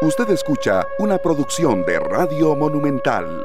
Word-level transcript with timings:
Usted 0.00 0.30
escucha 0.30 0.86
una 1.00 1.18
producción 1.18 1.84
de 1.84 1.98
Radio 1.98 2.54
Monumental. 2.54 3.44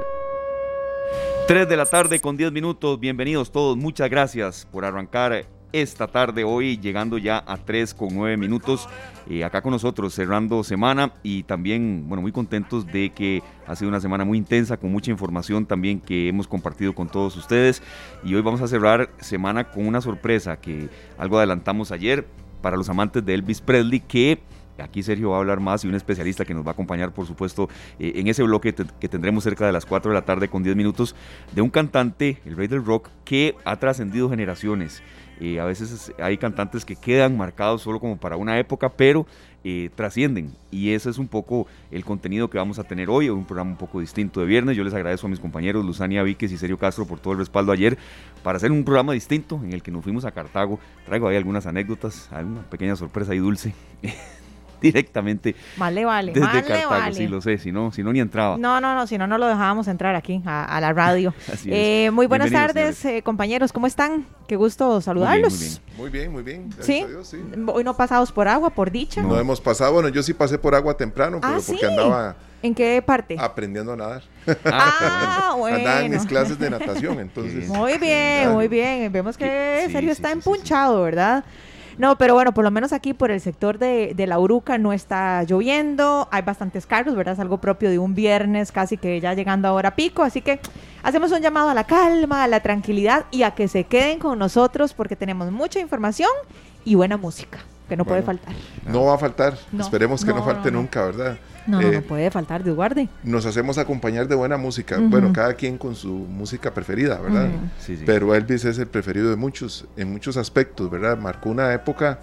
3 1.48 1.68
de 1.68 1.76
la 1.76 1.88
tarde 1.88 2.20
con 2.20 2.38
10 2.38 2.52
minutos. 2.52 3.00
Bienvenidos 3.00 3.52
todos. 3.52 3.76
Muchas 3.76 4.08
gracias 4.08 4.68
por 4.72 4.86
arrancar 4.86 5.48
esta 5.72 6.06
tarde 6.06 6.44
hoy, 6.44 6.78
llegando 6.78 7.18
ya 7.18 7.44
a 7.48 7.58
3 7.58 7.96
con 7.96 8.10
9 8.14 8.38
minutos. 8.38 8.88
Eh, 9.28 9.44
acá 9.44 9.64
con 9.64 9.72
nosotros, 9.72 10.14
cerrando 10.14 10.64
semana 10.64 11.14
y 11.24 11.42
también, 11.42 12.08
bueno, 12.08 12.22
muy 12.22 12.32
contentos 12.32 12.86
de 12.86 13.10
que 13.10 13.42
ha 13.66 13.76
sido 13.76 13.90
una 13.90 14.00
semana 14.00 14.24
muy 14.24 14.38
intensa, 14.38 14.78
con 14.78 14.92
mucha 14.92 15.10
información 15.10 15.66
también 15.66 16.00
que 16.00 16.28
hemos 16.28 16.48
compartido 16.48 16.94
con 16.94 17.10
todos 17.10 17.36
ustedes. 17.36 17.82
Y 18.24 18.36
hoy 18.36 18.44
vamos 18.44 18.62
a 18.62 18.68
cerrar 18.68 19.10
semana 19.20 19.72
con 19.72 19.88
una 19.88 20.02
sorpresa 20.02 20.58
que 20.58 20.88
algo 21.18 21.40
adelantamos 21.40 21.92
ayer 21.92 22.28
para 22.62 22.78
los 22.78 22.90
amantes 22.90 23.26
de 23.26 23.34
Elvis 23.34 23.60
Presley, 23.60 24.02
que 24.02 24.40
Aquí 24.78 25.04
Sergio 25.04 25.32
va 25.32 25.38
a 25.38 25.40
hablar 25.40 25.60
más 25.60 25.84
y 25.84 25.88
un 25.88 25.96
especialista 25.96 26.46
que 26.46 26.54
nos 26.54 26.66
va 26.66 26.70
a 26.70 26.74
acompañar, 26.74 27.14
por 27.14 27.26
supuesto, 27.26 27.70
eh, 28.00 28.14
en 28.16 28.28
ese 28.28 28.44
bloque 28.44 28.74
que 28.74 29.10
tendremos 29.10 29.44
cerca 29.44 29.66
de 29.66 29.72
las 29.72 29.86
4 29.86 30.12
de 30.12 30.16
la 30.16 30.26
tarde 30.26 30.48
con 30.48 30.64
10 30.64 30.76
minutos, 30.76 31.16
de 31.54 31.62
un 31.62 31.70
cantante, 31.70 32.40
el 32.46 32.56
rey 32.56 32.68
del 32.68 32.84
rock, 32.84 33.10
que 33.26 33.56
ha 33.66 33.76
trascendido 33.78 34.30
generaciones. 34.30 35.04
Eh, 35.40 35.60
a 35.60 35.66
veces 35.66 36.14
hay 36.20 36.38
cantantes 36.38 36.86
que 36.86 36.96
quedan 36.96 37.38
marcados 37.38 37.82
solo 37.82 38.00
como 38.00 38.18
para 38.18 38.38
una 38.38 38.60
época, 38.60 38.90
pero 38.90 39.26
eh, 39.64 39.90
trascienden. 39.96 40.52
Y 40.72 40.92
ese 40.92 41.10
es 41.10 41.18
un 41.18 41.28
poco 41.28 41.68
el 41.92 42.06
contenido 42.06 42.50
que 42.50 42.58
vamos 42.58 42.80
a 42.80 42.84
tener 42.84 43.10
hoy, 43.10 43.30
un 43.30 43.46
programa 43.46 43.72
un 43.72 43.78
poco 43.78 44.00
distinto 44.00 44.40
de 44.40 44.46
viernes. 44.46 44.78
Yo 44.78 44.84
les 44.84 44.94
agradezco 44.94 45.28
a 45.28 45.30
mis 45.30 45.40
compañeros 45.40 45.86
Luzania 45.86 46.24
Víquez 46.24 46.52
y 46.52 46.58
Sergio 46.58 46.78
Castro 46.78 47.06
por 47.06 47.20
todo 47.20 47.34
el 47.34 47.40
respaldo 47.40 47.72
ayer 47.72 47.98
para 48.44 48.58
hacer 48.58 48.72
un 48.72 48.84
programa 48.84 49.14
distinto 49.14 49.60
en 49.64 49.74
el 49.74 49.82
que 49.82 49.92
nos 49.92 50.04
fuimos 50.04 50.26
a 50.26 50.32
Cartago. 50.32 50.80
Traigo 51.06 51.28
ahí 51.28 51.38
algunas 51.38 51.66
anécdotas, 51.66 52.30
alguna 52.32 52.62
pequeña 52.70 52.96
sorpresa 52.96 53.34
y 53.34 53.40
dulce. 53.40 53.74
directamente 54.84 55.56
vale, 55.78 56.04
vale, 56.04 56.34
desde 56.34 56.48
Cartago, 56.48 57.14
sí 57.14 57.28
lo 57.28 57.42
sé, 57.42 57.58
si 57.58 57.72
no, 57.72 57.92
si 57.92 58.04
no 58.04 58.12
ni 58.12 58.20
entraba. 58.20 58.58
No, 58.58 58.82
no, 58.82 58.94
no, 58.94 59.08
si 59.08 59.18
no, 59.18 59.26
no 59.26 59.38
lo 59.38 59.48
dejábamos 59.48 59.88
entrar 59.88 60.16
aquí 60.16 60.42
a, 60.46 60.80
la 60.82 60.94
radio. 60.94 61.34
eh, 61.66 62.12
muy 62.12 62.28
buenas 62.28 62.52
tardes, 62.52 63.04
eh, 63.06 63.22
compañeros, 63.24 63.72
¿cómo 63.72 63.88
están? 63.88 64.26
Qué 64.48 64.58
gusto 64.58 65.00
saludarlos. 65.02 65.82
Muy 65.98 66.10
bien, 66.10 66.32
muy 66.32 66.44
bien. 66.44 66.70
¿Sí? 66.82 67.06
¿Sí? 67.24 67.38
Hoy 67.68 67.84
no 67.84 67.96
pasados 67.96 68.32
por 68.32 68.48
agua, 68.48 68.70
por 68.70 68.92
dicha. 68.92 69.22
No. 69.22 69.40
hemos 69.40 69.62
pasado, 69.62 69.94
bueno, 69.94 70.10
yo 70.10 70.22
sí 70.22 70.34
pasé 70.34 70.58
por 70.58 70.76
agua 70.76 70.96
temprano, 70.98 71.40
pero 71.42 71.56
ah, 71.56 71.62
porque 71.66 71.86
andaba... 71.86 72.36
¿En 72.62 72.74
qué 72.74 73.04
parte? 73.06 73.36
Aprendiendo 73.38 73.94
a 73.94 73.98
nadar. 73.98 74.24
Ah, 74.66 75.56
bueno. 75.58 75.78
Andaba 75.78 76.02
en 76.02 76.12
mis 76.12 76.26
clases 76.26 76.58
de 76.60 76.70
natación, 76.70 77.20
entonces. 77.20 77.68
Muy 77.68 77.98
bien, 77.98 78.52
muy 78.52 78.68
bien. 78.68 79.12
Vemos 79.12 79.38
que 79.38 79.88
Sergio 79.92 80.12
está 80.12 80.32
empunchado, 80.32 81.04
¿verdad? 81.04 81.44
No, 81.98 82.18
pero 82.18 82.34
bueno, 82.34 82.54
por 82.54 82.64
lo 82.64 82.72
menos 82.72 82.94
aquí 82.94 83.14
por 83.14 83.32
el 83.32 83.40
sector 83.40 83.78
de, 83.78 84.16
la 84.28 84.40
Uruca 84.40 84.78
no 84.78 84.94
está 84.94 85.44
lloviendo, 85.44 86.28
hay 86.32 86.42
bastantes 86.42 86.86
carros, 86.86 87.16
¿verdad? 87.16 87.34
Es 87.34 87.40
algo 87.40 87.58
propio 87.58 87.90
de 87.90 88.00
un 88.00 88.16
viernes, 88.16 88.72
casi 88.72 88.98
que 88.98 89.20
ya 89.20 89.34
llegando 89.34 89.68
ahora 89.68 89.96
pico, 89.96 90.24
así 90.24 90.42
que 90.42 90.60
hacemos 91.04 91.32
un 91.32 91.42
llamado 91.42 91.70
a 91.70 91.74
la 91.74 91.84
calma, 91.84 92.44
a 92.44 92.48
la 92.48 92.62
tranquilidad 92.62 93.26
y 93.32 93.44
a 93.44 93.52
que 93.52 93.68
se 93.68 93.84
queden 93.84 94.20
con 94.20 94.40
nosotros 94.40 94.94
porque 94.94 95.16
tenemos 95.16 95.52
mucha 95.52 95.80
información 95.80 96.30
y 96.86 96.96
buena 96.96 97.18
música, 97.18 97.60
que 97.90 97.98
no 97.98 98.06
puede 98.06 98.22
faltar. 98.22 98.54
No 98.86 99.06
va 99.06 99.16
a 99.16 99.18
faltar, 99.18 99.58
esperemos 99.80 100.24
que 100.24 100.34
no, 100.34 100.44
falte 100.44 100.72
nunca, 100.72 101.06
¿verdad? 101.06 101.38
No, 101.66 101.82
no, 101.82 101.88
eh, 101.88 102.02
puede 102.02 102.30
faltar, 102.30 102.64
de 102.64 102.72
guarde. 102.72 103.10
Nos 103.24 103.46
hacemos 103.46 103.78
acompañar 103.78 104.28
de 104.28 104.36
buena 104.36 104.58
música. 104.58 104.98
Bueno, 105.00 105.32
cada 105.34 105.54
quien 105.54 105.78
con 105.78 105.96
su 105.96 106.14
música 106.14 106.74
preferida, 106.74 107.20
¿verdad? 107.20 107.50
sí, 107.80 107.98
sí. 107.98 108.04
Pero 108.06 108.36
Elvis 108.36 108.66
es 108.66 108.78
el 108.80 108.88
preferido 108.88 109.30
de 109.30 109.36
muchos, 109.36 109.86
en 109.96 110.12
muchos 110.12 110.38
aspectos, 110.38 110.90
¿verdad? 110.90 111.18
Marcó 111.18 111.50
una 111.50 111.74
época 111.74 112.20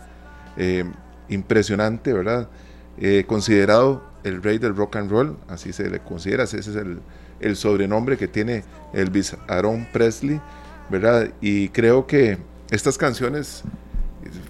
eh, 0.56 0.84
impresionante, 1.28 2.12
¿verdad? 2.12 2.48
Eh, 2.98 3.24
considerado 3.27 4.05
el 4.24 4.42
rey 4.42 4.58
del 4.58 4.77
rock 4.77 4.96
and 4.96 5.11
roll, 5.11 5.38
así 5.48 5.72
se 5.72 5.88
le 5.88 6.00
considera, 6.00 6.44
ese 6.44 6.58
es 6.58 6.68
el, 6.68 7.00
el 7.41 7.56
sobrenombre 7.56 8.18
que 8.18 8.28
tiene 8.28 8.64
Elvis 8.92 9.36
Aaron 9.48 9.86
Presley, 9.90 10.40
¿verdad? 10.90 11.30
Y 11.40 11.70
creo 11.70 12.07
que 12.07 12.39
estas 12.70 12.98
canciones 12.98 13.64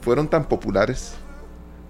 fueron 0.01 0.29
tan 0.29 0.47
populares 0.47 1.15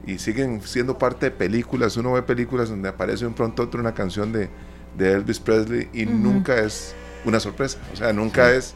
y 0.06 0.18
siguen 0.18 0.62
siendo 0.62 0.98
parte 0.98 1.26
de 1.26 1.30
películas. 1.32 1.96
Uno 1.96 2.12
ve 2.12 2.22
películas 2.22 2.68
donde 2.68 2.88
aparece 2.88 3.26
un 3.26 3.34
pronto 3.34 3.62
otro 3.62 3.80
una 3.80 3.94
canción 3.94 4.32
de, 4.32 4.48
de 4.96 5.12
Elvis 5.12 5.40
Presley 5.40 5.88
y 5.92 6.06
nunca 6.06 6.58
es 6.58 6.94
una 7.24 7.40
sorpresa. 7.40 7.78
O 7.92 7.96
sea, 7.96 8.12
nunca 8.12 8.52
es 8.52 8.74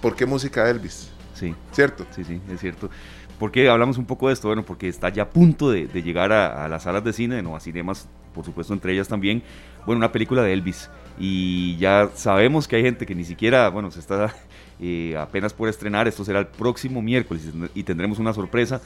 ¿por 0.00 0.14
qué 0.14 0.26
música 0.26 0.64
de 0.64 0.70
Elvis? 0.72 1.10
Sí. 1.34 1.54
¿Cierto? 1.72 2.06
Sí, 2.10 2.24
sí, 2.24 2.40
es 2.50 2.60
cierto. 2.60 2.90
¿Por 3.38 3.52
qué 3.52 3.68
hablamos 3.68 3.98
un 3.98 4.06
poco 4.06 4.28
de 4.28 4.34
esto? 4.34 4.48
Bueno, 4.48 4.64
porque 4.64 4.88
está 4.88 5.10
ya 5.10 5.24
a 5.24 5.30
punto 5.30 5.70
de, 5.70 5.86
llegar 6.02 6.32
a, 6.32 6.68
las 6.68 6.84
salas 6.84 7.04
de 7.04 7.12
cine, 7.12 7.42
no 7.42 7.54
a 7.54 7.60
cinemas, 7.60 8.08
por 8.34 8.44
supuesto, 8.44 8.72
entre 8.72 8.92
ellas 8.94 9.08
también, 9.08 9.42
bueno, 9.84 9.98
una 9.98 10.10
película 10.10 10.42
de 10.42 10.54
Elvis. 10.54 10.88
Y 11.18 11.76
ya 11.76 12.10
sabemos 12.14 12.66
que 12.66 12.76
hay 12.76 12.82
gente 12.82 13.04
que 13.04 13.14
ni 13.14 13.24
siquiera, 13.24 13.68
bueno, 13.68 13.90
se 13.90 14.00
está 14.00 14.34
eh, 14.80 15.16
apenas 15.18 15.52
por 15.52 15.68
estrenar, 15.68 16.08
esto 16.08 16.24
será 16.24 16.38
el 16.38 16.46
próximo 16.46 17.02
miércoles 17.02 17.50
y 17.74 17.82
tendremos 17.82 18.18
una 18.18 18.32
sorpresa 18.32 18.80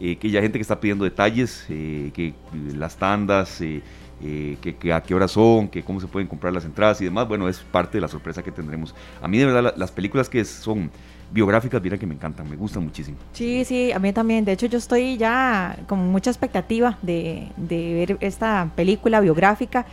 eh, 0.00 0.16
que 0.16 0.30
ya 0.30 0.40
gente 0.40 0.58
que 0.58 0.62
está 0.62 0.78
pidiendo 0.78 1.04
detalles, 1.04 1.64
eh, 1.68 2.10
que 2.14 2.34
las 2.74 2.96
tandas, 2.96 3.60
eh, 3.60 3.82
que, 4.20 4.92
a 4.92 5.02
qué 5.02 5.14
hora 5.14 5.28
son, 5.28 5.68
que 5.68 5.82
cómo 5.82 6.00
se 6.00 6.06
pueden 6.06 6.28
comprar 6.28 6.52
las 6.52 6.64
entradas 6.64 7.00
y 7.00 7.04
demás. 7.04 7.26
Bueno, 7.28 7.48
es 7.48 7.58
parte 7.58 7.98
de 7.98 8.02
la 8.02 8.08
sorpresa 8.08 8.42
que 8.42 8.52
tendremos. 8.52 8.94
A 9.22 9.28
mí 9.28 9.38
de 9.38 9.46
verdad 9.46 9.74
las 9.76 9.90
películas 9.90 10.28
que 10.28 10.44
son 10.44 10.90
biográficas, 11.32 11.82
mira 11.82 11.98
que 11.98 12.06
me 12.06 12.14
encantan, 12.14 12.48
me 12.48 12.56
gustan 12.56 12.84
muchísimo. 12.84 13.16
Sí, 13.32 13.64
sí, 13.64 13.92
a 13.92 13.98
mí 13.98 14.12
también. 14.12 14.44
De 14.44 14.52
hecho, 14.52 14.66
yo 14.66 14.78
estoy 14.78 15.16
ya 15.16 15.78
con 15.88 16.06
mucha 16.08 16.30
expectativa 16.30 16.98
de, 17.02 17.48
de 17.56 17.94
ver 17.94 18.18
esta 18.20 18.70
película 18.76 19.20
biográfica, 19.20 19.86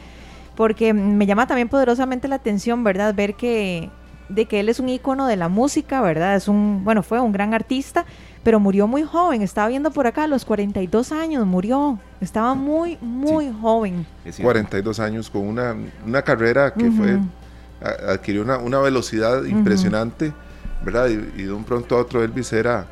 porque 0.56 0.94
me 0.94 1.25
llama 1.25 1.47
también 1.47 1.70
poderosamente 1.70 2.28
la 2.28 2.35
atención, 2.35 2.84
¿verdad? 2.84 3.16
Ver 3.16 3.35
que 3.35 3.90
de 4.30 4.46
que 4.46 4.59
él 4.59 4.70
es 4.70 4.80
un 4.80 4.90
ícono 4.90 5.28
de 5.28 5.35
la 5.35 5.50
música, 5.50 6.02
¿verdad? 6.02 6.35
Es 6.35 6.47
un, 6.47 6.84
bueno, 6.84 7.03
fue 7.03 7.20
un 7.20 7.31
gran 7.31 7.53
artista, 7.53 8.06
pero 8.44 8.59
murió 8.59 8.88
muy 8.88 9.04
joven. 9.04 9.42
Estaba 9.42 9.70
viendo 9.70 9.92
por 9.92 10.08
acá, 10.08 10.24
a 10.24 10.28
los 10.28 10.46
42 10.46 11.12
años 11.12 11.46
murió. 11.46 12.00
Estaba 12.22 12.54
muy, 12.54 12.98
muy 13.02 13.54
joven. 13.62 14.06
42 14.42 15.00
años 15.00 15.30
con 15.30 15.48
una, 15.48 15.76
una 16.06 16.22
carrera 16.22 16.74
que 16.74 16.92
fue, 16.92 17.20
adquirió 17.82 18.42
una, 18.42 18.58
una 18.58 18.80
velocidad 18.80 19.44
impresionante, 19.46 20.34
¿verdad? 20.84 21.08
Y, 21.09 21.44
de 21.44 21.52
un 21.52 21.64
pronto 21.64 21.98
a 21.98 22.02
otro 22.02 22.24
Elvis 22.24 22.53
era, 22.53 22.88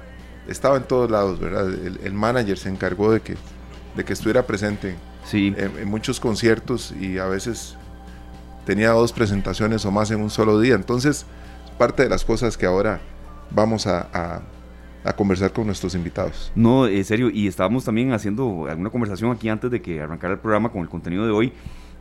estaba 0.48 0.78
en 0.78 0.84
todos 0.84 1.12
lados, 1.12 1.40
¿verdad? 1.40 1.68
El, 1.70 2.14
manager 2.14 2.58
se 2.58 2.70
encargó 2.70 3.12
de 3.12 3.22
que, 3.22 3.36
de 3.96 4.06
que 4.06 4.14
estuviera 4.14 4.46
presente 4.48 4.96
sí. 5.26 5.54
en 5.58 5.88
muchos 5.88 6.20
conciertos 6.20 6.94
y 7.00 7.18
a 7.18 7.26
veces 7.26 7.78
tenía 8.66 8.92
dos 8.92 9.12
presentaciones 9.12 9.86
o 9.86 9.92
más 9.92 10.12
en 10.12 10.22
un 10.22 10.30
solo 10.30 10.60
día. 10.60 10.76
Entonces, 10.76 11.26
parte 11.78 12.04
de 12.04 12.10
las 12.10 12.24
cosas 12.24 12.58
que 12.58 12.66
ahora 12.66 13.00
vamos 13.50 13.88
a, 13.88 14.42
conversar 15.16 15.52
con 15.52 15.66
nuestros 15.66 15.96
invitados. 15.96 16.52
No, 16.56 16.88
en 16.88 17.04
serio, 17.04 17.30
y 17.30 17.48
estábamos 17.48 17.86
también 17.86 18.14
haciendo 18.14 18.68
alguna 18.68 18.90
conversación 18.90 19.32
aquí 19.32 19.50
antes 19.50 19.72
de 19.72 19.82
que 19.82 20.02
arrancara 20.02 20.34
el 20.34 20.40
programa 20.40 20.70
con 20.72 20.82
el 20.82 20.90
contenido 20.90 21.26
de 21.26 21.32
hoy, 21.32 21.54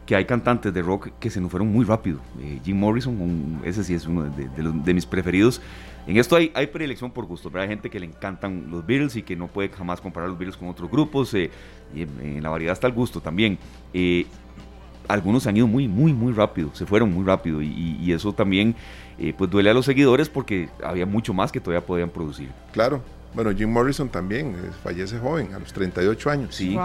que 0.06 0.16
hay 0.16 0.24
cantantes 0.24 0.74
de 0.74 0.82
rock 0.82 1.10
que 1.18 1.30
se 1.30 1.40
nos 1.40 1.50
fueron 1.50 1.68
muy 1.68 1.84
rápido. 1.84 2.18
Eh, 2.40 2.60
Jim 2.64 2.78
Morrison, 2.78 3.60
ese 3.64 3.84
sí 3.84 3.94
es 3.94 4.06
uno 4.06 4.24
de, 4.24 4.94
mis 4.94 5.06
preferidos. 5.06 5.62
En 6.06 6.16
esto 6.16 6.36
hay, 6.36 6.50
hay 6.54 6.66
predilección 6.66 7.10
por 7.10 7.26
gusto, 7.26 7.50
pero 7.50 7.62
hay 7.62 7.68
gente 7.68 7.90
que 7.90 8.00
le 8.00 8.06
encantan 8.06 8.70
los 8.70 8.84
Beatles 8.84 9.16
y 9.16 9.22
que 9.22 9.36
no 9.36 9.46
puede 9.46 9.68
jamás 9.68 10.00
comparar 10.00 10.28
los 10.28 10.38
Beatles 10.38 10.56
con 10.56 10.68
otros 10.68 10.90
grupos. 10.90 11.32
Eh, 11.34 11.50
en, 11.94 12.42
la 12.42 12.48
variedad 12.48 12.72
está 12.72 12.86
el 12.86 12.92
gusto 12.92 13.20
también. 13.20 13.58
Eh, 13.94 14.26
algunos 15.10 15.46
han 15.46 15.56
ido 15.56 15.66
muy, 15.66 15.88
muy, 15.88 16.12
muy 16.12 16.32
rápido, 16.32 16.70
se 16.74 16.86
fueron 16.86 17.12
muy 17.12 17.24
rápido 17.24 17.60
y, 17.62 18.12
eso 18.12 18.32
también 18.32 18.74
eh, 19.20 19.34
pues 19.36 19.50
duele 19.50 19.70
a 19.70 19.74
los 19.74 19.84
seguidores 19.84 20.28
porque 20.28 20.68
había 20.82 21.06
mucho 21.06 21.34
más 21.34 21.52
que 21.52 21.60
todavía 21.60 21.86
podían 21.86 22.08
producir. 22.08 22.48
Claro. 22.72 23.02
Bueno, 23.32 23.52
Jim 23.56 23.70
Morrison 23.70 24.08
también 24.08 24.56
eh, 24.56 24.70
fallece 24.82 25.18
joven, 25.18 25.54
a 25.54 25.58
los 25.60 25.72
38 25.72 26.30
años. 26.30 26.54
Sí, 26.54 26.76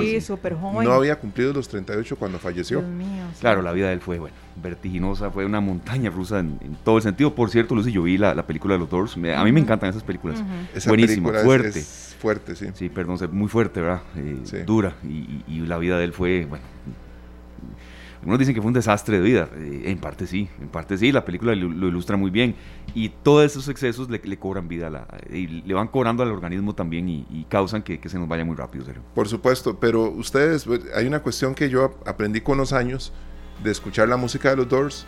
sí, 0.00 0.20
súper 0.20 0.54
joven. 0.54 0.88
No 0.88 0.92
había 0.92 1.16
cumplido 1.20 1.52
los 1.52 1.68
38 1.68 2.16
cuando 2.16 2.38
falleció. 2.38 2.82
Claro, 3.38 3.62
la 3.62 3.72
vida 3.72 3.88
de 3.88 3.94
él 3.94 4.00
fue, 4.00 4.18
bueno, 4.18 4.34
vertiginosa, 4.60 5.30
fue 5.30 5.44
una 5.44 5.60
montaña 5.60 6.10
rusa 6.10 6.40
en, 6.40 6.58
todo 6.82 6.96
el 6.96 7.02
sentido. 7.02 7.34
Por 7.34 7.50
cierto, 7.50 7.74
Lucy, 7.74 7.92
yo 7.92 8.02
vi 8.02 8.18
la, 8.18 8.44
película 8.46 8.74
de 8.74 8.80
los 8.80 8.90
Doors. 8.90 9.14
a 9.16 9.44
mí 9.44 9.52
me 9.52 9.60
encantan 9.60 9.90
esas 9.90 10.02
películas. 10.02 10.42
Buenísimo, 10.86 11.30
fuerte. 11.32 11.82
fuerte, 12.18 12.56
sí. 12.56 12.66
Sí, 12.74 12.88
perdón, 12.88 13.18
muy 13.30 13.48
fuerte, 13.48 13.80
¿verdad? 13.80 14.02
Eh, 14.16 14.64
dura. 14.66 14.94
Y, 15.04 15.44
y, 15.46 15.60
la 15.60 15.78
vida 15.78 15.96
de 15.98 16.04
él 16.04 16.12
fue, 16.12 16.46
bueno, 16.46 16.64
algunos 18.24 18.38
dicen 18.38 18.54
que 18.54 18.62
fue 18.62 18.68
un 18.68 18.74
desastre 18.74 19.18
de 19.18 19.22
vida. 19.22 19.50
Eh, 19.54 19.82
en 19.84 19.98
parte 19.98 20.26
sí, 20.26 20.48
en 20.58 20.68
parte 20.68 20.96
sí, 20.96 21.12
la 21.12 21.26
película 21.26 21.54
lo, 21.54 21.88
ilustra 21.88 22.16
muy 22.16 22.30
bien. 22.30 22.54
Y 22.94 23.10
todos 23.10 23.44
esos 23.44 23.68
excesos 23.68 24.08
le, 24.08 24.38
cobran 24.38 24.66
vida, 24.66 24.88
la, 24.88 25.06
y 25.30 25.46
le 25.46 25.74
van 25.74 25.88
cobrando 25.88 26.22
al 26.22 26.30
organismo 26.30 26.74
también 26.74 27.06
y, 27.06 27.46
causan 27.50 27.82
que, 27.82 28.00
se 28.08 28.18
nos 28.18 28.26
vaya 28.26 28.42
muy 28.42 28.56
rápido. 28.56 28.86
Por 29.14 29.28
supuesto, 29.28 29.78
pero 29.78 30.10
ustedes, 30.10 30.64
pues, 30.64 30.80
hay 30.96 31.06
una 31.06 31.20
cuestión 31.20 31.54
que 31.54 31.68
yo 31.68 31.98
aprendí 32.06 32.40
con 32.40 32.56
los 32.56 32.72
años 32.72 33.12
de 33.62 33.70
escuchar 33.70 34.08
la 34.08 34.16
música 34.16 34.48
de 34.48 34.56
los 34.56 34.68
Doors 34.70 35.06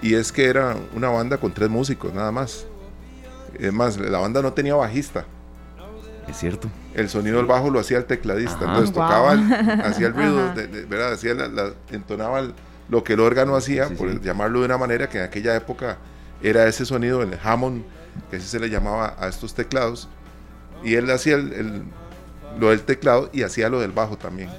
y 0.00 0.14
es 0.14 0.32
que 0.32 0.46
era 0.46 0.74
una 0.96 1.10
banda 1.10 1.36
con 1.36 1.52
tres 1.52 1.68
músicos 1.68 2.14
nada 2.14 2.32
más. 2.32 2.66
Es 3.58 3.72
más, 3.74 3.98
la 3.98 4.18
banda 4.18 4.40
no 4.40 4.54
tenía 4.54 4.74
bajista. 4.74 5.26
Es 6.28 6.38
cierto. 6.38 6.68
el 6.94 7.08
sonido 7.08 7.36
del 7.38 7.46
bajo 7.46 7.70
lo 7.70 7.80
hacía 7.80 7.98
el 7.98 8.04
tecladista. 8.04 8.60
Entonces 8.60 8.92
tocaba, 8.92 9.32
hacía 9.84 10.08
el 10.08 10.14
ruido, 10.14 10.52
¿verdad? 10.88 11.12
Hacía 11.12 11.34
la, 11.34 11.72
entonaba 11.90 12.42
lo 12.88 13.04
que 13.04 13.14
el 13.14 13.20
órgano 13.20 13.56
hacía, 13.56 13.88
por 13.88 14.20
llamarlo 14.20 14.60
de 14.60 14.66
una 14.66 14.78
manera 14.78 15.08
que 15.08 15.18
en 15.18 15.24
aquella 15.24 15.54
época 15.56 15.98
era 16.42 16.66
ese 16.66 16.84
sonido, 16.84 17.22
el 17.22 17.38
Hammond, 17.42 17.84
que 18.30 18.36
así 18.36 18.46
se 18.46 18.60
le 18.60 18.68
llamaba 18.68 19.16
a 19.18 19.28
estos 19.28 19.54
teclados. 19.54 20.08
Y 20.82 20.94
él 20.94 21.10
hacía 21.10 21.36
el, 21.36 21.82
lo 22.58 22.70
del 22.70 22.82
teclado 22.82 23.30
y 23.32 23.42
hacía 23.42 23.68
lo 23.68 23.80
del 23.80 23.92
bajo 23.92 24.16
también. 24.18 24.50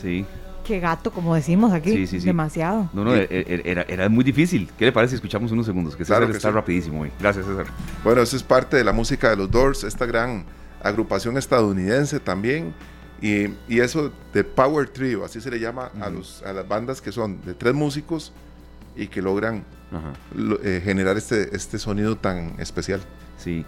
Sí. 0.00 0.26
Qué 0.64 0.80
gato, 0.80 1.10
como 1.10 1.34
decimos 1.34 1.72
aquí. 1.72 2.06
Sí, 2.06 2.18
Demasiado. 2.20 2.88
No, 2.94 3.04
no, 3.04 3.14
e, 3.14 3.26
e, 3.30 3.62
era, 3.64 3.82
era, 3.82 4.08
muy 4.08 4.24
difícil. 4.24 4.70
¿Qué 4.78 4.86
le 4.86 4.92
parece 4.92 5.10
si 5.10 5.16
escuchamos 5.16 5.52
unos 5.52 5.66
segundos? 5.66 5.94
Que 5.94 6.04
César 6.04 6.22
está 6.30 6.50
rapidísimo. 6.50 7.06
Gracias, 7.20 7.44
César. 7.44 7.66
Bueno, 8.02 8.22
eso 8.22 8.34
es 8.36 8.42
parte 8.42 8.76
de 8.76 8.84
la 8.84 8.92
música 8.92 9.28
de 9.28 9.36
los 9.36 9.50
Doors, 9.50 9.84
esta 9.84 10.06
gran 10.06 10.44
agrupación 10.84 11.36
estadounidense 11.36 12.20
también. 12.20 12.72
Y, 13.20 13.46
y 13.68 13.80
eso 13.80 14.12
de 14.32 14.44
Power 14.44 14.88
Trio, 14.88 15.24
así 15.24 15.40
se 15.40 15.50
le 15.50 15.58
llama 15.58 15.90
a, 16.00 16.10
los, 16.10 16.42
a 16.42 16.52
las 16.52 16.68
bandas 16.68 17.00
que 17.00 17.10
son 17.10 17.40
de 17.44 17.54
tres 17.54 17.74
músicos 17.74 18.32
y 18.96 19.08
que 19.08 19.22
logran 19.22 19.64
eh, 20.62 20.80
generar 20.84 21.16
este, 21.16 21.54
este 21.54 21.78
sonido 21.78 22.16
tan 22.16 22.54
especial. 22.58 23.00
Sí. 23.38 23.64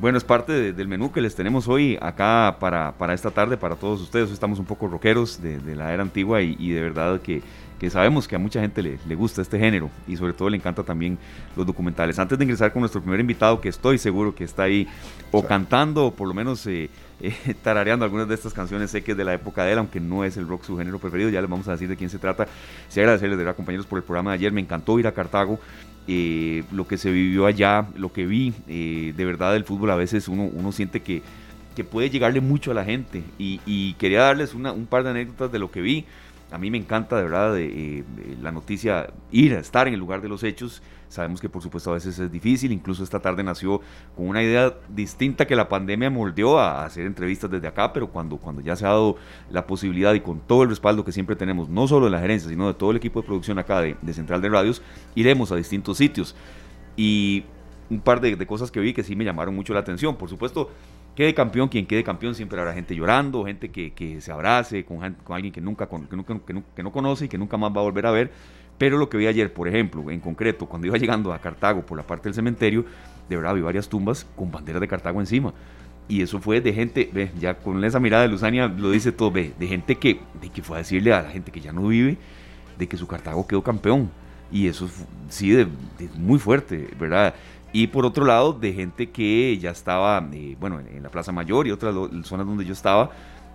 Bueno, 0.00 0.18
es 0.18 0.24
parte 0.24 0.72
del 0.72 0.88
menú 0.88 1.12
que 1.12 1.20
les 1.20 1.34
tenemos 1.34 1.68
hoy 1.68 1.98
acá 2.00 2.56
para, 2.58 2.92
para, 2.92 3.14
esta 3.14 3.30
tarde, 3.30 3.56
para 3.56 3.76
todos 3.76 4.00
ustedes. 4.00 4.30
Estamos 4.30 4.58
un 4.58 4.64
poco 4.64 4.88
rockeros 4.88 5.40
de, 5.40 5.76
la 5.76 5.92
era 5.92 6.02
antigua 6.02 6.42
y, 6.42 6.70
de 6.72 6.80
verdad 6.80 7.20
que, 7.20 7.42
que, 7.78 7.90
sabemos 7.90 8.28
que 8.28 8.36
a 8.36 8.38
mucha 8.38 8.60
gente 8.60 8.82
le, 8.82 8.98
le, 9.06 9.14
gusta 9.14 9.42
este 9.42 9.58
género 9.58 9.90
y 10.06 10.16
sobre 10.16 10.32
todo 10.32 10.50
le 10.50 10.56
encanta 10.56 10.82
también 10.82 11.18
los 11.56 11.66
documentales. 11.66 12.18
Antes 12.18 12.38
de 12.38 12.44
ingresar 12.44 12.72
con 12.72 12.80
nuestro 12.80 13.00
primer 13.00 13.20
invitado, 13.20 13.60
que 13.60 13.68
estoy 13.68 13.98
seguro 13.98 14.34
que 14.34 14.44
está 14.44 14.64
ahí 14.64 14.86
o 15.30 15.44
cantando 15.44 16.06
o 16.06 16.10
por 16.14 16.28
lo 16.28 16.34
menos 16.34 16.66
eh, 16.66 16.90
eh, 17.20 17.54
tarareando 17.62 18.04
algunas 18.04 18.28
de 18.28 18.34
estas 18.34 18.52
canciones, 18.52 18.90
sé 18.90 19.02
que 19.02 19.12
es 19.12 19.16
de 19.16 19.24
la 19.24 19.34
época 19.34 19.64
de 19.64 19.72
él, 19.72 19.78
aunque 19.78 20.00
no 20.00 20.24
es 20.24 20.36
el 20.36 20.48
rock 20.48 20.64
su 20.64 20.76
género 20.76 20.98
preferido, 20.98 21.30
ya 21.30 21.40
les 21.40 21.50
vamos 21.50 21.68
a 21.68 21.72
decir 21.72 21.88
de 21.88 21.96
quién 21.96 22.10
se 22.10 22.18
trata. 22.18 22.46
Sí 22.88 23.00
agradecerles 23.00 23.38
de 23.38 23.44
verdad 23.44 23.56
compañeros 23.56 23.86
por 23.86 23.98
el 23.98 24.04
programa 24.04 24.32
de 24.32 24.34
ayer, 24.36 24.52
me 24.52 24.60
encantó 24.60 24.98
ir 24.98 25.06
a 25.06 25.12
Cartago. 25.12 25.58
Eh, 26.06 26.64
lo 26.70 26.86
que 26.86 26.98
se 26.98 27.10
vivió 27.10 27.46
allá, 27.46 27.86
lo 27.96 28.12
que 28.12 28.26
vi, 28.26 28.52
eh, 28.68 29.14
de 29.16 29.24
verdad 29.24 29.56
el 29.56 29.64
fútbol 29.64 29.90
a 29.90 29.96
veces 29.96 30.28
uno, 30.28 30.42
uno 30.52 30.70
siente 30.70 31.00
que, 31.00 31.22
que 31.74 31.82
puede 31.82 32.10
llegarle 32.10 32.42
mucho 32.42 32.72
a 32.72 32.74
la 32.74 32.84
gente 32.84 33.22
y, 33.38 33.94
quería 33.94 34.20
darles 34.20 34.52
una, 34.52 34.72
un 34.72 34.84
par 34.84 35.02
de 35.02 35.10
anécdotas 35.10 35.50
de 35.50 35.58
lo 35.58 35.70
que 35.70 35.80
vi. 35.80 36.04
A 36.50 36.58
mí 36.58 36.70
me 36.70 36.78
encanta 36.78 37.16
de 37.16 37.22
verdad 37.22 37.54
de, 37.54 38.04
la 38.40 38.52
noticia 38.52 39.08
ir 39.32 39.54
a 39.54 39.60
estar 39.60 39.88
en 39.88 39.94
el 39.94 40.00
lugar 40.00 40.22
de 40.22 40.28
los 40.28 40.42
hechos 40.42 40.82
Sabemos 41.14 41.40
que 41.40 41.48
por 41.48 41.62
supuesto 41.62 41.92
a 41.92 41.94
veces 41.94 42.18
es 42.18 42.32
difícil, 42.32 42.72
incluso 42.72 43.04
esta 43.04 43.20
tarde 43.20 43.44
nació 43.44 43.80
con 44.16 44.26
una 44.26 44.42
idea 44.42 44.74
distinta 44.88 45.46
que 45.46 45.54
la 45.54 45.68
pandemia 45.68 46.10
moldeó 46.10 46.58
a 46.58 46.84
hacer 46.84 47.06
entrevistas 47.06 47.48
desde 47.48 47.68
acá, 47.68 47.92
pero 47.92 48.08
cuando, 48.08 48.36
cuando 48.36 48.60
ya 48.60 48.74
se 48.74 48.84
ha 48.84 48.88
dado 48.88 49.14
la 49.48 49.64
posibilidad 49.64 50.12
y 50.14 50.20
con 50.20 50.40
todo 50.40 50.64
el 50.64 50.70
respaldo 50.70 51.04
que 51.04 51.12
siempre 51.12 51.36
tenemos, 51.36 51.68
no 51.68 51.86
solo 51.86 52.06
de 52.06 52.10
la 52.10 52.18
gerencia, 52.18 52.50
sino 52.50 52.66
de 52.66 52.74
todo 52.74 52.90
el 52.90 52.96
equipo 52.96 53.20
de 53.20 53.28
producción 53.28 53.60
acá 53.60 53.80
de, 53.80 53.96
Central 54.12 54.42
de 54.42 54.48
Radios, 54.48 54.82
iremos 55.14 55.52
a 55.52 55.54
distintos 55.54 55.98
sitios. 55.98 56.34
Y 56.96 57.44
un 57.90 58.00
par 58.00 58.20
de, 58.20 58.36
cosas 58.44 58.72
que 58.72 58.80
vi 58.80 58.92
que 58.92 59.04
sí 59.04 59.14
me 59.14 59.24
llamaron 59.24 59.54
mucho 59.54 59.72
la 59.72 59.80
atención. 59.80 60.16
Por 60.16 60.28
supuesto, 60.28 60.70
quede 61.14 61.34
campeón, 61.34 61.68
quien 61.68 61.86
quede 61.86 62.02
campeón, 62.04 62.34
siempre 62.34 62.58
habrá 62.58 62.74
gente 62.74 62.94
llorando, 62.94 63.44
gente 63.44 63.70
que, 63.70 63.92
que 63.92 64.20
se 64.20 64.32
abrace 64.32 64.84
con, 64.84 64.98
con 65.24 65.36
alguien 65.36 65.52
que 65.52 65.60
nunca, 65.60 65.88
que, 65.88 66.16
nunca 66.16 66.38
que, 66.46 66.62
que, 66.74 66.82
no 66.82 66.92
conoce 66.92 67.26
y 67.26 67.28
que 67.28 67.38
nunca 67.38 67.56
más 67.56 67.70
va 67.72 67.80
a 67.80 67.84
volver 67.84 68.06
a 68.06 68.10
ver. 68.10 68.30
Pero 68.76 68.98
lo 68.98 69.08
que 69.08 69.16
vi 69.16 69.26
ayer, 69.26 69.52
por 69.52 69.68
ejemplo, 69.68 70.10
en 70.10 70.20
concreto, 70.20 70.66
cuando 70.66 70.86
iba 70.86 70.98
llegando 70.98 71.32
a 71.32 71.38
Cartago 71.38 71.84
por 71.86 71.96
la 71.96 72.04
parte 72.04 72.28
del 72.28 72.34
cementerio, 72.34 72.84
de 73.28 73.36
verdad 73.36 73.54
vi 73.54 73.60
varias 73.60 73.88
tumbas 73.88 74.26
con 74.36 74.50
banderas 74.50 74.80
de 74.80 74.88
Cartago 74.88 75.20
encima. 75.20 75.54
Y 76.06 76.20
eso 76.20 76.38
fue 76.38 76.60
de 76.60 76.72
gente, 76.72 77.08
ve, 77.12 77.30
ya 77.38 77.54
con 77.54 77.82
esa 77.82 77.98
mirada 77.98 78.24
de 78.24 78.28
Luzania 78.28 78.68
lo 78.68 78.90
dice 78.90 79.10
todo, 79.10 79.30
ve, 79.30 79.54
de 79.58 79.66
gente 79.66 79.96
que, 79.96 80.20
de 80.40 80.50
que 80.50 80.62
fue 80.62 80.76
a 80.76 80.78
decirle 80.78 81.14
a 81.14 81.22
la 81.22 81.30
gente 81.30 81.50
que 81.50 81.60
ya 81.60 81.72
no 81.72 81.88
vive 81.88 82.18
de 82.78 82.88
que 82.88 82.96
su 82.96 83.06
Cartago 83.06 83.46
quedó 83.46 83.62
campeón. 83.62 84.10
Y 84.50 84.68
eso 84.68 84.88
sí, 85.28 85.50
de, 85.50 85.66
muy 86.16 86.38
fuerte, 86.38 86.88
¿verdad? 86.98 87.34
Y 87.74 87.88
por 87.88 88.06
otro 88.06 88.24
lado, 88.24 88.52
de 88.52 88.72
gente 88.72 89.10
que 89.10 89.58
ya 89.58 89.72
estaba, 89.72 90.24
eh, 90.32 90.56
bueno, 90.60 90.78
en, 90.78 91.02
la 91.02 91.08
Plaza 91.08 91.32
Mayor 91.32 91.66
y 91.66 91.72
otras 91.72 91.92
zonas 92.22 92.46
donde 92.46 92.64
yo 92.64 92.72
estaba, 92.72 93.10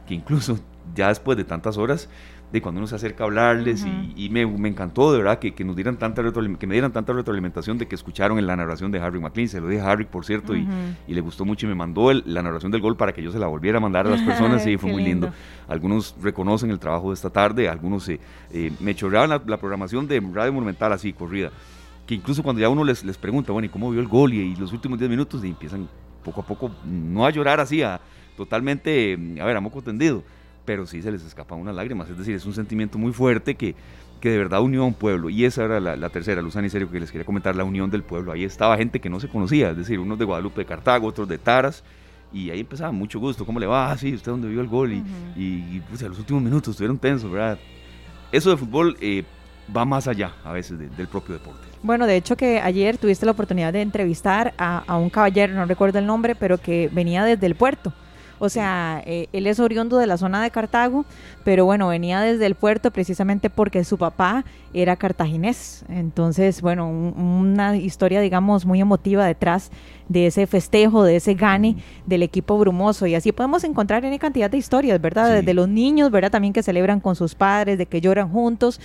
que 0.06 0.14
incluso 0.14 0.60
ya 0.94 1.08
después 1.08 1.38
de 1.38 1.46
tantas 1.46 1.78
horas, 1.78 2.10
de 2.52 2.62
cuando 2.62 2.80
uno 2.80 2.88
se 2.88 2.96
acerca 2.96 3.24
a 3.24 3.28
hablarles 3.28 3.86
y, 4.18 4.30
me, 4.30 4.42
encantó 4.42 5.14
de 5.14 5.20
verdad 5.20 5.40
que, 5.40 5.54
que 5.54 5.64
nos 5.64 5.76
dieran 5.76 5.98
tanta 5.98 6.22
que 6.60 6.68
me 6.68 6.74
dieran 6.74 6.92
tanta 6.92 7.14
retroalimentación 7.14 7.78
de 7.78 7.88
que 7.88 7.96
escucharon 7.96 8.40
en 8.40 8.48
la 8.48 8.58
narración 8.58 8.92
de 8.92 9.00
Harry 9.00 9.22
McLean, 9.22 9.48
se 9.48 9.62
lo 9.62 9.68
dije 9.70 9.82
a 9.82 9.92
Harry 9.92 10.06
por 10.06 10.26
cierto 10.26 10.54
y, 10.54 10.68
le 11.08 11.22
gustó 11.22 11.46
mucho 11.46 11.66
y 11.66 11.70
me 11.70 11.76
mandó 11.76 12.12
la 12.12 12.42
narración 12.42 12.72
del 12.72 12.82
gol 12.82 12.98
para 12.98 13.14
que 13.14 13.24
yo 13.24 13.32
se 13.32 13.40
la 13.40 13.48
volviera 13.48 13.78
a 13.78 13.82
mandar 13.82 14.06
a 14.08 14.10
las 14.10 14.22
personas 14.24 14.66
y 14.68 14.78
fue 14.78 14.92
muy 14.92 15.04
lindo. 15.04 15.32
Algunos 15.68 16.16
reconocen 16.22 16.72
el 16.72 16.80
trabajo 16.80 17.10
de 17.10 17.14
esta 17.14 17.30
tarde, 17.30 17.70
algunos 17.70 18.10
eh, 18.10 18.20
eh, 18.52 18.72
me 18.82 18.96
chorreaban 18.96 19.30
la, 19.30 19.58
programación 19.58 20.08
de 20.08 20.20
Radio 20.20 20.52
Monumental 20.52 20.92
así, 20.92 21.14
corrida, 21.14 21.52
que 22.10 22.16
incluso 22.16 22.42
cuando 22.42 22.60
ya 22.60 22.70
uno 22.70 22.84
les, 22.84 23.04
les 23.04 23.20
pregunta, 23.20 23.52
bueno, 23.52 23.68
¿y 23.68 23.70
cómo 23.70 23.92
vio 23.92 24.02
el 24.02 24.08
gol? 24.08 24.34
Y, 24.34 24.56
los 24.56 24.74
últimos 24.74 24.98
10 24.98 25.12
minutos 25.12 25.46
y 25.46 25.50
empiezan 25.50 25.88
poco 26.24 26.42
a 26.42 26.44
poco 26.44 26.72
no 26.84 27.24
a 27.24 27.30
llorar 27.30 27.60
así, 27.60 27.84
a 27.84 28.02
totalmente, 28.36 29.14
a 29.40 29.46
ver, 29.46 29.56
a 29.56 29.62
moco 29.62 29.84
tendido 29.84 30.24
pero 30.66 30.86
sí 30.86 31.02
se 31.02 31.12
les 31.12 31.24
escapa 31.24 31.56
una 31.56 31.74
lágrima. 31.74 32.04
Es 32.04 32.16
decir, 32.16 32.36
es 32.36 32.46
un 32.46 32.54
sentimiento 32.54 33.00
muy 33.00 33.12
fuerte 33.12 33.56
que, 33.56 33.74
que 34.22 34.30
de 34.30 34.38
verdad 34.38 34.62
unió 34.62 34.84
a 34.84 34.86
un 34.86 34.94
pueblo. 34.94 35.32
Y 35.32 35.44
esa 35.44 35.66
era 35.66 35.80
la, 35.80 36.10
tercera, 36.10 36.44
Luzán 36.44 36.64
y 36.64 36.70
Serio, 36.70 36.92
que 36.92 37.00
les 37.00 37.12
quería 37.12 37.26
comentar, 37.26 37.56
la 37.56 37.64
unión 37.64 37.90
del 37.90 38.04
pueblo. 38.04 38.32
Ahí 38.32 38.44
estaba 38.44 38.78
gente 38.78 39.00
que 39.00 39.10
no 39.10 39.20
se 39.20 39.30
conocía, 39.30 39.72
es 39.72 39.78
decir, 39.78 40.00
unos 40.00 40.20
de 40.20 40.26
Guadalupe 40.26 40.62
de 40.62 40.66
Cartago, 40.66 41.08
otros 41.08 41.28
de 41.28 41.40
Taras. 41.40 41.84
Y 42.32 42.52
ahí 42.52 42.60
empezaba 42.60 42.92
mucho 42.92 43.20
gusto, 43.20 43.48
¿cómo 43.48 43.60
le 43.60 43.66
va? 43.66 43.92
Ah, 43.92 43.98
sí, 43.98 44.14
usted 44.14 44.32
dónde 44.32 44.48
vio 44.48 44.62
el 44.62 44.68
gol. 44.68 44.94
Y, 44.94 45.04
y, 45.36 45.82
pues, 45.90 46.04
a 46.04 46.08
los 46.08 46.20
últimos 46.20 46.44
minutos 46.44 46.74
estuvieron 46.76 47.00
tensos, 47.00 47.32
¿verdad? 47.32 47.58
Eso 48.32 48.52
de 48.52 48.58
fútbol 48.58 48.96
eh, 49.02 49.24
va 49.76 49.86
más 49.86 50.08
allá 50.08 50.34
a 50.44 50.52
veces 50.52 50.80
del 50.80 51.08
propio 51.08 51.36
deporte. 51.36 51.68
Bueno, 51.82 52.06
de 52.06 52.18
hecho 52.18 52.36
que 52.36 52.60
ayer 52.60 52.98
tuviste 52.98 53.26
la 53.26 53.32
oportunidad 53.32 53.72
de 53.72 53.82
entrevistar 53.82 54.54
a, 54.58 54.84
a 54.86 54.98
un 54.98 55.10
caballero, 55.10 55.54
no 55.54 55.66
recuerdo 55.66 56.00
el 56.00 56.06
nombre, 56.06 56.36
pero 56.36 56.58
que 56.58 56.90
venía 56.92 57.24
desde 57.24 57.46
el 57.46 57.56
puerto. 57.56 57.94
O 58.40 58.48
sea, 58.48 59.04
eh, 59.06 59.28
él 59.34 59.48
es 59.48 59.60
oriundo 59.60 59.98
de 59.98 60.08
la 60.08 60.18
zona 60.18 60.42
de 60.42 60.50
Cartago, 60.50 61.06
pero 61.44 61.66
bueno, 61.66 61.90
venía 61.90 62.22
desde 62.22 62.46
el 62.46 62.56
puerto 62.56 62.90
precisamente 62.90 63.50
porque 63.50 63.84
su 63.84 63.98
papá 63.98 64.46
era 64.74 64.96
cartaginés. 64.96 65.84
Entonces, 65.90 66.62
bueno, 66.62 66.90
una 66.90 67.76
historia, 67.76 68.22
digamos, 68.22 68.66
muy 68.66 68.80
emotiva 68.80 69.26
detrás 69.26 69.72
de 70.08 70.28
ese 70.28 70.48
festejo, 70.48 71.04
de 71.04 71.18
ese 71.18 71.34
gane 71.34 71.76
del 72.06 72.24
equipo 72.24 72.58
brumoso. 72.58 73.06
Y 73.08 73.16
así 73.16 73.34
podemos 73.34 73.66
encontrar 73.66 74.06
en 74.06 74.18
cantidad 74.18 74.50
de 74.50 74.58
historias, 74.58 75.02
¿verdad? 75.02 75.44
De 75.44 75.54
los 75.54 75.68
niños, 75.68 76.10
¿verdad? 76.10 76.32
También 76.32 76.54
que 76.54 76.64
celebran 76.64 77.02
con 77.02 77.18
sus 77.18 77.36
padres, 77.36 77.78
de 77.78 77.88
que 77.88 78.00
lloran 78.00 78.30
juntos 78.30 78.80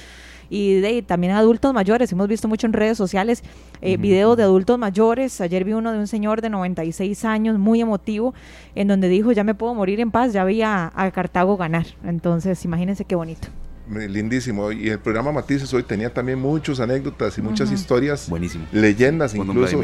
y 0.51 0.81
de, 0.81 1.03
también 1.03 1.33
adultos 1.33 1.73
mayores. 1.75 2.11
Hemos 2.13 2.29
visto 2.29 2.49
mucho 2.49 2.67
en 2.67 2.73
redes 2.73 2.97
sociales 2.97 3.43
eh, 3.81 3.97
videos 3.97 4.37
de 4.37 4.45
adultos 4.45 4.79
mayores. 4.79 5.41
Ayer 5.41 5.65
vi 5.65 5.73
uno 5.73 5.93
de 5.93 5.99
un 5.99 6.07
señor 6.07 6.41
de 6.41 6.51
96 6.51 7.25
años, 7.25 7.59
muy 7.59 7.81
emotivo, 7.81 8.35
en 8.75 8.89
donde 8.89 9.09
dijo, 9.09 9.33
ya 9.33 9.45
me 9.45 9.55
puedo 9.55 9.75
morir 9.75 10.01
en 10.01 10.11
paz, 10.11 10.33
ya 10.33 10.45
vi 10.45 10.63
a, 10.63 10.93
Cartago 11.15 11.57
ganar. 11.57 11.87
Entonces, 12.05 12.65
imagínense 12.65 13.05
qué 13.05 13.15
bonito. 13.15 13.49
Lindísimo. 13.89 14.73
Y 14.73 14.89
el 14.89 14.99
programa 14.99 15.31
Matices 15.33 15.73
hoy 15.75 15.83
tenía 15.83 16.13
también 16.13 16.39
muchas 16.41 16.81
anécdotas 16.81 17.37
y 17.37 17.43
muchas 17.43 17.71
historias. 17.71 18.29
Buenísimo. 18.29 18.65
Leyendas 18.73 19.35
incluso 19.35 19.83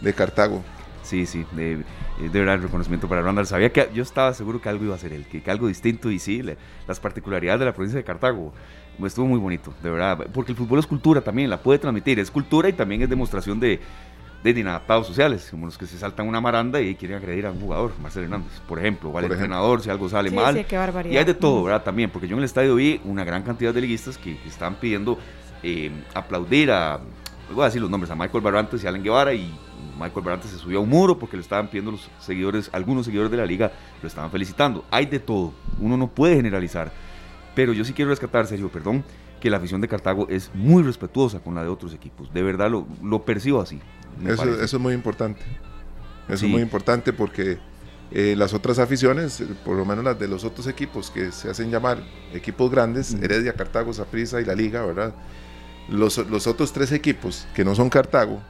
de 0.00 0.12
Cartago. 0.12 0.62
Sí, 1.06 1.24
sí, 1.24 1.46
de, 1.52 1.84
de 2.18 2.28
verdad 2.28 2.56
el 2.56 2.62
reconocimiento 2.62 3.08
para 3.08 3.22
Randall. 3.22 3.46
Sabía 3.46 3.70
que 3.70 3.88
yo 3.94 4.02
estaba 4.02 4.34
seguro 4.34 4.60
que 4.60 4.68
algo 4.68 4.84
iba 4.84 4.94
a 4.96 4.98
ser 4.98 5.12
él, 5.12 5.24
que, 5.26 5.48
algo 5.48 5.68
distinto 5.68 6.10
y 6.10 6.18
sí, 6.18 6.42
las 6.88 6.98
particularidades 6.98 7.60
de 7.60 7.66
la 7.66 7.72
provincia 7.72 7.96
de 7.96 8.02
Cartago 8.02 8.52
estuvo 9.04 9.26
muy 9.26 9.38
bonito, 9.38 9.74
de 9.82 9.90
verdad, 9.90 10.26
porque 10.32 10.52
el 10.52 10.58
fútbol 10.58 10.78
es 10.78 10.86
cultura 10.86 11.20
también, 11.20 11.50
la 11.50 11.58
puede 11.58 11.78
transmitir, 11.78 12.18
es 12.18 12.30
cultura 12.30 12.68
y 12.68 12.72
también 12.72 13.02
es 13.02 13.10
demostración 13.10 13.60
de, 13.60 13.80
de 14.42 14.60
inadaptados 14.60 15.06
sociales, 15.06 15.48
como 15.50 15.66
los 15.66 15.76
que 15.76 15.86
se 15.86 15.98
saltan 15.98 16.28
una 16.28 16.40
maranda 16.40 16.80
y 16.80 16.94
quieren 16.94 17.18
agredir 17.18 17.46
a 17.46 17.50
un 17.50 17.60
jugador, 17.60 17.92
Marcel 18.00 18.24
Hernández, 18.24 18.60
por 18.68 18.78
ejemplo, 18.78 19.10
o 19.10 19.18
al 19.18 19.24
entrenador 19.24 19.82
si 19.82 19.90
algo 19.90 20.08
sale 20.08 20.30
mal. 20.30 20.56
y 20.56 21.16
hay 21.16 21.24
de 21.24 21.34
todo, 21.34 21.64
¿verdad? 21.64 21.82
También, 21.82 22.10
porque 22.10 22.28
yo 22.28 22.34
en 22.34 22.38
el 22.38 22.44
estadio 22.44 22.76
vi 22.76 23.00
una 23.04 23.24
gran 23.24 23.42
cantidad 23.42 23.74
de 23.74 23.80
liguistas 23.80 24.18
que, 24.18 24.38
estaban 24.46 24.76
pidiendo 24.76 25.18
eh, 25.62 25.90
aplaudir 26.14 26.70
a, 26.70 27.00
voy 27.52 27.62
a 27.62 27.66
decir 27.66 27.80
los 27.80 27.90
nombres, 27.90 28.10
a 28.10 28.14
Michael 28.14 28.42
Barrantes 28.42 28.82
y 28.82 28.86
Allen 28.86 29.02
Guevara 29.02 29.34
y 29.34 29.52
Michael 29.98 30.24
Barrantes 30.24 30.50
se 30.50 30.58
subió 30.58 30.78
a 30.78 30.82
un 30.82 30.88
muro 30.88 31.18
porque 31.18 31.36
lo 31.36 31.42
estaban 31.42 31.68
pidiendo 31.68 31.90
los 31.90 32.08
seguidores, 32.20 32.70
algunos 32.72 33.06
seguidores 33.06 33.30
de 33.30 33.36
la 33.38 33.46
liga 33.46 33.72
lo 34.02 34.08
estaban 34.08 34.30
felicitando. 34.30 34.84
Hay 34.90 35.06
de 35.06 35.18
todo, 35.18 35.52
uno 35.80 35.96
no 35.96 36.08
puede 36.08 36.36
generalizar 36.36 36.92
pero 37.56 37.72
yo 37.72 37.84
sí 37.84 37.94
quiero 37.94 38.10
rescatar, 38.10 38.46
Sergio, 38.46 38.68
perdón, 38.68 39.02
que 39.40 39.48
la 39.48 39.56
afición 39.56 39.80
de 39.80 39.88
Cartago 39.88 40.28
es 40.28 40.50
muy 40.54 40.82
respetuosa 40.82 41.40
con 41.40 41.54
la 41.54 41.62
de 41.62 41.68
otros 41.68 41.94
equipos. 41.94 42.32
De 42.32 42.42
verdad 42.42 42.70
lo, 42.70 42.86
lo 43.02 43.24
percibo 43.24 43.62
así. 43.62 43.80
Eso, 44.24 44.62
es 44.62 44.78
muy 44.78 44.92
importante. 44.92 45.40
Eso 46.28 46.44
es 46.44 46.52
muy 46.52 46.60
importante 46.60 47.14
porque 47.14 47.58
eh, 48.10 48.34
las 48.36 48.52
otras 48.52 48.78
aficiones, 48.78 49.40
eh, 49.40 49.46
por 49.64 49.74
lo 49.74 49.86
menos 49.86 50.04
las 50.04 50.18
de 50.18 50.28
los 50.28 50.44
otros 50.44 50.66
equipos 50.66 51.10
que 51.10 51.32
se 51.32 51.48
hacen 51.48 51.70
llamar 51.70 52.02
equipos 52.34 52.70
grandes, 52.70 53.14
Heredia, 53.14 53.54
Cartago, 53.54 53.90
Saprissa 53.94 54.38
y 54.40 54.44
la 54.44 54.54
Liga, 54.54 54.84
¿verdad? 54.84 55.14
Los, 55.88 56.18
los, 56.18 56.46
otros 56.46 56.74
tres 56.74 56.92
equipos 56.92 57.46
que 57.54 57.64
no 57.64 57.74
son 57.74 57.88
Cartago, 57.88 58.42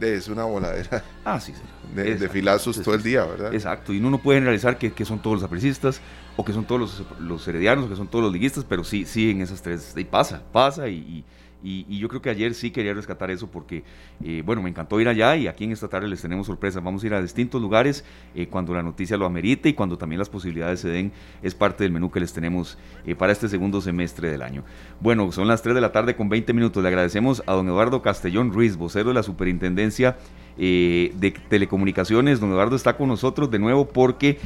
Es 0.00 0.28
una 0.28 0.44
voladera. 0.44 1.04
Ah, 1.24 1.38
sí, 1.40 1.52
sí. 1.54 1.62
De, 1.94 2.14
de 2.14 2.28
filazos 2.28 2.80
todo 2.82 2.94
el 2.94 3.02
día, 3.02 3.24
¿verdad? 3.24 3.52
Exacto. 3.52 3.92
Y 3.92 3.98
uno 3.98 4.10
no 4.10 4.18
puede 4.18 4.38
generalizar 4.38 4.78
que, 4.78 4.92
que 4.92 5.04
son 5.04 5.20
todos 5.20 5.36
los 5.36 5.44
aprecistas, 5.44 6.00
o 6.36 6.44
que 6.44 6.52
son 6.52 6.64
todos 6.64 6.80
los, 6.80 7.04
los 7.20 7.46
heredianos, 7.48 7.86
o 7.86 7.88
que 7.88 7.96
son 7.96 8.08
todos 8.08 8.24
los 8.24 8.32
liguistas, 8.32 8.64
pero 8.68 8.84
sí, 8.84 9.04
sí, 9.04 9.30
en 9.30 9.40
esas 9.40 9.60
tres. 9.60 9.92
Y 9.96 10.04
pasa, 10.04 10.42
pasa 10.52 10.88
y 10.88 10.94
y, 11.00 11.24
yo 11.62 12.08
creo 12.08 12.22
que 12.22 12.30
ayer 12.30 12.54
sí 12.54 12.70
quería 12.70 12.94
rescatar 12.94 13.30
eso 13.30 13.48
porque, 13.48 13.84
eh, 14.24 14.42
bueno, 14.44 14.62
me 14.62 14.70
encantó 14.70 15.00
ir 15.00 15.08
allá 15.08 15.36
y 15.36 15.46
aquí 15.46 15.64
en 15.64 15.72
esta 15.72 15.88
tarde 15.88 16.08
les 16.08 16.22
tenemos 16.22 16.46
sorpresas. 16.46 16.82
Vamos 16.82 17.02
a 17.02 17.06
ir 17.06 17.14
a 17.14 17.20
distintos 17.20 17.60
lugares 17.60 18.04
eh, 18.34 18.46
cuando 18.46 18.74
la 18.74 18.82
noticia 18.82 19.16
lo 19.16 19.26
amerite 19.26 19.68
y 19.68 19.74
cuando 19.74 19.98
también 19.98 20.18
las 20.18 20.28
posibilidades 20.28 20.80
se 20.80 20.88
den. 20.88 21.12
Es 21.42 21.54
parte 21.54 21.84
del 21.84 21.92
menú 21.92 22.10
que 22.10 22.20
les 22.20 22.32
tenemos 22.32 22.78
eh, 23.06 23.14
para 23.14 23.32
este 23.32 23.48
segundo 23.48 23.80
semestre 23.80 24.30
del 24.30 24.42
año. 24.42 24.64
Bueno, 25.00 25.30
son 25.32 25.48
las 25.48 25.62
3 25.62 25.74
de 25.74 25.80
la 25.80 25.92
tarde 25.92 26.16
con 26.16 26.28
20 26.28 26.52
minutos. 26.52 26.82
Le 26.82 26.88
agradecemos 26.88 27.42
a 27.46 27.52
don 27.52 27.66
Eduardo 27.68 28.00
Castellón 28.02 28.52
Ruiz, 28.52 28.76
vocero 28.76 29.08
de 29.08 29.14
la 29.14 29.22
Superintendencia 29.22 30.16
de 30.56 31.34
Telecomunicaciones. 31.48 32.38
Don 32.38 32.50
Eduardo 32.50 32.76
está 32.76 32.98
con 32.98 33.08
nosotros 33.08 33.50
de 33.50 33.58
nuevo 33.58 33.88
porque 33.88 34.38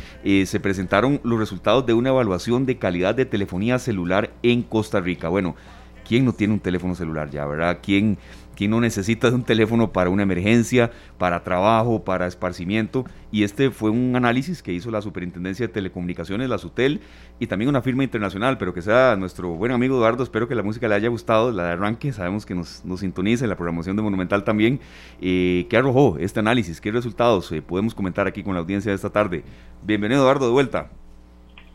se 0.47 0.61
presentaron 0.61 1.21
los 1.25 1.41
resultados 1.41 1.87
de 1.87 1.93
una 1.93 2.11
evaluación 2.11 2.67
de 2.67 2.79
calidad 2.79 3.17
de 3.17 3.27
telefonía 3.27 3.81
celular 3.81 4.31
en 4.45 4.63
Costa 4.63 5.01
Rica. 5.01 5.29
Bueno, 5.29 5.57
¿Quién 6.05 6.25
no 6.25 6.33
tiene 6.33 6.55
un 6.55 6.61
teléfono 6.61 6.95
celular 6.95 7.31
ya, 7.31 7.47
verdad? 7.47 7.79
¿Quién, 7.83 8.19
quién 8.55 8.71
no 8.71 8.81
necesita 8.81 9.31
de 9.31 9.37
un 9.37 9.43
teléfono 9.43 9.93
para 9.93 10.11
una 10.11 10.23
emergencia, 10.23 10.91
para 11.19 11.43
trabajo, 11.43 12.05
para 12.05 12.27
esparcimiento? 12.27 13.05
Y 13.33 13.43
este 13.43 13.71
fue 13.71 13.91
un 13.91 14.15
análisis 14.15 14.63
que 14.63 14.73
hizo 14.73 14.91
la 14.91 15.01
Superintendencia 15.01 15.67
de 15.67 15.73
Telecomunicaciones, 15.73 16.49
la 16.49 16.59
SUTEL, 16.59 17.01
y 17.41 17.47
también 17.47 17.69
una 17.69 17.83
firma 17.83 18.05
internacional, 18.05 18.59
pero 18.59 18.75
que 18.75 18.83
sea 18.83 19.17
nuestro 19.17 19.51
buen 19.51 19.73
amigo 19.73 19.97
Eduardo. 19.97 20.23
Espero 20.23 20.47
que 20.47 20.55
la 20.55 20.63
música 20.63 20.89
le 20.89 20.95
haya 20.95 21.09
gustado, 21.09 21.51
la 21.51 21.65
de 21.65 21.73
arranque. 21.73 22.13
Sabemos 22.13 22.45
que 22.47 22.55
nos, 22.55 22.85
nos 22.85 23.01
sintoniza 23.01 23.45
en 23.45 23.51
la 23.51 23.57
programación 23.57 23.97
de 23.97 24.03
Monumental 24.03 24.45
también. 24.45 24.81
Eh, 25.21 25.67
¿Qué 25.69 25.77
arrojó 25.77 26.17
este 26.19 26.41
análisis? 26.41 26.81
¿Qué 26.81 26.93
resultados 26.93 27.51
eh, 27.53 27.63
podemos 27.63 27.95
comentar 27.95 28.27
aquí 28.27 28.43
con 28.43 28.55
la 28.55 28.61
audiencia 28.61 28.91
de 28.91 28.97
esta 28.97 29.11
tarde? 29.11 29.43
Bienvenido, 29.83 30.23
Eduardo, 30.23 30.47
de 30.47 30.53
vuelta. 30.53 30.91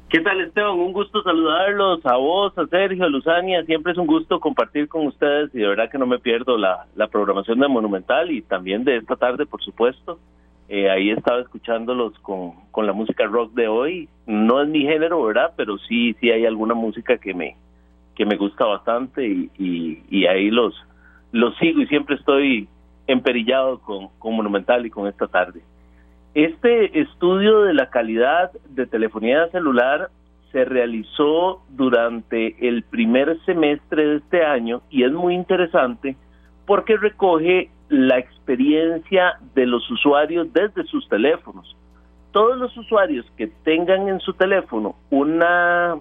¿Qué 0.10 0.22
tal 0.22 0.42
Esteban? 0.42 0.80
Un 0.80 0.92
gusto 0.92 1.22
saludarlos 1.22 2.04
a 2.04 2.16
vos, 2.16 2.58
a 2.58 2.66
Sergio, 2.66 3.04
a 3.04 3.10
Luzania. 3.10 3.64
Siempre 3.66 3.92
es 3.92 3.98
un 4.00 4.08
gusto 4.08 4.40
compartir 4.40 4.88
con 4.88 5.06
ustedes 5.06 5.54
y 5.54 5.60
de 5.60 5.68
verdad 5.68 5.92
que 5.92 6.00
no 6.00 6.08
me 6.08 6.18
pierdo 6.18 6.58
la, 6.58 6.88
la 6.96 7.10
programación 7.10 7.60
de 7.60 7.68
Monumental 7.68 8.32
y 8.32 8.42
también 8.42 8.84
de 8.84 8.98
esta 8.98 9.16
tarde, 9.18 9.46
por 9.46 9.62
supuesto. 9.64 10.18
Eh, 10.68 10.90
ahí 10.90 11.12
estaba 11.12 11.42
escuchándolos 11.42 12.18
con, 12.22 12.54
la 12.76 12.92
música 12.92 13.28
rock 13.28 13.54
de 13.54 13.68
hoy. 13.68 14.10
No 14.26 14.60
es 14.64 14.68
mi 14.68 14.82
género, 14.82 15.22
¿verdad? 15.22 15.54
Pero 15.56 15.78
sí, 15.78 16.16
sí 16.20 16.32
hay 16.32 16.44
alguna 16.44 16.74
música 16.74 17.20
que 17.20 17.36
me, 17.36 17.56
gusta 18.36 18.66
bastante 18.66 19.28
y, 19.28 20.26
ahí 20.26 20.50
los, 20.50 20.74
sigo 21.60 21.82
y 21.82 21.88
siempre 21.88 22.16
estoy 22.16 22.68
emperillado 23.06 23.80
con 23.80 24.36
Monumental 24.36 24.88
y 24.88 24.90
con 24.90 25.08
esta 25.08 25.28
tarde. 25.28 25.62
Este 26.36 27.02
estudio 27.02 27.64
de 27.64 27.74
la 27.74 27.90
calidad 27.90 28.52
de 28.70 28.86
telefonía 28.86 29.48
celular 29.50 30.10
se 30.52 30.64
realizó 30.64 31.64
durante 31.70 32.68
el 32.68 32.84
primer 32.84 33.40
semestre 33.46 34.06
de 34.06 34.16
este 34.18 34.46
año 34.46 34.82
y 34.92 35.04
es 35.04 35.12
muy 35.12 35.34
interesante 35.34 36.16
porque 36.68 36.98
recoge 36.98 37.72
la 37.90 38.20
experiencia 38.20 39.40
de 39.56 39.66
los 39.66 39.90
usuarios 39.90 40.54
desde 40.54 40.84
sus 40.84 41.08
teléfonos. 41.10 41.76
Todos 42.32 42.58
los 42.60 42.78
usuarios 42.78 43.26
que 43.36 43.48
tengan 43.64 44.08
en 44.08 44.20
su 44.20 44.34
teléfono 44.34 44.96
una 45.10 45.98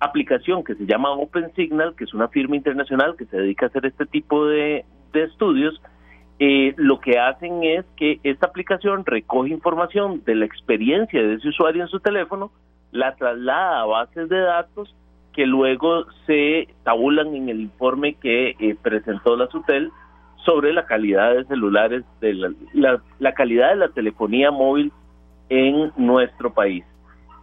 aplicación 0.00 0.64
que 0.64 0.76
se 0.76 0.86
llama 0.86 1.10
OpenSignal, 1.10 1.94
que 1.94 2.04
es 2.04 2.14
una 2.14 2.28
firma 2.28 2.56
internacional 2.56 3.16
que 3.16 3.26
se 3.26 3.36
dedica 3.36 3.66
a 3.66 3.68
hacer 3.68 3.84
este 3.84 4.06
tipo 4.06 4.46
de 4.46 4.86
estudios, 5.12 5.78
eh, 6.40 6.72
lo 6.76 7.00
que 7.00 7.18
hacen 7.18 7.64
es 7.64 7.84
que 7.96 8.20
esta 8.22 8.46
aplicación 8.46 9.04
recoge 9.04 9.50
información 9.50 10.22
de 10.24 10.36
la 10.36 10.44
experiencia 10.44 11.20
de 11.20 11.34
ese 11.34 11.48
usuario 11.48 11.82
en 11.82 11.88
su 11.88 11.98
teléfono, 11.98 12.52
la 12.92 13.16
traslada 13.16 13.80
a 13.80 13.86
bases 13.86 14.28
de 14.28 14.38
datos 14.38 14.94
que 15.32 15.46
luego 15.46 16.06
se 16.26 16.68
tabulan 16.84 17.34
en 17.34 17.48
el 17.48 17.60
informe 17.60 18.14
que 18.14 18.50
eh, 18.58 18.76
presentó 18.80 19.36
la 19.36 19.48
SUTEL 19.48 19.90
sobre 20.44 20.72
la 20.72 20.86
calidad 20.86 21.34
de 21.34 21.44
celulares, 21.44 22.04
de 22.20 22.34
la, 22.72 23.34
calidad 23.34 23.70
de 23.70 23.76
la 23.76 23.88
telefonía 23.88 24.50
móvil 24.52 24.92
en 25.48 25.92
nuestro 25.96 26.54
país. 26.54 26.84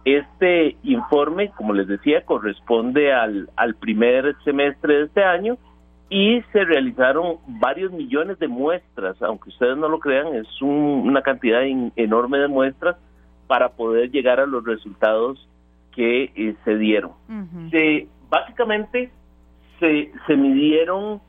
Este 0.06 0.76
informe, 0.84 1.50
como 1.50 1.74
les 1.74 1.86
decía, 1.86 2.24
corresponde 2.24 3.12
al 3.12 3.74
primer 3.78 4.34
semestre 4.44 4.94
de 4.94 5.04
este 5.04 5.22
año 5.22 5.58
y 6.08 6.40
se 6.52 6.64
realizaron 6.64 7.38
varios 7.46 7.92
millones 7.92 8.38
de 8.38 8.46
muestras, 8.46 9.20
aunque 9.22 9.48
ustedes 9.48 9.76
no 9.76 9.88
lo 9.88 9.98
crean, 9.98 10.34
es 10.34 10.46
una 10.62 11.22
cantidad 11.22 11.62
enorme 11.96 12.38
de 12.38 12.48
muestras 12.48 12.96
para 13.46 13.70
poder 13.70 14.10
llegar 14.10 14.38
a 14.38 14.46
los 14.46 14.64
resultados 14.64 15.48
que 15.92 16.30
eh, 16.34 16.54
se 16.64 16.76
dieron. 16.76 17.12
se, 17.70 18.06
básicamente 18.28 19.10
se, 19.80 20.12
se 20.26 20.36
midieron 20.36 21.20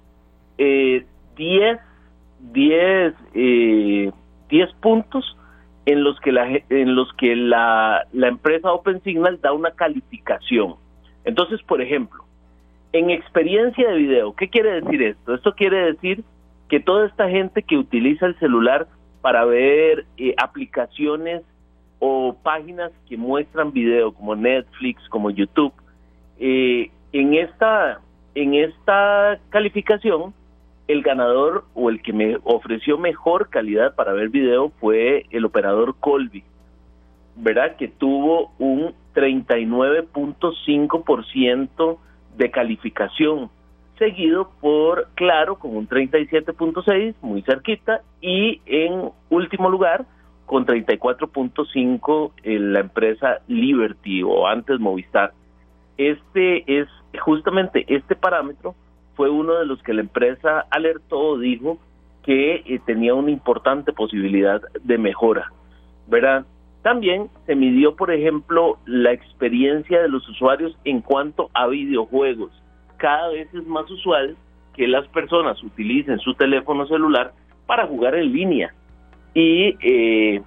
10 0.58 1.06
eh, 1.38 1.82
10 2.54 3.14
eh, 3.34 4.12
puntos 4.82 5.38
en 5.86 6.04
los 6.04 6.20
que 6.20 6.32
la 6.32 6.48
en 6.70 6.96
los 6.96 7.12
que 7.14 7.36
la, 7.36 8.06
la 8.12 8.28
empresa 8.28 8.72
OpenSignal 8.74 9.40
da 9.42 9.54
una 9.54 9.72
calificación. 9.72 10.76
Entonces, 11.24 11.62
por 11.64 11.82
ejemplo, 11.82 12.26
en 12.94 13.10
experiencia 13.10 13.90
de 13.90 13.98
video, 13.98 14.34
¿qué 14.34 14.50
quiere 14.50 14.82
decir 14.82 15.02
esto? 15.02 15.34
Esto 15.34 15.54
quiere 15.54 15.94
decir 15.94 16.24
que 16.70 16.80
toda 16.80 17.08
esta 17.08 17.30
gente 17.30 17.64
que 17.64 17.78
utiliza 17.78 18.26
el 18.26 18.38
celular 18.40 18.88
para 19.22 19.46
ver 19.46 20.06
eh, 20.18 20.34
aplicaciones 20.38 21.44
o 22.00 22.36
páginas 22.44 22.92
que 23.08 23.18
muestran 23.18 23.72
video 23.72 24.14
como 24.14 24.36
Netflix, 24.36 25.08
como 25.10 25.32
YouTube, 25.32 25.74
eh, 26.40 26.92
en 27.12 27.34
esta 27.34 28.00
en 28.36 28.54
esta 28.54 29.40
calificación 29.50 30.36
el 30.88 31.02
ganador 31.02 31.66
o 31.74 31.90
el 31.90 32.00
que 32.02 32.14
me 32.14 32.38
ofreció 32.44 33.00
mejor 33.00 33.50
calidad 33.50 33.96
para 33.96 34.14
ver 34.14 34.30
video 34.30 34.70
fue 34.80 35.26
el 35.32 35.44
operador 35.44 35.96
Colby, 36.00 36.44
¿verdad? 37.36 37.76
Que 37.76 37.88
tuvo 37.88 38.52
un 38.60 38.94
39.5% 39.16 41.98
de 42.38 42.52
calificación, 42.52 43.50
seguido 43.98 44.52
por 44.62 45.10
Claro 45.16 45.58
con 45.58 45.76
un 45.76 45.88
37.6, 45.88 47.16
muy 47.22 47.42
cerquita, 47.42 48.02
y 48.22 48.62
en 48.66 49.12
último 49.30 49.70
lugar 49.70 50.06
con 50.46 50.66
34.5 50.66 52.32
la 52.44 52.80
empresa 52.80 53.40
Liberty 53.48 54.24
o 54.24 54.48
antes 54.48 54.80
Movistar. 54.80 55.34
Este 55.98 56.80
es 56.80 56.88
justamente 57.20 57.86
este 57.88 58.16
parámetro 58.16 58.76
fue 59.16 59.30
uno 59.30 59.56
de 59.56 59.66
los 59.66 59.82
que 59.82 59.94
la 59.94 60.02
empresa 60.02 60.66
alertó, 60.70 61.40
dijo 61.40 61.80
que 62.24 62.64
eh, 62.66 62.80
tenía 62.86 63.16
una 63.16 63.32
importante 63.32 63.92
posibilidad 63.92 64.62
de 64.84 64.98
mejora. 64.98 65.52
¿Verdad? 66.08 66.46
También 66.88 67.30
se 67.46 67.54
midió, 67.54 67.98
por 67.98 68.14
ejemplo, 68.14 68.78
la 68.86 69.12
experiencia 69.12 70.02
de 70.02 70.08
los 70.08 70.26
usuarios 70.30 70.74
en 70.86 71.02
cuanto 71.02 71.50
a 71.54 71.68
videojuegos. 71.68 72.50
Cada 72.96 73.28
vez 73.28 73.54
es 73.54 73.68
más 73.68 73.92
usual 73.92 74.38
que 74.74 74.88
las 74.88 75.06
personas 75.10 75.62
utilicen 75.62 76.18
su 76.20 76.34
teléfono 76.36 76.88
celular 76.88 77.34
para 77.66 77.88
jugar 77.88 78.16
en 78.16 78.32
línea. 78.32 78.74
Y 79.34 79.76
eh, 79.82 80.42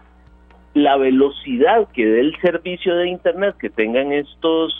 la 0.73 0.97
velocidad 0.97 1.87
que 1.93 2.07
dé 2.07 2.21
el 2.21 2.35
servicio 2.41 2.97
de 2.97 3.09
Internet 3.11 3.57
que 3.59 3.69
tengan 3.69 4.11
estos 4.11 4.73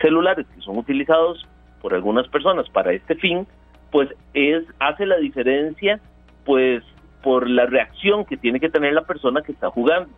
celulares 0.00 0.46
que 0.54 0.60
son 0.60 0.78
utilizados 0.78 1.44
por 1.82 1.92
algunas 1.92 2.28
personas 2.28 2.70
para 2.70 2.92
este 2.92 3.16
fin, 3.16 3.48
pues 3.90 4.08
es 4.32 4.62
hace 4.78 5.06
la 5.06 5.16
diferencia 5.16 5.98
pues 6.44 6.84
por 7.24 7.50
la 7.50 7.66
reacción 7.66 8.24
que 8.24 8.36
tiene 8.36 8.60
que 8.60 8.70
tener 8.70 8.92
la 8.92 9.02
persona 9.02 9.42
que 9.42 9.50
está 9.50 9.70
jugando. 9.70 10.08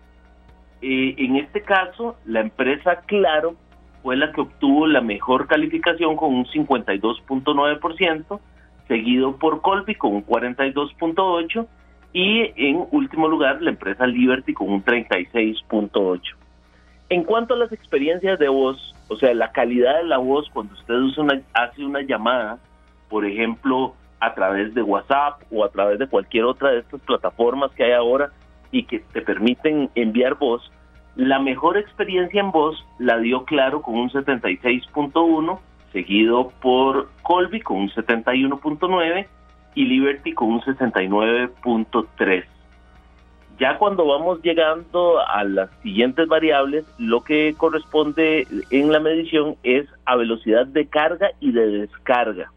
En 0.82 1.36
este 1.36 1.62
caso, 1.62 2.16
la 2.26 2.40
empresa 2.40 3.02
Claro 3.06 3.54
fue 4.02 4.16
la 4.16 4.32
que 4.32 4.40
obtuvo 4.40 4.88
la 4.88 5.00
mejor 5.00 5.46
calificación 5.46 6.16
con 6.16 6.34
un 6.34 6.44
52.9%, 6.46 8.40
seguido 8.88 9.36
por 9.36 9.62
Colby 9.62 9.94
con 9.94 10.14
un 10.16 10.26
42.8% 10.26 11.68
y 12.12 12.52
en 12.56 12.84
último 12.90 13.28
lugar 13.28 13.62
la 13.62 13.70
empresa 13.70 14.06
Liberty 14.06 14.52
con 14.54 14.70
un 14.70 14.84
36.8%. 14.84 16.20
En 17.10 17.24
cuanto 17.24 17.54
a 17.54 17.58
las 17.58 17.72
experiencias 17.72 18.38
de 18.38 18.48
voz, 18.48 18.94
o 19.08 19.16
sea, 19.16 19.32
la 19.34 19.52
calidad 19.52 19.98
de 19.98 20.04
la 20.04 20.18
voz 20.18 20.48
cuando 20.52 20.74
usted 20.74 20.94
hace 21.52 21.84
una 21.84 22.02
llamada, 22.02 22.58
por 23.08 23.24
ejemplo, 23.24 23.94
a 24.18 24.34
través 24.34 24.74
de 24.74 24.82
WhatsApp 24.82 25.42
o 25.50 25.64
a 25.64 25.68
través 25.68 25.98
de 25.98 26.06
cualquier 26.06 26.44
otra 26.44 26.70
de 26.70 26.78
estas 26.78 27.00
plataformas 27.02 27.70
que 27.72 27.84
hay 27.84 27.92
ahora, 27.92 28.32
y 28.72 28.84
que 28.84 28.98
te 28.98 29.22
permiten 29.22 29.90
enviar 29.94 30.34
voz, 30.34 30.72
la 31.14 31.38
mejor 31.38 31.76
experiencia 31.76 32.40
en 32.40 32.50
voz 32.50 32.84
la 32.98 33.18
dio 33.18 33.44
Claro 33.44 33.82
con 33.82 33.94
un 33.94 34.10
76.1, 34.10 35.60
seguido 35.92 36.50
por 36.60 37.10
Colby 37.22 37.60
con 37.60 37.76
un 37.76 37.90
71.9 37.90 39.26
y 39.74 39.84
Liberty 39.84 40.32
con 40.32 40.48
un 40.48 40.60
69.3. 40.62 42.44
Ya 43.58 43.76
cuando 43.78 44.06
vamos 44.06 44.40
llegando 44.42 45.20
a 45.20 45.44
las 45.44 45.70
siguientes 45.82 46.26
variables, 46.26 46.84
lo 46.98 47.22
que 47.22 47.54
corresponde 47.56 48.46
en 48.70 48.90
la 48.90 48.98
medición 48.98 49.56
es 49.62 49.86
a 50.06 50.16
velocidad 50.16 50.66
de 50.66 50.86
carga 50.86 51.30
y 51.38 51.52
de 51.52 51.66
descarga. 51.66 52.50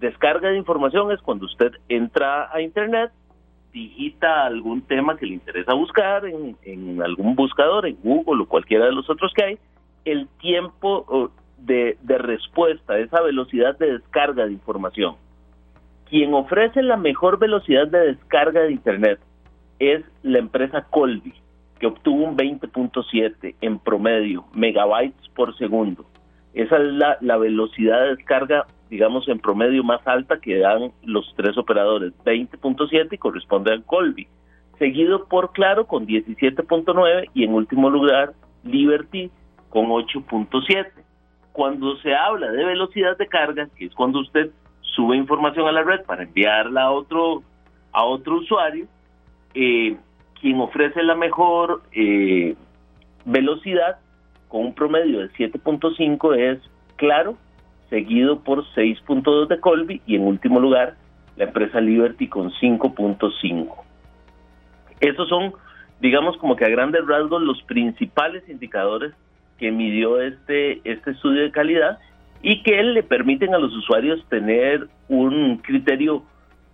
Descarga 0.00 0.48
de 0.48 0.56
información 0.56 1.12
es 1.12 1.20
cuando 1.20 1.44
usted 1.44 1.72
entra 1.88 2.50
a 2.52 2.62
Internet, 2.62 3.12
digita 3.78 4.46
algún 4.46 4.82
tema 4.82 5.16
que 5.16 5.26
le 5.26 5.34
interesa 5.34 5.72
buscar 5.74 6.24
en, 6.26 7.02
algún 7.02 7.34
buscador, 7.36 7.86
en 7.86 7.96
Google 8.02 8.42
o 8.42 8.46
cualquiera 8.46 8.86
de 8.86 8.92
los 8.92 9.08
otros 9.08 9.32
que 9.34 9.44
hay, 9.44 9.58
el 10.04 10.26
tiempo 10.40 11.30
de, 11.58 11.96
de 12.02 12.18
respuesta, 12.18 12.98
esa 12.98 13.20
velocidad 13.20 13.78
de 13.78 13.98
descarga 13.98 14.46
de 14.46 14.52
información. 14.52 15.16
Quien 16.08 16.34
ofrece 16.34 16.82
la 16.82 16.96
mejor 16.96 17.38
velocidad 17.38 17.86
de 17.86 18.14
descarga 18.14 18.62
de 18.62 18.72
Internet 18.72 19.20
es 19.78 20.04
la 20.22 20.38
empresa 20.38 20.86
Colby, 20.90 21.34
que 21.78 21.86
obtuvo 21.86 22.24
un 22.24 22.36
20.7 22.36 23.54
en 23.60 23.78
promedio 23.78 24.44
megabytes 24.54 25.28
por 25.34 25.56
segundo. 25.56 26.04
Esa 26.54 26.76
es 26.76 26.92
la, 26.94 27.18
la, 27.20 27.36
velocidad 27.36 28.00
de 28.02 28.16
descarga, 28.16 28.66
digamos, 28.90 29.28
en 29.28 29.38
promedio 29.38 29.84
más 29.84 30.06
alta 30.06 30.38
que 30.40 30.58
dan 30.58 30.92
los 31.04 31.32
tres 31.36 31.56
operadores, 31.58 32.12
20.7 32.24 33.08
y 33.12 33.18
corresponde 33.18 33.74
a 33.74 33.80
Colby. 33.82 34.26
Seguido 34.78 35.26
por 35.26 35.52
Claro 35.52 35.86
con 35.86 36.06
17.9 36.06 37.30
y 37.34 37.44
en 37.44 37.52
último 37.52 37.90
lugar 37.90 38.32
Liberty 38.64 39.30
con 39.70 39.86
8.7. 39.86 40.86
Cuando 41.52 41.96
se 41.96 42.14
habla 42.14 42.50
de 42.50 42.64
velocidad 42.64 43.16
de 43.18 43.26
carga, 43.26 43.68
que 43.76 43.86
es 43.86 43.94
cuando 43.94 44.20
usted 44.20 44.50
sube 44.80 45.16
información 45.16 45.66
a 45.66 45.72
la 45.72 45.82
red 45.82 46.04
para 46.04 46.22
enviarla 46.22 46.82
a 46.82 46.90
otro, 46.90 47.42
a 47.92 48.04
otro 48.04 48.36
usuario, 48.36 48.86
eh, 49.54 49.96
quien 50.40 50.60
ofrece 50.60 51.02
la 51.02 51.16
mejor 51.16 51.82
eh, 51.92 52.54
velocidad 53.24 53.98
con 54.48 54.66
un 54.66 54.74
promedio 54.74 55.20
de 55.20 55.30
7.5 55.30 56.36
es 56.36 56.58
Claro, 56.96 57.36
seguido 57.90 58.40
por 58.40 58.64
6.2 58.74 59.48
de 59.48 59.60
Colby 59.60 60.02
y 60.06 60.16
en 60.16 60.22
último 60.22 60.60
lugar 60.60 60.94
la 61.36 61.44
empresa 61.44 61.80
Liberty 61.80 62.28
con 62.28 62.50
5.5. 62.52 63.68
Esos 65.00 65.28
son, 65.28 65.52
digamos, 66.00 66.36
como 66.38 66.56
que 66.56 66.64
a 66.64 66.68
grandes 66.68 67.06
rasgos 67.06 67.42
los 67.42 67.62
principales 67.62 68.48
indicadores 68.48 69.14
que 69.58 69.70
midió 69.70 70.20
este, 70.20 70.80
este 70.84 71.12
estudio 71.12 71.42
de 71.42 71.50
calidad 71.50 71.98
y 72.42 72.62
que 72.62 72.82
le 72.82 73.02
permiten 73.02 73.54
a 73.54 73.58
los 73.58 73.74
usuarios 73.74 74.24
tener 74.28 74.88
un 75.08 75.58
criterio 75.58 76.22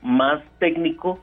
más 0.02 0.42
técnico 0.58 1.18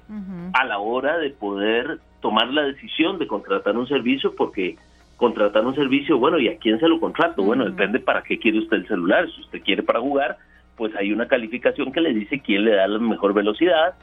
a 0.53 0.65
la 0.65 0.79
hora 0.79 1.17
de 1.19 1.29
poder 1.29 2.00
tomar 2.19 2.48
la 2.48 2.63
decisión 2.63 3.19
de 3.19 3.27
contratar 3.27 3.77
un 3.77 3.88
servicio 3.88 4.36
porque 4.36 4.77
contratar 5.22 5.63
un 5.63 5.75
servicio, 5.75 6.18
bueno, 6.18 6.40
¿y 6.40 6.48
a 6.48 6.58
quién 6.58 6.80
se 6.80 6.88
lo 6.88 7.00
contrato? 7.00 7.44
Bueno, 7.44 7.63
depende 7.66 8.00
para 8.00 8.24
qué 8.24 8.40
quiere 8.40 8.58
usted 8.58 8.78
el 8.78 8.88
celular. 8.88 9.30
Si 9.30 9.42
usted 9.42 9.62
quiere 9.62 9.84
para 9.84 10.00
jugar, 10.00 10.40
pues 10.75 10.96
hay 10.96 11.13
una 11.13 11.28
calificación 11.28 11.92
que 11.92 12.01
le 12.01 12.12
dice 12.12 12.40
quién 12.40 12.66
le 12.66 12.72
da 12.72 12.88
la 12.88 12.98
mejor 12.98 13.36
velocidad. 13.36 13.94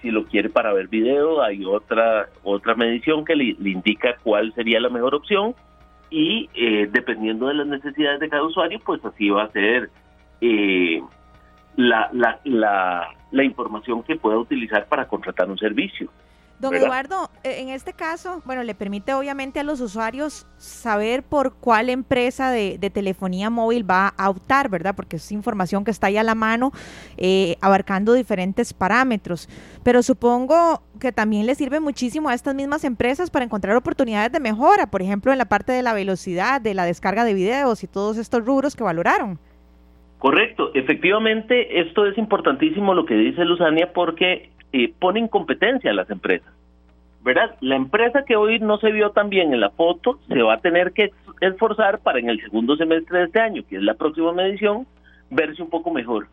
Si 0.00 0.12
lo 0.12 0.26
quiere 0.26 0.50
para 0.50 0.72
ver 0.72 0.86
video, 0.86 1.42
hay 1.42 1.64
otra 1.64 2.28
otra 2.44 2.76
medición 2.76 3.24
que 3.24 3.34
le, 3.34 3.56
indica 3.68 4.18
cuál 4.22 4.54
sería 4.54 4.78
la 4.78 4.88
mejor 4.88 5.16
opción. 5.16 5.56
Y 6.10 6.48
eh, 6.54 6.88
dependiendo 6.92 7.48
de 7.48 7.54
las 7.54 7.66
necesidades 7.66 8.20
de 8.20 8.28
cada 8.28 8.44
usuario, 8.44 8.78
pues 8.86 9.04
así 9.04 9.30
va 9.30 9.42
a 9.42 9.50
ser 9.50 9.90
eh, 10.40 11.02
la, 11.74 12.08
la, 12.12 12.38
la, 12.44 13.08
la 13.32 13.42
información 13.42 14.04
que 14.04 14.14
pueda 14.14 14.38
utilizar 14.38 14.86
para 14.86 15.08
contratar 15.08 15.50
un 15.50 15.58
servicio. 15.58 16.08
Don 16.60 16.74
Eduardo, 16.74 17.30
eh, 17.44 17.60
en 17.60 17.68
este 17.68 17.92
caso, 17.92 18.42
bueno, 18.44 18.64
le 18.64 18.74
permite 18.74 19.14
obviamente 19.14 19.60
a 19.60 19.62
los 19.62 19.80
usuarios 19.80 20.46
saber 20.56 21.22
por 21.22 21.54
cuál 21.54 21.88
empresa 21.88 22.50
de, 22.50 22.78
telefonía 22.92 23.48
móvil 23.48 23.88
va 23.88 24.08
a 24.08 24.28
optar, 24.28 24.68
¿verdad? 24.68 24.96
Porque 24.96 25.16
es 25.16 25.30
información 25.30 25.84
que 25.84 25.92
está 25.92 26.08
ahí 26.08 26.16
a 26.16 26.24
la 26.24 26.34
mano, 26.34 26.72
eh, 27.16 27.56
abarcando 27.60 28.12
diferentes 28.12 28.74
parámetros. 28.74 29.48
Pero 29.84 30.02
supongo 30.02 30.82
que 30.98 31.12
también 31.12 31.46
le 31.46 31.54
sirve 31.54 31.78
muchísimo 31.78 32.28
a 32.28 32.34
estas 32.34 32.56
mismas 32.56 32.82
empresas 32.82 33.30
para 33.30 33.44
encontrar 33.44 33.76
oportunidades 33.76 34.32
de 34.32 34.40
mejora, 34.40 34.88
por 34.88 35.00
ejemplo, 35.00 35.30
en 35.30 35.38
la 35.38 35.44
parte 35.44 35.72
de 35.72 35.82
la 35.82 35.92
velocidad, 35.92 36.60
de 36.60 36.74
la 36.74 36.84
descarga 36.84 37.24
de 37.24 37.34
videos 37.34 37.84
y 37.84 37.86
todos 37.86 38.16
estos 38.16 38.44
rubros 38.44 38.74
que 38.74 38.82
valoraron. 38.82 39.38
Correcto, 40.18 40.72
efectivamente, 40.74 41.80
esto 41.80 42.04
es 42.04 42.18
importantísimo 42.18 42.92
lo 42.94 43.06
que 43.06 43.14
dice 43.14 43.44
Luzania 43.44 43.92
porque 43.92 44.50
eh, 44.72 44.92
pone 44.98 45.20
en 45.20 45.28
competencia 45.28 45.90
a 45.90 45.94
las 45.94 46.10
empresas. 46.10 46.52
¿Verdad? 47.22 47.56
La 47.60 47.76
empresa 47.76 48.24
que 48.24 48.36
hoy 48.36 48.60
no 48.60 48.78
se 48.78 48.92
vio 48.92 49.10
tan 49.10 49.28
bien 49.28 49.52
en 49.52 49.60
la 49.60 49.70
foto 49.70 50.18
se 50.28 50.40
va 50.40 50.54
a 50.54 50.60
tener 50.60 50.92
que 50.92 51.10
esforzar 51.40 51.98
para 51.98 52.20
en 52.20 52.30
el 52.30 52.40
segundo 52.40 52.76
semestre 52.76 53.18
de 53.18 53.24
este 53.24 53.40
año, 53.40 53.64
que 53.68 53.76
es 53.76 53.82
la 53.82 53.94
próxima 53.94 54.32
medición, 54.32 54.86
verse 55.30 55.62
un 55.62 55.68
poco 55.68 55.90
mejor. 55.90 56.28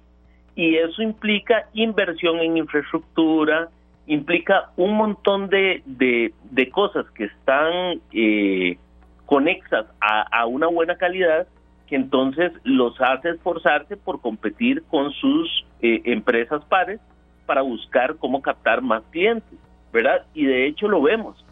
Y 0.55 0.75
eso 0.75 1.01
implica 1.01 1.67
inversión 1.73 2.39
en 2.39 2.57
infraestructura, 2.57 3.69
implica 4.07 4.69
un 4.77 4.95
montón 4.95 5.49
de, 5.49 5.81
de, 5.85 6.69
cosas 6.69 7.05
que 7.11 7.25
están 7.25 7.99
eh, 8.13 8.77
conexas 9.25 9.87
a, 9.99 10.21
a 10.21 10.45
una 10.45 10.67
buena 10.67 10.95
calidad 10.95 11.47
que 11.87 11.95
entonces 11.95 12.51
los 12.63 12.99
hace 12.99 13.29
esforzarse 13.29 13.97
por 13.97 14.21
competir 14.21 14.83
con 14.83 15.11
sus 15.11 15.65
eh, 15.81 16.01
empresas 16.05 16.63
pares 16.65 16.99
para 17.45 17.61
buscar 17.61 18.15
cómo 18.17 18.41
captar 18.41 18.81
más 18.81 19.03
clientes, 19.11 19.57
¿verdad? 19.91 20.25
Y 20.33 20.45
de 20.45 20.67
hecho 20.67 20.87
lo 20.87 21.01
vemos 21.01 21.43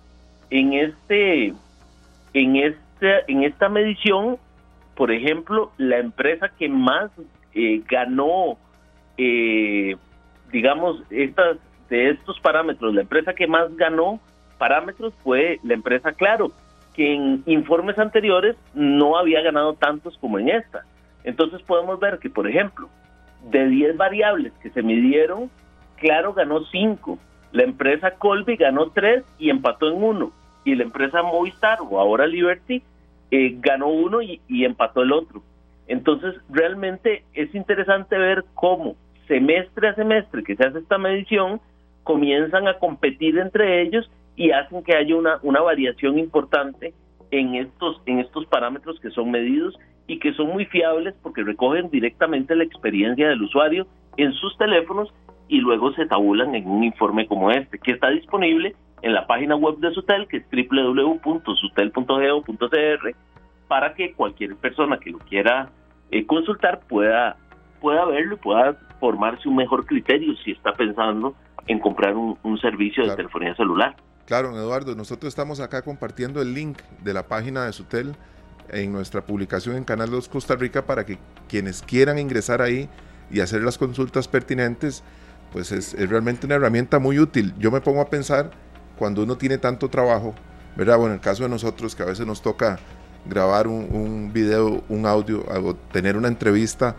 en 0.50 0.74
este 0.74 1.54
en 2.34 2.56
este 2.56 3.32
en 3.32 3.44
esta 3.44 3.70
medición, 3.70 4.38
por 4.96 5.12
ejemplo, 5.12 5.72
la 5.78 5.98
empresa 5.98 6.50
que 6.50 6.70
más 6.70 7.12
eh, 7.54 7.82
ganó 7.88 8.58
eh, 9.18 9.96
digamos 10.52 11.04
estas 11.10 11.58
de 11.90 12.10
estos 12.10 12.40
parámetros, 12.40 12.94
la 12.94 13.02
empresa 13.02 13.34
que 13.34 13.48
más 13.48 13.76
ganó 13.76 14.20
parámetros 14.58 15.14
fue 15.24 15.60
la 15.64 15.74
empresa 15.74 16.14
Claro, 16.14 16.52
que 16.94 17.14
en 17.14 17.44
informes 17.46 17.98
anteriores 18.00 18.56
no 18.74 19.18
había 19.18 19.42
ganado 19.42 19.74
tantos 19.74 20.18
como 20.20 20.40
en 20.40 20.50
esta. 20.50 20.86
Entonces 21.24 21.62
podemos 21.64 22.00
ver 22.00 22.20
que, 22.20 22.30
por 22.30 22.48
ejemplo, 22.48 22.90
de 23.50 23.68
10 23.68 23.98
variables 23.98 24.54
que 24.62 24.70
se 24.70 24.82
midieron, 24.82 25.50
Claro 26.04 26.34
ganó 26.34 26.66
5, 26.66 27.18
la 27.54 27.64
empresa 27.64 28.12
Colby 28.16 28.58
ganó 28.58 28.90
3 28.90 29.24
y 29.40 29.50
empató 29.50 29.88
en 29.88 30.04
1, 30.04 30.34
y 30.66 30.76
la 30.76 30.84
empresa 30.84 31.24
Movistar 31.24 31.80
o 31.80 31.98
ahora 31.98 32.28
Liberty 32.28 32.84
eh, 33.32 33.56
ganó 33.62 33.88
uno 33.88 34.22
y, 34.22 34.42
y 34.50 34.66
empató 34.66 35.04
el 35.04 35.14
otro. 35.14 35.42
Entonces 35.88 36.36
realmente 36.50 37.24
es 37.34 37.56
interesante 37.56 38.18
ver 38.18 38.44
cómo 38.54 38.98
semestre 39.30 39.88
a 39.88 39.96
semestre 39.96 40.44
que 40.44 40.58
se 40.58 40.66
hace 40.66 40.80
esta 40.80 40.98
medición, 40.98 41.62
comienzan 42.04 42.68
a 42.68 42.80
competir 42.80 43.40
entre 43.40 43.82
ellos 43.82 44.12
y 44.36 44.52
hacen 44.52 44.84
que 44.84 44.98
haya 44.98 45.16
una, 45.16 45.40
una 45.42 45.62
variación 45.62 46.20
importante 46.20 46.94
en 47.32 47.56
estos, 47.56 48.02
en 48.08 48.20
estos 48.20 48.46
parámetros 48.48 49.00
que 49.00 49.10
son 49.12 49.32
medidos 49.32 49.80
y 50.06 50.20
que 50.20 50.34
son 50.34 50.48
muy 50.48 50.66
fiables 50.66 51.16
porque 51.24 51.44
recogen 51.44 51.90
directamente 51.90 52.58
la 52.58 52.66
experiencia 52.66 53.30
del 53.30 53.42
usuario 53.42 53.88
en 54.18 54.34
sus 54.34 54.58
teléfonos 54.58 55.14
y 55.48 55.60
luego 55.60 55.94
se 55.94 56.06
tabulan 56.06 56.54
en 56.56 56.68
un 56.68 56.84
informe 56.84 57.26
como 57.28 57.50
este, 57.52 57.80
que 57.80 57.92
está 57.92 58.10
disponible 58.10 58.76
en 59.02 59.14
la 59.14 59.26
página 59.28 59.56
web 59.56 59.78
de 59.78 59.94
Sutel, 59.94 60.28
que 60.28 60.38
es 60.38 60.46
www.sutel.geo.cr, 60.52 63.16
para 63.68 63.94
que 63.94 64.14
cualquier 64.14 64.56
persona 64.56 64.98
que 64.98 65.12
lo 65.12 65.20
quiera 65.20 65.70
eh, 66.12 66.26
consultar 66.26 66.80
pueda, 66.88 67.38
pueda 67.82 68.06
verlo 68.06 68.36
y 68.36 68.38
pueda 68.38 68.78
formarse 69.00 69.50
un 69.50 69.58
mejor 69.58 69.86
criterio 69.86 70.34
si 70.44 70.52
está 70.52 70.74
pensando 70.74 71.36
en 71.68 71.80
comprar 71.80 72.16
un, 72.16 72.58
servicio 72.60 73.06
de 73.06 73.16
telefonía 73.16 73.56
celular. 73.56 73.96
Claro, 74.26 74.52
Eduardo, 74.52 74.96
nosotros 74.96 75.30
estamos 75.30 75.60
acá 75.60 75.82
compartiendo 75.82 76.42
el 76.42 76.54
link 76.54 76.78
de 77.04 77.14
la 77.14 77.28
página 77.28 77.66
de 77.66 77.74
Sutel 77.74 78.16
en 78.70 78.94
nuestra 78.94 79.22
publicación 79.22 79.76
en 79.76 79.84
Canal 79.84 80.10
2 80.10 80.30
Costa 80.30 80.56
Rica 80.56 80.86
para 80.86 81.06
que 81.06 81.18
quienes 81.50 81.82
quieran 81.82 82.20
ingresar 82.20 82.62
ahí 82.62 82.90
y 83.30 83.42
hacer 83.42 83.62
las 83.62 83.78
consultas 83.78 84.28
pertinentes, 84.28 85.04
pues 85.54 85.72
es, 85.72 85.94
realmente 86.10 86.48
una 86.48 86.56
herramienta 86.56 87.00
muy 87.00 87.20
útil. 87.20 87.54
Yo 87.60 87.72
me 87.72 87.80
pongo 87.80 88.02
a 88.02 88.10
pensar 88.10 88.52
cuando 88.98 89.24
uno 89.24 89.38
tiene 89.38 89.60
tanto 89.60 89.88
trabajo, 89.88 90.34
¿verdad? 90.76 90.98
Bueno, 90.98 91.14
en 91.14 91.20
el 91.20 91.24
caso 91.24 91.44
de 91.44 91.50
nosotros 91.50 91.96
que 91.96 92.02
a 92.02 92.08
veces 92.08 92.26
nos 92.26 92.42
toca 92.42 92.80
grabar 93.26 93.68
un, 93.68 93.88
un 93.92 94.34
video, 94.34 94.84
un 94.90 95.06
audio, 95.06 95.46
o 95.48 95.76
tener 95.76 96.18
una 96.18 96.28
entrevista 96.28 96.96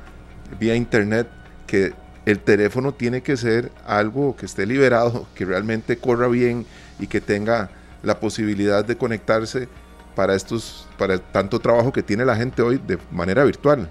vía 0.59 0.77
internet, 0.77 1.29
que 1.67 1.93
el 2.25 2.39
teléfono 2.39 2.95
tiene 2.95 3.23
que 3.23 3.37
ser 3.37 3.71
algo 3.87 4.37
que 4.37 4.47
esté 4.47 4.65
liberado, 4.65 5.27
que 5.35 5.45
realmente 5.45 5.99
corra 5.99 6.29
bien 6.29 6.65
y 7.01 7.09
que 7.09 7.21
tenga 7.21 7.71
la 8.03 8.21
posibilidad 8.21 8.85
de 8.85 8.97
conectarse 8.97 9.69
para 10.15 10.37
estos 10.37 10.87
para 10.97 11.19
tanto 11.19 11.59
trabajo 11.59 11.93
que 11.93 12.03
tiene 12.03 12.25
la 12.25 12.37
gente 12.37 12.63
hoy 12.63 12.81
de 12.87 12.99
manera 13.11 13.43
virtual. 13.43 13.91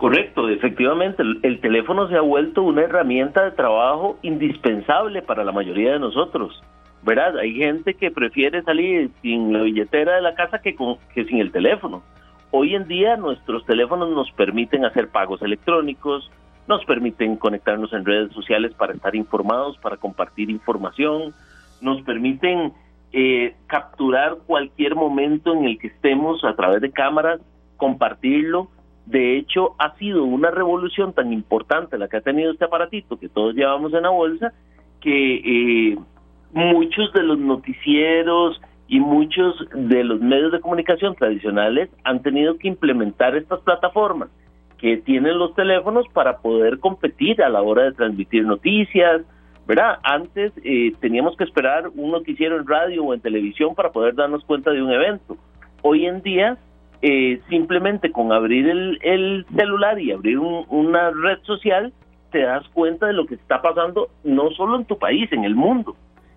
Correcto, 0.00 0.48
efectivamente, 0.48 1.22
el, 1.42 1.60
teléfono 1.60 2.08
se 2.08 2.16
ha 2.16 2.22
vuelto 2.22 2.62
una 2.62 2.84
herramienta 2.84 3.44
de 3.44 3.50
trabajo 3.50 4.18
indispensable 4.22 5.20
para 5.20 5.44
la 5.44 5.52
mayoría 5.52 5.92
de 5.92 5.98
nosotros. 5.98 6.58
¿Verdad? 7.02 7.36
Hay 7.36 7.52
gente 7.52 7.92
que 7.92 8.10
prefiere 8.10 8.62
salir 8.62 9.10
sin 9.20 9.52
la 9.52 9.60
billetera 9.60 10.14
de 10.14 10.22
la 10.22 10.34
casa 10.34 10.62
que, 10.62 10.74
que 11.14 11.24
sin 11.26 11.40
el 11.40 11.52
teléfono. 11.52 12.02
Hoy 12.50 12.74
en 12.74 12.88
día 12.88 13.18
nuestros 13.18 13.66
teléfonos 13.66 14.08
nos 14.08 14.30
permiten 14.32 14.86
hacer 14.86 15.08
pagos 15.10 15.42
electrónicos, 15.42 16.30
nos 16.66 16.82
permiten 16.86 17.36
conectarnos 17.36 17.92
en 17.92 18.06
redes 18.06 18.32
sociales 18.32 18.72
para 18.72 18.94
estar 18.94 19.14
informados, 19.14 19.76
para 19.82 19.98
compartir 19.98 20.48
información, 20.48 21.34
nos 21.82 22.00
permiten 22.04 22.72
eh, 23.12 23.54
capturar 23.66 24.38
cualquier 24.46 24.94
momento 24.94 25.52
en 25.52 25.66
el 25.66 25.78
que 25.78 25.88
estemos 25.88 26.42
a 26.42 26.56
través 26.56 26.80
de 26.80 26.90
cámaras, 26.90 27.42
compartirlo. 27.76 28.70
De 29.10 29.36
hecho, 29.36 29.74
ha 29.78 29.96
sido 29.96 30.22
una 30.22 30.52
revolución 30.52 31.12
tan 31.12 31.32
importante 31.32 31.98
la 31.98 32.06
que 32.06 32.18
ha 32.18 32.20
tenido 32.20 32.52
este 32.52 32.66
aparatito 32.66 33.18
que 33.18 33.28
todos 33.28 33.56
llevamos 33.56 33.92
en 33.92 34.04
la 34.04 34.10
bolsa, 34.10 34.52
que 35.00 35.34
eh, 35.34 35.98
muchos 36.52 37.12
de 37.12 37.24
los 37.24 37.36
noticieros 37.40 38.60
y 38.86 39.00
muchos 39.00 39.66
de 39.74 40.04
los 40.04 40.20
medios 40.20 40.52
de 40.52 40.60
comunicación 40.60 41.16
tradicionales 41.16 41.90
han 42.04 42.22
tenido 42.22 42.56
que 42.56 42.68
implementar 42.68 43.34
estas 43.34 43.58
plataformas 43.62 44.28
que 44.78 44.98
tienen 44.98 45.40
los 45.40 45.56
teléfonos 45.56 46.06
para 46.12 46.38
poder 46.38 46.78
competir 46.78 47.42
a 47.42 47.48
la 47.48 47.62
hora 47.62 47.82
de 47.82 47.92
transmitir 47.92 48.44
noticias, 48.44 49.22
¿verdad? 49.66 49.98
Antes 50.04 50.52
eh, 50.62 50.92
teníamos 51.00 51.36
que 51.36 51.42
esperar 51.42 51.88
un 51.96 52.12
noticiero 52.12 52.56
en 52.56 52.66
radio 52.68 53.02
o 53.02 53.12
en 53.12 53.20
televisión 53.20 53.74
para 53.74 53.90
poder 53.90 54.14
darnos 54.14 54.44
cuenta 54.44 54.70
de 54.70 54.80
un 54.80 54.92
evento. 54.92 55.36
Hoy 55.82 56.06
en 56.06 56.22
día, 56.22 56.58
eh, 57.02 57.40
simplemente 57.48 58.12
con 58.12 58.32
abrir 58.32 58.68
el, 58.68 59.46
celular 59.56 59.98
y 59.98 60.12
abrir 60.12 60.38
una 60.38 61.10
red 61.10 61.38
social, 61.42 61.92
te 62.30 62.40
das 62.40 62.66
cuenta 62.68 63.06
de 63.06 63.14
lo 63.14 63.26
que 63.26 63.34
está 63.34 63.62
pasando 63.62 64.08
no 64.22 64.50
solo 64.50 64.76
en 64.76 64.84
tu 64.84 64.98
país, 64.98 65.32
en 65.32 65.44
el 65.44 65.54
mundo, 65.54 65.96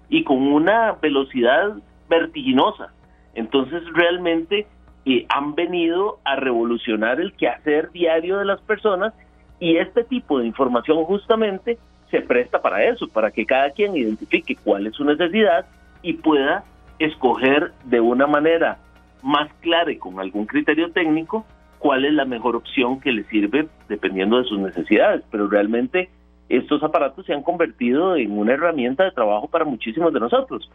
y 0.10 0.24
con 0.24 0.38
una 0.38 0.94
velocidad 0.94 1.74
vertiginosa. 2.10 2.94
Entonces, 3.36 3.84
realmente 3.94 4.68
eh, 5.06 5.26
han 5.30 5.54
venido 5.56 6.20
a 6.24 6.36
revolucionar 6.36 7.20
el 7.20 7.34
quehacer 7.34 7.92
diario 7.92 8.38
de 8.38 8.46
las 8.46 8.62
personas 8.62 9.14
y 9.60 9.78
este 9.78 10.04
tipo 10.04 10.40
de 10.40 10.46
información 10.46 11.04
justamente 11.06 11.78
se 12.10 12.22
presta 12.22 12.62
para 12.62 12.84
eso, 12.86 13.08
para 13.08 13.32
que 13.32 13.46
cada 13.46 13.72
quien 13.72 13.98
identifique 13.98 14.56
cuál 14.64 14.88
es 14.88 14.96
su 14.96 15.04
necesidad 15.04 15.66
y 16.02 16.14
pueda 16.14 16.64
escoger 17.00 17.72
de 17.86 18.00
una 18.00 18.28
manera 18.28 18.78
más 19.24 19.52
clara 19.62 19.92
y 19.92 19.98
con 19.98 20.20
algún 20.20 20.46
criterio 20.46 20.92
técnico 20.92 21.46
cuál 21.80 22.06
es 22.06 22.14
la 22.14 22.26
mejor 22.26 22.56
opción 22.56 23.00
que 23.00 23.12
le 23.12 23.24
sirve 23.26 23.68
dependiendo 23.90 24.38
de 24.38 24.46
sus 24.46 24.60
necesidades. 24.60 25.24
Pero 25.32 25.48
realmente 25.48 26.10
estos 26.50 26.84
aparatos 26.84 27.26
se 27.26 27.34
han 27.34 27.42
convertido 27.42 28.16
en 28.16 28.38
una 28.38 28.54
herramienta 28.54 29.04
de 29.04 29.12
trabajo 29.12 29.48
para 29.48 29.66
muchísimos 29.66 30.14
de 30.14 30.20
nosotros. 30.20 30.70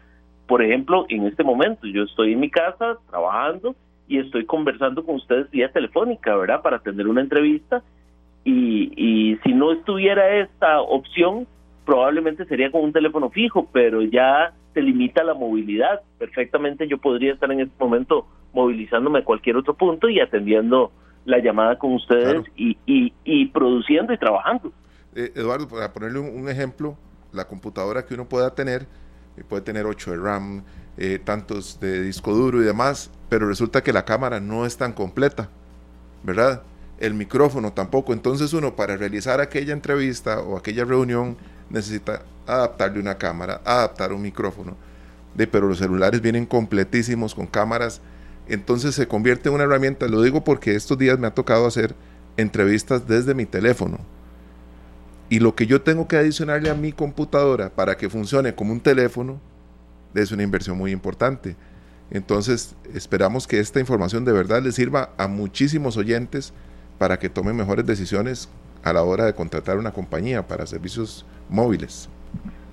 Por 0.47 0.61
ejemplo, 0.61 1.05
en 1.09 1.25
este 1.25 1.43
momento 1.43 1.87
yo 1.87 2.03
estoy 2.03 2.33
en 2.33 2.39
mi 2.39 2.49
casa 2.49 2.97
trabajando 3.09 3.75
y 4.07 4.17
estoy 4.17 4.45
conversando 4.45 5.05
con 5.05 5.15
ustedes 5.15 5.49
vía 5.51 5.71
telefónica, 5.71 6.35
¿verdad? 6.35 6.61
Para 6.61 6.79
tener 6.79 7.07
una 7.07 7.21
entrevista 7.21 7.83
y, 8.43 9.37
si 9.43 9.53
no 9.53 9.71
estuviera 9.71 10.37
esta 10.37 10.81
opción, 10.81 11.45
probablemente 11.85 12.45
sería 12.45 12.71
con 12.71 12.83
un 12.83 12.93
teléfono 12.93 13.29
fijo, 13.29 13.67
pero 13.71 14.01
ya 14.01 14.53
se 14.73 14.81
limita 14.81 15.23
la 15.23 15.33
movilidad. 15.33 16.01
Perfectamente 16.17 16.87
yo 16.87 16.97
podría 16.97 17.33
estar 17.33 17.51
en 17.51 17.61
este 17.61 17.75
momento 17.79 18.27
movilizándome 18.53 19.19
a 19.19 19.23
cualquier 19.23 19.57
otro 19.57 19.73
punto 19.73 20.09
y 20.09 20.19
atendiendo 20.19 20.91
la 21.25 21.39
llamada 21.39 21.77
con 21.77 21.93
ustedes 21.93 22.43
y, 22.55 22.77
y, 22.85 23.45
produciendo 23.47 24.13
y 24.13 24.17
trabajando. 24.17 24.71
Eh, 25.15 25.31
Eduardo, 25.35 25.67
para 25.67 25.93
ponerle 25.93 26.19
un, 26.19 26.49
ejemplo, 26.49 26.97
la 27.31 27.45
computadora 27.45 28.05
que 28.05 28.13
uno 28.13 28.27
pueda 28.27 28.55
tener, 28.55 28.87
eh, 29.37 29.43
puede 29.47 29.61
tener 29.61 29.85
8 29.85 30.11
de 30.11 30.17
RAM, 30.17 30.63
eh, 30.97 31.19
tantos 31.23 31.79
de 31.79 32.01
disco 32.01 32.33
duro 32.33 32.61
y 32.61 32.65
demás, 32.65 33.11
pero 33.29 33.47
resulta 33.47 33.83
que 33.83 33.93
la 33.93 34.05
cámara 34.05 34.39
no 34.39 34.65
es 34.65 34.77
tan 34.77 34.93
completa, 34.93 35.49
¿verdad? 36.23 36.63
el 36.99 37.13
micrófono 37.13 37.73
tampoco. 37.73 38.13
Entonces 38.13 38.53
uno 38.53 38.75
para 38.75 38.97
realizar 38.97 39.39
aquella 39.39 39.73
entrevista 39.73 40.41
o 40.41 40.57
aquella 40.57 40.85
reunión 40.85 41.37
necesita 41.69 42.23
adaptarle 42.55 42.99
una 42.99 43.17
cámara, 43.17 43.61
adaptar 43.65 44.13
un 44.13 44.21
micrófono. 44.21 44.75
De, 45.35 45.47
pero 45.47 45.67
los 45.67 45.77
celulares 45.77 46.21
vienen 46.21 46.45
completísimos 46.45 47.35
con 47.35 47.47
cámaras. 47.47 48.01
Entonces 48.47 48.95
se 48.95 49.07
convierte 49.07 49.49
en 49.49 49.55
una 49.55 49.63
herramienta. 49.63 50.07
Lo 50.07 50.21
digo 50.21 50.43
porque 50.43 50.75
estos 50.75 50.97
días 50.97 51.19
me 51.19 51.27
ha 51.27 51.33
tocado 51.33 51.67
hacer 51.67 51.95
entrevistas 52.37 53.07
desde 53.07 53.33
mi 53.33 53.45
teléfono. 53.45 53.99
Y 55.29 55.39
lo 55.39 55.55
que 55.55 55.67
yo 55.67 55.81
tengo 55.81 56.07
que 56.07 56.17
adicionarle 56.17 56.69
a 56.69 56.73
mi 56.73 56.91
computadora 56.91 57.69
para 57.69 57.95
que 57.95 58.09
funcione 58.09 58.55
como 58.55 58.73
un 58.73 58.79
teléfono 58.79 59.39
es 60.15 60.31
una 60.31 60.43
inversión 60.43 60.77
muy 60.77 60.91
importante. 60.91 61.55
Entonces 62.09 62.75
esperamos 62.93 63.45
que 63.45 63.59
esta 63.59 63.79
información 63.79 64.25
de 64.25 64.31
verdad 64.31 64.63
le 64.63 64.71
sirva 64.71 65.11
a 65.17 65.27
muchísimos 65.27 65.97
oyentes 65.97 66.53
para 66.97 67.19
que 67.19 67.29
tomen 67.29 67.55
mejores 67.55 67.85
decisiones 67.85 68.49
a 68.83 68.93
la 68.93 69.03
hora 69.03 69.25
de 69.25 69.35
contratar 69.35 69.77
una 69.77 69.91
compañía 69.91 70.47
para 70.47 70.65
servicios 70.65 71.25
móviles. 71.49 72.09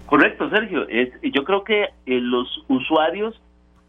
Correcto, 0.07 0.49
Sergio. 0.51 0.87
yo 1.23 1.45
creo 1.45 1.64
que 1.64 1.83
eh, 1.83 2.21
los 2.21 2.64
usuarios 2.69 3.40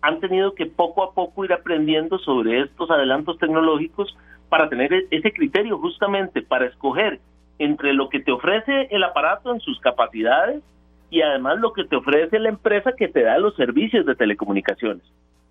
han 0.01 0.19
tenido 0.19 0.53
que 0.56 0.65
poco 0.65 1.03
a 1.03 1.13
poco 1.13 1.45
ir 1.45 1.53
aprendiendo 1.53 2.17
sobre 2.19 2.62
estos 2.62 2.89
adelantos 2.89 3.38
tecnológicos 3.38 4.15
para 4.49 4.67
tener 4.69 4.93
e-, 4.93 5.08
ese 5.12 5.32
criterio 5.32 5.77
justamente 5.77 6.41
para 6.41 6.65
escoger 6.65 7.19
entre 7.60 7.93
lo 7.93 8.10
que 8.10 8.19
te 8.19 8.32
ofrece 8.32 8.88
el 8.91 9.03
aparato 9.03 9.53
en 9.53 9.60
sus 9.60 9.80
capacidades 9.80 10.63
y 11.10 11.21
además 11.21 11.60
lo 11.60 11.73
que 11.73 11.86
te 11.86 11.95
ofrece 11.95 12.39
la 12.39 12.49
empresa 12.49 12.93
que 12.93 13.08
te 13.08 13.23
da 13.23 13.38
los 13.38 13.56
servicios 13.56 14.06
de 14.06 14.15
telecomunicaciones. 14.15 15.03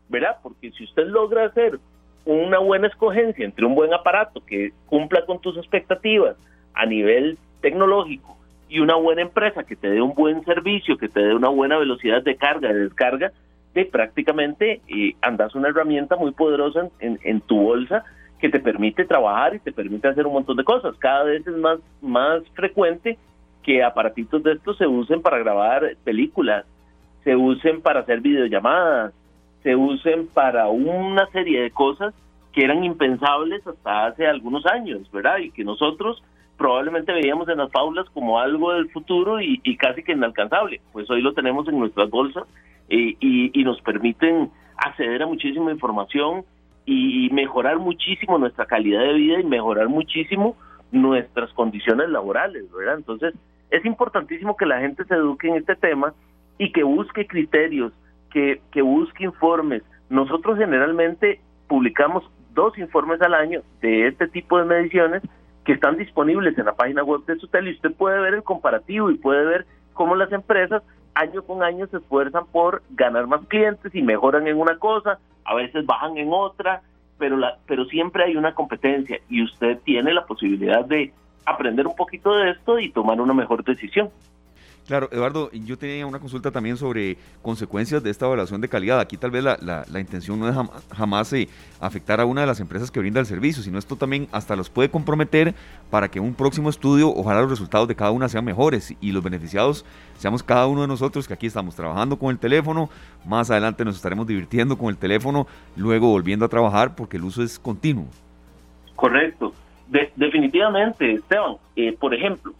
¿Verdad? 0.08 0.36
Porque 0.42 0.70
si 0.72 0.84
usted 0.84 1.06
logra 1.06 1.46
hacer 1.46 1.78
una 2.24 2.58
buena 2.58 2.88
escogencia 2.88 3.44
entre 3.44 3.64
un 3.64 3.74
buen 3.74 3.94
aparato 3.94 4.44
que 4.44 4.72
cumpla 4.86 5.24
con 5.26 5.40
tus 5.40 5.56
expectativas 5.56 6.36
a 6.74 6.86
nivel 6.86 7.38
tecnológico 7.60 8.35
y 8.68 8.80
una 8.80 8.96
buena 8.96 9.22
empresa 9.22 9.64
que 9.64 9.76
te 9.76 9.88
dé 9.90 10.00
un 10.00 10.14
buen 10.14 10.44
servicio, 10.44 10.96
que 10.98 11.08
te 11.08 11.20
dé 11.20 11.34
una 11.34 11.48
buena 11.48 11.78
velocidad 11.78 12.22
de 12.22 12.36
carga, 12.36 12.72
de 12.72 12.80
descarga, 12.80 13.32
de 13.74 13.84
prácticamente 13.84 14.80
eh, 14.88 15.14
andas 15.20 15.54
una 15.54 15.68
herramienta 15.68 16.16
muy 16.16 16.32
poderosa 16.32 16.88
en, 16.98 17.40
tu 17.42 17.60
bolsa 17.60 18.04
que 18.40 18.48
te 18.48 18.58
permite 18.58 19.04
trabajar 19.04 19.54
y 19.54 19.60
te 19.60 19.72
permite 19.72 20.08
hacer 20.08 20.26
un 20.26 20.32
montón 20.32 20.56
de 20.56 20.64
cosas. 20.64 20.96
Cada 20.98 21.24
vez 21.24 21.46
es 21.46 21.56
más, 21.56 21.78
más 22.00 22.42
frecuente 22.54 23.18
que 23.62 23.84
aparatitos 23.84 24.42
de 24.42 24.52
estos 24.52 24.78
se 24.78 24.86
usen 24.86 25.22
para 25.22 25.38
grabar 25.38 25.96
películas, 26.04 26.64
se 27.22 27.36
usen 27.36 27.82
para 27.82 28.00
hacer 28.00 28.20
videollamadas, 28.20 29.12
se 29.62 29.76
usen 29.76 30.26
para 30.28 30.68
una 30.68 31.26
serie 31.30 31.62
de 31.62 31.70
cosas 31.70 32.14
que 32.52 32.64
eran 32.64 32.84
impensables 32.84 33.66
hasta 33.66 34.06
hace 34.06 34.26
algunos 34.26 34.64
años, 34.64 35.10
¿verdad? 35.12 35.38
Y 35.38 35.50
que 35.50 35.64
nosotros 35.64 36.22
probablemente 36.56 37.12
veíamos 37.12 37.48
en 37.48 37.58
las 37.58 37.70
faulas 37.70 38.06
como 38.10 38.38
algo 38.38 38.72
del 38.72 38.90
futuro 38.90 39.40
y, 39.40 39.76
casi 39.76 40.02
que 40.02 40.12
inalcanzable. 40.12 40.80
Pues 40.92 41.08
hoy 41.10 41.20
lo 41.22 41.34
tenemos 41.34 41.68
en 41.68 41.78
nuestras 41.78 42.10
bolsas 42.10 42.44
y, 42.88 43.16
y, 43.20 43.64
nos 43.64 43.80
permiten 43.82 44.50
acceder 44.76 45.22
a 45.22 45.26
muchísima 45.26 45.70
información 45.70 46.44
y 46.84 47.28
mejorar 47.32 47.78
muchísimo 47.78 48.38
nuestra 48.38 48.66
calidad 48.66 49.02
de 49.02 49.14
vida 49.14 49.40
y 49.40 49.44
mejorar 49.44 49.88
muchísimo 49.88 50.56
nuestras 50.92 51.52
condiciones 51.52 52.08
laborales, 52.10 52.70
¿verdad? 52.72 52.96
Entonces, 52.96 53.34
es 53.70 53.84
importantísimo 53.84 54.56
que 54.56 54.66
la 54.66 54.80
gente 54.80 55.04
se 55.04 55.14
eduque 55.14 55.48
en 55.48 55.56
este 55.56 55.74
tema 55.74 56.14
y 56.58 56.72
que 56.72 56.84
busque 56.84 57.26
criterios 57.26 57.92
que, 58.70 58.82
busque 58.82 59.24
informes. 59.24 59.82
Nosotros 60.10 60.58
generalmente 60.58 61.40
publicamos 61.68 62.22
dos 62.52 62.76
informes 62.78 63.20
al 63.22 63.32
año 63.32 63.62
de 63.80 64.08
este 64.08 64.28
tipo 64.28 64.58
de 64.58 64.66
mediciones 64.66 65.22
que 65.66 65.72
están 65.72 65.98
disponibles 65.98 66.56
en 66.56 66.64
la 66.64 66.76
página 66.76 67.02
web 67.02 67.24
de 67.26 67.36
Sutel 67.36 67.66
y 67.66 67.72
usted 67.72 67.92
puede 67.92 68.20
ver 68.20 68.34
el 68.34 68.44
comparativo 68.44 69.10
y 69.10 69.16
puede 69.16 69.44
ver 69.44 69.66
cómo 69.94 70.14
las 70.14 70.30
empresas 70.32 70.82
año 71.14 71.42
con 71.42 71.62
año 71.62 71.88
se 71.88 71.96
esfuerzan 71.96 72.46
por 72.46 72.82
ganar 72.90 73.26
más 73.26 73.44
clientes 73.48 73.92
y 73.94 74.00
mejoran 74.00 74.46
en 74.46 74.58
una 74.58 74.78
cosa, 74.78 75.18
a 75.44 75.54
veces 75.54 75.84
bajan 75.84 76.16
en 76.18 76.28
otra, 76.30 76.82
pero 77.18 77.36
la, 77.36 77.58
pero 77.66 77.84
siempre 77.86 78.24
hay 78.24 78.36
una 78.36 78.54
competencia 78.54 79.18
y 79.28 79.42
usted 79.42 79.78
tiene 79.84 80.14
la 80.14 80.24
posibilidad 80.24 80.84
de 80.84 81.12
aprender 81.44 81.86
un 81.86 81.96
poquito 81.96 82.32
de 82.36 82.50
esto 82.50 82.78
y 82.78 82.90
tomar 82.90 83.20
una 83.20 83.34
mejor 83.34 83.64
decisión. 83.64 84.10
Claro, 84.86 85.08
Eduardo, 85.10 85.50
yo 85.50 85.76
tenía 85.76 86.06
una 86.06 86.20
consulta 86.20 86.52
también 86.52 86.76
sobre 86.76 87.16
consecuencias 87.42 88.04
de 88.04 88.10
esta 88.10 88.26
evaluación 88.26 88.60
de 88.60 88.68
calidad. 88.68 89.00
Aquí 89.00 89.16
tal 89.16 89.32
vez 89.32 89.42
la, 89.42 89.58
la, 89.60 90.00
intención 90.00 90.38
no 90.38 90.48
es 90.48 90.56
jamás 90.94 91.32
eh, 91.32 91.48
afectar 91.80 92.20
a 92.20 92.24
una 92.24 92.42
de 92.42 92.46
las 92.46 92.60
empresas 92.60 92.92
que 92.92 93.00
brinda 93.00 93.18
el 93.18 93.26
servicio, 93.26 93.64
sino 93.64 93.78
esto 93.78 93.96
también 93.96 94.28
hasta 94.30 94.54
los 94.54 94.70
puede 94.70 94.88
comprometer 94.88 95.54
para 95.90 96.08
que 96.08 96.20
un 96.20 96.34
próximo 96.34 96.70
estudio, 96.70 97.12
ojalá 97.12 97.40
los 97.40 97.50
resultados 97.50 97.88
de 97.88 97.96
cada 97.96 98.12
una 98.12 98.28
sean 98.28 98.44
mejores 98.44 98.94
y 99.00 99.10
los 99.10 99.24
beneficiados 99.24 99.84
seamos 100.18 100.44
cada 100.44 100.68
uno 100.68 100.82
de 100.82 100.88
nosotros 100.88 101.26
que 101.26 101.34
aquí 101.34 101.46
estamos 101.46 101.74
trabajando 101.74 102.16
con 102.16 102.30
el 102.30 102.38
teléfono, 102.38 102.88
más 103.24 103.50
adelante 103.50 103.84
nos 103.84 103.96
estaremos 103.96 104.26
divirtiendo 104.28 104.78
con 104.78 104.90
el 104.90 104.96
teléfono, 104.96 105.48
luego 105.74 106.10
volviendo 106.10 106.44
a 106.44 106.48
trabajar 106.48 106.94
porque 106.94 107.16
el 107.16 107.24
uso 107.24 107.42
es 107.42 107.58
continuo. 107.58 108.06
Correcto. 108.94 109.52
definitivamente, 110.14 111.12
Esteban. 111.12 111.56
Eh, 111.74 111.94
por 111.98 112.14
ejemplo, 112.14 112.54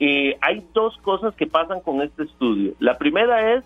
eh, 0.00 0.36
hay 0.40 0.64
dos 0.72 0.96
cosas 0.98 1.34
que 1.34 1.46
pasan 1.46 1.80
con 1.80 2.02
este 2.02 2.24
estudio. 2.24 2.74
La 2.78 2.98
primera 2.98 3.54
es 3.54 3.64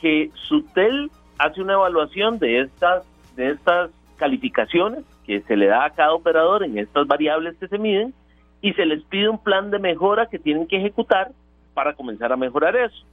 que 0.00 0.30
Sutel 0.48 1.10
hace 1.38 1.62
una 1.62 1.74
evaluación 1.74 2.38
de 2.38 2.60
estas, 2.60 3.04
de 3.36 3.50
estas 3.50 3.90
calificaciones 4.16 5.04
que 5.24 5.40
se 5.42 5.56
le 5.56 5.66
da 5.66 5.84
a 5.84 5.90
cada 5.90 6.12
operador 6.14 6.64
en 6.64 6.78
estas 6.78 7.06
variables 7.06 7.56
que 7.58 7.68
se 7.68 7.78
miden 7.78 8.12
y 8.60 8.72
se 8.74 8.86
les 8.86 9.02
pide 9.04 9.28
un 9.28 9.38
plan 9.38 9.70
de 9.70 9.78
mejora 9.78 10.26
que 10.26 10.38
tienen 10.38 10.66
que 10.66 10.76
ejecutar 10.76 11.30
para 11.74 11.94
comenzar 11.94 12.32
a 12.32 12.36
mejorar 12.36 12.76
eso. 12.76 13.04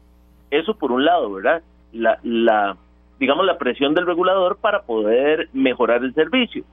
Eso 0.52 0.76
por 0.76 0.92
un 0.92 1.06
lado, 1.06 1.32
¿verdad? 1.32 1.62
La, 1.92 2.20
la 2.24 2.78
digamos 3.20 3.46
la 3.46 3.58
presión 3.58 3.94
del 3.94 4.06
regulador 4.06 4.58
para 4.58 4.84
poder 4.84 5.50
mejorar 5.54 6.04
el 6.04 6.14
servicio. 6.14 6.64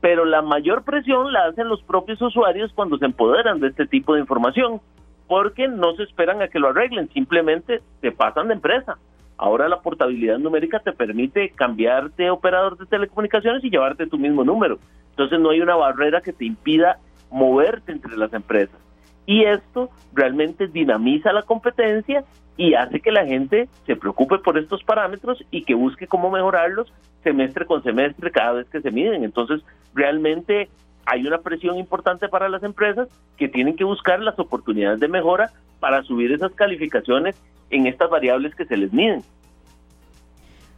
Pero 0.00 0.24
la 0.24 0.42
mayor 0.42 0.82
presión 0.82 1.32
la 1.32 1.46
hacen 1.46 1.68
los 1.68 1.82
propios 1.82 2.20
usuarios 2.20 2.72
cuando 2.74 2.98
se 2.98 3.04
empoderan 3.04 3.60
de 3.60 3.68
este 3.68 3.86
tipo 3.86 4.14
de 4.14 4.20
información, 4.20 4.80
porque 5.32 5.66
no 5.66 5.94
se 5.94 6.02
esperan 6.02 6.42
a 6.42 6.48
que 6.48 6.58
lo 6.58 6.68
arreglen, 6.68 7.08
simplemente 7.08 7.80
se 8.02 8.12
pasan 8.12 8.48
de 8.48 8.54
empresa. 8.54 8.98
Ahora 9.38 9.66
la 9.66 9.80
portabilidad 9.80 10.36
numérica 10.36 10.80
te 10.80 10.92
permite 10.92 11.48
cambiarte 11.52 12.28
operador 12.28 12.76
de 12.76 12.84
telecomunicaciones 12.84 13.64
y 13.64 13.70
llevarte 13.70 14.06
tu 14.06 14.18
mismo 14.18 14.44
número. 14.44 14.78
Entonces 15.08 15.40
no 15.40 15.48
hay 15.48 15.62
una 15.62 15.74
barrera 15.74 16.20
que 16.20 16.34
te 16.34 16.44
impida 16.44 16.98
moverte 17.30 17.92
entre 17.92 18.14
las 18.18 18.30
empresas. 18.34 18.78
Y 19.24 19.44
esto 19.44 19.88
realmente 20.12 20.66
dinamiza 20.66 21.32
la 21.32 21.44
competencia 21.44 22.24
y 22.58 22.74
hace 22.74 23.00
que 23.00 23.10
la 23.10 23.24
gente 23.24 23.70
se 23.86 23.96
preocupe 23.96 24.36
por 24.36 24.58
estos 24.58 24.84
parámetros 24.84 25.42
y 25.50 25.64
que 25.64 25.74
busque 25.74 26.06
cómo 26.06 26.30
mejorarlos 26.30 26.92
semestre 27.22 27.64
con 27.64 27.82
semestre 27.82 28.30
cada 28.30 28.52
vez 28.52 28.68
que 28.68 28.82
se 28.82 28.90
miden. 28.90 29.24
Entonces, 29.24 29.62
realmente 29.94 30.68
hay 31.06 31.26
una 31.26 31.38
presión 31.38 31.78
importante 31.78 32.28
para 32.28 32.48
las 32.48 32.62
empresas 32.62 33.08
que 33.36 33.48
tienen 33.48 33.76
que 33.76 33.84
buscar 33.84 34.20
las 34.20 34.38
oportunidades 34.38 35.00
de 35.00 35.08
mejora 35.08 35.50
para 35.80 36.02
subir 36.02 36.32
esas 36.32 36.52
calificaciones 36.52 37.36
en 37.70 37.86
estas 37.86 38.08
variables 38.10 38.54
que 38.54 38.64
se 38.64 38.76
les 38.76 38.92
miden. 38.92 39.22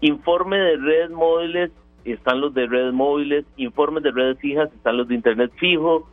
informe 0.01 0.57
de 0.57 0.77
redes 0.77 1.09
móviles, 1.09 1.71
están 2.05 2.39
los 2.39 2.53
de 2.53 2.67
redes 2.67 2.93
móviles, 2.93 3.43
informes 3.57 4.03
de 4.03 4.11
redes 4.11 4.37
fijas, 4.39 4.71
están 4.71 4.97
los 4.97 5.07
de 5.07 5.15
internet 5.15 5.51
fijo, 5.57 6.07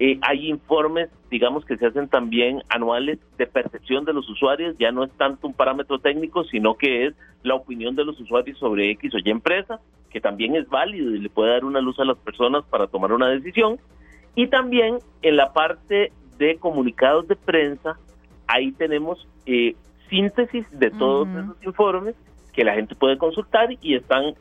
eh, 0.00 0.18
hay 0.20 0.48
informes, 0.48 1.10
digamos, 1.32 1.64
que 1.64 1.78
se 1.78 1.86
hacen 1.86 2.08
también 2.08 2.62
anuales 2.68 3.18
de 3.38 3.46
percepción 3.46 4.04
de 4.04 4.12
los 4.12 4.28
usuarios, 4.28 4.76
ya 4.78 4.92
no 4.92 5.02
es 5.02 5.10
tanto 5.12 5.46
un 5.46 5.54
parámetro 5.54 5.98
técnico, 5.98 6.44
sino 6.44 6.74
que 6.74 7.06
es 7.06 7.14
la 7.42 7.54
opinión 7.54 7.96
de 7.96 8.04
los 8.04 8.20
usuarios 8.20 8.58
sobre 8.58 8.90
X 8.90 9.14
o 9.14 9.18
Y 9.18 9.30
empresa, 9.30 9.80
que 10.10 10.20
también 10.20 10.54
es 10.56 10.68
válido 10.68 11.14
y 11.14 11.20
le 11.20 11.30
puede 11.30 11.52
dar 11.52 11.64
una 11.64 11.80
luz 11.80 11.98
a 11.98 12.04
las 12.04 12.18
personas 12.18 12.64
para 12.66 12.86
tomar 12.86 13.14
una 13.14 13.30
decisión. 13.30 13.78
Y 14.34 14.48
también 14.48 14.98
en 15.22 15.36
la 15.38 15.54
parte 15.54 16.12
de 16.36 16.56
comunicados 16.58 17.26
de 17.28 17.36
prensa, 17.36 17.98
ahí 18.46 18.70
tenemos 18.72 19.26
eh, 19.46 19.74
síntesis 20.10 20.66
de 20.70 20.90
todos 20.90 21.28
esos 21.28 21.56
informes 21.64 22.14
que 22.52 22.62
la 22.62 22.74
gente 22.74 22.94
puede 22.94 23.16
consultar 23.16 23.70
y 23.80 23.94
están 23.94 24.34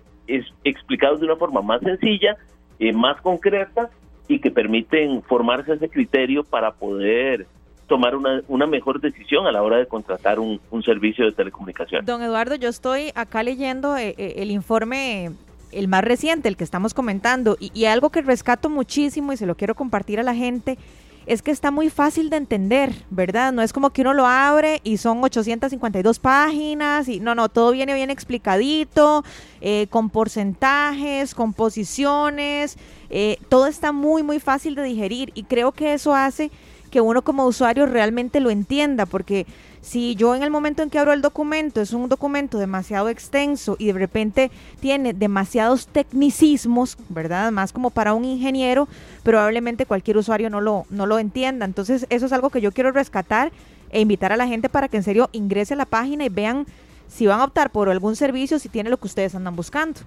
explicados 0.65 1.21
de 1.21 1.27
una 1.27 1.38
forma 1.38 1.62
más 1.62 1.80
sencilla, 1.80 2.36
eh, 2.80 2.91
más 2.91 3.21
concreta 3.21 3.89
y 4.27 4.39
que 4.39 4.51
permiten 4.51 5.21
formarse 5.23 5.73
ese 5.73 5.89
criterio 5.89 6.43
para 6.43 6.71
poder 6.71 7.47
tomar 7.88 8.15
una, 8.15 8.41
una 8.47 8.67
mejor 8.67 9.01
decisión 9.01 9.47
a 9.47 9.51
la 9.51 9.62
hora 9.62 9.77
de 9.77 9.86
contratar 9.86 10.39
un, 10.39 10.62
servicio 10.84 11.25
de 11.25 11.34
telecomunicación. 11.34 12.05
Don 12.05 12.21
Eduardo, 12.21 12.55
yo 12.55 12.69
estoy 12.69 13.12
acá 13.15 13.43
leyendo 13.43 13.97
eh, 13.97 14.15
eh, 14.17 14.36
el 14.38 14.51
informe 14.51 15.31
el 15.73 15.88
más 15.88 16.03
reciente, 16.03 16.47
el 16.49 16.57
que 16.57 16.63
estamos 16.63 16.93
comentando, 16.93 17.57
y, 17.60 17.71
y, 17.73 17.86
algo 17.86 18.10
que 18.10 18.21
rescato 18.21 18.69
muchísimo 18.69 19.31
y 19.31 19.38
se 19.38 19.45
lo 19.45 19.55
quiero 19.55 19.75
compartir 19.75 20.19
a 20.19 20.23
la 20.23 20.36
gente, 20.36 20.77
es 21.25 21.41
que 21.41 21.51
está 21.51 21.71
muy 21.71 21.89
fácil 21.89 22.29
de 22.29 22.38
entender, 22.38 22.93
¿verdad? 23.10 23.53
No 23.53 23.62
es 23.62 23.73
como 23.73 23.91
que 23.91 24.01
uno 24.01 24.13
lo 24.13 24.25
abre 24.25 24.81
y 24.84 24.97
son 24.97 25.23
852 25.23 26.19
páginas 26.19 27.07
y 27.07 27.19
no, 27.19 27.36
no, 27.36 27.49
todo 27.49 27.71
viene 27.71 27.93
bien 27.93 28.10
explicadito, 28.10 29.23
eh, 29.62 29.88
con 29.89 30.10
porcentajes, 30.10 31.36
con 31.36 31.53
posiciones, 31.53 32.77
eh, 33.12 33.38
todo 33.50 33.67
está 33.67 33.91
muy, 33.91 34.24
muy 34.24 34.39
fácil 34.39 34.74
de 34.74 34.84
digerir 34.84 35.32
y 35.36 35.43
creo 35.43 35.74
que 35.74 35.93
eso 35.93 36.15
hace 36.15 36.50
que 36.89 37.02
uno 37.02 37.21
como 37.21 37.45
usuario 37.45 37.86
realmente 37.86 38.39
lo 38.39 38.50
entienda, 38.50 39.06
porque 39.06 39.45
si 39.82 40.15
yo 40.15 40.34
en 40.34 40.43
el 40.43 40.50
momento 40.50 40.82
en 40.82 40.89
que 40.89 41.00
abro 41.00 41.12
el 41.12 41.21
documento 41.21 41.82
es 41.82 41.91
un 41.91 42.08
documento 42.08 42.58
demasiado 42.58 43.10
extenso 43.10 43.76
y 43.80 43.88
de 43.88 43.93
repente 43.93 44.52
tiene 44.80 45.13
demasiados 45.13 45.88
tecnicismos, 45.88 46.97
¿verdad? 47.10 47.52
Más 47.52 47.74
como 47.74 47.89
para 47.89 48.13
un 48.13 48.24
ingeniero, 48.24 48.88
probablemente 49.24 49.86
cualquier 49.86 50.17
usuario 50.17 50.50
no 50.50 50.62
lo, 50.62 50.86
no 50.89 51.06
lo 51.06 51.19
entienda. 51.19 51.65
Entonces 51.65 52.06
eso 52.10 52.26
es 52.26 52.32
algo 52.32 52.50
que 52.50 52.62
yo 52.62 52.71
quiero 52.71 52.91
rescatar 52.91 53.52
e 53.89 54.00
invitar 54.00 54.32
a 54.32 54.38
la 54.38 54.47
gente 54.47 54.69
para 54.69 54.88
que 54.88 54.97
en 54.97 55.04
serio 55.04 55.30
ingrese 55.34 55.74
a 55.74 55.78
la 55.78 55.86
página 55.86 56.24
y 56.24 56.30
vean 56.30 56.65
si 57.10 57.28
van 57.28 57.41
a 57.41 57.45
optar 57.45 57.71
por 57.71 57.89
algún 57.89 58.15
servicio, 58.15 58.60
si 58.60 58.69
tiene 58.69 58.89
lo 58.89 58.97
que 58.97 59.08
ustedes 59.08 59.36
andan 59.36 59.56
buscando. 59.56 60.00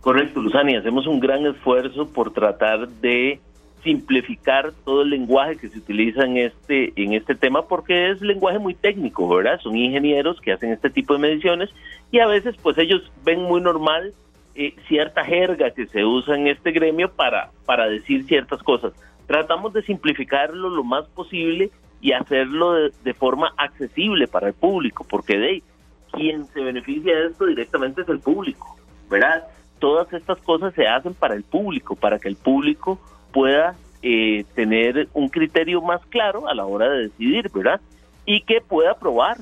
Correcto, 0.00 0.40
Luzani, 0.40 0.76
hacemos 0.76 1.06
un 1.06 1.18
gran 1.18 1.44
esfuerzo 1.46 2.06
por 2.12 2.32
tratar 2.32 2.88
de 2.88 3.40
simplificar 3.86 4.72
todo 4.84 5.02
el 5.02 5.10
lenguaje 5.10 5.56
que 5.56 5.68
se 5.68 5.78
utiliza 5.78 6.24
en 6.24 6.38
este 6.38 6.92
en 7.00 7.12
este 7.12 7.36
tema 7.36 7.68
porque 7.68 8.10
es 8.10 8.20
lenguaje 8.20 8.58
muy 8.58 8.74
técnico, 8.74 9.28
¿verdad? 9.28 9.60
Son 9.60 9.76
ingenieros 9.76 10.40
que 10.40 10.52
hacen 10.52 10.72
este 10.72 10.90
tipo 10.90 11.14
de 11.14 11.20
mediciones 11.20 11.70
y 12.10 12.18
a 12.18 12.26
veces 12.26 12.56
pues 12.60 12.76
ellos 12.78 13.08
ven 13.24 13.42
muy 13.42 13.60
normal 13.60 14.12
eh, 14.56 14.74
cierta 14.88 15.24
jerga 15.24 15.70
que 15.70 15.86
se 15.86 16.04
usa 16.04 16.34
en 16.34 16.48
este 16.48 16.72
gremio 16.72 17.12
para 17.12 17.50
para 17.64 17.86
decir 17.88 18.24
ciertas 18.24 18.60
cosas. 18.64 18.92
Tratamos 19.28 19.72
de 19.72 19.82
simplificarlo 19.82 20.68
lo 20.68 20.82
más 20.82 21.06
posible 21.06 21.70
y 22.00 22.10
hacerlo 22.10 22.72
de, 22.72 22.92
de 23.04 23.14
forma 23.14 23.52
accesible 23.56 24.26
para 24.26 24.48
el 24.48 24.54
público, 24.54 25.06
porque 25.08 25.38
de 25.38 25.62
quien 26.10 26.44
se 26.46 26.60
beneficia 26.60 27.16
de 27.16 27.26
esto 27.28 27.46
directamente 27.46 28.02
es 28.02 28.08
el 28.08 28.18
público, 28.18 28.76
¿verdad? 29.08 29.44
Todas 29.78 30.12
estas 30.12 30.38
cosas 30.38 30.74
se 30.74 30.86
hacen 30.86 31.14
para 31.14 31.34
el 31.34 31.44
público, 31.44 31.96
para 31.96 32.18
que 32.18 32.28
el 32.28 32.36
público 32.36 32.98
pueda 33.32 33.76
eh, 34.02 34.44
tener 34.54 35.08
un 35.14 35.28
criterio 35.28 35.82
más 35.82 36.04
claro 36.06 36.48
a 36.48 36.54
la 36.54 36.64
hora 36.64 36.88
de 36.88 37.08
decidir, 37.08 37.50
¿verdad? 37.52 37.80
Y 38.24 38.42
que 38.42 38.60
pueda 38.60 38.94
probar, 38.94 39.38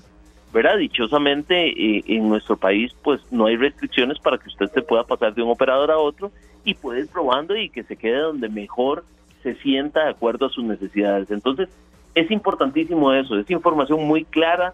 ¿verdad? 0.53 0.79
Dichosamente 0.79 1.69
eh, 1.69 2.05
en 2.07 2.29
nuestro 2.29 2.57
país 2.57 2.93
pues 3.03 3.21
no 3.31 3.47
hay 3.47 3.57
restricciones 3.57 4.19
para 4.19 4.39
que 4.39 4.49
usted 4.49 4.67
se 4.73 4.83
pueda 4.83 5.05
pasar 5.05 5.35
de 5.35 5.43
un 5.43 5.51
operador 5.51 5.91
a 5.91 5.99
otro 5.99 6.31
y 6.65 6.75
puede 6.75 7.01
ir 7.01 7.09
probando 7.09 7.57
y 7.57 7.69
que 7.69 7.83
se 7.83 7.97
quede 7.97 8.19
donde 8.19 8.49
mejor 8.49 9.05
se 9.43 9.55
sienta 9.57 10.05
de 10.05 10.11
acuerdo 10.11 10.47
a 10.47 10.51
sus 10.51 10.65
necesidades. 10.65 11.31
Entonces 11.31 11.69
es 12.15 12.31
importantísimo 12.31 13.13
eso, 13.13 13.39
es 13.39 13.51
información 13.51 14.05
muy 14.07 14.25
clara 14.25 14.73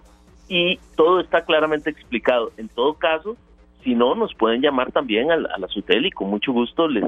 y 0.49 0.79
todo 0.97 1.21
está 1.21 1.45
claramente 1.45 1.91
explicado. 1.91 2.53
En 2.57 2.69
todo 2.69 2.95
caso, 2.95 3.37
si 3.83 3.95
no, 3.95 4.15
nos 4.15 4.35
pueden 4.35 4.63
llamar 4.63 4.93
también 4.93 5.31
a, 5.31 5.35
a 5.35 5.59
la 5.59 5.69
SUTEL 5.69 6.07
y 6.07 6.11
con 6.11 6.29
mucho 6.31 6.53
gusto 6.53 6.89
les 6.89 7.05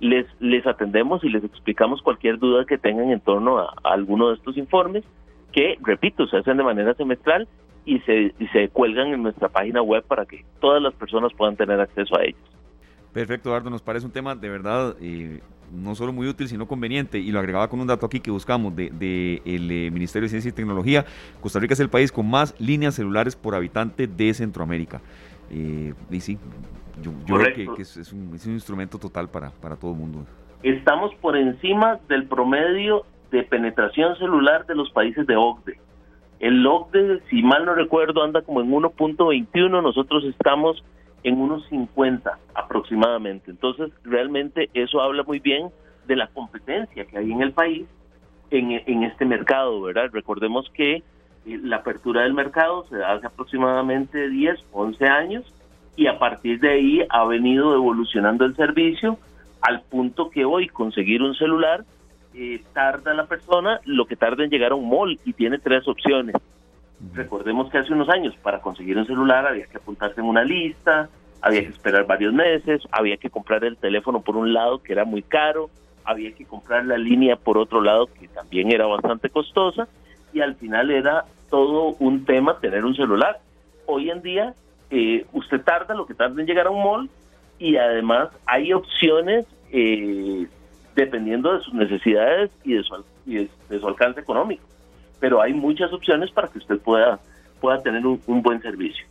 les, 0.00 0.26
les 0.40 0.66
atendemos 0.66 1.24
y 1.24 1.28
les 1.28 1.44
explicamos 1.44 2.02
cualquier 2.02 2.38
duda 2.38 2.64
que 2.66 2.78
tengan 2.78 3.10
en 3.10 3.20
torno 3.20 3.58
a, 3.58 3.74
alguno 3.84 4.28
de 4.28 4.34
estos 4.34 4.56
informes, 4.56 5.04
que, 5.52 5.78
repito, 5.82 6.26
se 6.26 6.36
hacen 6.36 6.56
de 6.56 6.64
manera 6.64 6.94
semestral 6.94 7.48
y 7.84 8.00
se, 8.00 8.34
y 8.38 8.46
se 8.48 8.68
cuelgan 8.68 9.08
en 9.08 9.22
nuestra 9.22 9.48
página 9.48 9.82
web 9.82 10.04
para 10.04 10.26
que 10.26 10.44
todas 10.60 10.82
las 10.82 10.94
personas 10.94 11.32
puedan 11.36 11.56
tener 11.56 11.80
acceso 11.80 12.16
a 12.18 12.24
ellos. 12.24 12.40
Perfecto, 13.12 13.48
Eduardo, 13.48 13.70
nos 13.70 13.82
parece 13.82 14.04
un 14.04 14.12
tema 14.12 14.34
de 14.34 14.48
verdad 14.48 14.96
eh, 15.00 15.40
no 15.72 15.94
solo 15.94 16.12
muy 16.12 16.26
útil, 16.26 16.48
sino 16.48 16.66
conveniente, 16.66 17.18
y 17.18 17.30
lo 17.30 17.38
agregaba 17.38 17.68
con 17.68 17.80
un 17.80 17.86
dato 17.86 18.06
aquí 18.06 18.20
que 18.20 18.30
buscamos 18.30 18.74
de, 18.74 18.90
de 18.90 19.40
el 19.44 19.70
eh, 19.70 19.90
Ministerio 19.92 20.24
de 20.24 20.30
Ciencia 20.30 20.48
y 20.48 20.52
Tecnología. 20.52 21.04
Costa 21.40 21.60
Rica 21.60 21.74
es 21.74 21.80
el 21.80 21.88
país 21.88 22.10
con 22.10 22.28
más 22.28 22.54
líneas 22.60 22.96
celulares 22.96 23.36
por 23.36 23.54
habitante 23.54 24.06
de 24.08 24.34
Centroamérica. 24.34 25.00
Eh, 25.50 25.94
y 26.10 26.20
sí, 26.20 26.38
yo, 27.02 27.12
creo 27.26 27.74
que, 27.74 27.82
es, 27.82 28.12
un, 28.12 28.30
instrumento 28.46 28.98
total 28.98 29.28
para, 29.28 29.50
para 29.50 29.76
todo 29.76 29.92
el 29.92 29.98
mundo. 29.98 30.24
Estamos 30.62 31.14
por 31.16 31.36
encima 31.36 31.98
del 32.08 32.26
promedio 32.26 33.04
de 33.30 33.42
penetración 33.42 34.16
celular 34.16 34.64
de 34.66 34.74
los 34.74 34.90
países 34.90 35.26
de 35.26 35.36
OCDE. 35.36 35.78
El 36.40 36.66
OCDE, 36.66 37.20
si 37.30 37.42
mal 37.42 37.64
no 37.64 37.74
recuerdo, 37.74 38.22
anda 38.22 38.42
como 38.42 38.60
en 38.60 38.70
1.21, 38.70 39.82
nosotros 39.82 40.24
estamos 40.24 40.84
en 41.22 41.40
unos 41.40 41.66
50 41.68 42.38
aproximadamente. 42.54 43.50
Entonces, 43.50 43.90
realmente 44.04 44.70
eso 44.74 45.00
habla 45.00 45.22
muy 45.24 45.40
bien 45.40 45.68
de 46.06 46.16
la 46.16 46.28
competencia 46.28 47.06
que 47.06 47.18
hay 47.18 47.32
en 47.32 47.42
el 47.42 47.52
país 47.52 47.86
en, 48.50 48.72
en 48.72 49.02
este 49.04 49.24
mercado, 49.24 49.80
¿verdad? 49.82 50.10
Recordemos 50.12 50.70
que 50.74 51.02
la 51.46 51.76
apertura 51.76 52.22
del 52.22 52.34
mercado 52.34 52.86
se 52.88 52.96
da 52.96 53.12
hace 53.12 53.26
aproximadamente 53.26 54.28
10, 54.28 54.64
11 54.72 55.04
años 55.06 55.52
y 55.96 56.06
a 56.06 56.18
partir 56.18 56.58
de 56.60 56.70
ahí 56.70 57.06
ha 57.08 57.24
venido 57.24 57.74
evolucionando 57.74 58.44
el 58.44 58.56
servicio 58.56 59.18
al 59.60 59.82
punto 59.82 60.30
que 60.30 60.44
hoy 60.44 60.68
conseguir 60.68 61.22
un 61.22 61.34
celular 61.34 61.84
eh, 62.34 62.62
tarda 62.72 63.14
la 63.14 63.26
persona 63.26 63.80
lo 63.84 64.06
que 64.06 64.16
tarda 64.16 64.44
en 64.44 64.50
llegar 64.50 64.72
a 64.72 64.74
un 64.74 64.88
mall 64.88 65.18
y 65.24 65.32
tiene 65.34 65.58
tres 65.58 65.86
opciones. 65.86 66.34
Recordemos 67.12 67.70
que 67.70 67.78
hace 67.78 67.92
unos 67.92 68.08
años 68.08 68.34
para 68.42 68.60
conseguir 68.60 68.96
un 68.96 69.06
celular 69.06 69.46
había 69.46 69.66
que 69.66 69.76
apuntarse 69.76 70.20
en 70.20 70.26
una 70.26 70.42
lista, 70.42 71.08
había 71.42 71.60
que 71.60 71.68
esperar 71.68 72.06
varios 72.06 72.32
meses, 72.32 72.82
había 72.90 73.18
que 73.18 73.30
comprar 73.30 73.64
el 73.64 73.76
teléfono 73.76 74.22
por 74.22 74.36
un 74.36 74.52
lado 74.52 74.82
que 74.82 74.92
era 74.94 75.04
muy 75.04 75.22
caro, 75.22 75.68
había 76.04 76.32
que 76.32 76.46
comprar 76.46 76.86
la 76.86 76.96
línea 76.96 77.36
por 77.36 77.58
otro 77.58 77.82
lado 77.82 78.06
que 78.06 78.28
también 78.28 78.72
era 78.72 78.86
bastante 78.86 79.28
costosa 79.28 79.86
y 80.34 80.40
al 80.40 80.56
final 80.56 80.90
era 80.90 81.24
todo 81.48 81.96
un 82.00 82.24
tema 82.24 82.58
tener 82.58 82.84
un 82.84 82.94
celular. 82.94 83.38
Hoy 83.86 84.10
en 84.10 84.20
día 84.20 84.54
eh, 84.90 85.24
usted 85.32 85.62
tarda 85.62 85.94
lo 85.94 86.06
que 86.06 86.14
tarda 86.14 86.40
en 86.40 86.46
llegar 86.46 86.66
a 86.66 86.70
un 86.70 86.82
mall 86.82 87.08
y 87.58 87.76
además 87.76 88.28
hay 88.44 88.72
opciones 88.72 89.46
eh, 89.70 90.46
dependiendo 90.94 91.56
de 91.56 91.64
sus 91.64 91.74
necesidades 91.74 92.50
y 92.64 92.74
de 92.74 92.82
su, 92.82 93.04
de, 93.24 93.80
su 93.80 93.86
alcance 93.86 94.20
económico. 94.20 94.64
Pero 95.20 95.40
hay 95.40 95.54
muchas 95.54 95.92
opciones 95.92 96.30
para 96.32 96.48
que 96.48 96.58
usted 96.58 96.78
pueda, 96.80 97.20
pueda 97.60 97.80
tener 97.82 98.04
un 98.04 98.42
buen 98.42 98.60
servicio. 98.60 99.06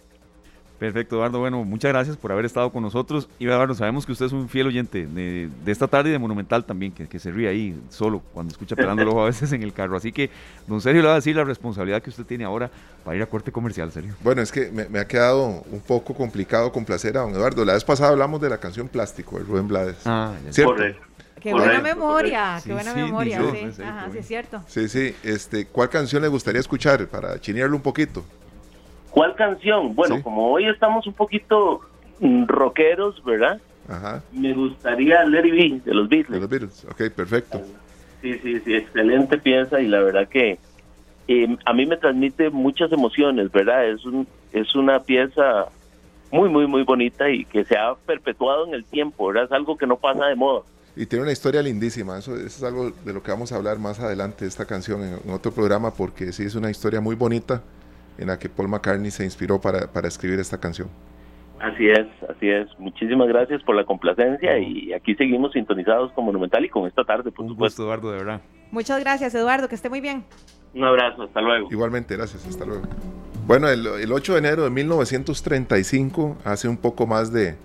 Perfecto, 0.84 1.16
Eduardo. 1.16 1.40
Bueno, 1.40 1.64
muchas 1.64 1.94
gracias 1.94 2.18
por 2.18 2.34
haber 2.34 2.44
estado 2.44 2.70
con 2.70 2.84
nosotros. 2.84 3.30
Y 3.40 3.46
Eduardo, 3.46 3.74
sabemos 3.74 4.06
que 4.06 4.12
usted 4.12 4.26
es 4.26 4.34
un 4.34 4.50
fiel 4.50 4.68
oyente 4.68 5.08
de, 5.08 5.50
esta 5.66 5.88
tarde 5.88 6.10
y 6.10 6.12
de 6.12 6.20
Monumental 6.20 6.66
también, 6.66 6.92
que, 6.92 7.20
se 7.20 7.32
ríe 7.32 7.48
ahí 7.48 7.82
solo 7.90 8.22
cuando 8.34 8.52
escucha 8.52 8.76
pelando 8.76 9.02
el 9.02 9.08
ojo 9.08 9.22
a 9.22 9.26
veces 9.28 9.54
en 9.54 9.64
el 9.64 9.72
carro. 9.72 9.96
Así 9.96 10.12
que, 10.12 10.30
don 10.68 10.82
Sergio, 10.82 11.02
le 11.02 11.08
va 11.08 11.14
a 11.14 11.16
decir 11.16 11.38
la 11.38 11.46
responsabilidad 11.46 12.02
que 12.02 12.10
usted 12.10 12.26
tiene 12.26 12.44
ahora 12.44 12.70
para 13.06 13.16
ir 13.16 13.24
a 13.24 13.28
corte 13.28 13.50
comercial, 13.50 13.94
Sergio. 13.94 14.14
Bueno, 14.20 14.42
es 14.42 14.52
que 14.52 14.72
me, 14.72 15.00
ha 15.00 15.08
quedado 15.08 15.64
un 15.72 15.80
poco 15.80 16.14
complicado 16.14 16.70
complacer 16.74 17.16
a 17.18 17.22
don 17.22 17.32
Eduardo. 17.34 17.64
La 17.64 17.76
vez 17.76 17.86
pasada 17.86 18.10
hablamos 18.10 18.42
de 18.42 18.50
la 18.50 18.58
canción 18.58 18.90
Plástico, 18.90 19.40
de 19.40 19.46
Rubén 19.46 19.70
Blades. 19.70 20.02
Ah, 20.04 20.34
¿cierto? 20.50 20.84
Qué 21.40 21.54
buena 21.54 21.80
memoria, 21.80 22.60
qué 22.62 22.74
buena 22.74 22.94
memoria, 22.94 23.42
sí. 23.74 23.82
Ajá, 23.82 24.10
sí, 24.12 24.18
es 24.18 24.28
cierto. 24.28 24.62
Sí, 24.68 24.90
sí. 24.90 25.16
Este, 25.24 25.66
¿Cuál 25.66 25.90
canción 25.90 26.22
le 26.22 26.28
gustaría 26.28 26.60
escuchar 26.60 27.08
para 27.08 27.40
chinearlo 27.40 27.78
un 27.78 27.82
poquito? 27.82 28.26
¿Cuál 29.14 29.36
canción? 29.36 29.94
Bueno, 29.94 30.24
como 30.24 30.52
hoy 30.52 30.66
estamos 30.66 31.06
un 31.06 31.14
poquito 31.14 31.82
mm, 32.20 32.46
rockeros, 32.48 33.24
¿verdad? 33.24 33.62
Ajá. 33.88 34.24
Me 34.32 34.54
gustaría 34.54 35.24
Larry 35.24 35.52
B 35.52 35.82
de 35.86 35.94
los 35.94 36.10
Beatles. 36.10 36.32
De 36.32 36.40
los 36.40 36.50
Beatles, 36.50 36.86
ok, 36.86 37.16
perfecto. 37.16 37.62
Sí, 38.24 38.40
sí, 38.40 38.60
sí, 38.62 38.74
excelente 38.74 39.38
pieza 39.38 39.80
y 39.80 39.88
la 39.88 40.00
verdad 40.02 40.28
que 40.28 40.58
eh, 41.28 41.58
a 41.64 41.74
mí 41.74 41.86
me 41.86 41.98
transmite 41.98 42.50
muchas 42.50 42.92
emociones, 42.92 43.52
¿verdad? 43.52 43.88
Es, 43.88 44.04
un, 44.04 44.28
es 44.52 44.74
una 44.74 45.00
pieza 45.00 45.68
muy, 46.32 46.50
muy, 46.50 46.66
muy 46.66 46.82
bonita 46.82 47.30
y 47.30 47.46
que 47.46 47.66
se 47.66 47.78
ha 47.78 47.94
perpetuado 47.94 48.66
en 48.66 48.74
el 48.74 48.84
tiempo, 48.84 49.28
¿verdad? 49.28 49.44
Es 49.44 49.52
algo 49.52 49.78
que 49.78 49.86
no 49.86 49.98
pasa 49.98 50.26
de 50.26 50.36
moda. 50.36 50.64
Y 50.96 51.06
tiene 51.06 51.22
una 51.22 51.32
historia 51.32 51.62
lindísima, 51.62 52.18
eso, 52.18 52.36
eso, 52.36 52.46
es 52.46 52.64
algo 52.64 52.90
de 52.90 53.14
lo 53.14 53.22
que 53.22 53.30
vamos 53.30 53.52
a 53.52 53.58
hablar 53.58 53.78
más 53.78 54.00
adelante, 54.00 54.48
esta 54.48 54.66
canción, 54.66 55.04
en, 55.04 55.20
en 55.24 55.30
otro 55.30 55.52
programa, 55.52 55.94
porque 55.94 56.32
sí 56.32 56.46
es 56.46 56.56
una 56.56 56.72
historia 56.72 57.00
muy 57.00 57.16
bonita 57.16 57.62
en 58.18 58.28
la 58.28 58.40
que 58.40 58.50
Paul 58.50 58.70
McCartney 58.70 59.12
se 59.12 59.24
inspiró 59.24 59.60
para, 59.60 59.92
para 59.92 60.08
escribir 60.08 60.40
esta 60.40 60.60
canción. 60.60 60.90
Así 61.60 61.88
es, 61.88 62.08
así 62.30 62.50
es. 62.50 62.68
Muchísimas 62.78 63.28
gracias 63.28 63.64
por 63.64 63.76
la 63.76 63.86
complacencia 63.86 64.60
y 64.60 64.92
aquí 64.92 65.16
seguimos 65.16 65.54
sintonizados 65.54 66.12
con 66.12 66.26
Monumental 66.26 66.66
y 66.66 66.70
con 66.70 66.88
esta 66.88 67.04
tarde, 67.06 67.32
por 67.32 67.48
supuesto. 67.48 67.84
Eduardo, 67.84 68.12
de 68.12 68.18
verdad. 68.18 68.42
Muchas 68.72 69.00
gracias, 69.00 69.34
Eduardo, 69.34 69.70
que 69.70 69.76
esté 69.76 69.90
muy 69.90 70.02
bien. 70.02 70.26
Un 70.74 70.84
abrazo, 70.84 71.24
hasta 71.24 71.40
luego. 71.42 71.70
Igualmente, 71.72 72.18
gracias, 72.18 72.46
hasta 72.46 72.66
luego. 72.66 72.84
Bueno, 73.46 73.70
el, 73.70 73.86
el 73.86 74.12
8 74.12 74.34
de 74.34 74.40
enero 74.40 74.64
de 74.64 74.72
1935, 74.72 76.38
hace 76.44 76.68
un 76.68 76.78
poco 76.78 77.08
más 77.08 77.32
de 77.32 77.56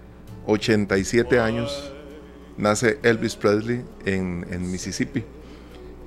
87 0.47 1.41
años, 1.41 1.93
nace 2.57 2.99
Elvis 3.03 3.35
Presley 3.37 3.83
en, 4.05 4.47
en 4.51 4.71
Mississippi 4.71 5.25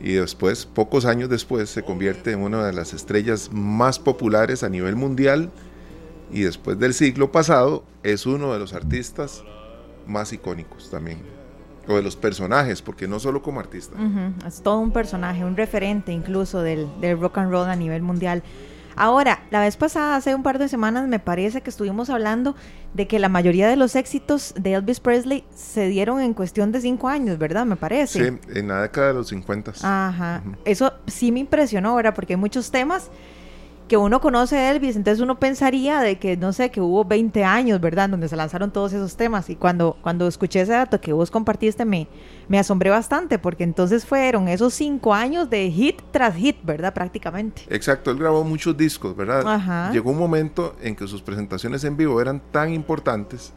y 0.03 0.13
después, 0.13 0.65
pocos 0.65 1.05
años 1.05 1.29
después, 1.29 1.69
se 1.69 1.83
convierte 1.83 2.31
en 2.31 2.41
una 2.41 2.65
de 2.65 2.73
las 2.73 2.93
estrellas 2.93 3.49
más 3.51 3.99
populares 3.99 4.63
a 4.63 4.69
nivel 4.69 4.95
mundial 4.95 5.51
y 6.31 6.41
después 6.41 6.79
del 6.79 6.93
siglo 6.93 7.31
pasado 7.31 7.83
es 8.03 8.25
uno 8.25 8.53
de 8.53 8.59
los 8.59 8.73
artistas 8.73 9.43
más 10.07 10.33
icónicos 10.33 10.89
también, 10.89 11.19
o 11.87 11.95
de 11.95 12.01
los 12.01 12.15
personajes, 12.15 12.81
porque 12.81 13.07
no 13.07 13.19
solo 13.19 13.43
como 13.43 13.59
artista. 13.59 13.95
Es 14.47 14.61
todo 14.61 14.79
un 14.79 14.91
personaje, 14.91 15.45
un 15.45 15.55
referente 15.55 16.11
incluso 16.11 16.61
del, 16.61 16.87
del 16.99 17.19
rock 17.19 17.37
and 17.37 17.51
roll 17.51 17.69
a 17.69 17.75
nivel 17.75 18.01
mundial. 18.01 18.41
Ahora, 18.95 19.43
la 19.51 19.61
vez 19.61 19.77
pasada, 19.77 20.15
hace 20.15 20.35
un 20.35 20.43
par 20.43 20.59
de 20.59 20.67
semanas, 20.67 21.07
me 21.07 21.19
parece 21.19 21.61
que 21.61 21.69
estuvimos 21.69 22.09
hablando 22.09 22.55
de 22.93 23.07
que 23.07 23.19
la 23.19 23.29
mayoría 23.29 23.67
de 23.67 23.75
los 23.75 23.95
éxitos 23.95 24.53
de 24.57 24.73
Elvis 24.73 24.99
Presley 24.99 25.45
se 25.55 25.87
dieron 25.87 26.21
en 26.21 26.33
cuestión 26.33 26.71
de 26.71 26.81
cinco 26.81 27.07
años, 27.07 27.37
¿verdad? 27.37 27.65
Me 27.65 27.75
parece. 27.75 28.31
Sí, 28.31 28.39
en 28.53 28.67
la 28.67 28.81
década 28.81 29.07
de 29.07 29.13
los 29.13 29.29
50. 29.29 29.73
Ajá. 29.81 30.43
Eso 30.65 30.93
sí 31.07 31.31
me 31.31 31.39
impresionó 31.39 31.89
ahora, 31.89 32.13
porque 32.13 32.33
hay 32.33 32.37
muchos 32.37 32.71
temas 32.71 33.09
que 33.91 33.97
uno 33.97 34.21
conoce 34.21 34.57
a 34.57 34.71
Elvis, 34.71 34.95
entonces 34.95 35.21
uno 35.21 35.37
pensaría 35.37 35.99
de 35.99 36.17
que, 36.17 36.37
no 36.37 36.53
sé, 36.53 36.71
que 36.71 36.79
hubo 36.79 37.03
20 37.03 37.43
años, 37.43 37.81
¿verdad?, 37.81 38.07
donde 38.07 38.29
se 38.29 38.37
lanzaron 38.37 38.71
todos 38.71 38.93
esos 38.93 39.17
temas. 39.17 39.49
Y 39.49 39.57
cuando, 39.57 39.97
cuando 40.01 40.29
escuché 40.29 40.61
ese 40.61 40.71
dato 40.71 41.01
que 41.01 41.11
vos 41.11 41.29
compartiste, 41.29 41.83
me, 41.83 42.07
me 42.47 42.57
asombré 42.57 42.89
bastante, 42.89 43.37
porque 43.37 43.65
entonces 43.65 44.05
fueron 44.05 44.47
esos 44.47 44.73
cinco 44.75 45.13
años 45.13 45.49
de 45.49 45.69
hit 45.69 46.01
tras 46.11 46.37
hit, 46.37 46.55
¿verdad?, 46.63 46.93
prácticamente. 46.93 47.63
Exacto, 47.69 48.11
él 48.11 48.17
grabó 48.17 48.45
muchos 48.45 48.77
discos, 48.77 49.13
¿verdad? 49.13 49.45
Ajá. 49.45 49.91
Llegó 49.91 50.11
un 50.11 50.19
momento 50.19 50.73
en 50.81 50.95
que 50.95 51.05
sus 51.05 51.21
presentaciones 51.21 51.83
en 51.83 51.97
vivo 51.97 52.21
eran 52.21 52.41
tan 52.49 52.73
importantes 52.73 53.51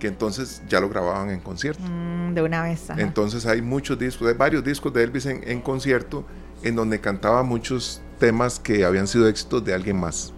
que 0.00 0.08
entonces 0.08 0.64
ya 0.68 0.80
lo 0.80 0.88
grababan 0.88 1.30
en 1.30 1.38
concierto. 1.38 1.84
Mm, 1.88 2.34
de 2.34 2.42
una 2.42 2.64
vez. 2.64 2.90
Entonces 2.96 3.46
hay 3.46 3.62
muchos 3.62 3.96
discos, 3.96 4.26
hay 4.26 4.34
varios 4.34 4.64
discos 4.64 4.92
de 4.92 5.04
Elvis 5.04 5.26
en, 5.26 5.48
en 5.48 5.60
concierto 5.60 6.24
en 6.64 6.74
donde 6.74 7.00
cantaba 7.00 7.44
muchos 7.44 8.02
temas 8.20 8.60
que 8.60 8.84
habían 8.84 9.08
sido 9.08 9.26
éxitos 9.26 9.64
de 9.64 9.74
alguien 9.74 9.98
más. 9.98 10.32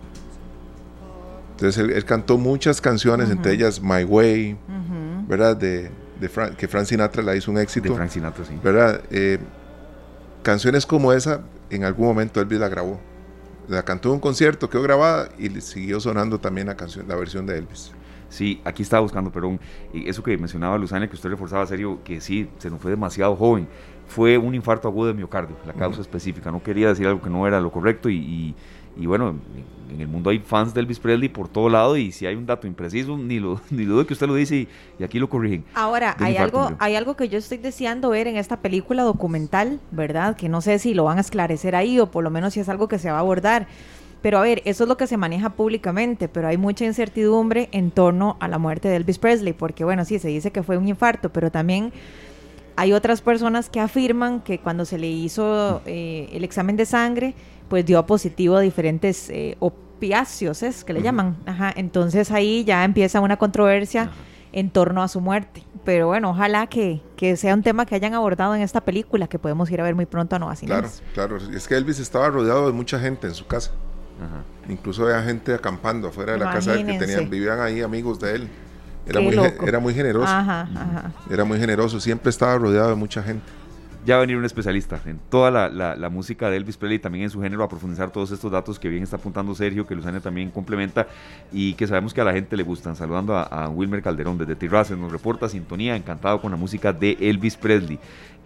Entonces 1.51 1.95
él, 1.95 2.05
cantó 2.07 2.38
muchas 2.38 2.81
canciones, 2.81 3.31
entre 3.31 3.53
ellas 3.53 3.81
My 3.81 4.05
Way, 4.05 4.57
¿verdad? 5.29 5.57
De, 5.57 5.90
que 6.57 6.68
Frank 6.68 6.87
Sinatra 6.87 7.23
la 7.23 7.37
hizo 7.37 7.51
un 7.51 7.59
éxito. 7.59 7.90
De 7.90 7.95
Frank 7.95 8.11
Sinatra, 8.11 8.45
sí. 8.45 8.59
¿Verdad? 8.62 9.03
Eh, 9.11 9.38
canciones 10.42 10.87
como 10.87 11.12
esa, 11.12 11.42
en 11.68 11.85
algún 11.85 12.07
momento 12.07 12.40
Elvis 12.40 12.59
la 12.59 12.68
grabó. 12.68 12.99
La 13.68 13.85
cantó 13.85 14.09
en 14.09 14.14
un 14.14 14.21
concierto, 14.21 14.68
quedó 14.71 14.83
grabada 14.83 15.29
y 15.38 15.49
siguió 15.61 16.01
sonando 16.01 16.40
también 16.40 16.66
la, 16.66 16.77
canción, 16.77 17.07
la 17.07 17.16
versión 17.16 17.47
de 17.47 17.59
Elvis. 17.59 17.92
Sí, 18.29 18.61
aquí 18.64 18.83
estaba 18.83 19.03
buscando, 19.03 19.31
perdón. 19.31 19.61
Eso 19.92 20.23
que 20.23 20.37
mencionaba 20.38 20.79
Luzania, 20.79 21.07
que 21.07 21.14
usted 21.14 21.29
reforzaba 21.29 21.66
serio, 21.66 22.01
que 22.03 22.21
sí, 22.21 22.49
se 22.59 22.71
nos 22.71 22.81
fue 22.81 22.90
demasiado 22.90 23.37
joven 23.37 23.68
fue 24.12 24.37
un 24.37 24.55
infarto 24.55 24.88
agudo 24.88 25.09
de 25.09 25.14
miocardio, 25.14 25.57
la 25.66 25.72
causa 25.72 26.03
específica. 26.03 26.51
No 26.53 26.62
quería 26.62 26.88
decir 26.88 27.07
algo 27.07 27.22
que 27.22 27.31
no 27.31 27.46
era 27.46 27.61
lo 27.61 27.72
correcto 27.72 28.11
y, 28.11 28.55
y, 28.96 29.07
bueno, 29.07 29.35
en, 29.90 30.01
el 30.01 30.07
mundo 30.07 30.29
hay 30.29 30.38
fans 30.38 30.75
de 30.75 30.81
Elvis 30.81 30.98
Presley 30.98 31.31
por 31.31 31.48
todo 31.48 31.70
lado 31.70 31.96
y 31.96 32.12
si 32.12 32.27
hay 32.27 32.35
un 32.35 32.44
dato 32.44 32.66
impreciso, 32.66 33.16
ni 33.16 33.40
lo, 33.40 33.61
ni 33.70 33.85
lo 33.85 33.98
de 33.98 34.07
que 34.07 34.12
usted 34.12 34.27
lo 34.27 34.35
dice 34.35 34.68
y, 34.98 35.03
aquí 35.03 35.18
lo 35.18 35.31
corrigen. 35.31 35.64
Ahora, 35.75 36.14
hay 36.18 36.37
algo, 36.37 36.72
hay 36.79 36.94
algo 36.94 37.16
que 37.16 37.31
yo 37.31 37.38
estoy 37.38 37.57
deseando 37.57 38.11
ver 38.11 38.27
en 38.27 38.37
esta 38.37 38.59
película 38.59 39.03
documental, 39.03 39.81
¿verdad? 39.90 40.37
Que 40.37 40.51
no 40.51 40.61
sé 40.61 40.79
si 40.79 40.92
lo 40.92 41.05
van 41.05 41.16
a 41.16 41.22
esclarecer 41.22 41.75
ahí 41.75 41.98
o 41.98 42.11
por 42.11 42.22
lo 42.22 42.31
menos 42.31 42.53
si 42.53 42.61
es 42.61 42.68
algo 42.68 42.88
que 42.88 42.98
se 42.98 43.11
va 43.11 43.16
a 43.16 43.20
abordar. 43.20 43.66
Pero 44.20 44.38
a 44.38 44.42
ver, 44.42 44.62
eso 44.66 44.85
es 44.85 44.88
lo 44.88 44.96
que 44.96 45.07
se 45.07 45.16
maneja 45.16 45.51
públicamente, 45.51 46.29
pero 46.29 46.46
hay 46.46 46.57
mucha 46.57 46.85
incertidumbre 46.85 47.68
en 47.72 47.90
torno 47.90 48.37
a 48.38 48.46
la 48.46 48.59
muerte 48.59 48.88
de 48.88 48.96
Elvis 48.96 49.18
Presley, 49.18 49.53
porque 49.53 49.85
bueno, 49.85 50.05
sí, 50.05 50.20
se 50.20 50.29
dice 50.29 50.53
que 50.53 50.62
fue 50.62 50.77
un 50.77 50.87
infarto, 50.87 51.31
pero 51.31 51.51
también 51.51 51.92
hay 52.77 52.93
otras 52.93 53.21
personas 53.21 53.69
que 53.69 53.81
afirman 53.81 54.41
que 54.41 54.59
cuando 54.59 54.85
se 54.85 54.99
le 54.99 55.09
hizo 55.09 55.83
eh, 55.87 56.29
el 56.33 56.45
examen 56.45 56.77
de 56.77 56.87
sangre, 56.87 57.35
pues 57.69 57.87
dio 57.87 58.05
positivo 58.07 58.57
a 58.57 58.61
diferentes 58.61 59.31
eh, 59.31 59.57
opiáceos, 59.61 60.63
es 60.63 60.85
que 60.85 60.92
le 60.92 61.03
llaman. 61.03 61.37
Ajá, 61.46 61.73
entonces 61.75 62.31
ahí 62.31 62.65
ya 62.65 62.85
empieza 62.85 63.21
una 63.21 63.37
controversia 63.37 64.11
en 64.53 64.71
torno 64.71 65.03
a 65.03 65.09
su 65.09 65.21
muerte. 65.21 65.65
Pero 65.85 66.07
bueno, 66.07 66.31
ojalá 66.31 66.67
que, 66.67 67.01
que, 67.17 67.37
sea 67.37 67.55
un 67.55 67.63
tema 67.63 67.87
que 67.87 67.94
hayan 67.94 68.15
abordado 68.15 68.55
en 68.55 68.63
esta 68.63 68.83
película, 68.83 69.27
que 69.27 69.38
podemos 69.38 69.71
ir 69.71 69.81
a 69.81 69.85
ver 69.85 69.94
muy 69.94 70.07
pronto 70.07 70.37
a 70.37 70.38
Nueva 70.38 70.55
Claro, 70.55 70.88
claro. 71.15 71.37
Es 71.37 71.67
que 71.67 71.77
Elvis 71.77 71.99
estaba 71.99 72.29
rodeado 72.29 72.67
de 72.67 72.73
mucha 72.73 73.01
gente 73.01 73.27
en 73.27 73.35
su 73.35 73.46
casa. 73.46 73.73
Incluso 74.69 75.05
había 75.05 75.23
gente 75.23 75.53
acampando 75.55 76.09
afuera 76.09 76.35
de 76.35 76.38
la 76.38 76.53
casa 76.53 76.77
que 76.77 76.85
tenían, 76.99 77.29
vivían 77.29 77.61
ahí 77.61 77.81
amigos 77.81 78.21
de 78.21 78.37
él. 78.37 78.49
Era 79.07 79.21
muy, 79.21 79.35
era 79.67 79.81
muy 79.81 79.94
generoso. 79.94 80.33
Era 81.31 81.44
muy 81.44 81.59
generoso, 81.59 82.00
siempre 82.00 82.31
estaba 82.31 82.57
rodeado 82.57 82.90
de 82.90 82.94
mucha 82.94 83.23
gente. 83.23 83.44
ya 84.05 84.17
va 84.17 84.19
a 84.19 84.21
venir 84.23 84.37
un 84.37 84.44
especialista 84.44 85.00
en 85.07 85.19
toda 85.31 85.50
la, 85.50 86.09
música 86.09 86.50
de 86.50 86.57
Elvis 86.57 86.77
Presley, 86.77 86.98
también 86.98 87.25
en 87.25 87.31
su 87.31 87.40
género, 87.40 87.63
a 87.63 87.69
profundizar 87.69 88.11
todos 88.11 88.31
estos 88.31 88.50
datos 88.50 88.79
que 88.79 88.88
bien 88.88 89.03
está 89.03 89.17
apuntando 89.17 89.55
Sergio, 89.55 89.87
que 89.87 89.94
Luzania 89.94 90.21
también 90.21 90.50
complementa 90.50 91.07
y 91.53 91.75
que 91.75 91.87
sabemos 91.87 92.13
que 92.13 92.21
a 92.21 92.25
la 92.25 92.33
gente 92.33 92.57
le 92.57 92.63
gustan. 92.63 92.96
Saludando 92.96 93.37
a, 93.37 93.69
Wilmer 93.69 94.03
Calderón 94.03 94.38
desde 94.38 94.57
Tirraces, 94.57 94.96
nos 94.96 95.11
reporta 95.11 95.48
sintonía, 95.48 95.96
encantado 95.96 96.40
con 96.40 96.50
la 96.50 96.57
música 96.57 96.92
de 96.92 97.17
Elvis 97.21 97.57
Presley. 97.57 97.98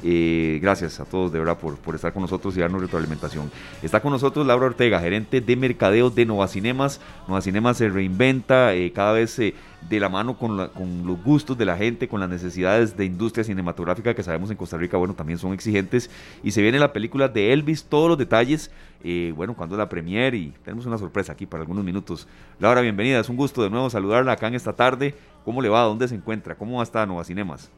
Eh, 0.05 0.59
gracias 0.61 1.01
a 1.01 1.07
todos 1.07 1.33
de 1.33 1.39
verdad 1.39 1.57
por, 1.57 1.79
por 1.79 1.95
estar 1.95 2.13
con 2.13 2.21
nosotros 2.21 2.55
y 2.57 2.61
darnos 2.61 2.83
retroalimentación. 2.83 3.51
Está 3.83 4.01
con 4.01 4.13
nosotros 4.13 4.47
Laura 4.47 4.67
Ortega, 4.67 5.01
gerente 5.01 5.41
de 5.41 5.57
mercadeo 5.57 6.11
de 6.11 6.27
Nova 6.27 6.49
Cinemas. 6.49 7.01
Nova 7.27 7.41
Cinemas 7.41 7.79
se 7.79 7.89
reinventa 7.89 8.75
eh, 8.75 8.93
cada 8.93 9.13
vez 9.13 9.39
eh, 9.39 9.55
de 9.89 10.01
la 10.01 10.09
mano 10.09 10.37
con, 10.37 10.57
los 10.57 11.25
gustos 11.25 11.57
de 11.57 11.65
la 11.65 11.77
gente, 11.77 12.09
con 12.09 12.21
las 12.21 12.29
necesidades 12.29 12.97
de 12.97 13.05
industria 13.05 13.45
cinematográfica 13.45 14.15
que 14.15 14.23
sabemos 14.23 14.51
en 14.51 14.57
Costa 14.57 14.77
Rica, 14.77 14.97
bueno, 14.97 15.15
también 15.15 15.39
son 15.39 15.53
exigentes. 15.53 16.11
Y 16.43 16.51
se 16.51 16.63
viene 16.63 16.79
la 16.79 16.93
película 16.93 17.29
de 17.29 17.53
Elvis, 17.53 17.85
todos 17.85 18.09
los 18.09 18.19
detalles, 18.19 18.71
eh, 19.05 19.33
bueno, 19.37 19.55
cuando 19.55 19.77
la 19.77 19.89
premier 19.89 20.35
y 20.35 20.53
tenemos 20.65 20.87
una 20.87 20.99
sorpresa 20.99 21.33
aquí 21.33 21.47
para 21.47 21.63
algunos 21.63 21.85
minutos. 21.85 22.27
Laura, 22.59 22.81
bienvenida, 22.81 23.21
es 23.21 23.29
un 23.29 23.37
gusto 23.37 23.63
de 23.63 23.71
nuevo 23.71 23.89
saludarla 23.91 24.33
acá 24.33 24.49
en 24.49 24.55
esta 24.55 24.73
tarde. 24.73 25.15
¿Cómo 25.45 25.63
le 25.63 25.69
va? 25.69 25.83
¿Dónde 25.83 26.09
se 26.09 26.15
encuentra? 26.15 26.57
¿Cómo 26.57 26.77
va 26.77 26.83
a 26.83 26.85
estar 26.85 27.07
Nova 27.07 27.23
Cinemas? 27.25 27.71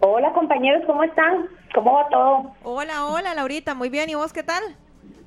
Hola 0.00 0.32
compañeros, 0.32 0.82
¿cómo 0.86 1.02
están? 1.04 1.46
¿Cómo 1.74 1.92
va 1.92 2.08
todo? 2.08 2.52
Hola, 2.62 3.06
hola 3.06 3.34
Laurita, 3.34 3.74
muy 3.74 3.90
bien, 3.90 4.08
¿y 4.08 4.14
vos 4.14 4.32
qué 4.32 4.42
tal? 4.42 4.62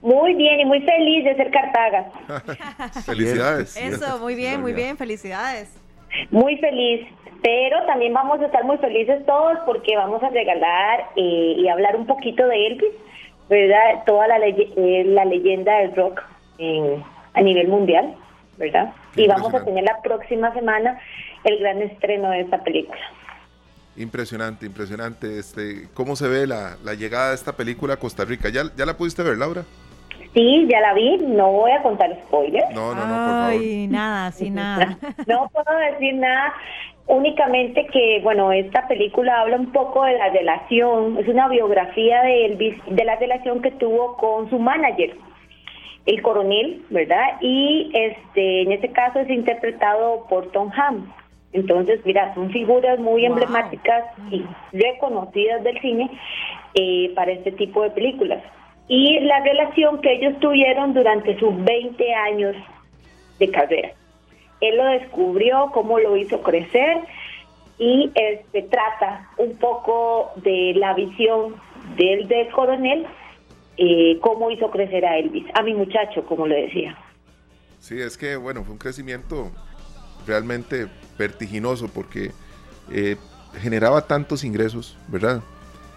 Muy 0.02 0.34
bien 0.34 0.60
y 0.60 0.66
muy 0.66 0.82
feliz 0.82 1.24
de 1.26 1.36
ser 1.36 1.52
Cartaga. 1.52 2.12
felicidades. 3.06 3.78
Eso, 3.78 4.20
muy 4.20 4.36
bien, 4.36 4.62
muy 4.62 4.74
bien, 4.74 4.98
felicidades. 4.98 5.83
Muy 6.32 6.58
feliz, 6.58 7.08
pero 7.42 7.86
también 7.86 8.14
vamos 8.14 8.40
a 8.42 8.46
estar 8.46 8.64
muy 8.64 8.78
felices 8.78 9.26
todos 9.26 9.58
porque 9.66 9.96
vamos 9.96 10.22
a 10.24 10.30
regalar 10.30 11.06
eh, 11.16 11.56
y 11.58 11.68
hablar 11.68 11.96
un 11.96 12.06
poquito 12.06 12.48
de 12.48 12.68
Elvis, 12.68 12.94
¿verdad? 13.50 14.04
Toda 14.06 14.28
la, 14.28 14.40
eh, 14.48 15.04
la 15.06 15.26
leyenda 15.26 15.78
del 15.80 15.96
rock 15.96 16.22
a 17.34 17.42
nivel 17.42 17.68
mundial, 17.68 18.16
¿verdad? 18.58 18.94
Y 19.16 19.28
vamos 19.28 19.54
a 19.54 19.64
tener 19.66 19.84
la 19.84 20.02
próxima 20.02 20.54
semana 20.54 21.00
el 21.44 21.60
gran 21.60 21.82
estreno 21.82 22.30
de 22.30 22.42
esta 22.42 22.64
película. 22.64 23.02
Impresionante, 23.96 24.66
impresionante. 24.66 25.38
Este, 25.38 25.88
¿Cómo 25.94 26.16
se 26.16 26.28
ve 26.28 26.48
la, 26.48 26.78
la 26.84 26.94
llegada 26.94 27.30
de 27.30 27.36
esta 27.36 27.54
película 27.54 27.96
a 27.96 27.98
Costa 27.98 28.26
Rica? 28.26 28.50
¿Ya, 28.50 28.64
¿Ya 28.76 28.86
la 28.86 28.98
pudiste 28.98 29.22
ver, 29.22 29.38
Laura? 29.38 29.64
Sí, 30.34 30.68
ya 30.68 30.82
la 30.82 30.94
vi, 30.94 31.18
no 31.18 31.52
voy 31.52 31.72
a 31.72 31.84
contar 31.84 32.12
spoilers. 32.26 32.74
No, 32.74 32.96
no, 32.96 33.06
no, 33.06 33.14
por 33.14 33.34
favor. 33.34 33.52
Ay, 33.52 33.88
nada, 33.88 34.32
sin 34.32 34.56
nada. 34.56 34.98
no 35.28 35.50
puedo 35.50 35.78
decir 35.92 36.16
nada, 36.16 36.54
únicamente 37.06 37.86
que, 37.88 38.20
bueno, 38.24 38.52
esta 38.52 38.88
película 38.88 39.42
habla 39.42 39.58
un 39.58 39.72
poco 39.72 40.04
de 40.06 40.18
la 40.18 40.30
relación, 40.30 41.20
es 41.20 41.28
una 41.28 41.48
biografía 41.48 42.24
de 42.24 42.46
Elvis, 42.46 42.76
de 42.88 43.06
la 43.06 43.16
relación 43.18 43.62
que 43.62 43.72
tuvo 43.72 44.18
con 44.18 44.50
su 44.50 44.58
manager, 44.58 45.16
el 46.08 46.22
coronel, 46.24 46.84
¿verdad? 46.90 47.38
Y 47.42 47.92
este, 47.94 48.64
en 48.64 48.72
este 48.72 48.90
caso 48.90 49.20
es 49.20 49.30
interpretado 49.30 50.26
por 50.30 50.52
Tom 50.52 50.72
Hanks. 50.72 51.10
Entonces, 51.54 52.00
mira, 52.04 52.34
son 52.34 52.50
figuras 52.50 52.98
muy 52.98 53.26
emblemáticas 53.26 54.06
y 54.32 54.44
reconocidas 54.72 55.64
del 55.64 55.80
cine 55.82 56.10
eh, 56.74 57.12
para 57.14 57.32
este 57.32 57.52
tipo 57.52 57.84
de 57.84 57.92
películas 57.92 58.42
y 58.88 59.20
la 59.22 59.40
relación 59.42 60.02
que 60.02 60.14
ellos 60.14 60.40
tuvieron 60.40 60.94
durante 60.94 61.38
sus 61.40 61.56
20 61.64 62.14
años 62.14 62.56
de 63.40 63.50
carrera. 63.50 63.94
Él 64.62 64.78
lo 64.78 64.86
descubrió, 64.86 65.72
cómo 65.74 66.00
lo 66.00 66.16
hizo 66.18 66.42
crecer 66.42 66.98
y 67.78 68.12
este 68.16 68.64
trata 68.64 69.30
un 69.38 69.58
poco 69.58 70.32
de 70.38 70.74
la 70.76 70.94
visión 70.94 71.56
del, 71.98 72.28
del 72.28 72.50
coronel, 72.52 73.06
eh, 73.78 74.18
cómo 74.22 74.52
hizo 74.52 74.70
crecer 74.70 75.06
a 75.06 75.18
Elvis, 75.18 75.46
a 75.54 75.64
mi 75.64 75.74
muchacho, 75.74 76.26
como 76.26 76.48
le 76.48 76.64
decía. 76.64 76.98
Sí, 77.80 78.00
es 78.00 78.18
que 78.18 78.36
bueno, 78.36 78.64
fue 78.64 78.74
un 78.74 78.80
crecimiento 78.80 79.52
realmente 80.26 80.88
vertiginoso 81.18 81.90
porque 81.94 82.32
eh, 82.92 83.18
generaba 83.60 84.08
tantos 84.08 84.44
ingresos, 84.44 84.98
¿verdad? 85.08 85.42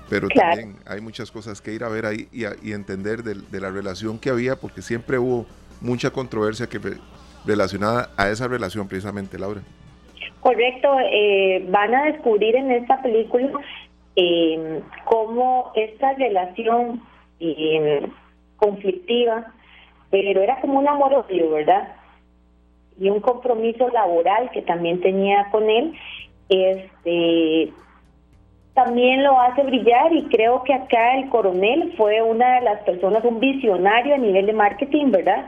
Pero 0.09 0.29
también 0.29 0.77
hay 0.87 1.01
muchas 1.01 1.31
cosas 1.31 1.61
que 1.61 1.73
ir 1.73 1.83
a 1.85 1.89
ver 1.89 2.07
ahí 2.07 2.29
y, 2.33 2.73
entender 2.73 3.23
de, 3.23 3.61
la 3.61 3.71
relación 3.71 4.19
que 4.19 4.31
había, 4.31 4.57
porque 4.57 4.83
siempre 4.83 5.19
hubo 5.19 5.47
mucha 5.81 6.11
controversia 6.11 6.69
que 6.69 6.81
relacionada 7.45 8.11
a 8.17 8.29
esa 8.29 8.49
relación 8.49 8.89
precisamente, 8.89 9.39
Laura. 9.39 9.63
Correcto, 10.41 10.97
eh, 11.01 11.67
van 11.71 11.95
a 11.95 12.05
descubrir 12.05 12.55
en 12.57 12.71
esta 12.71 13.03
película 13.03 13.51
eh, 14.15 14.81
cómo 15.05 15.73
esta 15.75 16.15
relación 16.15 17.03
eh, 17.41 18.07
conflictiva, 18.57 19.53
pero 20.11 20.43
era 20.43 20.61
como 20.61 20.79
un 20.79 20.89
amor 20.89 21.15
odio, 21.15 21.51
¿verdad? 21.51 21.95
Y 22.99 23.11
un 23.11 23.21
compromiso 23.21 23.89
laboral 23.89 24.51
que 24.53 24.63
también 24.63 25.01
tenía 25.01 25.49
con 25.51 25.69
él, 25.69 25.93
este 26.49 27.73
también 28.77 29.25
lo 29.25 29.41
hace 29.41 29.63
brillar 29.63 30.13
y 30.13 30.25
creo 30.25 30.63
que 30.63 30.75
acá 30.75 31.17
el 31.17 31.31
coronel 31.31 31.95
fue 31.97 32.21
una 32.21 32.57
de 32.57 32.61
las 32.61 32.83
personas, 32.83 33.25
un 33.25 33.41
visionario 33.41 34.15
a 34.15 34.19
nivel 34.19 34.45
de 34.45 34.53
marketing, 34.53 35.11
¿verdad? 35.13 35.47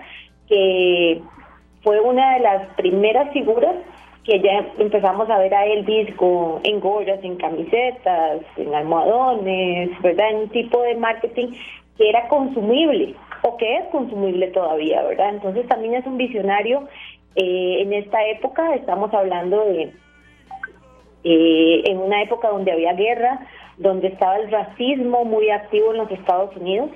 Que 0.49 1.21
fue 1.83 2.01
una 2.01 2.35
de 2.35 2.41
las 2.41 2.67
primeras 2.77 3.31
figuras 3.35 3.77
que 4.25 4.41
ya 4.41 4.67
empezamos 4.79 5.29
a 5.29 5.39
ver 5.39 5.55
a 5.55 5.67
Elvis 5.67 6.15
con, 6.17 6.61
en 6.65 6.81
gorras, 6.81 7.23
en 7.23 7.37
camisetas, 7.37 8.41
en 8.57 8.75
almohadones, 8.75 9.91
¿verdad? 10.01 10.31
En 10.31 10.37
un 10.37 10.49
tipo 10.49 10.81
de 10.81 10.95
marketing 10.95 11.49
que 11.99 12.09
era 12.09 12.29
consumible 12.29 13.15
o 13.43 13.59
que 13.59 13.77
es 13.77 13.85
consumible 13.89 14.47
todavía, 14.49 15.03
¿verdad? 15.03 15.35
Entonces 15.35 15.69
también 15.69 15.95
es 15.95 16.07
un 16.07 16.17
visionario 16.17 16.89
eh, 17.37 17.83
en 17.83 17.93
esta 17.93 18.27
época, 18.27 18.75
estamos 18.75 19.13
hablando 19.13 19.67
de 19.67 19.93
eh, 21.31 21.83
en 21.85 21.99
una 21.99 22.23
época 22.23 22.49
donde 22.49 22.73
había 22.73 22.95
guerra, 22.95 23.47
donde 23.77 24.09
estaba 24.09 24.39
el 24.39 24.51
racismo 24.51 25.27
muy 25.27 25.51
activo 25.51 25.91
en 25.93 25.99
los 25.99 26.11
Estados 26.11 26.57
Unidos, 26.57 26.89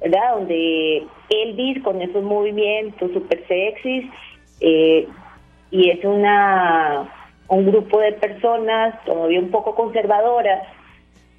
¿verdad? 0.00 0.36
Donde 0.36 1.06
Elvis 1.28 1.82
con 1.82 2.00
esos 2.00 2.22
movimientos 2.24 3.12
super 3.12 3.46
sexys 3.46 4.10
eh, 4.60 5.06
y 5.70 5.90
es 5.90 6.02
una 6.02 7.12
un 7.48 7.66
grupo 7.66 8.00
de 8.00 8.12
personas 8.12 8.94
todavía 9.04 9.38
un 9.38 9.50
poco 9.50 9.74
conservadoras. 9.74 10.66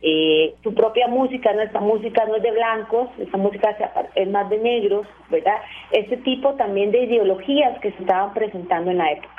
Eh, 0.04 0.54
su 0.62 0.76
propia 0.76 1.08
música, 1.08 1.52
nuestra 1.54 1.80
música 1.80 2.26
no 2.26 2.36
es 2.36 2.44
de 2.44 2.52
blancos, 2.52 3.10
esta 3.18 3.38
música 3.38 3.76
es 4.14 4.30
más 4.30 4.48
de 4.52 4.60
negros, 4.60 5.08
¿verdad? 5.32 5.58
Este 5.92 6.18
tipo 6.18 6.54
también 6.54 6.92
de 6.92 7.06
ideologías 7.06 7.80
que 7.80 7.92
se 7.94 8.02
estaban 8.02 8.36
presentando 8.36 8.92
en 8.92 9.00
la 9.00 9.14
época. 9.14 9.33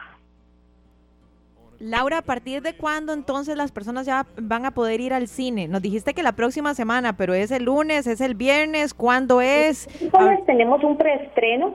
Laura, 1.80 2.18
¿a 2.18 2.22
partir 2.22 2.62
de 2.62 2.76
cuándo 2.76 3.12
entonces 3.12 3.56
las 3.56 3.72
personas 3.72 4.06
ya 4.06 4.26
van 4.36 4.64
a 4.64 4.70
poder 4.72 5.00
ir 5.00 5.12
al 5.12 5.28
cine? 5.28 5.68
Nos 5.68 5.82
dijiste 5.82 6.14
que 6.14 6.22
la 6.22 6.32
próxima 6.32 6.74
semana, 6.74 7.16
pero 7.16 7.34
es 7.34 7.50
el 7.50 7.64
lunes, 7.64 8.06
es 8.06 8.20
el 8.20 8.34
viernes, 8.34 8.94
¿cuándo 8.94 9.40
es? 9.40 9.88
Entonces 10.00 10.44
tenemos 10.46 10.82
un 10.84 10.96
preestreno 10.96 11.74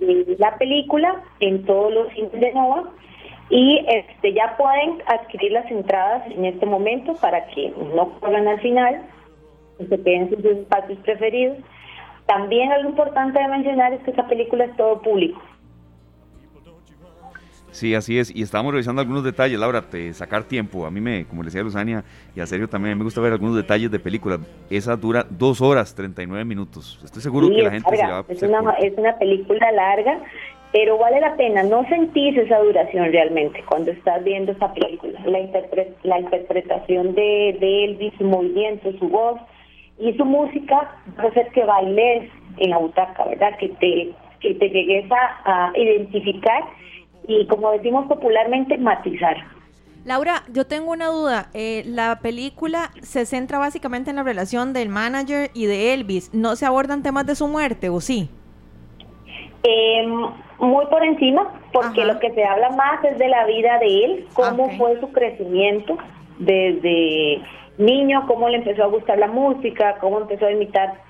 de 0.00 0.36
la 0.38 0.56
película 0.56 1.22
en 1.40 1.64
todos 1.64 1.92
los 1.92 2.12
cines 2.12 2.32
de 2.32 2.52
Nova 2.52 2.90
y 3.50 3.84
este 3.88 4.32
ya 4.32 4.56
pueden 4.56 5.02
adquirir 5.06 5.52
las 5.52 5.70
entradas 5.70 6.22
en 6.30 6.44
este 6.44 6.66
momento 6.66 7.14
para 7.14 7.46
que 7.48 7.72
no 7.94 8.18
corran 8.20 8.48
al 8.48 8.60
final, 8.60 9.02
y 9.78 9.86
se 9.86 10.00
queden 10.02 10.30
sus 10.30 10.44
espacios 10.44 10.98
preferidos. 11.00 11.58
También 12.26 12.72
algo 12.72 12.90
importante 12.90 13.38
de 13.38 13.48
mencionar 13.48 13.92
es 13.92 14.00
que 14.02 14.10
esta 14.10 14.26
película 14.26 14.64
es 14.64 14.76
todo 14.76 15.02
público. 15.02 15.40
Sí, 17.74 17.92
así 17.96 18.20
es. 18.20 18.34
Y 18.34 18.42
estábamos 18.42 18.72
revisando 18.72 19.00
algunos 19.00 19.24
detalles, 19.24 19.58
Laura, 19.58 19.80
de 19.80 20.12
sacar 20.14 20.44
tiempo. 20.44 20.86
A 20.86 20.92
mí 20.92 21.00
me, 21.00 21.24
como 21.24 21.42
le 21.42 21.46
decía 21.46 21.60
Luzania, 21.60 22.04
y 22.36 22.40
a 22.40 22.46
Sergio 22.46 22.68
también, 22.68 22.96
me 22.96 23.02
gusta 23.02 23.20
ver 23.20 23.32
algunos 23.32 23.56
detalles 23.56 23.90
de 23.90 23.98
películas. 23.98 24.38
Esa 24.70 24.94
dura 24.94 25.26
dos 25.28 25.60
horas, 25.60 25.92
39 25.92 26.44
minutos. 26.44 27.00
Estoy 27.04 27.20
seguro 27.20 27.48
que 27.48 27.62
la 27.64 27.72
gente 27.72 27.96
se 27.96 28.06
va 28.06 28.20
a 28.20 28.24
es 28.28 28.42
una, 28.44 28.74
es 28.74 28.96
una 28.96 29.18
película 29.18 29.72
larga, 29.72 30.20
pero 30.72 30.98
vale 30.98 31.20
la 31.20 31.34
pena. 31.34 31.64
No 31.64 31.84
sentís 31.88 32.38
esa 32.38 32.60
duración 32.60 33.10
realmente 33.10 33.64
cuando 33.68 33.90
estás 33.90 34.22
viendo 34.22 34.52
esa 34.52 34.72
película. 34.72 35.18
La, 35.26 35.40
la 36.04 36.20
interpretación 36.20 37.16
de, 37.16 37.56
de 37.58 37.84
Elvis, 37.86 38.12
su 38.18 38.24
movimiento, 38.24 38.92
su 39.00 39.08
voz 39.08 39.40
y 39.98 40.12
su 40.12 40.24
música 40.24 40.96
va 41.18 41.24
a 41.24 41.26
hacer 41.26 41.48
que 41.48 41.64
bailes 41.64 42.30
en 42.58 42.70
la 42.70 42.78
butaca, 42.78 43.24
¿verdad? 43.24 43.58
Que 43.58 43.68
te, 43.68 44.12
que 44.38 44.54
te 44.54 44.68
llegues 44.68 45.10
a 45.10 45.72
identificar 45.74 46.62
y 47.26 47.46
como 47.46 47.70
decimos 47.72 48.06
popularmente, 48.06 48.78
matizar. 48.78 49.36
Laura, 50.04 50.42
yo 50.52 50.66
tengo 50.66 50.92
una 50.92 51.06
duda. 51.06 51.48
Eh, 51.54 51.82
la 51.86 52.20
película 52.20 52.90
se 53.00 53.24
centra 53.24 53.58
básicamente 53.58 54.10
en 54.10 54.16
la 54.16 54.22
relación 54.22 54.74
del 54.74 54.90
manager 54.90 55.50
y 55.54 55.64
de 55.64 55.94
Elvis. 55.94 56.34
¿No 56.34 56.56
se 56.56 56.66
abordan 56.66 57.02
temas 57.02 57.26
de 57.26 57.34
su 57.34 57.48
muerte 57.48 57.88
o 57.88 58.00
sí? 58.00 58.28
Em, 59.62 60.26
muy 60.58 60.84
por 60.86 61.02
encima, 61.02 61.58
porque 61.72 62.04
lo 62.04 62.18
que 62.18 62.30
se 62.32 62.44
habla 62.44 62.68
más 62.70 63.02
es 63.02 63.16
de 63.16 63.28
la 63.28 63.46
vida 63.46 63.78
de 63.78 64.04
él, 64.04 64.26
cómo 64.34 64.68
fue 64.76 65.00
su 65.00 65.10
crecimiento 65.10 65.96
desde 66.38 67.40
niño, 67.78 68.26
cómo 68.26 68.50
le 68.50 68.58
empezó 68.58 68.84
a 68.84 68.88
gustar 68.88 69.18
la 69.18 69.28
música, 69.28 69.96
cómo 70.00 70.20
empezó 70.20 70.44
a 70.44 70.52
imitar 70.52 71.00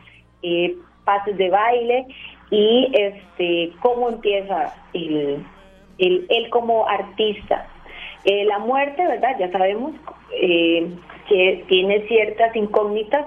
eh, 0.42 0.76
pases 1.04 1.36
de 1.36 1.50
baile 1.50 2.06
y 2.50 2.92
este 2.94 3.72
cómo 3.80 4.08
empieza 4.08 4.72
el, 4.92 5.44
él 5.98 6.48
como 6.50 6.86
artista. 6.88 7.66
Eh, 8.24 8.44
la 8.44 8.58
muerte, 8.58 9.06
¿verdad? 9.06 9.36
Ya 9.38 9.50
sabemos 9.52 9.92
eh, 10.32 10.90
que 11.28 11.64
tiene 11.68 12.06
ciertas 12.08 12.56
incógnitas 12.56 13.26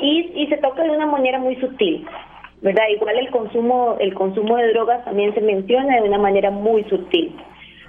y, 0.00 0.30
y 0.34 0.46
se 0.46 0.56
toca 0.58 0.82
de 0.82 0.90
una 0.90 1.06
manera 1.06 1.38
muy 1.38 1.56
sutil. 1.56 2.06
¿verdad? 2.64 2.84
Igual 2.88 3.18
el 3.18 3.30
consumo, 3.30 3.96
el 4.00 4.14
consumo 4.14 4.56
de 4.56 4.72
drogas 4.72 5.04
también 5.04 5.34
se 5.34 5.42
menciona 5.42 5.96
de 5.96 6.08
una 6.08 6.16
manera 6.16 6.50
muy 6.50 6.82
sutil. 6.84 7.36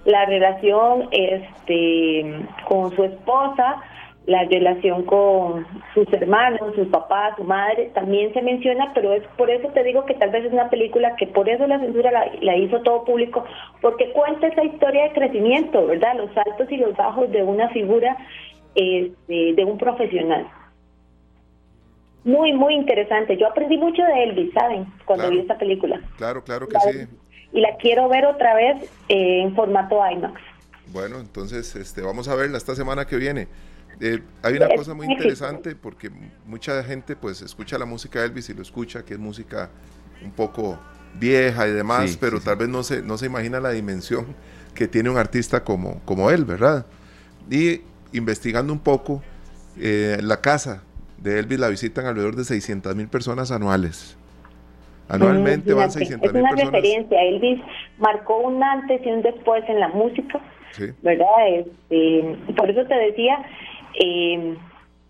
La 0.03 0.25
relación 0.25 1.07
este, 1.11 2.45
con 2.67 2.93
su 2.93 3.05
esposa, 3.05 3.77
la 4.25 4.43
relación 4.45 5.03
con 5.03 5.67
sus 5.93 6.11
hermanos, 6.13 6.73
sus 6.75 6.87
papás, 6.87 7.35
su 7.37 7.43
madre, 7.43 7.91
también 7.93 8.33
se 8.33 8.41
menciona, 8.41 8.91
pero 8.93 9.13
es 9.13 9.23
por 9.37 9.49
eso 9.49 9.67
te 9.69 9.83
digo 9.83 10.05
que 10.05 10.15
tal 10.15 10.31
vez 10.31 10.45
es 10.45 10.53
una 10.53 10.69
película 10.69 11.15
que 11.15 11.27
por 11.27 11.47
eso 11.47 11.67
la 11.67 11.79
censura 11.79 12.11
la, 12.41 12.57
hizo 12.57 12.81
todo 12.81 13.05
público, 13.05 13.43
porque 13.81 14.11
cuenta 14.11 14.47
esa 14.47 14.63
historia 14.63 15.03
de 15.03 15.11
crecimiento, 15.11 15.85
¿verdad? 15.85 16.15
Los 16.15 16.35
altos 16.37 16.71
y 16.71 16.77
los 16.77 16.95
bajos 16.95 17.31
de 17.31 17.43
una 17.43 17.69
figura 17.69 18.17
este, 18.73 19.53
de 19.53 19.63
un 19.63 19.77
profesional 19.77 20.47
muy, 22.25 22.53
muy 22.53 22.73
interesante. 22.73 23.37
Yo 23.37 23.47
aprendí 23.47 23.77
mucho 23.77 24.01
de 24.01 24.23
Elvis, 24.23 24.51
¿saben? 24.53 24.87
Cuando 25.05 25.29
vi 25.29 25.39
esta 25.39 25.57
película. 25.57 26.01
Claro, 26.17 26.43
claro 26.43 26.67
que 26.67 26.79
sí. 26.79 27.07
Y 27.53 27.61
la 27.61 27.77
quiero 27.77 28.09
ver 28.09 28.25
otra 28.25 28.55
vez 28.55 28.83
eh, 29.07 29.43
en 29.43 29.55
formato 29.55 29.99
IMAX. 30.11 30.41
Bueno, 30.87 31.19
entonces 31.19 31.75
este, 31.75 32.01
vamos 32.01 32.27
a 32.27 32.35
verla 32.35 32.57
esta 32.57 32.75
semana 32.75 33.05
que 33.05 33.17
viene. 33.17 33.47
Eh, 33.99 34.21
hay 34.41 34.55
una 34.55 34.67
cosa 34.75 34.93
muy 34.93 35.07
interesante 35.07 35.75
porque 35.75 36.11
mucha 36.45 36.83
gente 36.83 37.15
pues 37.15 37.41
escucha 37.41 37.77
la 37.77 37.85
música 37.85 38.19
de 38.19 38.27
Elvis 38.27 38.49
y 38.49 38.53
lo 38.53 38.61
escucha, 38.61 39.03
que 39.03 39.13
es 39.13 39.19
música 39.19 39.69
un 40.23 40.31
poco 40.31 40.79
vieja 41.19 41.67
y 41.67 41.71
demás, 41.71 42.17
pero 42.19 42.39
tal 42.39 42.57
vez 42.57 42.69
no 42.69 42.83
se, 42.83 43.01
no 43.01 43.17
se 43.17 43.25
imagina 43.27 43.59
la 43.59 43.71
dimensión 43.71 44.25
que 44.73 44.87
tiene 44.87 45.09
un 45.09 45.17
artista 45.17 45.63
como, 45.63 46.01
como 46.03 46.29
él, 46.29 46.43
¿verdad? 46.45 46.85
Y 47.49 47.81
investigando 48.11 48.73
un 48.73 48.79
poco, 48.79 49.23
eh, 49.79 50.17
la 50.21 50.41
casa 50.41 50.83
de 51.17 51.39
Elvis 51.39 51.59
la 51.59 51.69
visitan 51.69 52.05
alrededor 52.05 52.35
de 52.35 52.43
600 52.43 52.95
mil 52.95 53.07
personas 53.07 53.51
anuales. 53.51 54.17
Anualmente 55.07 55.73
van 55.73 55.91
600 55.91 56.33
mil 56.33 56.41
personas. 56.41 56.59
Es 56.59 56.67
una 56.67 56.71
referencia. 56.71 57.21
Elvis 57.21 57.61
marcó 57.99 58.39
un 58.39 58.61
antes 58.61 59.01
y 59.05 59.09
un 59.09 59.21
después 59.21 59.63
en 59.67 59.79
la 59.79 59.87
música, 59.89 60.41
¿verdad? 61.01 61.47
Este, 61.49 62.37
por 62.57 62.69
eso 62.69 62.85
te 62.85 62.95
decía, 62.95 63.37
eh, 63.99 64.55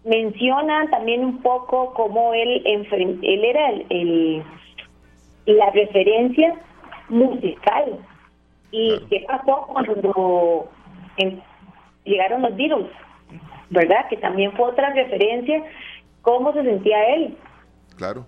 menciona 0.04 0.90
también 0.90 1.24
un 1.24 1.42
poco 1.42 1.94
cómo 1.94 2.34
él, 2.34 2.62
él 2.66 3.46
era 3.46 3.70
el, 3.90 4.44
la 5.46 5.70
referencia 5.72 6.56
musical. 7.10 8.00
¿Y 8.72 9.00
qué 9.10 9.26
pasó 9.28 9.68
cuando 9.68 10.70
llegaron 12.04 12.42
los 12.42 12.56
Beatles? 12.56 12.88
¿Verdad? 13.70 14.08
Que 14.10 14.18
también 14.18 14.52
fue 14.54 14.70
otra 14.70 14.92
referencia 14.94 15.64
cómo 16.22 16.52
se 16.54 16.64
sentía 16.64 17.16
él. 17.16 17.38
Claro. 17.96 18.26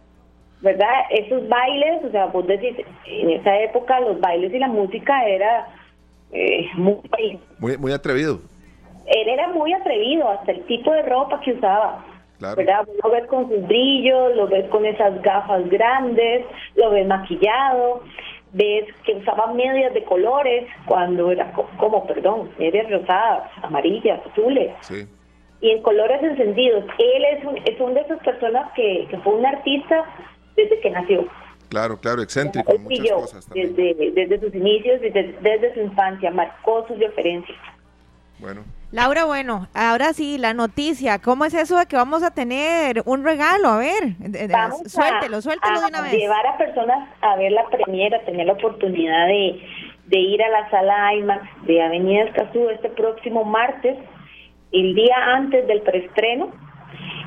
¿Verdad? 0.62 0.88
Esos 1.12 1.48
bailes, 1.48 2.04
o 2.06 2.12
sea, 2.12 2.28
vos 2.28 2.48
decís, 2.48 2.76
en 3.06 3.30
esa 3.32 3.60
época 3.60 4.00
los 4.00 4.20
bailes 4.20 4.54
y 4.54 4.60
la 4.60 4.68
música 4.68 5.28
era 5.28 5.68
eh, 6.32 6.68
muy, 6.76 7.40
muy... 7.78 7.92
atrevido. 7.92 8.40
Él 9.08 9.30
era 9.30 9.48
muy 9.50 9.74
atrevido, 9.74 10.30
hasta 10.30 10.52
el 10.52 10.64
tipo 10.66 10.92
de 10.92 11.04
ropa 11.04 11.40
que 11.42 11.54
usaba. 11.54 12.06
Claro. 12.40 12.56
¿verdad? 12.56 12.88
Lo 13.04 13.10
ves 13.10 13.26
con 13.26 13.50
sus 13.50 13.66
brillos, 13.68 14.36
lo 14.36 14.48
ves 14.48 14.68
con 14.70 14.86
esas 14.86 15.20
gafas 15.24 15.68
grandes, 15.70 16.46
lo 16.76 16.92
ves 16.92 17.08
maquillado, 17.08 18.04
ves 18.54 18.86
que 19.04 19.16
usaba 19.16 19.52
medias 19.54 19.92
de 19.96 20.04
colores 20.04 20.68
cuando 20.86 21.32
era 21.32 21.52
como, 21.78 22.06
perdón, 22.06 22.52
medias 22.60 22.88
rosadas, 22.92 23.50
amarillas, 23.64 24.20
azules. 24.28 24.72
Sí 24.82 25.08
y 25.62 25.72
en 25.72 25.82
colores 25.82 26.22
encendidos. 26.22 26.86
Él 26.98 27.24
es, 27.38 27.46
un, 27.46 27.58
es 27.58 27.80
una 27.80 27.94
de 27.96 28.02
esas 28.02 28.20
personas 28.24 28.72
que, 28.74 29.08
fue 29.24 29.34
un 29.34 29.46
artista 29.46 30.04
desde 30.56 30.80
que 30.80 30.90
nació. 30.92 31.28
Claro, 31.70 32.00
claro, 32.00 32.22
excéntrico, 32.22 32.78
muchas 32.80 33.12
cosas 33.12 33.50
Desde, 33.50 33.94
desde 33.94 34.40
sus 34.40 34.56
inicios, 34.56 35.02
desde, 35.02 35.36
desde 35.42 35.74
su 35.74 35.82
infancia, 35.82 36.32
marcó 36.32 36.88
sus 36.88 36.98
referencias. 36.98 37.58
Bueno. 38.40 38.64
Laura, 38.92 39.26
bueno, 39.26 39.68
ahora 39.74 40.14
sí, 40.14 40.38
la 40.38 40.54
noticia, 40.54 41.20
¿cómo 41.20 41.44
es 41.44 41.54
eso 41.54 41.78
de 41.78 41.88
que 41.88 41.98
vamos 41.98 42.24
a 42.24 42.34
tener 42.34 43.04
un 43.06 43.26
regalo? 43.26 43.68
A 43.68 43.78
ver, 43.80 44.16
suéltelo, 44.86 45.42
suéltelo 45.42 45.82
de 45.82 45.88
una 45.88 46.02
vez. 46.02 46.14
Llevar 46.14 46.48
a 46.48 46.58
personas 46.58 47.10
a 47.22 47.36
ver 47.36 47.52
la 47.52 47.68
premiera, 47.68 48.22
tener 48.22 48.48
la 48.48 48.54
oportunidad 48.54 49.28
de, 49.28 49.62
de 50.06 50.20
ir 50.20 50.42
a 50.42 50.50
la 50.50 50.70
sala 50.70 51.14
IMAX 51.16 51.44
de 51.66 51.84
Avenida 51.84 52.24
Escazú 52.24 52.70
este 52.70 52.88
próximo 52.90 53.44
martes 53.44 53.98
el 54.72 54.96
día 54.96 55.16
antes 55.36 55.68
del 55.68 55.82
preestreno. 55.82 56.52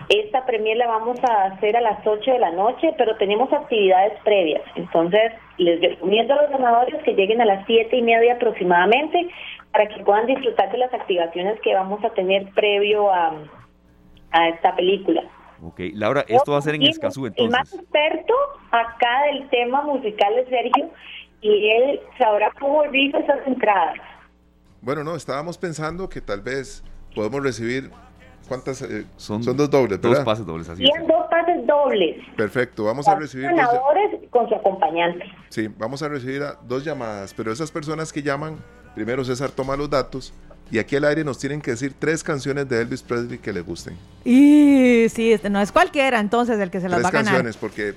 Esta 0.09 0.45
premier 0.47 0.79
la 0.79 0.89
vamos 0.89 1.19
a 1.29 1.45
hacer 1.45 1.77
a 1.77 1.81
las 1.83 2.05
8 2.05 2.33
de 2.33 2.39
la 2.39 2.51
noche, 2.53 2.95
pero 2.97 3.17
tenemos 3.17 3.53
actividades 3.53 4.15
previas. 4.25 4.63
Entonces, 4.75 5.33
les 5.59 5.81
recomiendo 5.81 6.35
a 6.35 6.43
los 6.43 6.51
ganadores 6.51 7.01
que 7.05 7.13
lleguen 7.13 7.41
a 7.43 7.45
las 7.45 7.65
7 7.67 7.95
y 7.95 8.03
media 8.03 8.35
aproximadamente 8.35 9.29
para 9.73 9.89
que 9.89 10.03
puedan 10.05 10.27
disfrutar 10.27 10.71
de 10.73 10.79
las 10.79 10.93
activaciones 10.93 11.61
que 11.61 11.75
vamos 11.75 12.05
a 12.05 12.11
tener 12.11 12.51
previo 12.53 13.11
a, 13.12 13.35
a 14.33 14.49
esta 14.49 14.75
película. 14.75 15.23
Ok, 15.62 15.81
Laura, 15.95 16.25
esto 16.27 16.53
va 16.53 16.59
a 16.59 16.62
ser 16.62 16.75
en 16.75 16.83
Escazú 16.83 17.27
entonces. 17.27 17.45
El 17.45 17.51
más 17.51 17.73
experto 17.75 18.35
acá 18.71 19.25
del 19.27 19.49
tema 19.51 19.83
musical 19.83 20.33
es 20.39 20.49
Sergio 20.49 20.91
y 21.43 21.71
él 21.71 22.01
sabrá 22.18 22.51
cómo 22.59 22.85
hizo 22.93 23.18
esas 23.18 23.47
entradas. 23.47 23.99
Bueno, 24.81 25.05
no, 25.05 25.14
estábamos 25.14 25.59
pensando 25.59 26.09
que 26.09 26.21
tal 26.21 26.41
vez 26.41 26.83
podemos 27.14 27.43
recibir 27.43 27.91
¿Cuántas? 28.51 28.83
Eh, 28.83 29.07
son, 29.16 29.45
son, 29.45 29.57
dos 29.57 29.71
dobles, 29.71 30.01
¿verdad? 30.01 30.16
Dos 30.16 30.25
pases 30.25 30.45
dobles, 30.45 30.68
así 30.68 30.83
es. 30.83 31.07
dos 31.07 31.27
pases 31.31 31.64
dobles. 31.68 32.16
Perfecto, 32.37 32.83
vamos 32.83 33.07
a 33.07 33.14
recibir... 33.14 33.47
Ganadores 33.47 34.29
con 34.31 34.49
su 34.49 34.57
acompañante. 34.57 35.25
Sí, 35.51 35.68
vamos 35.79 36.03
a 36.03 36.09
recibir 36.09 36.43
dos 36.66 36.85
llamadas, 36.85 37.33
pero 37.33 37.53
esas 37.53 37.71
personas 37.71 38.12
que 38.12 38.23
llaman, 38.23 38.57
primero 38.95 39.24
César 39.24 39.51
toma 39.51 39.76
los 39.76 39.91
datos 39.91 40.32
y 40.70 40.78
aquí 40.78 40.95
al 40.97 41.05
aire 41.05 41.24
nos 41.24 41.38
tienen 41.38 41.61
que 41.61 41.72
decir 41.72 41.95
tres 41.99 42.22
canciones 42.22 42.68
de 42.68 42.80
Elvis 42.80 43.03
Presley 43.03 43.38
que 43.38 43.53
les 43.53 43.66
gusten. 43.66 43.97
Y 44.24 45.07
sí, 45.12 45.32
este 45.32 45.51
no 45.51 45.61
es 45.61 45.72
cualquiera 45.72 46.20
entonces 46.20 46.61
el 46.61 46.70
que 46.70 46.80
se 46.80 46.88
las 46.88 47.03
va 47.03 47.09
a 47.09 47.11
ganar. 47.11 47.32
canciones, 47.32 47.57
porque 47.57 47.97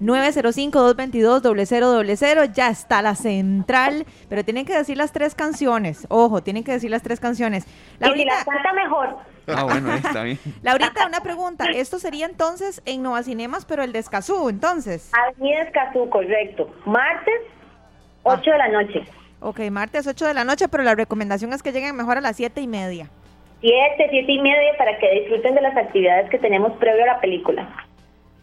905-222-0000. 0.00 2.52
Ya 2.52 2.70
está 2.70 3.02
la 3.02 3.16
central, 3.16 4.06
pero 4.28 4.44
tienen 4.44 4.64
que 4.64 4.76
decir 4.76 4.96
las 4.96 5.10
tres 5.12 5.34
canciones. 5.34 6.06
Ojo, 6.08 6.40
tienen 6.42 6.62
que 6.62 6.70
decir 6.72 6.90
las 6.90 7.02
tres 7.02 7.18
canciones. 7.18 7.64
Laurita, 7.98 8.22
y 8.22 8.24
si 8.24 8.26
la 8.26 8.44
canta 8.44 8.72
mejor. 8.72 9.16
Ah, 9.54 9.64
bueno, 9.64 9.94
está 9.94 10.22
bien. 10.22 10.38
Laurita, 10.62 11.06
una 11.06 11.20
pregunta. 11.20 11.66
Esto 11.66 11.98
sería 11.98 12.26
entonces 12.26 12.82
en 12.84 13.02
Nova 13.02 13.22
Cinemas, 13.22 13.64
pero 13.64 13.82
el 13.82 13.92
de 13.92 13.98
Escazú, 13.98 14.48
entonces. 14.48 15.10
Avenida 15.14 15.62
Escazú, 15.62 16.08
correcto. 16.08 16.70
Martes, 16.84 17.40
8 18.22 18.50
de 18.50 18.58
la 18.58 18.68
noche. 18.68 19.04
Ok, 19.40 19.60
martes 19.70 20.06
8 20.06 20.26
de 20.26 20.34
la 20.34 20.44
noche, 20.44 20.68
pero 20.68 20.82
la 20.82 20.94
recomendación 20.94 21.52
es 21.52 21.62
que 21.62 21.72
lleguen 21.72 21.96
mejor 21.96 22.18
a 22.18 22.20
las 22.20 22.36
7 22.36 22.60
y 22.60 22.66
media. 22.66 23.08
7, 23.60 24.08
7 24.10 24.32
y 24.32 24.40
media 24.40 24.76
para 24.76 24.98
que 24.98 25.20
disfruten 25.20 25.54
de 25.54 25.62
las 25.62 25.76
actividades 25.76 26.28
que 26.30 26.38
tenemos 26.38 26.72
previo 26.78 27.04
a 27.04 27.06
la 27.06 27.20
película. 27.20 27.68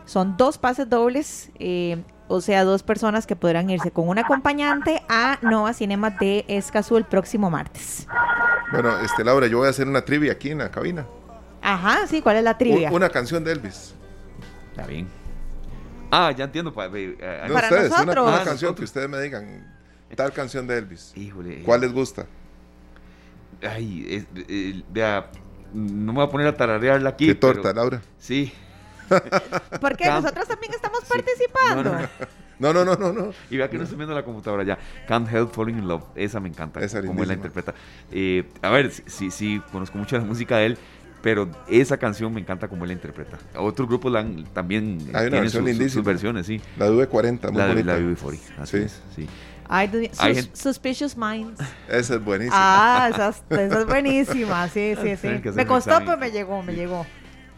Son 0.06 0.36
dos 0.36 0.58
pases 0.58 0.88
dobles, 0.88 1.50
eh, 1.58 2.02
o 2.28 2.40
sea, 2.40 2.64
dos 2.64 2.82
personas 2.82 3.26
que 3.26 3.36
podrán 3.36 3.68
irse 3.70 3.90
con 3.90 4.08
un 4.08 4.18
acompañante 4.18 5.02
a 5.08 5.38
Nova 5.42 5.72
Cinema 5.72 6.10
de 6.10 6.44
Escazú 6.48 6.96
el 6.96 7.04
próximo 7.04 7.50
martes. 7.50 8.06
Bueno, 8.72 8.98
este 9.00 9.24
Laura, 9.24 9.46
yo 9.46 9.58
voy 9.58 9.66
a 9.66 9.70
hacer 9.70 9.86
una 9.86 10.04
trivia 10.04 10.32
aquí 10.32 10.50
en 10.50 10.58
la 10.58 10.70
cabina. 10.70 11.06
Ajá, 11.62 12.06
sí, 12.06 12.20
¿cuál 12.22 12.36
es 12.36 12.44
la 12.44 12.58
trivia? 12.58 12.90
una 12.90 13.08
canción 13.08 13.44
de 13.44 13.52
Elvis. 13.52 13.94
Está 14.70 14.86
bien. 14.86 15.08
Ah, 16.10 16.30
ya 16.30 16.44
entiendo. 16.44 16.72
Para, 16.72 16.88
ustedes, 16.88 17.92
Una, 17.92 18.36
ah, 18.36 18.42
canción 18.44 18.74
que 18.74 18.84
ustedes 18.84 19.08
me 19.08 19.20
digan, 19.20 19.76
tal 20.14 20.32
canción 20.32 20.66
de 20.66 20.78
Elvis. 20.78 21.12
Híjole. 21.16 21.62
¿Cuál 21.62 21.80
les 21.82 21.92
gusta? 21.92 22.26
Ay, 23.62 24.26
vea, 24.90 25.30
no 25.72 26.12
me 26.12 26.18
voy 26.18 26.26
a 26.26 26.30
poner 26.30 26.46
a 26.46 26.56
tararearla 26.56 27.10
aquí. 27.10 27.26
¿Qué 27.26 27.34
torta, 27.34 27.72
Laura? 27.72 28.00
Sí. 28.18 28.52
Porque 29.80 30.07
nosotros 30.07 30.46
también 30.46 30.72
estamos 30.72 31.00
participando. 31.05 32.09
No, 32.59 32.72
no, 32.72 32.84
no, 32.84 32.94
no, 32.94 33.12
no. 33.12 33.32
Y 33.50 33.57
vea 33.57 33.68
que 33.68 33.76
no 33.76 33.82
estoy 33.82 33.96
viendo 33.96 34.14
la 34.14 34.24
computadora 34.24 34.62
ya. 34.62 34.78
Can't 35.09 35.30
Help 35.32 35.52
Falling 35.52 35.78
in 35.78 35.88
Love. 35.88 36.05
Esa 36.14 36.40
me 36.40 36.48
encanta. 36.48 36.80
Esa 36.80 37.02
como 37.02 37.22
él 37.22 37.28
la 37.28 37.34
interpreta. 37.34 37.74
Eh, 38.12 38.48
a 38.62 38.70
ver, 38.70 38.90
sí, 38.90 39.30
sí, 39.30 39.61
conozco 39.72 39.98
mucho 39.98 40.16
la 40.16 40.24
música 40.24 40.59
de 40.59 40.66
él 40.66 40.78
pero 41.24 41.48
esa 41.70 41.96
canción 41.96 42.34
me 42.34 42.40
encanta 42.42 42.68
como 42.68 42.84
él 42.84 42.88
la 42.88 42.92
interpreta. 42.92 43.38
Otros 43.57 43.88
grupos 43.88 44.12
la 44.12 44.26
también 44.52 44.98
Hay 45.14 45.28
una 45.28 45.40
tienen 45.48 45.88
sus, 45.88 46.05
versiones, 46.05 46.44
sí. 46.44 46.61
La 46.76 46.90
V40, 46.90 47.50
muy 47.50 47.59
la, 47.59 47.66
bonita. 47.68 47.94
La 47.94 47.98
V40, 47.98 48.38
así 48.59 48.76
sí. 48.76 48.84
es, 48.84 49.02
sí. 49.16 50.50
Suspicious 50.52 51.16
Minds. 51.16 51.62
Esa 51.88 52.16
es 52.16 52.22
buenísima. 52.22 52.55
Ah, 52.55 53.09
esa, 53.09 53.28
esa 53.30 53.80
es 53.80 53.86
buenísima, 53.86 54.68
sí, 54.68 54.94
sí, 55.00 55.16
sí. 55.22 55.28
Me 55.55 55.64
costó, 55.64 55.98
pero 56.00 56.18
me 56.18 56.30
llegó, 56.30 56.62
me 56.62 56.74
llegó. 56.74 57.07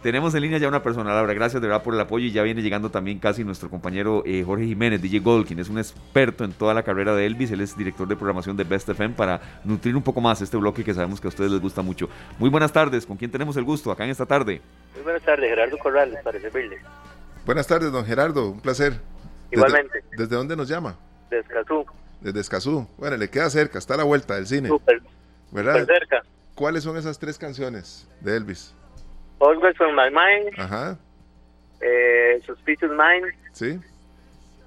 Tenemos 0.07 0.33
en 0.37 0.43
línea 0.43 0.59
ya 0.59 0.69
una 0.69 0.85
persona, 0.85 1.13
Laura, 1.13 1.35
gracias 1.35 1.61
de 1.61 1.67
verdad 1.67 1.83
por 1.83 1.93
el 1.93 1.99
apoyo 1.99 2.27
y 2.27 2.31
ya 2.31 2.45
viene 2.45 2.63
llegando 2.63 2.93
también 2.93 3.19
casi 3.19 3.43
nuestro 3.43 3.69
compañero 3.69 4.23
eh, 4.25 4.45
Jorge 4.47 4.65
Jiménez, 4.65 5.03
DJ 5.03 5.19
Gold, 5.19 5.49
quien 5.49 5.59
es 5.59 5.69
un 5.69 5.79
experto 5.79 6.45
en 6.45 6.53
toda 6.53 6.75
la 6.75 6.85
carrera 6.85 7.13
de 7.17 7.27
Elvis, 7.27 7.51
él 7.51 7.61
es 7.61 7.77
director 7.77 8.07
de 8.07 8.15
programación 8.15 8.57
de 8.57 8.63
Best 8.63 8.89
FM 8.89 9.17
para 9.17 9.41
nutrir 9.65 9.97
un 9.97 10.05
poco 10.05 10.21
más 10.21 10.41
este 10.41 10.57
bloque 10.59 10.85
que 10.85 10.95
sabemos 10.95 11.21
que 11.21 11.27
a 11.27 11.31
ustedes 11.31 11.51
les 11.51 11.61
gusta 11.61 11.83
mucho. 11.83 12.09
Muy 12.39 12.51
buenas 12.51 12.73
tardes, 12.73 13.05
¿con 13.05 13.17
quién 13.17 13.33
tenemos 13.33 13.57
el 13.57 13.65
gusto 13.65 13.91
acá 13.91 14.05
en 14.05 14.11
esta 14.11 14.27
tarde? 14.27 14.61
Muy 14.95 15.03
buenas 15.03 15.23
tardes, 15.23 15.51
Gerardo 15.51 15.77
Corrales, 15.77 16.23
para 16.23 16.41
servirle. 16.41 16.79
Buenas 17.45 17.67
tardes, 17.67 17.91
don 17.91 18.05
Gerardo, 18.05 18.51
un 18.51 18.61
placer. 18.61 19.01
Igualmente. 19.51 20.05
¿Desde, 20.17 20.37
dónde 20.37 20.55
nos 20.55 20.69
llama? 20.69 20.97
Desde 21.31 21.49
Escazú. 21.49 21.85
Desde 22.21 22.39
Escazú. 22.39 22.89
Bueno, 22.97 23.17
le 23.17 23.29
queda 23.29 23.51
cerca, 23.51 23.81
está 23.81 23.95
a 23.95 23.97
la 23.97 24.05
vuelta 24.05 24.37
del 24.37 24.47
cine. 24.47 24.69
Súper. 24.69 25.03
¿Verdad? 25.51 25.85
cerca. 25.85 26.23
¿Cuáles 26.55 26.85
son 26.85 26.97
esas 26.97 27.19
tres 27.19 27.39
canciones 27.39 28.09
de 28.21 28.37
Elvis? 28.37 28.73
Always 29.39 29.81
on 29.81 29.95
My 29.95 30.11
Mind. 30.11 30.59
Ajá. 30.59 30.99
Eh, 31.81 32.41
Suspicious 32.47 32.91
Mind. 32.91 33.33
Sí. 33.53 33.79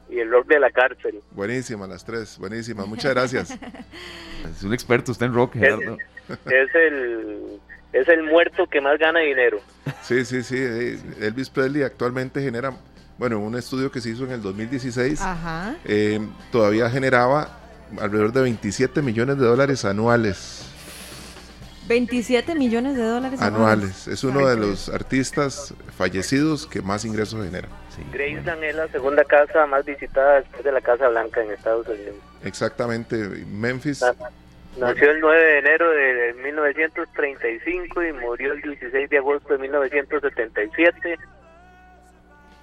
Y 0.09 0.19
el 0.19 0.31
rock 0.31 0.47
de 0.47 0.59
la 0.59 0.71
cárcel. 0.71 1.21
Buenísima, 1.31 1.87
las 1.87 2.03
tres. 2.03 2.37
Buenísima. 2.37 2.85
Muchas 2.85 3.13
gracias. 3.13 3.51
es 4.51 4.63
un 4.63 4.73
experto 4.73 5.11
usted 5.11 5.27
en 5.27 5.33
rock, 5.33 5.53
Gerardo. 5.53 5.97
Es, 6.45 6.75
el, 6.75 7.59
es 7.93 8.07
el 8.07 8.23
muerto 8.23 8.67
que 8.67 8.81
más 8.81 8.97
gana 8.99 9.19
dinero. 9.19 9.59
Sí, 10.01 10.25
sí, 10.25 10.43
sí. 10.43 10.57
Eh, 10.57 10.99
Elvis 11.21 11.49
Presley 11.49 11.83
actualmente 11.83 12.41
genera, 12.41 12.73
bueno, 13.17 13.39
un 13.39 13.55
estudio 13.55 13.91
que 13.91 14.01
se 14.01 14.09
hizo 14.09 14.25
en 14.25 14.31
el 14.31 14.41
2016, 14.41 15.21
Ajá. 15.21 15.75
Eh, 15.85 16.19
todavía 16.51 16.89
generaba 16.89 17.57
alrededor 17.99 18.31
de 18.31 18.41
27 18.41 19.01
millones 19.01 19.37
de 19.39 19.45
dólares 19.45 19.85
anuales 19.85 20.68
27 21.89 22.53
millones 22.53 22.95
de 22.95 23.03
dólares 23.03 23.41
anuales. 23.41 24.07
Es 24.07 24.23
uno 24.23 24.47
de 24.47 24.55
los 24.55 24.89
artistas 24.89 25.73
fallecidos 25.97 26.67
que 26.67 26.83
más 26.83 27.03
ingresos 27.03 27.43
genera. 27.43 27.67
Graceland 28.13 28.63
es 28.63 28.75
la 28.75 28.87
segunda 28.89 29.25
casa 29.25 29.65
más 29.65 29.83
visitada 29.85 30.35
después 30.35 30.63
de 30.63 30.71
la 30.71 30.81
Casa 30.81 31.09
Blanca 31.09 31.43
en 31.43 31.51
Estados 31.51 31.87
Unidos. 31.87 32.15
Exactamente. 32.43 33.17
Memphis. 33.17 34.05
Nació 34.77 35.11
el 35.11 35.19
9 35.19 35.43
de 35.43 35.57
enero 35.57 35.89
de 35.89 36.33
1935 36.43 38.03
y 38.03 38.13
murió 38.13 38.53
el 38.53 38.61
16 38.61 39.09
de 39.09 39.17
agosto 39.17 39.53
de 39.53 39.59
1977. 39.59 41.17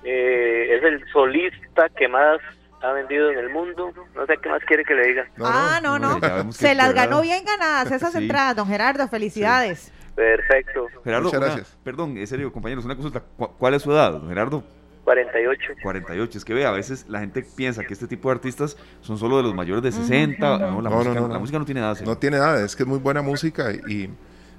Eh, 0.05 0.77
es 0.77 0.85
el 0.85 1.05
solista 1.11 1.89
que 1.89 2.07
más 2.07 2.39
ha 2.83 2.93
vendido 2.93 3.31
en 3.31 3.39
el 3.39 3.51
mundo. 3.51 3.93
No 4.14 4.27
sé 4.27 4.37
qué 4.43 4.49
más 4.49 4.62
quiere 4.64 4.85
que 4.85 4.95
le 4.95 5.09
diga. 5.09 5.27
ah, 5.41 5.81
no, 5.83 5.99
no. 5.99 6.18
Se 6.53 6.74
las 6.74 6.95
ganó 6.95 7.22
bien 7.22 7.45
ganadas 7.45 7.91
esas 7.91 8.14
entradas, 8.14 8.57
don 8.57 8.68
Gerardo. 8.68 9.07
Felicidades. 9.09 9.93
Perfecto. 10.14 10.87
Gerardo, 11.05 11.24
Muchas 11.24 11.41
gracias. 11.41 11.79
perdón, 11.85 12.16
en 12.16 12.27
serio, 12.27 12.51
compañeros, 12.53 12.85
una 12.85 12.95
consulta. 12.95 13.22
¿Cuál 13.37 13.74
es 13.74 13.83
su 13.83 13.93
edad, 13.93 14.12
don 14.12 14.29
Gerardo? 14.29 14.64
48. 15.05 15.74
48. 15.83 16.39
Es 16.39 16.45
que 16.45 16.55
ve, 16.55 16.64
a 16.64 16.72
veces 16.72 17.07
la 17.09 17.20
gente 17.20 17.45
piensa 17.55 17.85
que 17.85 17.93
este 17.93 18.09
tipo 18.09 18.29
de 18.29 18.35
artistas 18.35 18.77
son 19.03 19.18
solo 19.18 19.37
de 19.37 19.45
los 19.45 19.55
mayores 19.55 19.83
de 19.83 19.93
60. 19.93 20.59
No, 20.59 20.81
la, 20.81 20.91
música, 20.91 21.14
no, 21.14 21.29
la 21.29 21.39
música 21.39 21.59
no 21.59 21.64
tiene 21.64 21.81
edad. 21.81 22.01
No 22.01 22.18
tiene 22.18 22.39
edad, 22.39 22.64
es 22.64 22.74
que 22.74 22.83
es 22.83 22.89
muy 22.89 22.99
buena 22.99 23.22
música. 23.22 23.70
Y, 23.72 24.11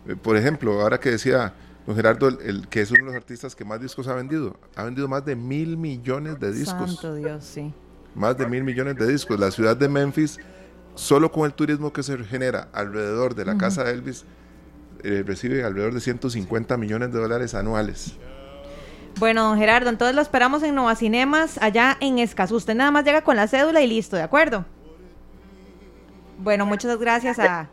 eh, 0.07 0.15
por 0.21 0.37
ejemplo, 0.37 0.79
ahora 0.79 0.99
que 0.99 1.09
decía 1.09 1.53
don 1.85 1.95
Gerardo, 1.95 2.27
el, 2.27 2.67
que 2.69 2.81
es 2.81 2.91
uno 2.91 2.99
de 2.99 3.05
los 3.07 3.15
artistas 3.15 3.55
que 3.55 3.65
más 3.65 3.81
discos 3.81 4.07
ha 4.07 4.13
vendido, 4.13 4.55
ha 4.75 4.83
vendido 4.83 5.07
más 5.07 5.25
de 5.25 5.35
mil 5.35 5.75
millones 5.75 6.39
de 6.39 6.53
discos. 6.53 6.93
Santo 6.93 7.15
Dios, 7.15 7.43
sí 7.43 7.73
más 8.17 8.37
de 8.37 8.47
mil 8.47 8.63
millones 8.63 8.97
de 8.97 9.07
discos. 9.07 9.39
La 9.39 9.51
ciudad 9.51 9.77
de 9.77 9.87
Memphis, 9.87 10.39
solo 10.95 11.31
con 11.31 11.45
el 11.45 11.53
turismo 11.53 11.93
que 11.93 12.03
se 12.03 12.17
genera 12.25 12.67
alrededor 12.73 13.35
de 13.35 13.45
la 13.45 13.57
casa 13.57 13.83
de 13.83 13.91
Elvis, 13.91 14.25
eh, 15.03 15.23
recibe 15.25 15.63
alrededor 15.63 15.93
de 15.93 16.01
150 16.01 16.75
millones 16.77 17.13
de 17.13 17.19
dólares 17.19 17.53
anuales. 17.53 18.15
Bueno, 19.19 19.55
Gerardo, 19.55 19.89
entonces 19.89 20.15
lo 20.15 20.21
esperamos 20.21 20.61
en 20.63 20.75
Nova 20.75 20.95
Cinemas, 20.95 21.57
allá 21.61 21.97
en 21.99 22.19
Escazú. 22.19 22.55
Usted 22.55 22.75
nada 22.75 22.91
más 22.91 23.03
llega 23.03 23.21
con 23.23 23.35
la 23.35 23.47
cédula 23.47 23.81
y 23.81 23.87
listo, 23.87 24.15
¿de 24.15 24.23
acuerdo? 24.23 24.65
Bueno, 26.39 26.65
muchas 26.65 26.97
gracias 26.99 27.39
a... 27.39 27.61
A 27.61 27.67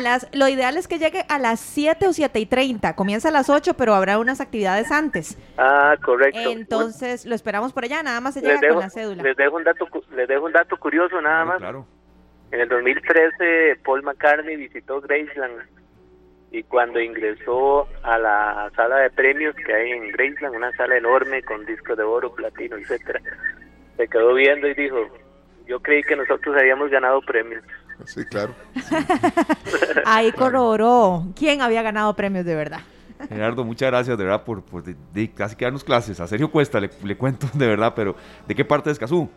las, 0.00 0.28
lo 0.32 0.48
ideal 0.48 0.76
es 0.76 0.88
que 0.88 0.98
llegue 0.98 1.24
a 1.28 1.38
las 1.38 1.60
7 1.60 2.06
o 2.06 2.12
7 2.12 2.38
y 2.40 2.46
30. 2.46 2.94
Comienza 2.94 3.28
a 3.28 3.32
las 3.32 3.50
8, 3.50 3.74
pero 3.74 3.94
habrá 3.94 4.18
unas 4.18 4.40
actividades 4.40 4.90
antes. 4.90 5.36
Ah, 5.58 5.96
correcto. 6.02 6.50
Entonces, 6.50 7.26
lo 7.26 7.34
esperamos 7.34 7.72
por 7.72 7.84
allá, 7.84 8.02
nada 8.02 8.20
más 8.20 8.34
se 8.34 8.40
llega 8.40 8.60
con 8.68 8.80
la 8.80 8.90
cédula. 8.90 9.22
Les 9.22 9.36
dejo 9.36 9.56
un 9.56 9.64
dato, 9.64 9.86
les 10.14 10.28
dejo 10.28 10.46
un 10.46 10.52
dato 10.52 10.76
curioso, 10.76 11.20
nada 11.20 11.44
más. 11.44 11.58
Claro. 11.58 11.86
En 12.50 12.60
el 12.60 12.68
2013, 12.68 13.80
Paul 13.84 14.02
McCartney 14.02 14.56
visitó 14.56 15.00
Graceland 15.00 15.62
y 16.50 16.62
cuando 16.64 17.00
ingresó 17.00 17.88
a 18.02 18.18
la 18.18 18.70
sala 18.76 18.98
de 18.98 19.10
premios 19.10 19.56
que 19.56 19.72
hay 19.72 19.90
en 19.92 20.12
Graceland, 20.12 20.54
una 20.54 20.70
sala 20.72 20.98
enorme 20.98 21.42
con 21.42 21.64
discos 21.64 21.96
de 21.96 22.02
oro, 22.02 22.34
platino, 22.34 22.76
etcétera, 22.76 23.20
se 23.96 24.06
quedó 24.06 24.34
viendo 24.34 24.68
y 24.68 24.74
dijo, 24.74 24.98
yo 25.66 25.80
creí 25.80 26.02
que 26.02 26.14
nosotros 26.14 26.54
habíamos 26.54 26.90
ganado 26.90 27.22
premios. 27.22 27.64
Sí, 28.06 28.24
claro. 28.24 28.54
Ahí 30.06 30.32
corroboró 30.32 31.26
quién 31.36 31.60
había 31.62 31.82
ganado 31.82 32.14
premios 32.14 32.44
de 32.44 32.54
verdad. 32.54 32.80
Gerardo, 33.28 33.64
muchas 33.64 33.90
gracias 33.90 34.18
de 34.18 34.24
verdad 34.24 34.42
por, 34.44 34.62
por 34.62 34.82
casi 35.34 35.56
que 35.56 35.64
darnos 35.64 35.84
clases. 35.84 36.18
A 36.20 36.26
Sergio 36.26 36.50
Cuesta 36.50 36.80
le, 36.80 36.90
le, 37.04 37.16
cuento 37.16 37.48
de 37.52 37.66
verdad, 37.66 37.92
pero 37.94 38.16
¿de 38.48 38.54
qué 38.54 38.64
parte 38.64 38.90
de 38.90 38.94
Escazú? 38.94 39.30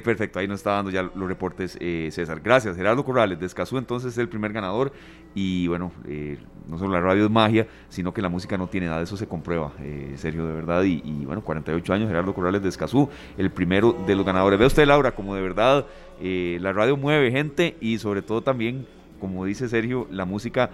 perfecto, 0.00 0.38
ahí 0.38 0.46
nos 0.46 0.60
está 0.60 0.72
dando 0.72 0.90
ya 0.90 1.02
los 1.02 1.28
reportes 1.28 1.76
eh, 1.80 2.08
César. 2.12 2.40
Gracias, 2.40 2.76
Gerardo 2.76 3.04
Corrales, 3.04 3.38
de 3.38 3.46
Escazú 3.46 3.78
entonces 3.78 4.12
es 4.12 4.18
el 4.18 4.28
primer 4.28 4.52
ganador 4.52 4.92
y 5.34 5.66
bueno, 5.66 5.92
eh, 6.06 6.38
no 6.68 6.78
solo 6.78 6.92
la 6.92 7.00
radio 7.00 7.24
es 7.24 7.30
magia, 7.30 7.66
sino 7.88 8.14
que 8.14 8.22
la 8.22 8.28
música 8.28 8.56
no 8.56 8.68
tiene 8.68 8.86
nada, 8.86 9.02
eso 9.02 9.16
se 9.16 9.26
comprueba, 9.26 9.72
eh, 9.80 10.14
Sergio, 10.16 10.46
de 10.46 10.52
verdad, 10.52 10.84
y, 10.84 11.02
y, 11.04 11.24
bueno, 11.24 11.42
48 11.42 11.92
años, 11.92 12.08
Gerardo 12.08 12.32
Corrales 12.34 12.62
de 12.62 12.68
Escazú, 12.68 13.08
el 13.36 13.50
primero 13.50 13.92
de 14.06 14.14
los 14.14 14.24
ganadores. 14.24 14.58
Ve 14.58 14.66
usted, 14.66 14.86
Laura, 14.86 15.12
como 15.12 15.34
de 15.34 15.42
verdad 15.42 15.86
la 16.20 16.72
radio 16.72 16.96
mueve 16.96 17.30
gente 17.30 17.76
y 17.80 17.98
sobre 17.98 18.22
todo 18.22 18.42
también, 18.42 18.86
como 19.20 19.44
dice 19.44 19.68
Sergio, 19.68 20.06
la 20.10 20.24
música 20.24 20.70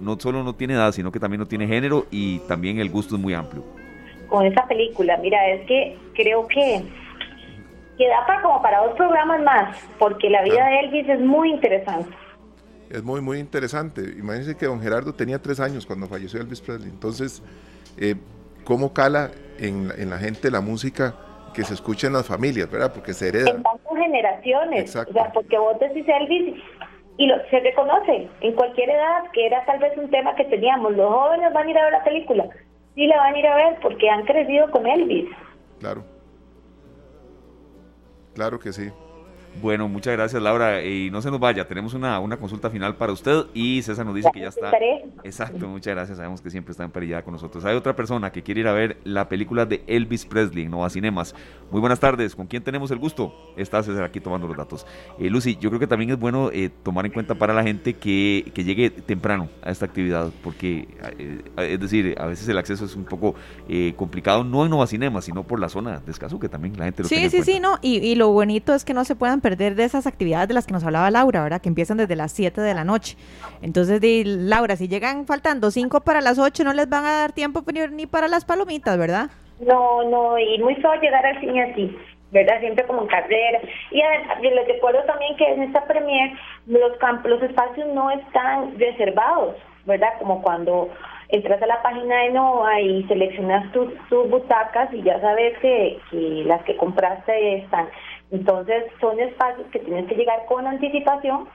no 0.00 0.18
solo 0.18 0.42
no 0.42 0.54
tiene 0.54 0.74
edad, 0.74 0.92
sino 0.92 1.12
que 1.12 1.20
también 1.20 1.40
no 1.40 1.46
tiene 1.46 1.66
género 1.66 2.06
y 2.10 2.40
también 2.40 2.78
el 2.78 2.90
gusto 2.90 3.16
es 3.16 3.20
muy 3.20 3.34
amplio. 3.34 3.64
Con 4.28 4.46
esta 4.46 4.66
película, 4.66 5.16
mira, 5.18 5.38
es 5.48 5.66
que 5.66 5.96
creo 6.14 6.46
que 6.48 6.82
que 7.98 8.08
da 8.08 8.26
para 8.26 8.42
como 8.42 8.62
para 8.62 8.78
dos 8.86 8.96
programas 8.96 9.42
más, 9.42 9.76
porque 9.98 10.30
la 10.30 10.42
vida 10.42 10.64
de 10.64 10.80
Elvis 10.80 11.08
es 11.08 11.20
muy 11.20 11.50
interesante. 11.50 12.10
Es 12.90 13.02
muy, 13.02 13.20
muy 13.20 13.38
interesante. 13.38 14.02
Imagínense 14.18 14.56
que 14.56 14.66
don 14.66 14.80
Gerardo 14.80 15.14
tenía 15.14 15.40
tres 15.40 15.60
años 15.60 15.86
cuando 15.86 16.06
falleció 16.06 16.40
Elvis 16.40 16.60
Presley. 16.60 16.90
Entonces, 16.90 17.42
eh, 17.96 18.16
¿cómo 18.64 18.92
cala 18.92 19.30
en, 19.58 19.90
en, 19.96 20.10
la 20.10 20.18
gente 20.18 20.50
la 20.50 20.60
música 20.60 21.14
que 21.52 21.64
se 21.64 21.74
escucha 21.74 22.06
en 22.06 22.14
las 22.14 22.26
familias, 22.26 22.70
verdad? 22.70 22.92
Porque 22.92 23.12
se 23.12 23.28
hereda. 23.28 23.50
En 23.50 23.62
tantas 23.62 23.96
generaciones. 23.96 24.96
O 24.96 25.12
sea, 25.12 25.32
porque 25.32 25.58
vos 25.58 25.78
decís 25.78 26.04
Elvis 26.08 26.62
y 27.18 27.26
lo, 27.26 27.34
se 27.50 27.60
reconoce 27.60 28.28
en 28.40 28.52
cualquier 28.54 28.90
edad, 28.90 29.30
que 29.32 29.46
era 29.46 29.64
tal 29.64 29.78
vez 29.78 29.96
un 29.96 30.10
tema 30.10 30.34
que 30.34 30.44
teníamos. 30.44 30.96
Los 30.96 31.12
jóvenes 31.12 31.52
van 31.52 31.66
a 31.66 31.70
ir 31.70 31.78
a 31.78 31.84
ver 31.84 31.92
la 31.92 32.04
película. 32.04 32.48
Sí 32.94 33.06
la 33.06 33.16
van 33.16 33.34
a 33.34 33.38
ir 33.38 33.46
a 33.46 33.56
ver 33.56 33.78
porque 33.80 34.08
han 34.08 34.24
crecido 34.24 34.70
con 34.70 34.86
Elvis. 34.86 35.28
Claro. 35.78 36.04
Claro 38.34 38.58
que 38.58 38.72
sí. 38.72 38.90
Bueno, 39.60 39.88
muchas 39.88 40.14
gracias 40.14 40.42
Laura. 40.42 40.82
Y 40.84 41.10
no 41.10 41.20
se 41.20 41.30
nos 41.30 41.40
vaya, 41.40 41.66
tenemos 41.66 41.94
una, 41.94 42.18
una 42.20 42.36
consulta 42.36 42.70
final 42.70 42.96
para 42.96 43.12
usted 43.12 43.44
y 43.54 43.82
César 43.82 44.06
nos 44.06 44.14
dice 44.14 44.30
que 44.32 44.40
ya 44.40 44.48
está. 44.48 44.70
Exacto, 45.24 45.68
muchas 45.68 45.94
gracias. 45.94 46.18
Sabemos 46.18 46.40
que 46.40 46.50
siempre 46.50 46.72
está 46.72 46.84
emparellada 46.84 47.22
con 47.22 47.32
nosotros. 47.32 47.64
Hay 47.64 47.76
otra 47.76 47.94
persona 47.94 48.32
que 48.32 48.42
quiere 48.42 48.60
ir 48.60 48.68
a 48.68 48.72
ver 48.72 48.98
la 49.04 49.28
película 49.28 49.66
de 49.66 49.82
Elvis 49.86 50.26
Presley 50.26 50.64
en 50.64 50.70
Nova 50.70 50.90
Cinemas. 50.90 51.34
Muy 51.70 51.80
buenas 51.80 52.00
tardes, 52.00 52.36
¿con 52.36 52.46
quién 52.46 52.62
tenemos 52.62 52.90
el 52.90 52.98
gusto? 52.98 53.34
Está 53.56 53.82
César 53.82 54.04
aquí 54.04 54.20
tomando 54.20 54.46
los 54.46 54.56
datos. 54.56 54.86
Eh, 55.18 55.30
Lucy, 55.30 55.56
yo 55.60 55.70
creo 55.70 55.80
que 55.80 55.86
también 55.86 56.10
es 56.10 56.18
bueno 56.18 56.50
eh, 56.52 56.70
tomar 56.82 57.06
en 57.06 57.12
cuenta 57.12 57.34
para 57.34 57.54
la 57.54 57.62
gente 57.62 57.94
que, 57.94 58.50
que, 58.54 58.64
llegue 58.64 58.90
temprano 58.90 59.48
a 59.62 59.70
esta 59.70 59.86
actividad, 59.86 60.30
porque 60.42 60.88
eh, 61.18 61.40
es 61.56 61.80
decir, 61.80 62.14
a 62.18 62.26
veces 62.26 62.48
el 62.48 62.58
acceso 62.58 62.84
es 62.84 62.96
un 62.96 63.04
poco 63.04 63.34
complicado, 63.96 64.44
no 64.44 64.64
en 64.64 64.70
Nova 64.70 64.86
Cinemas, 64.86 65.24
sino 65.24 65.44
por 65.44 65.60
la 65.60 65.68
zona 65.68 66.00
de 66.00 66.10
Escazú, 66.10 66.38
que 66.38 66.48
también 66.48 66.76
la 66.76 66.84
gente 66.84 67.02
lo 67.02 67.08
Sí, 67.08 67.30
sí, 67.30 67.42
sí, 67.42 67.60
no. 67.60 67.78
Y, 67.80 67.98
y 67.98 68.14
lo 68.14 68.28
bonito 68.30 68.74
es 68.74 68.84
que 68.84 68.94
no 68.94 69.04
se 69.04 69.14
puedan 69.14 69.40
perder 69.42 69.74
de 69.74 69.84
esas 69.84 70.06
actividades 70.06 70.48
de 70.48 70.54
las 70.54 70.66
que 70.66 70.72
nos 70.72 70.84
hablaba 70.84 71.10
Laura, 71.10 71.42
¿verdad? 71.42 71.60
Que 71.60 71.68
empiezan 71.68 71.98
desde 71.98 72.16
las 72.16 72.32
7 72.32 72.60
de 72.60 72.74
la 72.74 72.84
noche. 72.84 73.16
Entonces, 73.60 74.00
Laura, 74.24 74.76
si 74.76 74.88
llegan 74.88 75.26
faltando 75.26 75.70
5 75.70 76.00
para 76.00 76.20
las 76.20 76.38
8, 76.38 76.64
no 76.64 76.72
les 76.72 76.88
van 76.88 77.04
a 77.04 77.12
dar 77.18 77.32
tiempo 77.32 77.62
ni 77.92 78.06
para 78.06 78.28
las 78.28 78.44
palomitas, 78.44 78.96
¿verdad? 78.96 79.30
No, 79.60 80.02
no, 80.08 80.38
y 80.38 80.58
muy 80.60 80.74
feo 80.76 80.94
llegar 80.94 81.26
al 81.26 81.40
cine 81.40 81.62
así. 81.62 81.96
¿verdad? 82.32 82.60
Siempre 82.60 82.86
como 82.86 83.02
en 83.02 83.08
carrera. 83.08 83.60
Y 83.90 84.00
les 84.42 84.66
recuerdo 84.66 85.02
también 85.04 85.36
que 85.36 85.44
en 85.44 85.64
esta 85.64 85.84
premier 85.84 86.32
los 86.66 86.96
campos, 86.96 87.30
los 87.30 87.42
espacios 87.42 87.86
no 87.88 88.10
están 88.10 88.78
reservados, 88.78 89.56
¿verdad? 89.84 90.08
Como 90.18 90.42
cuando 90.42 90.88
entras 91.28 91.62
a 91.62 91.66
la 91.66 91.82
página 91.82 92.22
de 92.22 92.30
Nova 92.30 92.80
y 92.80 93.04
seleccionas 93.04 93.70
tus, 93.72 93.88
tus 94.08 94.28
butacas 94.28 94.92
y 94.92 95.02
ya 95.02 95.20
sabes 95.20 95.58
que, 95.58 95.98
que 96.10 96.44
las 96.46 96.62
que 96.64 96.76
compraste 96.76 97.56
están. 97.56 97.88
Entonces 98.32 98.84
son 99.00 99.20
espacios 99.20 99.68
que 99.70 99.78
tienes 99.78 100.08
que 100.08 100.16
llegar 100.16 100.44
con 100.46 100.66
anticipación 100.66 101.48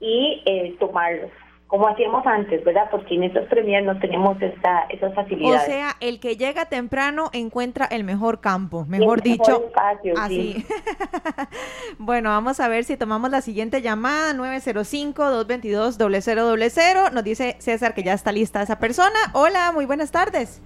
y 0.00 0.42
eh, 0.46 0.74
tomarlos 0.80 1.30
como 1.72 1.88
hacíamos 1.88 2.24
antes, 2.26 2.62
¿verdad? 2.64 2.88
Porque 2.90 3.14
en 3.14 3.22
estos 3.22 3.48
premios 3.48 3.82
no 3.82 3.98
tenemos 3.98 4.36
esta, 4.42 4.82
esas 4.90 5.14
facilidades. 5.14 5.62
O 5.62 5.64
sea, 5.64 5.96
el 6.00 6.20
que 6.20 6.36
llega 6.36 6.66
temprano 6.66 7.30
encuentra 7.32 7.86
el 7.86 8.04
mejor 8.04 8.42
campo, 8.42 8.84
mejor 8.84 9.22
dicho. 9.22 9.68
espacio, 9.68 10.12
así. 10.18 10.66
bueno, 11.98 12.28
vamos 12.28 12.60
a 12.60 12.68
ver 12.68 12.84
si 12.84 12.98
tomamos 12.98 13.30
la 13.30 13.40
siguiente 13.40 13.80
llamada, 13.80 14.34
905-222-0000. 14.34 17.10
Nos 17.10 17.24
dice 17.24 17.56
César 17.58 17.94
que 17.94 18.02
ya 18.02 18.12
está 18.12 18.32
lista 18.32 18.60
esa 18.60 18.78
persona. 18.78 19.18
Hola, 19.32 19.72
muy 19.72 19.86
buenas 19.86 20.12
tardes. 20.12 20.60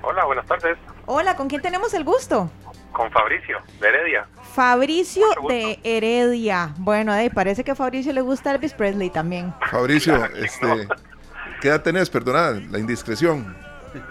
Hola, 0.00 0.24
buenas 0.24 0.46
tardes. 0.46 0.78
Hola, 1.04 1.36
¿con 1.36 1.48
quién 1.48 1.60
tenemos 1.60 1.92
el 1.92 2.04
gusto? 2.04 2.48
Con 2.96 3.10
Fabricio, 3.10 3.58
de 3.78 3.88
Heredia. 3.88 4.26
Fabricio 4.54 5.26
de 5.50 5.78
Heredia. 5.84 6.72
Bueno, 6.78 7.12
ahí 7.12 7.28
parece 7.28 7.62
que 7.62 7.72
a 7.72 7.74
Fabricio 7.74 8.10
le 8.14 8.22
gusta 8.22 8.52
Elvis 8.52 8.72
Presley 8.72 9.10
también. 9.10 9.52
Fabricio, 9.70 10.24
este, 10.34 10.88
¿qué 11.60 11.68
edad 11.68 11.82
tenés? 11.82 12.08
Perdona, 12.08 12.58
la 12.70 12.78
indiscreción. 12.78 13.54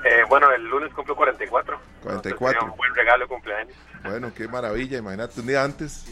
Eh, 0.04 0.22
bueno, 0.30 0.52
el 0.52 0.64
lunes 0.68 0.94
cumplo 0.94 1.16
44. 1.16 1.80
44. 2.04 2.64
un 2.64 2.78
buen 2.78 2.94
regalo 2.94 3.24
de 3.24 3.28
cumpleaños. 3.28 3.76
Bueno, 4.04 4.32
qué 4.36 4.48
maravilla, 4.48 5.00
imagínate, 5.00 5.42
un 5.42 5.48
día 5.48 5.64
antes. 5.64 6.06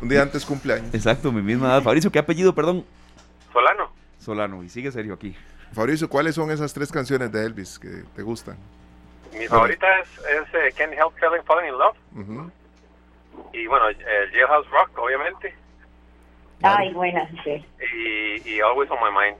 Un 0.00 0.08
día 0.08 0.22
antes 0.22 0.46
cumpleaños. 0.46 0.94
Exacto, 0.94 1.32
mi 1.32 1.42
misma 1.42 1.72
edad. 1.72 1.82
Fabricio, 1.82 2.12
¿qué 2.12 2.20
apellido, 2.20 2.54
perdón? 2.54 2.86
Solano. 3.52 3.90
Solano, 4.20 4.62
y 4.62 4.68
sigue 4.68 4.92
serio 4.92 5.14
aquí. 5.14 5.36
Fabricio, 5.72 6.08
¿cuáles 6.08 6.36
son 6.36 6.52
esas 6.52 6.72
tres 6.72 6.92
canciones 6.92 7.32
de 7.32 7.44
Elvis 7.44 7.80
que 7.80 8.04
te 8.14 8.22
gustan? 8.22 8.56
Mi 9.32 9.46
favorita 9.46 9.86
es, 10.00 10.08
es 10.18 10.54
eh, 10.54 10.72
Can't 10.76 10.92
Help 10.92 11.12
Feeling 11.18 11.42
Falling 11.44 11.68
in 11.68 11.78
Love. 11.78 11.96
Y 13.52 13.66
bueno, 13.66 13.88
el 13.88 14.30
Jailhouse 14.32 14.70
Rock, 14.70 14.98
obviamente. 14.98 15.54
Ay, 16.62 16.92
buena, 16.92 17.28
sí. 17.44 17.64
Y, 17.94 18.48
y 18.48 18.60
Always 18.60 18.90
on 18.90 18.98
My 19.00 19.10
Mind. 19.10 19.36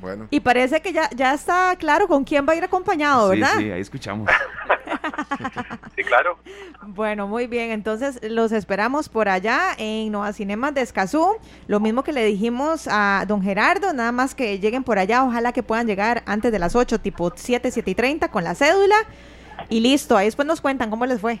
Bueno. 0.00 0.28
Y 0.30 0.40
parece 0.40 0.80
que 0.80 0.92
ya, 0.92 1.10
ya 1.14 1.34
está 1.34 1.74
claro 1.76 2.06
con 2.06 2.24
quién 2.24 2.46
va 2.48 2.52
a 2.52 2.56
ir 2.56 2.64
acompañado, 2.64 3.30
¿verdad? 3.30 3.52
Sí, 3.56 3.64
sí, 3.64 3.70
ahí 3.72 3.80
escuchamos. 3.80 4.30
sí, 5.96 6.04
claro. 6.04 6.38
Bueno, 6.82 7.26
muy 7.26 7.46
bien. 7.46 7.70
Entonces 7.70 8.20
los 8.22 8.52
esperamos 8.52 9.08
por 9.08 9.28
allá 9.28 9.74
en 9.76 10.12
Nova 10.12 10.32
Cinemas 10.32 10.74
de 10.74 10.82
Escazú. 10.82 11.36
Lo 11.66 11.80
mismo 11.80 12.02
que 12.02 12.12
le 12.12 12.24
dijimos 12.24 12.88
a 12.90 13.24
don 13.26 13.42
Gerardo, 13.42 13.92
nada 13.92 14.12
más 14.12 14.34
que 14.34 14.58
lleguen 14.58 14.84
por 14.84 14.98
allá. 14.98 15.24
Ojalá 15.24 15.52
que 15.52 15.62
puedan 15.62 15.86
llegar 15.86 16.22
antes 16.26 16.52
de 16.52 16.58
las 16.58 16.76
8, 16.76 17.00
tipo 17.00 17.32
7, 17.34 17.70
7 17.70 17.90
y 17.90 17.94
30 17.94 18.28
con 18.30 18.44
la 18.44 18.54
cédula. 18.54 18.96
Y 19.68 19.80
listo, 19.80 20.16
ahí 20.16 20.26
después 20.26 20.46
nos 20.46 20.60
cuentan 20.60 20.90
cómo 20.90 21.06
les 21.06 21.20
fue. 21.20 21.40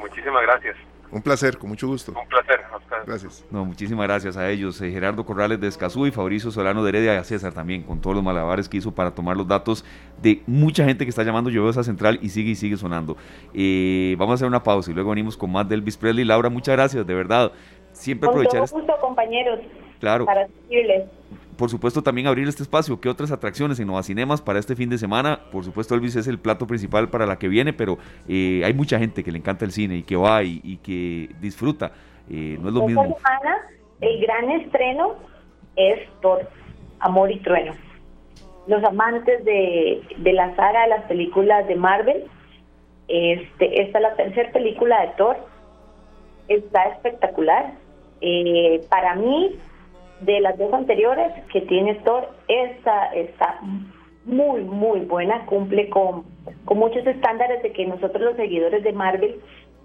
Muchísimas 0.00 0.42
gracias. 0.42 0.76
Un 1.10 1.22
placer, 1.22 1.56
con 1.58 1.70
mucho 1.70 1.86
gusto. 1.86 2.12
Un 2.12 2.28
placer. 2.28 2.60
Gracias. 3.06 3.44
No, 3.50 3.64
muchísimas 3.64 4.06
gracias 4.06 4.36
a 4.36 4.50
ellos. 4.50 4.80
Eh, 4.82 4.90
Gerardo 4.90 5.24
Corrales 5.24 5.60
de 5.60 5.66
Escazú 5.66 6.06
y 6.06 6.10
Fabricio 6.10 6.50
Solano 6.50 6.82
de 6.84 6.90
Heredia 6.90 7.14
y 7.14 7.16
a 7.16 7.24
César 7.24 7.52
también, 7.52 7.82
con 7.82 8.00
todos 8.00 8.14
los 8.14 8.24
malabares 8.24 8.68
que 8.68 8.76
hizo 8.76 8.94
para 8.94 9.12
tomar 9.12 9.36
los 9.36 9.48
datos 9.48 9.84
de 10.20 10.42
mucha 10.46 10.84
gente 10.84 11.04
que 11.04 11.10
está 11.10 11.22
llamando 11.22 11.48
esa 11.70 11.82
Central 11.82 12.18
y 12.20 12.28
sigue 12.28 12.50
y 12.50 12.54
sigue 12.54 12.76
sonando. 12.76 13.16
Eh, 13.54 14.14
vamos 14.18 14.32
a 14.32 14.34
hacer 14.34 14.48
una 14.48 14.62
pausa 14.62 14.90
y 14.90 14.94
luego 14.94 15.10
venimos 15.10 15.36
con 15.36 15.50
más 15.50 15.68
de 15.68 15.76
Elvis 15.76 15.96
Presley. 15.96 16.24
Laura, 16.24 16.50
muchas 16.50 16.76
gracias, 16.76 17.06
de 17.06 17.14
verdad. 17.14 17.52
Siempre 17.92 18.28
aprovechar. 18.28 18.68
Con 18.68 18.80
gusto, 18.80 18.94
compañeros. 19.00 19.60
Claro. 20.00 20.26
Para 20.26 20.46
seguirles 20.46 21.04
por 21.58 21.70
supuesto 21.70 22.02
también 22.02 22.28
abrir 22.28 22.46
este 22.48 22.62
espacio. 22.62 23.00
¿Qué 23.00 23.08
otras 23.08 23.32
atracciones 23.32 23.80
en 23.80 23.88
Nova 23.88 24.04
Cinemas 24.04 24.40
para 24.40 24.60
este 24.60 24.76
fin 24.76 24.88
de 24.88 24.96
semana? 24.96 25.40
Por 25.50 25.64
supuesto 25.64 25.94
Elvis 25.94 26.14
es 26.14 26.28
el 26.28 26.38
plato 26.38 26.68
principal 26.68 27.10
para 27.10 27.26
la 27.26 27.36
que 27.36 27.48
viene, 27.48 27.72
pero 27.72 27.98
eh, 28.28 28.62
hay 28.64 28.72
mucha 28.72 28.98
gente 28.98 29.24
que 29.24 29.32
le 29.32 29.38
encanta 29.38 29.64
el 29.64 29.72
cine 29.72 29.96
y 29.96 30.02
que 30.04 30.14
va 30.14 30.44
y, 30.44 30.78
que 30.78 31.28
disfruta. 31.40 31.90
Eh, 32.30 32.58
no 32.60 32.68
es 32.68 32.74
lo 32.74 32.80
Esta 32.80 32.86
mismo. 32.86 33.16
semana 33.16 33.56
el 34.00 34.20
gran 34.20 34.50
estreno 34.52 35.16
es 35.74 36.08
por 36.22 36.48
Amor 37.00 37.32
y 37.32 37.40
Trueno. 37.40 37.72
Los 38.68 38.84
amantes 38.84 39.44
de, 39.44 40.00
de 40.16 40.32
la 40.32 40.54
saga 40.54 40.82
de 40.82 40.88
las 40.88 41.04
películas 41.06 41.66
de 41.66 41.74
Marvel, 41.74 42.24
este, 43.08 43.82
esta 43.82 43.98
es 43.98 44.02
la 44.02 44.14
tercera 44.14 44.52
película 44.52 45.00
de 45.00 45.08
Thor, 45.16 45.36
está 46.46 46.84
espectacular. 46.84 47.72
Eh, 48.20 48.80
para 48.88 49.16
mí 49.16 49.56
de 50.20 50.40
las 50.40 50.58
dos 50.58 50.72
anteriores 50.72 51.32
que 51.52 51.60
tiene 51.62 51.94
Thor, 51.96 52.28
esta 52.48 53.06
está 53.14 53.60
muy, 54.24 54.62
muy 54.62 55.00
buena, 55.00 55.46
cumple 55.46 55.88
con, 55.88 56.24
con 56.64 56.78
muchos 56.78 57.06
estándares 57.06 57.62
de 57.62 57.72
que 57.72 57.86
nosotros 57.86 58.22
los 58.22 58.36
seguidores 58.36 58.82
de 58.82 58.92
Marvel 58.92 59.40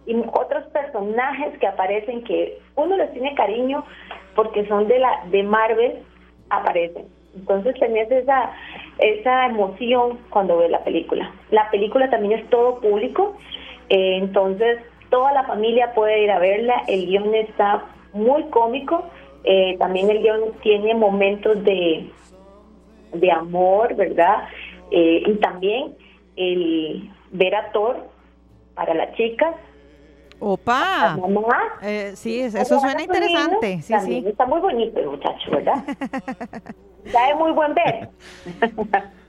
y 0.05 0.15
otros 0.33 0.65
personajes 0.65 1.57
que 1.59 1.67
aparecen 1.67 2.23
que 2.23 2.59
uno 2.75 2.97
les 2.97 3.11
tiene 3.13 3.35
cariño 3.35 3.85
porque 4.35 4.67
son 4.67 4.87
de 4.87 4.99
la 4.99 5.23
de 5.31 5.43
Marvel 5.43 5.99
aparecen. 6.49 7.05
Entonces 7.35 7.75
tenés 7.79 8.11
esa 8.11 8.51
esa 8.99 9.47
emoción 9.47 10.19
cuando 10.29 10.57
ves 10.57 10.69
la 10.69 10.83
película. 10.83 11.31
La 11.51 11.69
película 11.71 12.09
también 12.09 12.39
es 12.39 12.49
todo 12.49 12.79
público, 12.79 13.37
eh, 13.89 14.17
entonces 14.17 14.79
toda 15.09 15.31
la 15.31 15.43
familia 15.43 15.93
puede 15.93 16.23
ir 16.23 16.31
a 16.31 16.39
verla. 16.39 16.83
El 16.87 17.05
guion 17.05 17.33
está 17.33 17.85
muy 18.13 18.43
cómico 18.49 19.05
eh, 19.43 19.75
también 19.77 20.09
el 20.09 20.21
guion 20.21 20.53
tiene 20.61 20.93
momentos 20.93 21.63
de, 21.63 22.09
de 23.13 23.31
amor, 23.31 23.95
¿verdad? 23.95 24.47
Eh, 24.91 25.23
y 25.25 25.33
también 25.35 25.95
el 26.35 27.11
ver 27.31 27.55
a 27.55 27.71
Thor 27.71 28.07
para 28.75 28.93
las 28.93 29.15
chicas. 29.15 29.55
Opa. 30.39 31.17
Eh, 31.81 32.13
sí, 32.15 32.41
eso 32.41 32.79
suena 32.79 33.01
interesante. 33.01 33.81
Sí, 33.81 33.93
sí. 34.05 34.23
Está 34.27 34.45
muy 34.45 34.59
bonito 34.59 34.99
el 34.99 35.07
muchacho, 35.07 35.51
¿verdad? 35.51 35.83
de 37.03 37.35
muy 37.37 37.51
buen 37.51 37.73
ver. 37.73 38.09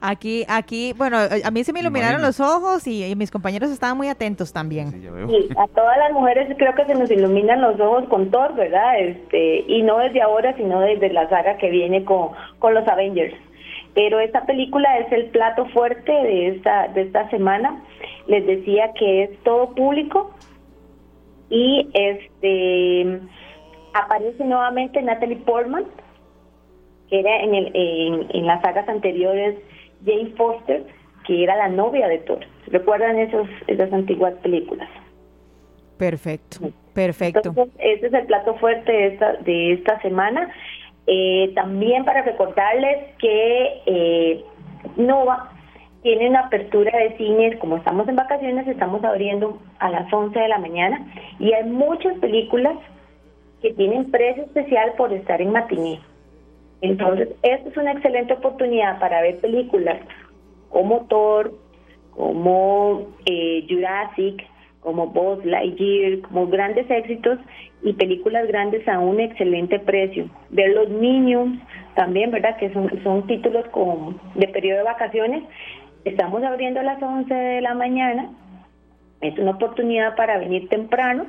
Aquí, 0.00 0.44
aquí, 0.48 0.92
bueno, 0.96 1.16
a 1.18 1.50
mí 1.50 1.64
se 1.64 1.72
me 1.72 1.80
iluminaron 1.80 2.22
los 2.22 2.40
ojos 2.40 2.86
y, 2.86 3.14
mis 3.16 3.30
compañeros 3.30 3.70
estaban 3.70 3.96
muy 3.96 4.08
atentos 4.08 4.52
también. 4.52 4.90
Sí, 4.90 5.48
a 5.56 5.66
todas 5.68 5.96
las 5.98 6.12
mujeres 6.12 6.54
creo 6.58 6.74
que 6.74 6.84
se 6.84 6.94
nos 6.94 7.10
iluminan 7.10 7.60
los 7.60 7.80
ojos 7.80 8.04
con 8.08 8.30
Thor, 8.30 8.54
¿verdad? 8.54 8.98
Este, 9.00 9.64
y 9.66 9.82
no 9.82 9.98
desde 9.98 10.22
ahora, 10.22 10.54
sino 10.56 10.80
desde 10.80 11.12
la 11.12 11.28
saga 11.28 11.56
que 11.56 11.70
viene 11.70 12.04
con, 12.04 12.30
con 12.58 12.74
los 12.74 12.86
Avengers. 12.86 13.34
Pero 13.94 14.20
esta 14.20 14.44
película 14.44 14.98
es 14.98 15.10
el 15.10 15.26
plato 15.30 15.66
fuerte 15.66 16.12
de 16.12 16.48
esta, 16.48 16.88
de 16.88 17.02
esta 17.02 17.30
semana. 17.30 17.82
Les 18.26 18.46
decía 18.46 18.92
que 18.92 19.22
es 19.22 19.42
todo 19.42 19.74
público 19.74 20.34
y 21.48 21.88
este 21.94 23.20
aparece 23.94 24.44
nuevamente 24.44 25.00
Natalie 25.00 25.36
Portman 25.36 25.86
que 27.08 27.20
era 27.20 27.40
en, 27.40 27.54
el, 27.54 27.70
en, 27.74 28.46
las 28.46 28.60
sagas 28.62 28.88
anteriores 28.88 29.56
Jane 30.04 30.32
Foster, 30.36 30.84
que 31.26 31.42
era 31.42 31.56
la 31.56 31.68
novia 31.68 32.08
de 32.08 32.18
Thor. 32.18 32.40
¿Recuerdan 32.68 33.18
esos, 33.18 33.48
esas 33.66 33.92
antiguas 33.92 34.34
películas? 34.42 34.88
Perfecto, 35.96 36.70
perfecto. 36.92 37.48
Entonces, 37.48 37.74
ese 37.78 38.06
es 38.08 38.12
el 38.12 38.26
plato 38.26 38.54
fuerte 38.56 38.92
de 38.92 39.06
esta, 39.08 39.32
de 39.34 39.72
esta 39.72 40.00
semana. 40.02 40.50
Eh, 41.06 41.52
también 41.54 42.04
para 42.04 42.22
recordarles 42.22 43.14
que 43.18 43.82
eh, 43.86 44.44
Nova 44.96 45.52
tiene 46.02 46.28
una 46.28 46.40
apertura 46.40 46.96
de 46.98 47.16
cines, 47.16 47.58
como 47.58 47.76
estamos 47.76 48.08
en 48.08 48.16
vacaciones, 48.16 48.66
estamos 48.68 49.02
abriendo 49.02 49.60
a 49.78 49.90
las 49.90 50.12
11 50.12 50.38
de 50.38 50.48
la 50.48 50.58
mañana 50.58 51.04
y 51.38 51.52
hay 51.52 51.64
muchas 51.64 52.16
películas 52.18 52.76
que 53.62 53.72
tienen 53.72 54.10
precio 54.10 54.44
especial 54.44 54.92
por 54.96 55.12
estar 55.12 55.40
en 55.40 55.50
matiné. 55.52 56.00
Entonces, 56.80 57.28
esta 57.42 57.68
es 57.68 57.76
una 57.76 57.92
excelente 57.92 58.34
oportunidad 58.34 58.98
para 58.98 59.22
ver 59.22 59.38
películas 59.38 59.98
como 60.68 61.06
Thor, 61.06 61.52
como 62.10 63.08
eh, 63.24 63.66
Jurassic, 63.68 64.44
como 64.80 65.08
Buzz 65.08 65.44
Lightyear, 65.44 66.20
como 66.20 66.46
grandes 66.46 66.88
éxitos 66.88 67.38
y 67.82 67.92
películas 67.94 68.46
grandes 68.46 68.86
a 68.88 69.00
un 69.00 69.20
excelente 69.20 69.78
precio. 69.80 70.28
Ver 70.50 70.74
los 70.74 70.88
Minions 70.88 71.60
también, 71.94 72.30
¿verdad? 72.30 72.56
Que 72.56 72.72
son, 72.72 72.88
son 73.02 73.26
títulos 73.26 73.66
con, 73.68 74.20
de 74.34 74.48
periodo 74.48 74.78
de 74.78 74.84
vacaciones. 74.84 75.42
Estamos 76.04 76.42
abriendo 76.44 76.80
a 76.80 76.84
las 76.84 77.02
11 77.02 77.34
de 77.34 77.60
la 77.62 77.74
mañana. 77.74 78.30
Es 79.20 79.36
una 79.38 79.52
oportunidad 79.52 80.14
para 80.14 80.38
venir 80.38 80.68
temprano, 80.68 81.26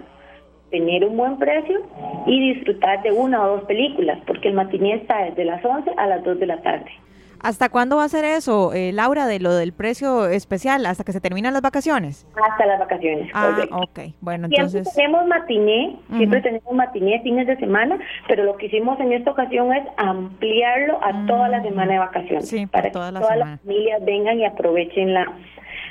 tener 0.70 1.06
un 1.06 1.18
buen 1.18 1.38
precio 1.38 1.82
y 2.26 2.54
disfrutar 2.54 3.02
de 3.04 3.12
una 3.12 3.44
o 3.44 3.58
dos 3.58 3.64
películas, 3.66 4.20
porque 4.28 4.50
el 4.50 4.54
matiné 4.54 4.96
está 4.96 5.24
desde 5.24 5.46
las 5.46 5.64
11 5.64 5.92
a 5.98 6.08
las 6.08 6.24
2 6.24 6.40
de 6.40 6.46
la 6.46 6.62
tarde. 6.62 6.92
¿Hasta 7.40 7.70
cuándo 7.70 7.98
va 7.98 8.04
a 8.04 8.10
ser 8.10 8.26
eso, 8.26 8.74
eh, 8.74 8.92
Laura, 8.92 9.28
de 9.28 9.40
lo 9.40 9.54
del 9.54 9.74
precio 9.74 10.28
especial? 10.28 10.86
¿Hasta 10.86 11.04
que 11.04 11.12
se 11.12 11.22
terminan 11.22 11.54
las 11.54 11.62
vacaciones? 11.62 12.26
Hasta 12.36 12.66
las 12.66 12.80
vacaciones. 12.80 13.30
Ah, 13.34 13.56
ok. 13.72 14.00
Bueno, 14.22 14.48
siempre 14.48 14.82
tenemos 14.96 15.28
matiné, 15.28 15.98
siempre 16.16 16.42
tenemos 16.42 16.74
matiné 16.74 17.22
fines 17.22 17.48
de 17.48 17.58
semana, 17.58 18.00
pero 18.28 18.44
lo 18.44 18.58
que 18.58 18.68
hicimos 18.68 19.00
en 19.00 19.14
esta 19.14 19.32
ocasión 19.32 19.74
es 19.74 19.84
ampliarlo 19.98 21.00
a 21.04 21.26
toda 21.28 21.50
la 21.50 21.60
mm. 21.60 21.64
semana 21.64 21.94
de 21.94 22.00
vacaciones. 22.00 22.50
Sí, 22.50 22.66
para 22.66 22.86
que 22.86 22.92
todas 22.92 23.14
las 23.14 23.28
familias 23.28 24.04
vengan 24.04 24.40
y 24.40 24.46
aprovechen 24.46 25.14
la, 25.14 25.32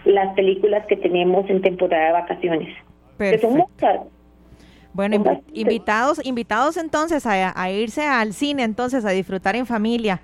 las 0.04 0.34
películas 0.34 0.84
que 0.86 0.96
tenemos 0.96 1.48
en 1.48 1.62
temporada 1.62 2.06
de 2.06 2.12
vacaciones. 2.12 2.76
Perfecto. 3.16 3.48
Que 3.48 3.52
son 3.52 3.58
muchas. 3.58 4.15
Bueno, 4.96 5.22
invitados, 5.52 6.24
invitados 6.24 6.78
entonces 6.78 7.26
a, 7.26 7.52
a 7.54 7.70
irse 7.70 8.06
al 8.06 8.32
cine, 8.32 8.62
entonces 8.62 9.04
a 9.04 9.10
disfrutar 9.10 9.54
en 9.54 9.66
familia. 9.66 10.22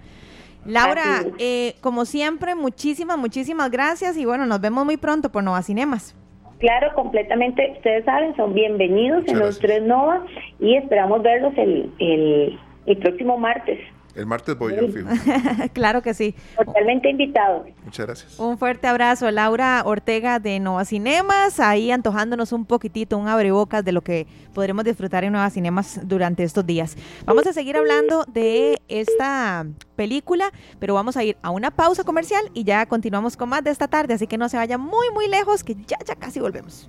Laura, 0.64 1.24
eh, 1.38 1.74
como 1.82 2.06
siempre, 2.06 2.54
muchísimas, 2.54 3.18
muchísimas 3.18 3.70
gracias 3.70 4.16
y 4.16 4.24
bueno, 4.24 4.46
nos 4.46 4.62
vemos 4.62 4.86
muy 4.86 4.96
pronto 4.96 5.30
por 5.30 5.44
Nova 5.44 5.60
Cinemas. 5.60 6.16
Claro, 6.58 6.94
completamente, 6.94 7.74
ustedes 7.76 8.06
saben, 8.06 8.34
son 8.34 8.54
bienvenidos 8.54 9.28
en 9.28 9.40
los 9.40 9.58
tres 9.58 9.82
Nova 9.82 10.24
y 10.58 10.76
esperamos 10.76 11.22
verlos 11.22 11.52
el, 11.58 11.92
el, 11.98 12.58
el 12.86 12.96
próximo 12.96 13.36
martes. 13.36 13.78
El 14.14 14.26
martes 14.26 14.56
voy 14.58 14.74
yo, 14.76 14.88
fijo. 14.88 15.08
claro 15.72 16.02
que 16.02 16.12
sí. 16.12 16.34
Totalmente 16.56 17.08
invitado. 17.08 17.64
Muchas 17.84 18.06
gracias. 18.06 18.38
Un 18.38 18.58
fuerte 18.58 18.86
abrazo, 18.86 19.30
Laura 19.30 19.82
Ortega 19.84 20.38
de 20.38 20.60
Nueva 20.60 20.84
Cinemas, 20.84 21.60
ahí 21.60 21.90
antojándonos 21.90 22.52
un 22.52 22.66
poquitito, 22.66 23.16
un 23.16 23.28
abrebocas 23.28 23.84
de 23.84 23.92
lo 23.92 24.02
que 24.02 24.26
podremos 24.52 24.84
disfrutar 24.84 25.24
en 25.24 25.32
Nueva 25.32 25.48
Cinemas 25.50 26.00
durante 26.02 26.42
estos 26.42 26.66
días. 26.66 26.96
Vamos 27.24 27.46
a 27.46 27.52
seguir 27.52 27.76
hablando 27.76 28.24
de 28.24 28.80
esta 28.88 29.66
película, 29.96 30.52
pero 30.78 30.94
vamos 30.94 31.16
a 31.16 31.24
ir 31.24 31.36
a 31.42 31.50
una 31.50 31.70
pausa 31.70 32.04
comercial 32.04 32.50
y 32.52 32.64
ya 32.64 32.84
continuamos 32.86 33.36
con 33.36 33.48
más 33.48 33.64
de 33.64 33.70
esta 33.70 33.88
tarde, 33.88 34.14
así 34.14 34.26
que 34.26 34.36
no 34.36 34.48
se 34.48 34.58
vaya 34.58 34.76
muy, 34.76 35.10
muy 35.14 35.28
lejos, 35.28 35.64
que 35.64 35.74
ya, 35.86 35.96
ya 36.06 36.16
casi 36.16 36.40
volvemos. 36.40 36.88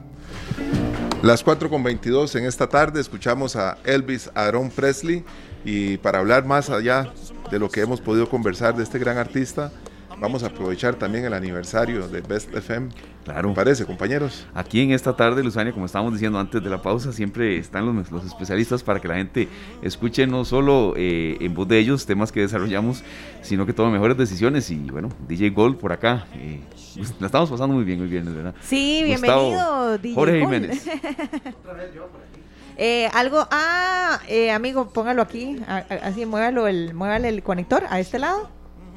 Las 1.21 1.41
4 1.41 1.69
con 1.69 1.83
22 1.83 2.35
en 2.35 2.45
esta 2.45 2.67
tarde 2.67 2.99
escuchamos 2.99 3.55
a 3.55 3.77
Elvis 3.85 4.29
Aaron 4.35 4.69
Presley 4.69 5.23
y 5.63 5.97
para 5.97 6.19
hablar 6.19 6.45
más 6.45 6.69
allá 6.69 7.13
de 7.51 7.59
lo 7.59 7.69
que 7.69 7.81
hemos 7.81 8.01
podido 8.01 8.29
conversar 8.29 8.75
de 8.75 8.83
este 8.83 8.99
gran 8.99 9.17
artista, 9.17 9.71
vamos 10.19 10.43
a 10.43 10.47
aprovechar 10.47 10.95
también 10.95 11.25
el 11.25 11.33
aniversario 11.33 12.07
de 12.07 12.21
Best 12.21 12.53
FM. 12.53 12.89
Claro. 13.23 13.49
¿Me 13.49 13.55
parece, 13.55 13.85
compañeros? 13.85 14.45
Aquí 14.53 14.81
en 14.81 14.91
esta 14.91 15.15
tarde, 15.15 15.43
Luzania, 15.43 15.71
como 15.71 15.85
estábamos 15.85 16.13
diciendo 16.13 16.39
antes 16.39 16.61
de 16.61 16.69
la 16.69 16.81
pausa, 16.81 17.13
siempre 17.13 17.57
están 17.57 17.85
los, 17.85 18.11
los 18.11 18.25
especialistas 18.25 18.83
para 18.83 18.99
que 18.99 19.07
la 19.07 19.15
gente 19.15 19.47
escuche 19.81 20.27
no 20.27 20.43
solo 20.43 20.93
eh, 20.97 21.37
en 21.39 21.53
voz 21.53 21.67
de 21.67 21.79
ellos 21.79 22.05
temas 22.05 22.31
que 22.31 22.41
desarrollamos, 22.41 23.03
sino 23.41 23.65
que 23.65 23.73
tomen 23.73 23.93
mejores 23.93 24.17
decisiones. 24.17 24.69
Y 24.71 24.89
bueno, 24.89 25.09
DJ 25.27 25.51
Gold 25.51 25.77
por 25.77 25.93
acá. 25.93 26.27
Eh, 26.35 26.59
pues, 26.95 27.13
la 27.19 27.27
estamos 27.27 27.49
pasando 27.49 27.75
muy 27.75 27.85
bien 27.85 28.01
hoy 28.01 28.07
viernes, 28.07 28.35
¿verdad? 28.35 28.55
Sí, 28.61 29.01
bienvenido, 29.05 29.97
DJ 29.97 30.15
Jorge 30.15 30.39
Jiménez. 30.39 30.85
Eh, 32.77 33.09
algo, 33.13 33.47
ah, 33.51 34.19
eh, 34.27 34.51
amigo, 34.51 34.89
póngalo 34.89 35.21
aquí, 35.21 35.59
así, 35.67 36.25
muévalo 36.25 36.67
el, 36.67 36.93
muévale 36.93 37.29
el 37.29 37.43
conector 37.43 37.83
a 37.89 37.99
este 37.99 38.19
lado. 38.19 38.49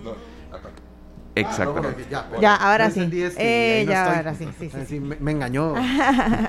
No, 0.03 0.13
acá. 0.57 0.71
Exactamente. 1.35 2.07
ya, 2.41 2.55
ahora 2.55 2.91
sí. 2.91 3.09
eh, 3.13 3.85
ya, 3.87 4.17
ahora 4.17 4.35
sí, 4.35 4.49
sí, 4.59 4.71
sí. 4.87 5.01
Me, 5.01 5.33
engañó. 5.33 5.75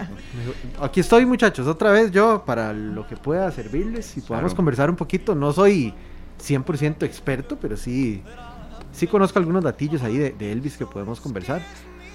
aquí 0.81 1.01
estoy, 1.01 1.25
muchachos, 1.25 1.67
otra 1.67 1.91
vez 1.91 2.11
yo 2.11 2.43
para 2.45 2.71
lo 2.71 3.05
que 3.05 3.17
pueda 3.17 3.51
servirles 3.51 4.15
y 4.15 4.21
podamos 4.21 4.53
conversar 4.53 4.89
un 4.89 4.95
poquito. 4.95 5.35
No 5.35 5.51
soy 5.51 5.93
100% 6.41 7.03
experto, 7.03 7.57
pero 7.59 7.75
sí, 7.75 8.23
sí 8.93 9.07
conozco 9.07 9.39
algunos 9.39 9.63
datillos 9.63 10.03
ahí 10.03 10.17
de, 10.17 10.31
de 10.31 10.53
Elvis 10.53 10.77
que 10.77 10.85
podemos 10.85 11.19
conversar. 11.19 11.61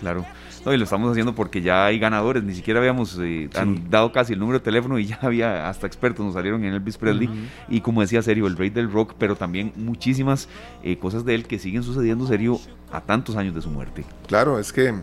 Claro. 0.01 0.25
No, 0.65 0.73
y 0.73 0.77
lo 0.77 0.85
estamos 0.85 1.11
haciendo 1.11 1.35
porque 1.35 1.61
ya 1.61 1.87
hay 1.87 1.99
ganadores, 1.99 2.45
ni 2.45 2.55
siquiera 2.55 2.79
habíamos 2.79 3.19
eh, 3.21 3.49
dado 3.91 4.13
casi 4.13 4.35
el 4.35 4.39
número 4.39 4.59
de 4.61 4.65
teléfono 4.65 4.99
y 4.99 5.07
ya 5.07 5.19
había 5.21 5.69
hasta 5.69 5.87
expertos, 5.87 6.25
nos 6.25 6.35
salieron 6.35 6.65
en 6.65 6.75
Elvis 6.75 6.99
Presley. 6.99 7.29
Y 7.69 7.81
como 7.81 8.01
decía 8.01 8.23
Serio, 8.23 8.47
el 8.47 8.57
rey 8.57 8.71
del 8.71 8.91
rock, 8.91 9.15
pero 9.19 9.35
también 9.35 9.73
muchísimas 9.77 10.49
eh, 10.83 10.99
cosas 10.99 11.25
de 11.25 11.35
él 11.35 11.47
que 11.47 11.59
siguen 11.59 11.83
sucediendo, 11.83 12.27
Serio, 12.27 12.61
a 12.93 13.01
tantos 13.01 13.37
años 13.37 13.55
de 13.55 13.63
su 13.63 13.71
muerte. 13.71 14.05
Claro, 14.29 14.59
es 14.59 14.73
que, 14.73 14.95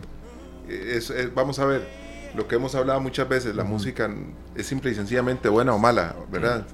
vamos 1.34 1.58
a 1.58 1.66
ver, 1.66 1.86
lo 2.34 2.46
que 2.46 2.56
hemos 2.56 2.74
hablado 2.74 3.00
muchas 3.00 3.28
veces, 3.28 3.54
la 3.54 3.64
música 3.64 4.10
es 4.54 4.66
simple 4.66 4.90
y 4.90 4.94
sencillamente 4.94 5.48
buena 5.48 5.74
o 5.74 5.78
mala, 5.78 6.14
¿verdad? 6.30 6.66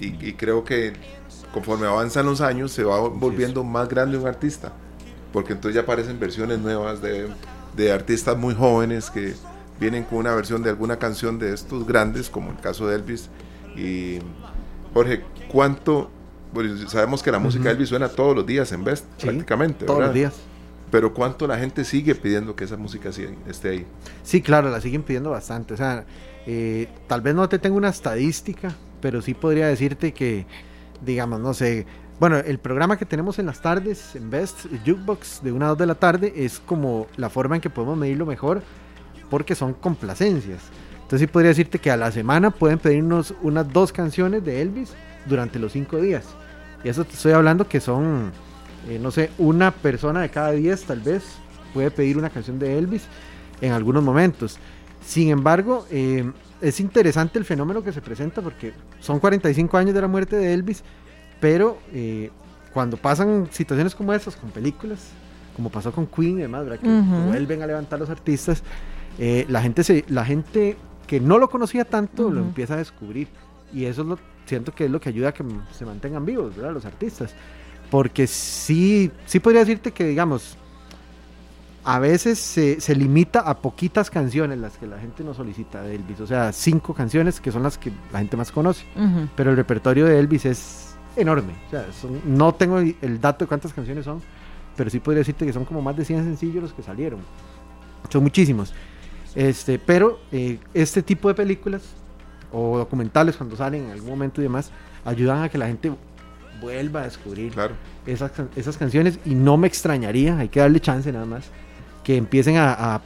Y, 0.00 0.32
creo 0.32 0.64
que 0.64 0.94
conforme 1.52 1.86
avanzan 1.86 2.26
los 2.26 2.40
años 2.40 2.72
se 2.72 2.82
va 2.82 2.98
volviendo 2.98 3.62
más 3.62 3.88
grande 3.88 4.16
un 4.16 4.26
artista, 4.26 4.72
porque 5.32 5.52
entonces 5.52 5.76
ya 5.76 5.82
aparecen 5.82 6.18
versiones 6.18 6.58
nuevas 6.58 7.02
de 7.02 7.28
de 7.76 7.92
artistas 7.92 8.36
muy 8.36 8.54
jóvenes 8.54 9.10
que 9.10 9.34
vienen 9.80 10.04
con 10.04 10.18
una 10.18 10.34
versión 10.34 10.62
de 10.62 10.70
alguna 10.70 10.96
canción 10.98 11.38
de 11.38 11.52
estos 11.52 11.86
grandes, 11.86 12.30
como 12.30 12.50
el 12.50 12.58
caso 12.58 12.86
de 12.86 12.96
Elvis. 12.96 13.28
Y 13.76 14.18
Jorge, 14.94 15.22
¿cuánto? 15.48 16.10
sabemos 16.88 17.22
que 17.22 17.32
la 17.32 17.38
música 17.38 17.64
de 17.64 17.70
Elvis 17.70 17.88
suena 17.88 18.08
todos 18.08 18.36
los 18.36 18.46
días 18.46 18.70
en 18.72 18.84
Best, 18.84 19.06
prácticamente. 19.20 19.86
Todos 19.86 20.00
los 20.00 20.14
días. 20.14 20.34
Pero 20.90 21.14
¿cuánto 21.14 21.46
la 21.46 21.56
gente 21.56 21.84
sigue 21.84 22.14
pidiendo 22.14 22.54
que 22.54 22.64
esa 22.64 22.76
música 22.76 23.08
esté 23.48 23.70
ahí? 23.70 23.86
Sí, 24.22 24.42
claro, 24.42 24.68
la 24.68 24.80
siguen 24.80 25.02
pidiendo 25.02 25.30
bastante. 25.30 25.72
O 25.72 25.76
sea, 25.76 26.04
eh, 26.46 26.88
tal 27.06 27.22
vez 27.22 27.34
no 27.34 27.48
te 27.48 27.58
tengo 27.58 27.76
una 27.76 27.88
estadística, 27.88 28.76
pero 29.00 29.22
sí 29.22 29.32
podría 29.32 29.68
decirte 29.68 30.12
que, 30.12 30.44
digamos, 31.00 31.40
no 31.40 31.54
sé, 31.54 31.86
bueno, 32.18 32.38
el 32.38 32.58
programa 32.58 32.96
que 32.96 33.06
tenemos 33.06 33.38
en 33.38 33.46
las 33.46 33.60
tardes, 33.60 34.14
en 34.14 34.30
Best 34.30 34.66
Jukebox, 34.86 35.42
de 35.42 35.52
una 35.52 35.66
a 35.66 35.68
dos 35.70 35.78
de 35.78 35.86
la 35.86 35.94
tarde, 35.96 36.32
es 36.36 36.60
como 36.60 37.06
la 37.16 37.30
forma 37.30 37.56
en 37.56 37.60
que 37.60 37.70
podemos 37.70 37.96
medirlo 37.96 38.26
mejor, 38.26 38.62
porque 39.28 39.54
son 39.54 39.74
complacencias. 39.74 40.60
Entonces 40.94 41.20
sí 41.20 41.26
podría 41.26 41.48
decirte 41.48 41.78
que 41.78 41.90
a 41.90 41.96
la 41.96 42.10
semana 42.12 42.50
pueden 42.50 42.78
pedirnos 42.78 43.34
unas 43.42 43.70
dos 43.72 43.92
canciones 43.92 44.44
de 44.44 44.62
Elvis 44.62 44.94
durante 45.26 45.58
los 45.58 45.72
cinco 45.72 45.98
días. 45.98 46.24
Y 46.84 46.88
eso 46.88 47.04
te 47.04 47.14
estoy 47.14 47.32
hablando 47.32 47.68
que 47.68 47.80
son, 47.80 48.32
eh, 48.88 48.98
no 49.00 49.10
sé, 49.10 49.30
una 49.38 49.70
persona 49.70 50.22
de 50.22 50.30
cada 50.30 50.52
diez 50.52 50.84
tal 50.84 51.00
vez 51.00 51.22
puede 51.74 51.90
pedir 51.90 52.18
una 52.18 52.30
canción 52.30 52.58
de 52.58 52.78
Elvis 52.78 53.04
en 53.60 53.72
algunos 53.72 54.02
momentos. 54.02 54.58
Sin 55.04 55.30
embargo, 55.30 55.86
eh, 55.90 56.30
es 56.60 56.80
interesante 56.80 57.38
el 57.38 57.44
fenómeno 57.44 57.82
que 57.82 57.92
se 57.92 58.00
presenta 58.00 58.40
porque 58.40 58.72
son 59.00 59.18
45 59.18 59.76
años 59.76 59.94
de 59.94 60.00
la 60.00 60.08
muerte 60.08 60.36
de 60.36 60.54
Elvis 60.54 60.82
pero 61.42 61.76
eh, 61.92 62.30
cuando 62.72 62.96
pasan 62.96 63.48
situaciones 63.50 63.96
como 63.96 64.14
esas, 64.14 64.36
con 64.36 64.50
películas, 64.52 65.08
como 65.56 65.70
pasó 65.70 65.90
con 65.90 66.06
Queen 66.06 66.38
y 66.38 66.42
demás, 66.42 66.64
que 66.78 66.86
vuelven 66.86 67.62
a 67.62 67.66
levantar 67.66 67.98
los 67.98 68.08
artistas, 68.10 68.62
eh, 69.18 69.44
la, 69.48 69.60
gente 69.60 69.82
se, 69.82 70.04
la 70.08 70.24
gente 70.24 70.76
que 71.08 71.18
no 71.18 71.38
lo 71.38 71.50
conocía 71.50 71.84
tanto 71.84 72.30
lo 72.30 72.40
empieza 72.40 72.74
a 72.74 72.76
descubrir. 72.76 73.26
Y 73.74 73.86
eso 73.86 74.02
es 74.02 74.08
lo, 74.08 74.18
siento 74.46 74.72
que 74.72 74.84
es 74.84 74.90
lo 74.92 75.00
que 75.00 75.08
ayuda 75.08 75.30
a 75.30 75.32
que 75.32 75.44
se 75.76 75.84
mantengan 75.84 76.24
vivos, 76.24 76.54
¿verdad? 76.54 76.74
Los 76.74 76.84
artistas. 76.84 77.34
Porque 77.90 78.28
sí, 78.28 79.10
sí 79.26 79.40
podría 79.40 79.62
decirte 79.62 79.90
que, 79.90 80.04
digamos, 80.04 80.56
a 81.82 81.98
veces 81.98 82.38
se, 82.38 82.80
se, 82.80 82.94
limita 82.94 83.40
a 83.40 83.58
poquitas 83.58 84.10
canciones 84.10 84.60
las 84.60 84.78
que 84.78 84.86
la 84.86 85.00
gente 85.00 85.24
nos 85.24 85.38
solicita 85.38 85.82
de 85.82 85.96
Elvis. 85.96 86.20
O 86.20 86.26
sea, 86.28 86.52
cinco 86.52 86.94
canciones 86.94 87.40
que 87.40 87.50
son 87.50 87.64
las 87.64 87.78
que 87.78 87.90
la 88.12 88.20
gente 88.20 88.36
más 88.36 88.52
conoce. 88.52 88.84
Pero 89.34 89.50
el 89.50 89.56
repertorio 89.56 90.06
de 90.06 90.20
Elvis 90.20 90.44
es 90.44 90.91
enorme. 91.16 91.54
O 91.68 91.70
sea, 91.70 91.86
no 92.24 92.54
tengo 92.54 92.78
el 92.78 93.20
dato 93.20 93.44
de 93.44 93.48
cuántas 93.48 93.72
canciones 93.72 94.04
son, 94.04 94.22
pero 94.76 94.90
sí 94.90 95.00
podría 95.00 95.18
decirte 95.18 95.46
que 95.46 95.52
son 95.52 95.64
como 95.64 95.82
más 95.82 95.96
de 95.96 96.04
100 96.04 96.24
sencillos 96.24 96.62
los 96.62 96.72
que 96.72 96.82
salieron. 96.82 97.20
Son 98.10 98.22
muchísimos. 98.22 98.72
Este, 99.34 99.78
pero 99.78 100.20
eh, 100.30 100.58
este 100.74 101.02
tipo 101.02 101.28
de 101.28 101.34
películas 101.34 101.82
o 102.52 102.78
documentales 102.78 103.36
cuando 103.36 103.56
salen 103.56 103.84
en 103.84 103.90
algún 103.92 104.10
momento 104.10 104.40
y 104.40 104.44
demás 104.44 104.70
ayudan 105.04 105.42
a 105.42 105.48
que 105.48 105.56
la 105.56 105.66
gente 105.68 105.92
vuelva 106.60 107.00
a 107.00 107.04
descubrir 107.04 107.54
esas, 108.06 108.30
esas 108.56 108.76
canciones 108.76 109.18
y 109.24 109.34
no 109.34 109.56
me 109.56 109.66
extrañaría, 109.66 110.38
hay 110.38 110.48
que 110.48 110.60
darle 110.60 110.80
chance 110.80 111.10
nada 111.10 111.24
más, 111.24 111.46
que 112.04 112.16
empiecen 112.16 112.56
a, 112.56 112.72
a 112.72 113.00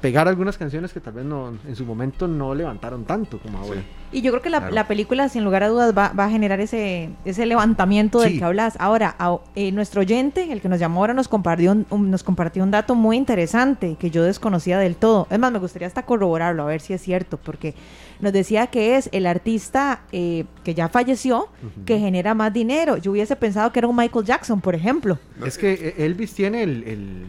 pegar 0.00 0.28
algunas 0.28 0.56
canciones 0.56 0.92
que 0.92 1.00
tal 1.00 1.14
vez 1.14 1.24
no 1.24 1.52
en 1.66 1.76
su 1.76 1.84
momento 1.84 2.26
no 2.26 2.54
levantaron 2.54 3.04
tanto 3.04 3.38
como 3.38 3.58
ahora. 3.58 3.82
Y 4.12 4.22
yo 4.22 4.30
creo 4.30 4.42
que 4.42 4.50
la, 4.50 4.86
película, 4.86 5.28
sin 5.28 5.44
lugar 5.44 5.64
a 5.64 5.68
dudas, 5.68 5.92
va, 5.96 6.12
a 6.16 6.30
generar 6.30 6.60
ese, 6.60 7.10
ese 7.24 7.46
levantamiento 7.46 8.20
del 8.20 8.38
que 8.38 8.44
hablas. 8.44 8.76
Ahora, 8.78 9.16
eh, 9.56 9.72
nuestro 9.72 10.02
oyente, 10.02 10.52
el 10.52 10.60
que 10.60 10.68
nos 10.68 10.78
llamó 10.78 11.00
ahora, 11.00 11.14
nos 11.14 11.28
compartió, 11.28 11.72
un, 11.72 12.10
nos 12.10 12.22
compartió 12.22 12.62
un 12.62 12.70
dato 12.70 12.94
muy 12.94 13.16
interesante 13.16 13.96
que 13.98 14.10
yo 14.10 14.22
desconocía 14.22 14.78
del 14.78 14.96
todo. 14.96 15.26
Es 15.30 15.38
más, 15.38 15.52
me 15.52 15.58
gustaría 15.58 15.88
hasta 15.88 16.04
corroborarlo, 16.04 16.62
a 16.62 16.66
ver 16.66 16.80
si 16.80 16.92
es 16.92 17.02
cierto, 17.02 17.38
porque 17.38 17.74
nos 18.20 18.32
decía 18.32 18.68
que 18.68 18.96
es 18.96 19.08
el 19.12 19.26
artista 19.26 20.02
eh, 20.12 20.44
que 20.62 20.74
ya 20.74 20.88
falleció 20.88 21.48
que 21.84 21.98
genera 21.98 22.34
más 22.34 22.52
dinero. 22.52 22.96
Yo 22.96 23.10
hubiese 23.10 23.36
pensado 23.36 23.72
que 23.72 23.80
era 23.80 23.88
un 23.88 23.96
Michael 23.96 24.24
Jackson, 24.24 24.60
por 24.60 24.74
ejemplo. 24.74 25.18
Es 25.44 25.58
que 25.58 25.72
eh, 25.72 25.94
Elvis 26.04 26.32
tiene 26.34 26.62
el 26.62 26.84
el 26.86 27.26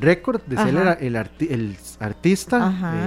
récord 0.00 0.42
de 0.42 0.56
ser 0.56 0.98
el, 1.00 1.16
artista, 2.00 3.00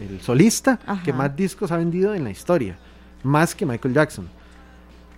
el, 0.00 0.20
solista 0.20 0.78
que 1.04 1.12
más 1.12 1.34
discos 1.34 1.72
ha 1.72 1.76
vendido 1.76 2.14
en 2.14 2.24
la 2.24 2.30
historia, 2.30 2.78
más 3.22 3.54
que 3.54 3.66
Michael 3.66 3.94
Jackson. 3.94 4.26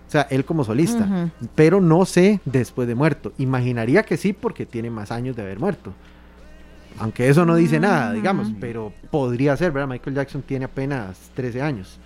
O 0.07 0.09
sea, 0.09 0.21
él 0.29 0.45
como 0.45 0.63
solista, 0.63 1.29
pero 1.53 1.81
no 1.81 2.05
sé 2.05 2.39
después 2.45 2.87
de 2.87 2.95
muerto. 2.95 3.33
Imaginaría 3.37 4.03
que 4.03 4.15
sí 4.15 4.31
porque 4.33 4.65
tiene 4.65 4.89
más 4.89 5.11
años 5.11 5.35
de 5.35 5.41
haber 5.41 5.59
muerto. 5.59 5.93
Aunque 6.99 7.29
eso 7.29 7.45
no 7.45 7.55
dice 7.55 7.79
nada, 7.79 8.13
digamos, 8.13 8.47
pero 8.59 8.91
podría 9.11 9.55
ser, 9.57 9.71
¿verdad? 9.71 9.89
Michael 9.89 10.15
Jackson 10.15 10.41
tiene 10.41 10.65
apenas 10.65 11.29
13 11.35 11.61
años. 11.61 11.99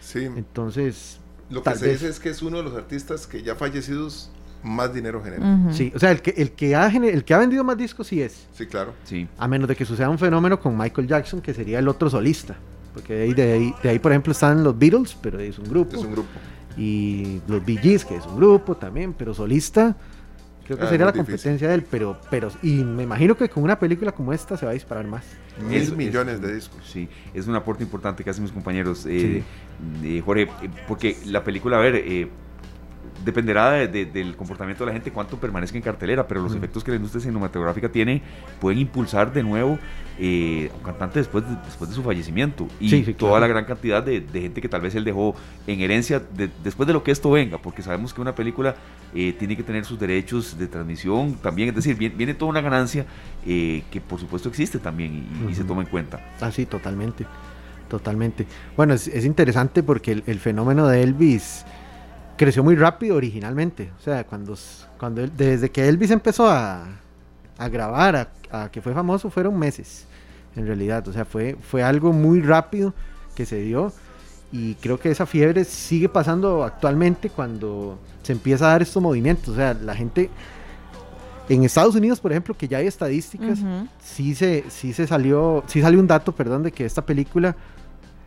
Sí. 0.00 0.24
Entonces... 0.24 1.20
Lo 1.50 1.62
que 1.62 1.74
se 1.74 1.90
dice 1.90 2.08
es 2.08 2.20
que 2.20 2.30
es 2.30 2.40
uno 2.42 2.58
de 2.58 2.62
los 2.62 2.74
artistas 2.74 3.26
que 3.26 3.42
ya 3.42 3.56
fallecidos 3.56 4.30
más 4.62 4.92
dinero 4.92 5.22
genera. 5.22 5.72
Sí, 5.72 5.92
o 5.94 5.98
sea, 5.98 6.10
el 6.10 6.22
que, 6.22 6.30
el, 6.36 6.52
que 6.52 6.74
ha 6.74 6.88
el 6.88 7.24
que 7.24 7.34
ha 7.34 7.38
vendido 7.38 7.64
más 7.64 7.76
discos 7.76 8.06
sí 8.06 8.20
es. 8.20 8.46
Sí, 8.52 8.66
claro. 8.66 8.94
Sí. 9.04 9.26
A 9.38 9.48
menos 9.48 9.68
de 9.68 9.76
que 9.76 9.84
suceda 9.84 10.08
un 10.08 10.18
fenómeno 10.18 10.60
con 10.60 10.76
Michael 10.76 11.06
Jackson, 11.06 11.40
que 11.40 11.54
sería 11.54 11.78
el 11.78 11.88
otro 11.88 12.10
solista. 12.10 12.56
Porque 12.94 13.14
de 13.14 13.22
ahí, 13.22 13.34
de 13.34 13.52
ahí, 13.52 13.74
de 13.82 13.88
ahí 13.88 13.98
por 13.98 14.12
ejemplo, 14.12 14.32
están 14.32 14.64
los 14.64 14.78
Beatles, 14.78 15.16
pero 15.20 15.38
es 15.38 15.58
un 15.58 15.68
grupo. 15.68 15.96
Es 15.96 16.02
un 16.02 16.12
grupo. 16.12 16.28
Y 16.76 17.40
los 17.46 17.64
Bee 17.64 17.76
Gees, 17.76 18.04
que 18.04 18.16
es 18.16 18.26
un 18.26 18.36
grupo 18.36 18.76
también, 18.76 19.12
pero 19.12 19.34
solista. 19.34 19.96
Creo 20.64 20.78
que 20.78 20.84
ah, 20.84 20.88
sería 20.88 21.06
la 21.06 21.12
competencia 21.12 21.68
de 21.68 21.74
él, 21.74 21.84
pero, 21.90 22.20
pero, 22.30 22.48
y 22.62 22.84
me 22.84 23.02
imagino 23.02 23.36
que 23.36 23.48
con 23.48 23.64
una 23.64 23.76
película 23.76 24.12
como 24.12 24.32
esta 24.32 24.56
se 24.56 24.66
va 24.66 24.70
a 24.70 24.74
disparar 24.74 25.04
más. 25.04 25.24
Mil 25.68 25.96
millones 25.96 26.40
de 26.40 26.54
discos. 26.54 26.80
Sí, 26.88 27.08
es 27.34 27.48
un 27.48 27.56
aporte 27.56 27.82
importante 27.82 28.22
que 28.22 28.30
hacen 28.30 28.44
mis 28.44 28.52
compañeros. 28.52 29.04
Eh, 29.08 29.42
Jorge, 30.24 30.42
eh, 30.42 30.70
porque 30.86 31.16
la 31.26 31.42
película, 31.42 31.78
a 31.78 31.80
ver, 31.80 31.96
eh, 31.96 32.28
dependerá 33.24 33.86
del 33.86 34.36
comportamiento 34.36 34.84
de 34.84 34.88
la 34.88 34.92
gente 34.92 35.10
cuánto 35.10 35.36
permanezca 35.38 35.76
en 35.76 35.82
cartelera, 35.82 36.26
pero 36.26 36.42
los 36.42 36.54
efectos 36.54 36.82
que 36.82 36.90
la 36.90 36.96
industria 36.96 37.22
cinematográfica 37.22 37.88
tiene 37.88 38.22
pueden 38.60 38.78
impulsar 38.78 39.32
de 39.32 39.42
nuevo 39.42 39.78
eh, 40.18 40.70
a 40.72 40.76
un 40.76 40.82
cantante 40.82 41.18
después 41.18 41.44
de, 41.48 41.56
después 41.64 41.88
de 41.90 41.96
su 41.96 42.02
fallecimiento 42.02 42.68
y 42.78 43.02
toda 43.14 43.40
la 43.40 43.46
gran 43.46 43.64
cantidad 43.64 44.02
de, 44.02 44.22
gente 44.32 44.60
que 44.60 44.68
tal 44.68 44.80
vez 44.80 44.94
él 44.94 45.04
dejó 45.04 45.34
en 45.66 45.80
herencia 45.80 46.22
después 46.62 46.86
de 46.86 46.92
lo 46.92 47.02
que 47.02 47.10
esto 47.10 47.30
venga, 47.30 47.58
porque 47.58 47.82
sabemos 47.82 48.12
que 48.14 48.20
una 48.20 48.34
película 48.34 48.74
eh, 49.14 49.34
tiene 49.38 49.56
que 49.56 49.62
tener 49.62 49.84
sus 49.84 49.98
derechos 49.98 50.58
de 50.58 50.66
transmisión 50.66 51.34
también, 51.34 51.70
es 51.70 51.74
decir, 51.74 51.96
viene, 51.96 52.34
toda 52.34 52.50
una 52.50 52.60
ganancia 52.60 53.06
eh, 53.46 53.82
que 53.90 54.00
por 54.00 54.20
supuesto 54.20 54.48
existe 54.48 54.78
también 54.78 55.26
y, 55.48 55.54
se 55.54 55.64
toma 55.64 55.82
en 55.82 55.88
cuenta. 55.88 56.20
Ah, 56.40 56.50
sí, 56.50 56.66
totalmente, 56.66 57.26
totalmente. 57.88 58.46
Bueno, 58.76 58.94
es, 58.94 59.24
interesante 59.24 59.82
porque 59.82 60.22
el 60.24 60.38
fenómeno 60.38 60.86
de 60.86 61.02
Elvis 61.02 61.64
creció 62.40 62.64
muy 62.64 62.74
rápido 62.74 63.16
originalmente. 63.16 63.90
O 63.98 64.02
sea, 64.02 64.24
cuando, 64.24 64.56
cuando 64.98 65.26
desde 65.26 65.68
que 65.68 65.86
Elvis 65.86 66.10
empezó 66.10 66.48
a, 66.48 66.86
a 67.58 67.68
grabar, 67.68 68.30
a, 68.50 68.70
que 68.70 68.80
fue 68.80 68.94
famoso, 68.94 69.28
fueron 69.28 69.58
meses, 69.58 70.06
en 70.56 70.66
realidad. 70.66 71.06
O 71.06 71.12
sea, 71.12 71.26
fue, 71.26 71.58
fue 71.60 71.82
algo 71.82 72.14
muy 72.14 72.40
rápido 72.40 72.94
que 73.34 73.44
se 73.44 73.60
dio. 73.60 73.92
Y 74.52 74.74
creo 74.76 74.98
que 74.98 75.10
esa 75.10 75.26
fiebre 75.26 75.66
sigue 75.66 76.08
pasando 76.08 76.64
actualmente 76.64 77.28
cuando 77.28 77.98
se 78.22 78.32
empieza 78.32 78.64
a 78.64 78.68
dar 78.70 78.80
estos 78.80 79.02
movimientos. 79.02 79.50
O 79.50 79.56
sea, 79.56 79.74
la 79.74 79.94
gente 79.94 80.30
en 81.50 81.62
Estados 81.62 81.94
Unidos, 81.94 82.20
por 82.20 82.32
ejemplo, 82.32 82.56
que 82.56 82.68
ya 82.68 82.78
hay 82.78 82.86
estadísticas, 82.86 83.58
sí 84.02 84.34
se, 84.34 84.64
sí 84.70 84.94
se 84.94 85.06
salió, 85.06 85.62
sí 85.66 85.82
salió 85.82 86.00
un 86.00 86.06
dato, 86.06 86.32
perdón, 86.32 86.62
de 86.62 86.72
que 86.72 86.86
esta 86.86 87.04
película 87.04 87.54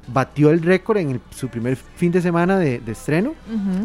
batió 0.07 0.49
el 0.49 0.61
récord 0.61 0.97
en 0.97 1.21
su 1.31 1.47
primer 1.47 1.75
fin 1.75 2.11
de 2.11 2.21
semana 2.21 2.57
de, 2.57 2.81
estreno, 2.87 3.33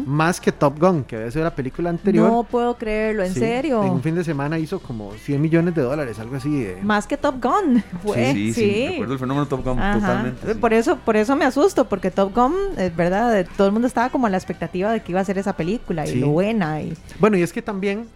más 0.05 0.41
que 0.41 0.51
Top 0.51 0.79
Gun, 0.79 1.03
que 1.03 1.15
había 1.15 1.31
sido 1.31 1.43
la 1.43 1.55
película 1.55 1.89
anterior. 1.89 2.29
No 2.29 2.43
puedo 2.43 2.75
creerlo, 2.75 3.23
¿en 3.23 3.33
serio? 3.33 3.83
En 3.83 3.91
un 3.91 4.01
fin 4.01 4.15
de 4.15 4.23
semana 4.23 4.59
hizo 4.59 4.79
como 4.79 5.13
100 5.13 5.41
millones 5.41 5.75
de 5.75 5.81
dólares, 5.81 6.19
algo 6.19 6.35
así. 6.35 6.67
Más 6.83 7.07
que 7.07 7.17
Top 7.17 7.35
Gun, 7.41 7.83
fue. 8.03 8.33
Sí, 8.33 8.53
sí, 8.53 8.87
recuerdo 8.89 9.13
el 9.13 9.19
fenómeno 9.19 9.47
Top 9.47 9.63
Gun 9.63 9.75
totalmente. 9.77 10.55
Por, 10.55 10.73
eso, 10.73 10.97
por 10.97 11.15
eso 11.15 11.35
me 11.35 11.45
asusto, 11.45 11.87
porque 11.87 12.11
Top 12.11 12.35
Gun, 12.35 12.53
es 12.77 12.95
verdad, 12.95 13.45
todo 13.55 13.67
el 13.67 13.73
mundo 13.73 13.87
estaba 13.87 14.09
como 14.09 14.27
a 14.27 14.29
la 14.29 14.37
expectativa 14.37 14.91
de 14.91 15.01
que 15.01 15.11
iba 15.11 15.21
a 15.21 15.25
ser 15.25 15.37
esa 15.37 15.53
película 15.53 16.07
y 16.07 16.15
lo 16.15 16.29
buena. 16.29 16.81
Y... 16.81 16.95
Bueno, 17.19 17.37
y 17.37 17.43
es 17.43 17.53
que 17.53 17.61
también 17.61 18.07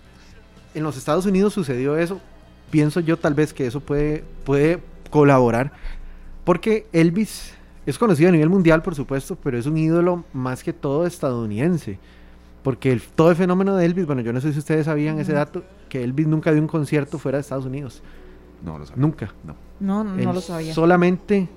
en 0.73 0.83
los 0.83 0.97
Estados 0.97 1.25
Unidos 1.25 1.53
sucedió 1.53 1.97
eso. 1.97 2.19
Pienso 2.69 2.99
yo 2.99 3.17
tal 3.17 3.33
vez 3.33 3.53
que 3.53 3.67
eso 3.67 3.79
puede, 3.79 4.23
puede 4.43 4.81
colaborar, 5.11 5.71
porque 6.43 6.87
Elvis 6.91 7.53
es 7.85 7.97
conocido 7.97 8.29
a 8.29 8.31
nivel 8.31 8.49
mundial, 8.49 8.81
por 8.81 8.95
supuesto, 8.95 9.37
pero 9.41 9.57
es 9.57 9.65
un 9.65 9.77
ídolo 9.77 10.23
más 10.33 10.63
que 10.63 10.73
todo 10.73 11.05
estadounidense. 11.05 11.99
Porque 12.63 12.93
el, 12.93 13.01
todo 13.01 13.29
el 13.29 13.35
fenómeno 13.35 13.75
de 13.75 13.85
Elvis, 13.85 14.05
bueno, 14.05 14.21
yo 14.21 14.31
no 14.31 14.39
sé 14.39 14.53
si 14.53 14.59
ustedes 14.59 14.85
sabían 14.85 15.19
ese 15.19 15.33
dato, 15.33 15.63
que 15.89 16.03
Elvis 16.03 16.27
nunca 16.27 16.51
dio 16.51 16.61
un 16.61 16.67
concierto 16.67 17.19
fuera 17.19 17.37
de 17.37 17.41
Estados 17.41 17.65
Unidos. 17.65 18.01
No 18.63 18.79
lo 18.79 18.85
sabía. 18.85 19.01
Nunca. 19.01 19.33
No, 19.43 20.03
no, 20.03 20.15
no, 20.15 20.33
lo 20.33 20.39
sabía. 20.39 20.73
Solamente 20.73 21.49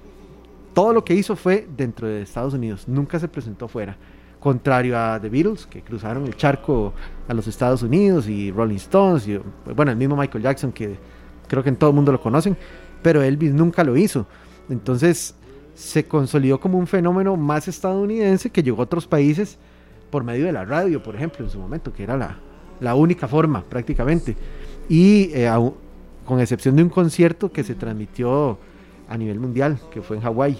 todo 0.74 0.92
lo 0.92 1.04
que 1.04 1.14
hizo 1.14 1.36
fue 1.36 1.68
dentro 1.76 2.08
de 2.08 2.22
Estados 2.22 2.54
Unidos. 2.54 2.88
Nunca 2.88 3.20
se 3.20 3.28
presentó 3.28 3.68
fuera. 3.68 3.96
Contrario 4.40 4.98
a 4.98 5.20
The 5.20 5.28
Beatles, 5.28 5.66
que 5.66 5.82
cruzaron 5.82 6.26
el 6.26 6.36
charco 6.36 6.92
a 7.28 7.34
los 7.34 7.46
Estados 7.46 7.82
Unidos, 7.82 8.28
y 8.28 8.50
Rolling 8.50 8.76
Stones, 8.76 9.28
y 9.28 9.40
bueno, 9.74 9.92
el 9.92 9.96
mismo 9.96 10.16
Michael 10.16 10.42
Jackson, 10.42 10.72
que 10.72 10.96
creo 11.46 11.62
que 11.62 11.68
en 11.68 11.76
todo 11.76 11.90
el 11.90 11.96
mundo 11.96 12.10
lo 12.10 12.20
conocen, 12.20 12.56
pero 13.00 13.22
Elvis 13.22 13.54
nunca 13.54 13.84
lo 13.84 13.96
hizo. 13.96 14.26
Entonces, 14.68 15.35
se 15.76 16.06
consolidó 16.06 16.58
como 16.58 16.78
un 16.78 16.86
fenómeno 16.86 17.36
más 17.36 17.68
estadounidense 17.68 18.48
que 18.50 18.62
llegó 18.62 18.80
a 18.80 18.84
otros 18.84 19.06
países 19.06 19.58
por 20.10 20.24
medio 20.24 20.46
de 20.46 20.52
la 20.52 20.64
radio, 20.64 21.02
por 21.02 21.14
ejemplo, 21.14 21.44
en 21.44 21.50
su 21.50 21.58
momento, 21.58 21.92
que 21.92 22.02
era 22.02 22.16
la, 22.16 22.38
la 22.80 22.94
única 22.94 23.28
forma 23.28 23.62
prácticamente. 23.62 24.34
Y 24.88 25.30
eh, 25.34 25.50
con 26.24 26.40
excepción 26.40 26.76
de 26.76 26.82
un 26.82 26.88
concierto 26.88 27.52
que 27.52 27.62
se 27.62 27.74
transmitió 27.74 28.58
a 29.08 29.18
nivel 29.18 29.38
mundial, 29.38 29.78
que 29.90 30.00
fue 30.00 30.16
en 30.16 30.22
Hawái 30.22 30.58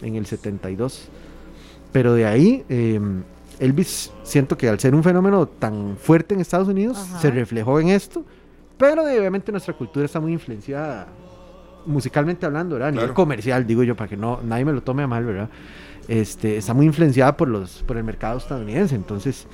en 0.00 0.16
el 0.16 0.24
72. 0.24 1.08
Pero 1.92 2.14
de 2.14 2.24
ahí, 2.24 2.64
em, 2.70 3.22
Elvis, 3.60 4.12
siento 4.22 4.56
que 4.56 4.68
al 4.68 4.80
ser 4.80 4.94
un 4.94 5.04
fenómeno 5.04 5.46
tan 5.46 5.96
fuerte 5.98 6.34
en 6.34 6.40
Estados 6.40 6.68
Unidos, 6.68 6.98
se 7.20 7.30
reflejó 7.30 7.78
en 7.80 7.88
esto, 7.88 8.24
pero 8.78 9.02
obviamente 9.02 9.52
nuestra 9.52 9.74
cultura 9.74 10.06
está 10.06 10.20
muy 10.20 10.32
influenciada 10.32 11.06
musicalmente 11.86 12.46
hablando, 12.46 12.74
¿verdad? 12.74 12.88
A 12.88 12.92
nivel 12.92 13.12
comercial, 13.12 13.66
digo 13.66 13.82
yo, 13.82 13.96
para 13.96 14.08
que 14.08 14.16
no 14.16 14.40
nadie 14.42 14.64
me 14.64 14.72
lo 14.72 14.82
tome 14.82 15.02
a 15.02 15.06
mal, 15.06 15.24
¿verdad? 15.24 15.48
Este, 16.08 16.58
está 16.58 16.74
muy 16.74 16.86
influenciada 16.86 17.36
por 17.36 17.48
los 17.48 17.82
por 17.82 17.96
el 17.96 18.04
mercado 18.04 18.38
estadounidense, 18.38 18.94
entonces 18.94 19.46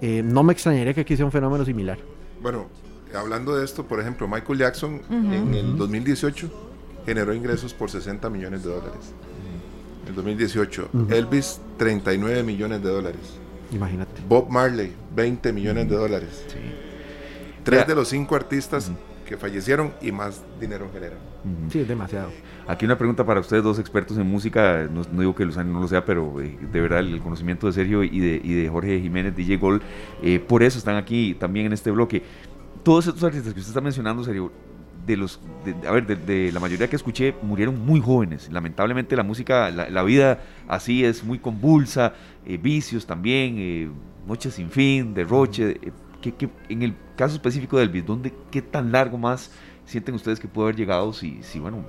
eh, 0.00 0.22
no 0.24 0.42
me 0.42 0.52
extrañaría 0.52 0.94
que 0.94 1.02
aquí 1.02 1.16
sea 1.16 1.24
un 1.24 1.32
fenómeno 1.32 1.64
similar. 1.64 1.98
Bueno, 2.42 2.66
hablando 3.14 3.56
de 3.56 3.64
esto, 3.64 3.84
por 3.84 4.00
ejemplo, 4.00 4.28
Michael 4.28 4.58
Jackson 4.58 5.00
en 5.10 5.54
el 5.54 5.76
2018 5.76 6.50
generó 7.04 7.32
ingresos 7.32 7.72
por 7.72 7.90
60 7.90 8.28
millones 8.30 8.64
de 8.64 8.70
dólares. 8.70 9.12
En 10.02 10.08
el 10.10 10.14
2018, 10.14 10.90
Elvis 11.10 11.60
39 11.78 12.42
millones 12.42 12.82
de 12.82 12.88
dólares. 12.88 13.38
Imagínate. 13.72 14.22
Bob 14.28 14.48
Marley 14.48 14.92
20 15.14 15.52
millones 15.52 15.88
de 15.88 15.96
dólares. 15.96 16.44
Sí. 16.48 16.58
Tres 17.64 17.86
de 17.86 17.94
los 17.96 18.08
cinco 18.08 18.36
artistas 18.36 18.92
que 19.26 19.36
fallecieron 19.36 19.92
y 20.00 20.12
más 20.12 20.42
dinero 20.58 20.88
generan. 20.92 21.18
Sí, 21.68 21.80
es 21.80 21.88
demasiado. 21.88 22.30
Aquí 22.66 22.84
una 22.84 22.96
pregunta 22.96 23.24
para 23.24 23.40
ustedes, 23.40 23.62
dos 23.62 23.78
expertos 23.78 24.16
en 24.16 24.26
música. 24.26 24.88
No, 24.90 25.02
digo 25.02 25.34
que 25.34 25.44
Luzano 25.44 25.72
no 25.72 25.80
lo 25.80 25.88
sea, 25.88 26.04
pero 26.04 26.40
eh, 26.40 26.56
de 26.72 26.80
verdad 26.80 27.00
el 27.00 27.20
conocimiento 27.20 27.66
de 27.66 27.72
Sergio 27.72 28.02
y 28.02 28.20
de, 28.20 28.40
y 28.42 28.54
de 28.54 28.68
Jorge 28.68 29.00
Jiménez, 29.00 29.36
DJ 29.36 29.58
Gol, 29.58 29.82
eh, 30.22 30.38
por 30.38 30.62
eso 30.62 30.78
están 30.78 30.96
aquí 30.96 31.34
también 31.34 31.66
en 31.66 31.72
este 31.72 31.90
bloque. 31.90 32.22
Todos 32.82 33.06
estos 33.06 33.22
artistas 33.24 33.52
que 33.52 33.60
usted 33.60 33.70
está 33.70 33.80
mencionando, 33.80 34.24
Sergio, 34.24 34.52
de 35.06 35.16
los, 35.16 35.40
a 35.86 35.90
ver, 35.92 36.06
de, 36.06 36.50
la 36.50 36.58
mayoría 36.58 36.88
que 36.88 36.96
escuché 36.96 37.34
murieron 37.42 37.84
muy 37.84 38.00
jóvenes. 38.00 38.50
Lamentablemente 38.50 39.14
la 39.16 39.22
música, 39.22 39.70
la, 39.70 40.02
vida 40.02 40.40
así 40.68 41.04
es 41.04 41.22
muy 41.22 41.38
convulsa, 41.38 42.14
eh, 42.44 42.56
vicios 42.56 43.06
también, 43.06 43.92
noches 44.26 44.54
sin 44.54 44.70
fin, 44.70 45.14
derroche. 45.14 45.78
Que, 46.20 46.48
en 46.68 46.82
el 46.82 46.94
caso 47.16 47.34
específico 47.34 47.78
de 47.78 47.84
Elvis, 47.84 48.06
¿dónde, 48.06 48.32
¿qué 48.50 48.62
tan 48.62 48.92
largo 48.92 49.18
más 49.18 49.50
sienten 49.84 50.14
ustedes 50.14 50.38
que 50.38 50.48
puede 50.48 50.68
haber 50.68 50.76
llegado 50.76 51.12
si, 51.12 51.42
si 51.42 51.58
bueno, 51.58 51.84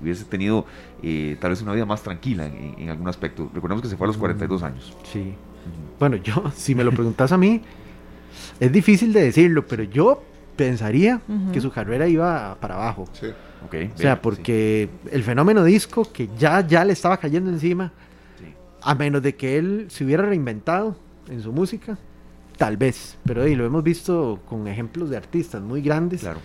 hubiese 0.00 0.24
tenido 0.24 0.66
eh, 1.02 1.36
tal 1.40 1.50
vez 1.50 1.62
una 1.62 1.72
vida 1.72 1.86
más 1.86 2.02
tranquila 2.02 2.46
en, 2.46 2.88
algún 2.88 3.08
aspecto? 3.08 3.50
Recordemos 3.52 3.82
que 3.82 3.88
se 3.88 3.96
fue 3.96 4.06
a 4.06 4.08
los 4.08 4.16
42 4.16 4.62
años. 4.62 4.96
Sí. 5.04 5.34
Bueno, 5.98 6.16
yo, 6.16 6.50
si 6.54 6.74
me 6.74 6.84
lo 6.84 6.92
preguntas 6.92 7.32
a 7.32 7.36
mí, 7.36 7.62
es 8.60 8.70
difícil 8.70 9.12
de 9.12 9.22
decirlo, 9.22 9.66
pero 9.66 9.82
yo 9.82 10.22
pensaría 10.56 11.20
que 11.52 11.60
su 11.60 11.70
carrera 11.70 12.06
iba 12.06 12.56
para 12.60 12.76
abajo. 12.76 13.04
Sí. 13.12 13.26
Okay, 13.66 13.90
o 13.94 13.98
sea, 13.98 14.20
porque 14.20 14.88
el 15.10 15.22
fenómeno 15.22 15.64
disco 15.64 16.10
que 16.12 16.28
ya, 16.38 16.66
ya 16.66 16.84
le 16.84 16.92
estaba 16.92 17.16
cayendo 17.16 17.50
encima, 17.50 17.92
a 18.82 18.94
menos 18.94 19.22
de 19.22 19.34
que 19.34 19.58
él 19.58 19.86
se 19.88 20.04
hubiera 20.04 20.24
reinventado 20.24 20.96
en 21.28 21.42
su 21.42 21.52
música, 21.52 21.98
tal 22.56 22.76
vez. 22.76 23.16
Pero 23.24 23.42
ahí 23.42 23.54
lo 23.54 23.64
hemos 23.64 23.82
visto 23.82 24.40
con 24.48 24.66
ejemplos 24.66 25.10
de 25.10 25.16
artistas 25.16 25.62
muy 25.62 25.82
grandes. 25.82 26.20
Claro. 26.20 26.40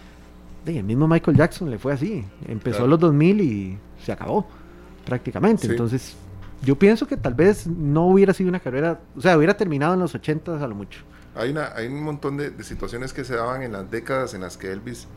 el 0.65 0.83
mismo 0.83 1.07
Michael 1.07 1.37
Jackson 1.37 1.69
le 1.69 1.77
fue 1.77 1.93
así. 1.93 2.23
Empezó 2.47 2.85
en 2.85 2.89
los 2.89 2.99
2000 2.99 3.41
y 3.41 3.77
se 4.03 4.11
acabó 4.11 4.47
prácticamente. 5.05 5.67
Entonces, 5.67 6.15
yo 6.63 6.77
pienso 6.77 7.07
que 7.07 7.17
tal 7.17 7.33
vez 7.33 7.67
no 7.67 8.07
hubiera 8.07 8.33
sido 8.33 8.49
una 8.49 8.59
carrera, 8.59 8.99
o 9.15 9.21
sea, 9.21 9.37
hubiera 9.37 9.55
terminado 9.55 9.93
en 9.93 9.99
los 9.99 10.13
80 10.13 10.63
a 10.63 10.67
lo 10.67 10.75
mucho. 10.75 11.01
Hay, 11.33 11.51
una, 11.51 11.73
hay 11.75 11.87
un 11.87 12.03
montón 12.03 12.37
de, 12.37 12.51
situaciones 12.63 13.13
que 13.13 13.23
se 13.23 13.35
daban 13.35 13.63
en 13.63 13.71
las 13.71 13.89
décadas 13.89 14.33
en 14.33 14.41
las 14.41 14.57
que 14.57 14.71
Elvis 14.71 15.07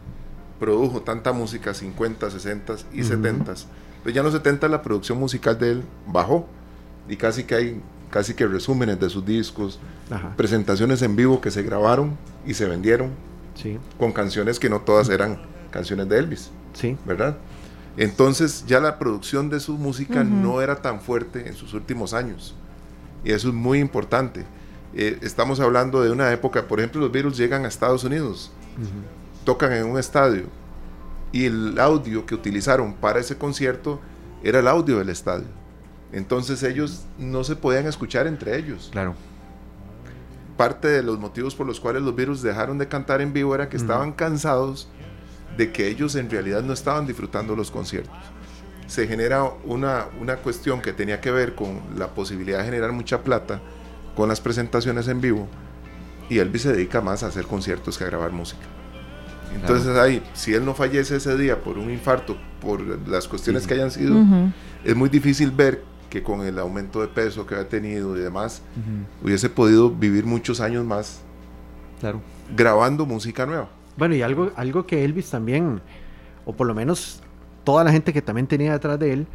produjo 0.58 1.02
tanta 1.02 1.32
música, 1.32 1.74
50, 1.74 2.30
60 2.30 2.74
y 2.92 3.02
70. 3.02 3.54
Pero 4.02 4.14
ya 4.14 4.20
en 4.20 4.24
los 4.24 4.34
70 4.34 4.68
la 4.68 4.80
producción 4.80 5.18
musical 5.18 5.58
de 5.58 5.72
él 5.72 5.82
bajó 6.06 6.46
y 7.08 7.16
casi 7.16 7.44
que 7.44 7.54
hay 7.54 7.82
casi 8.14 8.32
que 8.32 8.46
resúmenes 8.46 9.00
de 9.00 9.10
sus 9.10 9.26
discos, 9.26 9.80
presentaciones 10.36 11.02
en 11.02 11.16
vivo 11.16 11.40
que 11.40 11.50
se 11.50 11.64
grabaron 11.64 12.16
y 12.46 12.54
se 12.54 12.64
vendieron 12.64 13.10
sí. 13.56 13.76
con 13.98 14.12
canciones 14.12 14.60
que 14.60 14.70
no 14.70 14.82
todas 14.82 15.08
eran 15.08 15.40
canciones 15.72 16.08
de 16.08 16.18
Elvis. 16.18 16.52
Sí. 16.74 16.96
¿Verdad? 17.04 17.36
Entonces 17.96 18.66
ya 18.68 18.78
la 18.78 19.00
producción 19.00 19.50
de 19.50 19.58
su 19.58 19.76
música 19.78 20.22
no 20.22 20.62
era 20.62 20.76
tan 20.76 21.00
fuerte 21.00 21.48
en 21.48 21.54
sus 21.56 21.74
últimos 21.74 22.14
años. 22.14 22.54
Y 23.24 23.32
eso 23.32 23.48
es 23.48 23.54
muy 23.54 23.80
importante. 23.80 24.44
Eh, 24.94 25.18
estamos 25.22 25.58
hablando 25.58 26.00
de 26.00 26.12
una 26.12 26.30
época, 26.30 26.68
por 26.68 26.78
ejemplo, 26.78 27.00
los 27.00 27.10
Beatles 27.10 27.36
llegan 27.36 27.64
a 27.64 27.68
Estados 27.68 28.04
Unidos, 28.04 28.52
tocan 29.42 29.72
en 29.72 29.86
un 29.86 29.98
estadio 29.98 30.44
y 31.32 31.46
el 31.46 31.80
audio 31.80 32.24
que 32.26 32.36
utilizaron 32.36 32.94
para 32.94 33.18
ese 33.18 33.36
concierto 33.36 34.00
era 34.44 34.60
el 34.60 34.68
audio 34.68 34.98
del 34.98 35.08
estadio. 35.08 35.63
Entonces 36.14 36.62
ellos 36.62 37.04
no 37.18 37.42
se 37.42 37.56
podían 37.56 37.86
escuchar 37.86 38.28
entre 38.28 38.56
ellos. 38.56 38.88
Claro. 38.92 39.14
Parte 40.56 40.86
de 40.86 41.02
los 41.02 41.18
motivos 41.18 41.56
por 41.56 41.66
los 41.66 41.80
cuales 41.80 42.02
los 42.02 42.14
Beatles 42.14 42.40
dejaron 42.40 42.78
de 42.78 42.86
cantar 42.86 43.20
en 43.20 43.32
vivo 43.32 43.52
era 43.52 43.68
que 43.68 43.76
estaban 43.76 44.12
cansados 44.12 44.88
de 45.56 45.72
que 45.72 45.88
ellos 45.88 46.14
en 46.14 46.30
realidad 46.30 46.62
no 46.62 46.72
estaban 46.72 47.06
disfrutando 47.08 47.56
los 47.56 47.72
conciertos. 47.72 48.16
Se 48.86 49.08
genera 49.08 49.42
una, 49.64 50.06
una 50.20 50.36
cuestión 50.36 50.80
que 50.80 50.92
tenía 50.92 51.20
que 51.20 51.32
ver 51.32 51.56
con 51.56 51.80
la 51.96 52.08
posibilidad 52.08 52.58
de 52.58 52.66
generar 52.66 52.92
mucha 52.92 53.22
plata 53.22 53.60
con 54.14 54.28
las 54.28 54.40
presentaciones 54.40 55.08
en 55.08 55.20
vivo 55.20 55.48
y 56.30 56.38
Elvis 56.38 56.62
se 56.62 56.72
dedica 56.72 57.00
más 57.00 57.24
a 57.24 57.26
hacer 57.26 57.46
conciertos 57.46 57.98
que 57.98 58.04
a 58.04 58.06
grabar 58.06 58.30
música. 58.30 58.62
Entonces 59.52 59.96
ahí, 59.96 60.22
si 60.34 60.54
él 60.54 60.64
no 60.64 60.74
fallece 60.74 61.16
ese 61.16 61.36
día 61.36 61.60
por 61.60 61.76
un 61.76 61.90
infarto, 61.90 62.36
por 62.60 62.80
las 63.08 63.26
cuestiones 63.26 63.66
que 63.66 63.74
hayan 63.74 63.90
sido, 63.90 64.16
es 64.84 64.94
muy 64.94 65.08
difícil 65.08 65.50
ver 65.50 65.82
que 66.14 66.22
con 66.22 66.42
el 66.42 66.60
aumento 66.60 67.00
de 67.00 67.08
peso 67.08 67.44
que 67.44 67.56
ha 67.56 67.68
tenido 67.68 68.16
y 68.16 68.20
demás, 68.20 68.62
hubiese 69.20 69.50
podido 69.50 69.90
vivir 69.90 70.24
muchos 70.24 70.60
años 70.60 70.84
más 70.84 71.22
claro. 71.98 72.20
grabando 72.56 73.04
música 73.04 73.44
nueva. 73.44 73.68
Bueno, 73.96 74.14
y 74.14 74.22
algo, 74.22 74.52
algo 74.54 74.86
que 74.86 75.04
Elvis 75.04 75.28
también, 75.28 75.80
o 76.44 76.52
por 76.52 76.68
lo 76.68 76.74
menos 76.74 77.20
toda 77.64 77.82
la 77.82 77.90
gente 77.90 78.12
que 78.12 78.22
también 78.22 78.46
tenía 78.46 78.70
detrás 78.70 78.96
de 79.00 79.12
él, 79.12 79.26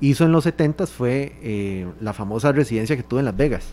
hizo 0.00 0.24
en 0.24 0.32
los 0.32 0.42
70 0.42 0.88
fue 0.88 1.36
eh, 1.40 1.86
la 2.00 2.12
famosa 2.12 2.50
residencia 2.50 2.96
que 2.96 3.04
tuvo 3.04 3.20
en 3.20 3.26
Las 3.26 3.36
Vegas. 3.36 3.68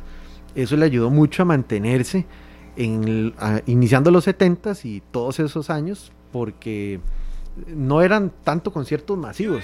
Eso 0.53 0.78
le 0.78 0.86
ayudó 0.86 1.09
mucho 1.09 1.41
a 1.41 1.45
mantenerse 1.45 2.28
en, 2.76 3.34
iniciando 3.66 4.12
los 4.12 4.26
70 4.26 4.74
y 4.84 5.01
todos 5.09 5.39
esos 5.39 5.72
años, 5.72 6.12
porque 6.32 6.99
no 7.66 8.03
eran 8.03 8.32
tanto 8.43 8.72
conciertos 8.72 9.18
masivos, 9.18 9.64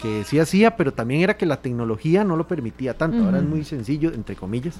que 0.00 0.24
sí 0.24 0.38
hacía, 0.38 0.76
pero 0.76 0.92
también 0.92 1.22
era 1.22 1.36
que 1.36 1.46
la 1.46 1.60
tecnología 1.60 2.24
no 2.24 2.36
lo 2.36 2.46
permitía 2.46 2.96
tanto. 2.96 3.24
Ahora 3.24 3.38
es 3.38 3.44
muy 3.44 3.64
sencillo, 3.64 4.12
entre 4.12 4.36
comillas, 4.36 4.78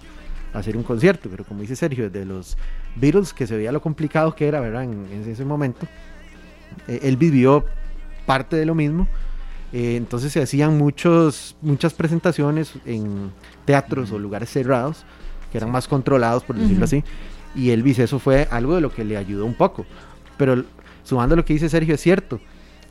hacer 0.52 0.76
un 0.76 0.82
concierto, 0.82 1.28
pero 1.30 1.44
como 1.44 1.62
dice 1.62 1.76
Sergio, 1.76 2.10
de 2.10 2.24
los 2.24 2.56
Beatles, 2.96 3.32
que 3.32 3.46
se 3.46 3.56
veía 3.56 3.72
lo 3.72 3.80
complicado 3.80 4.34
que 4.34 4.48
era, 4.48 4.60
¿verdad? 4.60 4.84
En, 4.84 5.24
ese 5.28 5.44
momento, 5.44 5.86
eh, 6.88 7.00
él 7.02 7.16
vivió 7.16 7.64
parte 8.24 8.56
de 8.56 8.66
lo 8.66 8.74
mismo. 8.74 9.08
Eh, 9.72 9.96
entonces 9.96 10.32
se 10.32 10.40
hacían 10.40 10.78
muchos, 10.78 11.56
muchas 11.60 11.92
presentaciones 11.92 12.72
en 12.84 13.30
teatros 13.64 14.12
o 14.12 14.18
lugares 14.18 14.50
cerrados, 14.50 15.04
que 15.50 15.58
eran 15.58 15.70
más 15.70 15.88
controlados, 15.88 16.44
por 16.44 16.56
decirlo 16.56 16.84
así. 16.84 17.04
Y 17.54 17.70
Elvis, 17.70 17.98
eso 17.98 18.18
fue 18.18 18.48
algo 18.50 18.74
de 18.74 18.80
lo 18.80 18.92
que 18.92 19.04
le 19.04 19.16
ayudó 19.16 19.46
un 19.46 19.54
poco. 19.54 19.86
Pero 20.36 20.64
sumando 21.04 21.36
lo 21.36 21.44
que 21.44 21.54
dice 21.54 21.68
Sergio, 21.68 21.94
es 21.94 22.00
cierto. 22.00 22.40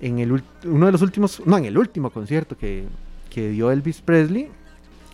En 0.02 0.20
el, 0.20 0.44
uno 0.66 0.86
de 0.86 0.92
los 0.92 1.02
últimos, 1.02 1.42
no, 1.46 1.58
en 1.58 1.66
el 1.66 1.78
último 1.78 2.10
concierto 2.10 2.58
que, 2.58 2.86
que 3.30 3.50
dio 3.50 3.72
Elvis 3.72 4.02
Presley, 4.02 4.50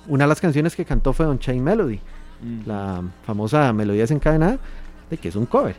una 0.08 0.24
de 0.24 0.30
las 0.30 0.42
canciones 0.42 0.76
que 0.76 0.86
cantó 0.86 1.14
fue 1.14 1.26
Don 1.26 1.40
Chain 1.40 1.64
Melody 1.64 2.00
la 2.66 3.04
famosa 3.26 3.72
melodía 3.74 4.02
desencadenada, 4.02 4.58
de 5.10 5.18
que 5.18 5.30
es 5.30 5.36
un 5.36 5.46
cover. 5.46 5.76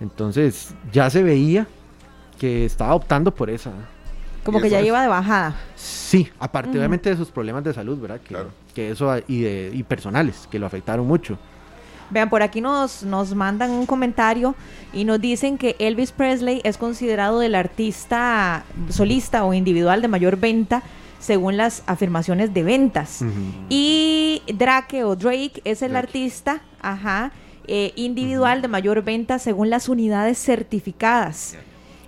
Entonces 0.00 0.74
ya 0.92 1.10
se 1.10 1.22
veía 1.22 1.66
que 2.38 2.64
estaba 2.64 2.94
optando 2.94 3.34
por 3.34 3.50
esa. 3.50 3.72
Como 4.44 4.60
que 4.60 4.70
ya 4.70 4.80
iba 4.80 5.02
de 5.02 5.08
bajada. 5.08 5.54
Sí, 5.76 6.28
aparte 6.38 6.78
obviamente 6.78 7.10
de 7.10 7.16
sus 7.16 7.30
problemas 7.30 7.62
de 7.62 7.74
salud, 7.74 7.98
¿verdad? 7.98 8.20
Que, 8.20 8.36
que 8.74 8.90
eso 8.90 9.14
y, 9.28 9.42
de, 9.42 9.70
y 9.74 9.82
personales, 9.82 10.48
que 10.50 10.58
lo 10.58 10.66
afectaron 10.66 11.06
mucho. 11.06 11.38
Vean, 12.10 12.28
por 12.28 12.42
aquí 12.42 12.60
nos, 12.60 13.02
nos 13.02 13.34
mandan 13.34 13.70
un 13.70 13.86
comentario 13.86 14.54
y 14.92 15.04
nos 15.04 15.20
dicen 15.20 15.58
que 15.58 15.76
Elvis 15.78 16.12
Presley 16.12 16.60
es 16.64 16.76
considerado 16.76 17.42
el 17.42 17.54
artista 17.54 18.64
solista 18.88 19.44
o 19.44 19.54
individual 19.54 20.02
de 20.02 20.08
mayor 20.08 20.36
venta 20.36 20.82
según 21.20 21.56
las 21.56 21.82
afirmaciones 21.86 22.52
de 22.52 22.62
ventas. 22.62 23.24
Y 23.68 24.42
Drake 24.52 25.04
o 25.04 25.14
Drake 25.14 25.60
es 25.64 25.82
el 25.82 25.94
artista, 25.94 26.62
ajá, 26.80 27.30
eh, 27.66 27.92
individual 27.94 28.62
de 28.62 28.68
mayor 28.68 29.04
venta 29.04 29.38
según 29.38 29.70
las 29.70 29.88
unidades 29.88 30.38
certificadas. 30.38 31.56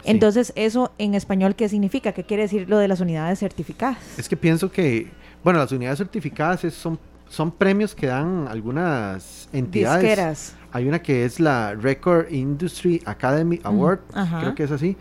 Entonces, 0.05 0.53
¿eso 0.57 0.91
en 0.99 1.15
español 1.15 1.55
qué 1.55 1.69
significa? 1.69 2.13
¿Qué 2.13 2.25
quiere 2.25 2.45
decir 2.45 2.69
lo 2.69 2.79
de 2.79 2.89
las 2.89 3.01
unidades 3.01 3.39
certificadas? 3.39 3.99
Es 4.19 4.29
que 4.29 4.37
pienso 4.37 4.73
que, 4.73 5.09
bueno, 5.45 5.61
las 5.61 5.71
unidades 5.71 5.99
certificadas 5.99 6.61
son, 6.75 6.99
son 7.33 7.51
premios 7.51 7.95
que 7.95 8.09
dan 8.09 8.47
algunas 8.47 9.49
entidades. 9.55 10.55
Hay 10.71 10.87
una 10.87 11.01
que 11.01 11.25
es 11.25 11.41
la 11.41 11.75
Record 11.75 12.31
Industry 12.31 13.03
Academy 13.07 13.59
Award, 13.65 14.01
creo 14.39 14.55
que 14.55 14.65
es 14.65 14.71
así. 14.71 14.99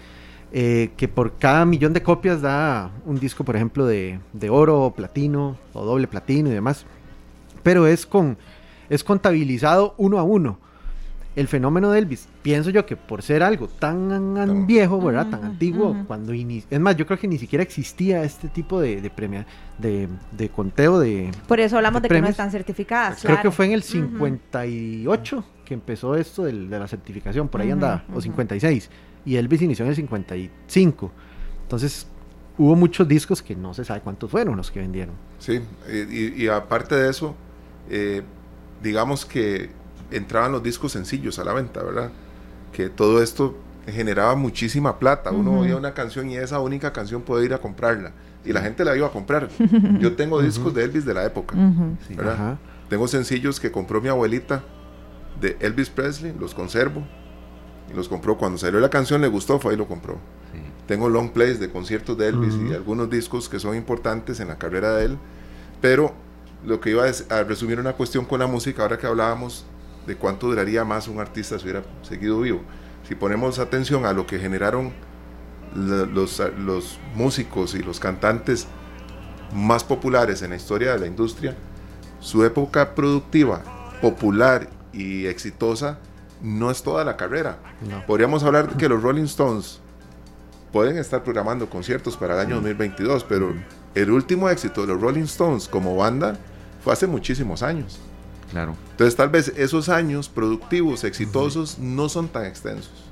Eh, 0.53 0.91
que 0.95 1.09
por 1.09 1.37
cada 1.37 1.65
millón 1.65 1.91
de 1.91 2.01
copias 2.01 2.41
da 2.41 2.89
un 3.05 3.19
disco, 3.19 3.43
por 3.43 3.57
ejemplo, 3.57 3.85
de, 3.85 4.19
de, 4.31 4.49
oro, 4.49 4.93
platino 4.95 5.57
o 5.73 5.83
doble 5.83 6.07
platino 6.07 6.49
y 6.49 6.53
demás. 6.53 6.85
Pero 7.63 7.85
es 7.85 8.05
con 8.05 8.37
es 8.89 9.03
contabilizado 9.03 9.93
uno 9.97 10.17
a 10.17 10.23
uno. 10.23 10.57
El 11.33 11.47
fenómeno 11.47 11.91
de 11.91 11.99
Elvis, 11.99 12.27
pienso 12.41 12.71
yo 12.71 12.85
que 12.85 12.97
por 12.97 13.21
ser 13.21 13.41
algo 13.41 13.67
tan 13.67 14.67
viejo, 14.67 14.99
¿verdad? 14.99 15.29
tan 15.29 15.45
antiguo, 15.45 15.95
cuando 16.05 16.33
es 16.33 16.79
más, 16.79 16.97
yo 16.97 17.05
creo 17.05 17.17
que 17.17 17.27
ni 17.27 17.37
siquiera 17.37 17.63
existía 17.63 18.23
este 18.23 18.49
tipo 18.49 18.81
de, 18.81 19.01
de 19.01 19.09
premia, 19.09 19.45
de, 19.77 20.09
de, 20.31 20.49
conteo 20.49 20.99
de. 20.99 21.31
Por 21.47 21.61
eso 21.61 21.77
hablamos 21.77 22.01
de, 22.01 22.09
que 22.09 22.21
no 22.21 22.27
están 22.27 22.51
certificadas. 22.51 23.21
Creo 23.21 23.41
que 23.41 23.49
fue 23.49 23.67
en 23.67 23.71
el 23.71 23.83
58 23.83 25.45
que 25.63 25.73
empezó 25.73 26.15
esto 26.15 26.43
de, 26.43 26.51
la 26.51 26.85
certificación, 26.85 27.47
por 27.47 27.61
ahí 27.61 27.71
andaba, 27.71 28.03
o 28.13 28.19
56 28.19 28.89
y 29.25 29.35
Elvis 29.35 29.61
inició 29.61 29.85
en 29.85 29.89
el 29.89 29.95
55. 29.95 31.11
Entonces 31.63 32.07
hubo 32.57 32.75
muchos 32.75 33.07
discos 33.07 33.41
que 33.41 33.55
no 33.55 33.73
se 33.73 33.85
sabe 33.85 34.01
cuántos 34.01 34.29
fueron 34.29 34.57
los 34.57 34.71
que 34.71 34.79
vendieron. 34.79 35.15
Sí, 35.39 35.61
y, 35.89 36.47
aparte 36.47 36.95
de 36.95 37.09
eso, 37.09 37.35
eh, 37.89 38.21
digamos 38.83 39.25
que 39.25 39.69
entraban 40.11 40.51
los 40.51 40.63
discos 40.63 40.91
sencillos 40.91 41.39
a 41.39 41.43
la 41.43 41.53
venta, 41.53 41.81
¿verdad? 41.83 42.11
Que 42.71 42.89
todo 42.89 43.21
esto 43.21 43.55
generaba 43.87 44.35
muchísima 44.35 44.99
plata. 44.99 45.31
Uno 45.31 45.59
oía 45.59 45.75
una 45.75 45.93
canción 45.93 46.29
y 46.29 46.37
esa 46.37 46.59
única 46.59 46.93
canción 46.93 47.21
puede 47.21 47.45
ir 47.45 47.53
a 47.53 47.59
comprarla. 47.59 48.11
Y 48.45 48.53
la 48.53 48.61
gente 48.61 48.83
la 48.85 48.95
iba 48.95 49.07
a 49.07 49.11
comprar. 49.11 49.49
Yo 49.99 50.15
tengo 50.15 50.41
discos 50.41 50.73
de 50.73 50.83
Elvis 50.83 51.05
de 51.05 51.13
la 51.13 51.25
época. 51.25 51.55
¿verdad? 52.09 52.57
Tengo 52.89 53.07
sencillos 53.07 53.59
que 53.59 53.71
compró 53.71 54.01
mi 54.01 54.09
abuelita 54.09 54.63
de 55.39 55.57
Elvis 55.59 55.89
Presley, 55.89 56.35
los 56.39 56.53
conservo 56.53 57.03
y 57.91 57.95
los 57.95 58.09
compró. 58.09 58.37
Cuando 58.37 58.57
salió 58.57 58.79
la 58.79 58.89
canción 58.89 59.21
le 59.21 59.27
gustó, 59.27 59.59
fue 59.59 59.71
ahí 59.71 59.77
lo 59.77 59.87
compró. 59.87 60.17
Tengo 60.87 61.07
long 61.07 61.29
plays 61.29 61.59
de 61.59 61.69
conciertos 61.69 62.17
de 62.17 62.27
Elvis 62.27 62.55
y 62.69 62.73
algunos 62.73 63.09
discos 63.09 63.47
que 63.47 63.59
son 63.59 63.75
importantes 63.75 64.39
en 64.39 64.49
la 64.49 64.57
carrera 64.57 64.93
de 64.95 65.05
él, 65.05 65.17
pero 65.79 66.13
lo 66.65 66.81
que 66.81 66.89
iba 66.91 67.05
a 67.05 67.43
resumir 67.43 67.79
una 67.79 67.93
cuestión 67.93 68.25
con 68.25 68.39
la 68.39 68.47
música, 68.47 68.81
ahora 68.83 68.97
que 68.97 69.07
hablábamos 69.07 69.65
de 70.07 70.15
cuánto 70.15 70.47
duraría 70.47 70.83
más 70.83 71.07
un 71.07 71.19
artista 71.19 71.57
si 71.57 71.65
hubiera 71.65 71.83
seguido 72.01 72.39
vivo. 72.41 72.61
Si 73.07 73.15
ponemos 73.15 73.59
atención 73.59 74.05
a 74.05 74.13
lo 74.13 74.25
que 74.25 74.39
generaron 74.39 74.93
los, 75.75 76.41
los 76.59 76.99
músicos 77.15 77.75
y 77.75 77.79
los 77.79 77.99
cantantes 77.99 78.67
más 79.53 79.83
populares 79.83 80.41
en 80.41 80.51
la 80.51 80.55
historia 80.55 80.93
de 80.93 80.99
la 80.99 81.07
industria, 81.07 81.55
su 82.19 82.43
época 82.45 82.93
productiva, 82.95 83.63
popular 84.01 84.69
y 84.93 85.25
exitosa 85.25 85.99
no 86.41 86.71
es 86.71 86.81
toda 86.83 87.03
la 87.03 87.17
carrera. 87.17 87.57
Podríamos 88.07 88.43
hablar 88.43 88.69
de 88.69 88.77
que 88.77 88.89
los 88.89 89.01
Rolling 89.01 89.23
Stones 89.23 89.79
pueden 90.71 90.97
estar 90.97 91.23
programando 91.23 91.69
conciertos 91.69 92.17
para 92.17 92.35
el 92.35 92.39
año 92.39 92.55
2022, 92.55 93.23
pero 93.25 93.53
el 93.93 94.11
último 94.11 94.49
éxito 94.49 94.81
de 94.81 94.87
los 94.87 95.01
Rolling 95.01 95.23
Stones 95.23 95.67
como 95.67 95.95
banda 95.95 96.37
fue 96.83 96.93
hace 96.93 97.07
muchísimos 97.07 97.61
años. 97.61 97.99
Claro. 98.51 98.75
Entonces 98.91 99.15
tal 99.15 99.29
vez 99.29 99.53
esos 99.55 99.89
años 99.89 100.29
productivos, 100.29 101.03
exitosos, 101.03 101.79
no 101.79 102.09
son 102.09 102.27
tan 102.27 102.45
extensos. 102.45 103.11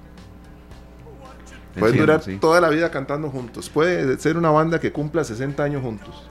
Pueden 1.77 1.97
durar 1.97 2.21
toda 2.41 2.59
la 2.59 2.69
vida 2.69 2.91
cantando 2.91 3.29
juntos. 3.29 3.69
Puede 3.69 4.17
ser 4.19 4.37
una 4.37 4.49
banda 4.49 4.79
que 4.79 4.91
cumpla 4.91 5.23
60 5.23 5.63
años 5.63 5.81
juntos. 5.81 6.29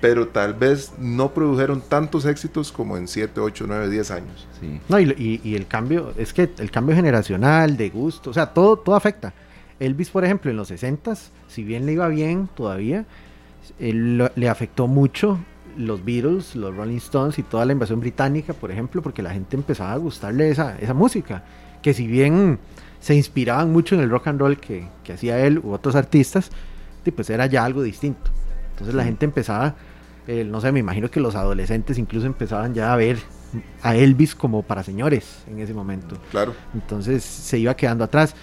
Pero 0.00 0.28
tal 0.28 0.54
vez 0.54 0.92
no 0.98 1.34
produjeron 1.34 1.80
tantos 1.80 2.24
éxitos 2.24 2.70
como 2.70 2.96
en 2.96 3.08
7, 3.08 3.40
8, 3.40 3.64
9, 3.66 3.90
10 3.90 4.10
años. 4.12 4.46
No, 4.88 5.00
y, 5.00 5.40
y, 5.42 5.56
el 5.56 5.66
cambio, 5.66 6.12
es 6.16 6.32
que 6.32 6.48
el 6.58 6.70
cambio 6.70 6.94
generacional, 6.94 7.76
de 7.76 7.90
gusto, 7.90 8.30
o 8.30 8.32
sea, 8.32 8.46
todo, 8.46 8.76
todo 8.76 8.94
afecta. 8.94 9.32
Elvis, 9.80 10.10
por 10.10 10.24
ejemplo, 10.24 10.50
en 10.50 10.56
los 10.56 10.68
60 10.68 11.14
si 11.48 11.64
bien 11.64 11.86
le 11.86 11.92
iba 11.92 12.06
bien 12.08 12.48
todavía, 12.54 13.04
él, 13.80 14.30
le 14.34 14.48
afectó 14.48 14.86
mucho 14.86 15.38
los 15.78 16.04
Beatles, 16.04 16.54
los 16.54 16.76
Rolling 16.76 16.98
Stones 16.98 17.38
y 17.38 17.42
toda 17.42 17.64
la 17.64 17.72
invasión 17.72 18.00
británica, 18.00 18.52
por 18.52 18.70
ejemplo, 18.70 19.00
porque 19.00 19.22
la 19.22 19.30
gente 19.30 19.56
empezaba 19.56 19.92
a 19.92 19.96
gustarle 19.96 20.50
esa, 20.50 20.78
esa 20.78 20.92
música, 20.92 21.44
que 21.80 21.94
si 21.94 22.06
bien 22.06 22.58
se 23.00 23.14
inspiraban 23.14 23.72
mucho 23.72 23.94
en 23.94 24.02
el 24.02 24.10
rock 24.10 24.26
and 24.26 24.40
roll 24.40 24.58
que, 24.58 24.86
que 25.04 25.14
hacía 25.14 25.38
él 25.38 25.58
u 25.58 25.72
otros 25.72 25.94
artistas, 25.94 26.50
pues 27.12 27.30
era 27.30 27.46
ya 27.46 27.64
algo 27.64 27.82
distinto. 27.82 28.30
Entonces 28.70 28.94
la 28.94 29.04
gente 29.04 29.24
empezaba, 29.24 29.74
eh, 30.26 30.44
no 30.44 30.60
sé, 30.60 30.72
me 30.72 30.80
imagino 30.80 31.10
que 31.10 31.20
los 31.20 31.34
adolescentes 31.34 31.98
incluso 31.98 32.26
empezaban 32.26 32.74
ya 32.74 32.92
a 32.92 32.96
ver 32.96 33.18
a 33.82 33.96
Elvis 33.96 34.34
como 34.34 34.62
para 34.62 34.82
señores 34.82 35.42
en 35.48 35.58
ese 35.58 35.74
momento. 35.74 36.16
Claro. 36.30 36.54
Entonces 36.74 37.24
se 37.24 37.58
iba 37.58 37.74
quedando 37.74 38.04
atrás. 38.04 38.34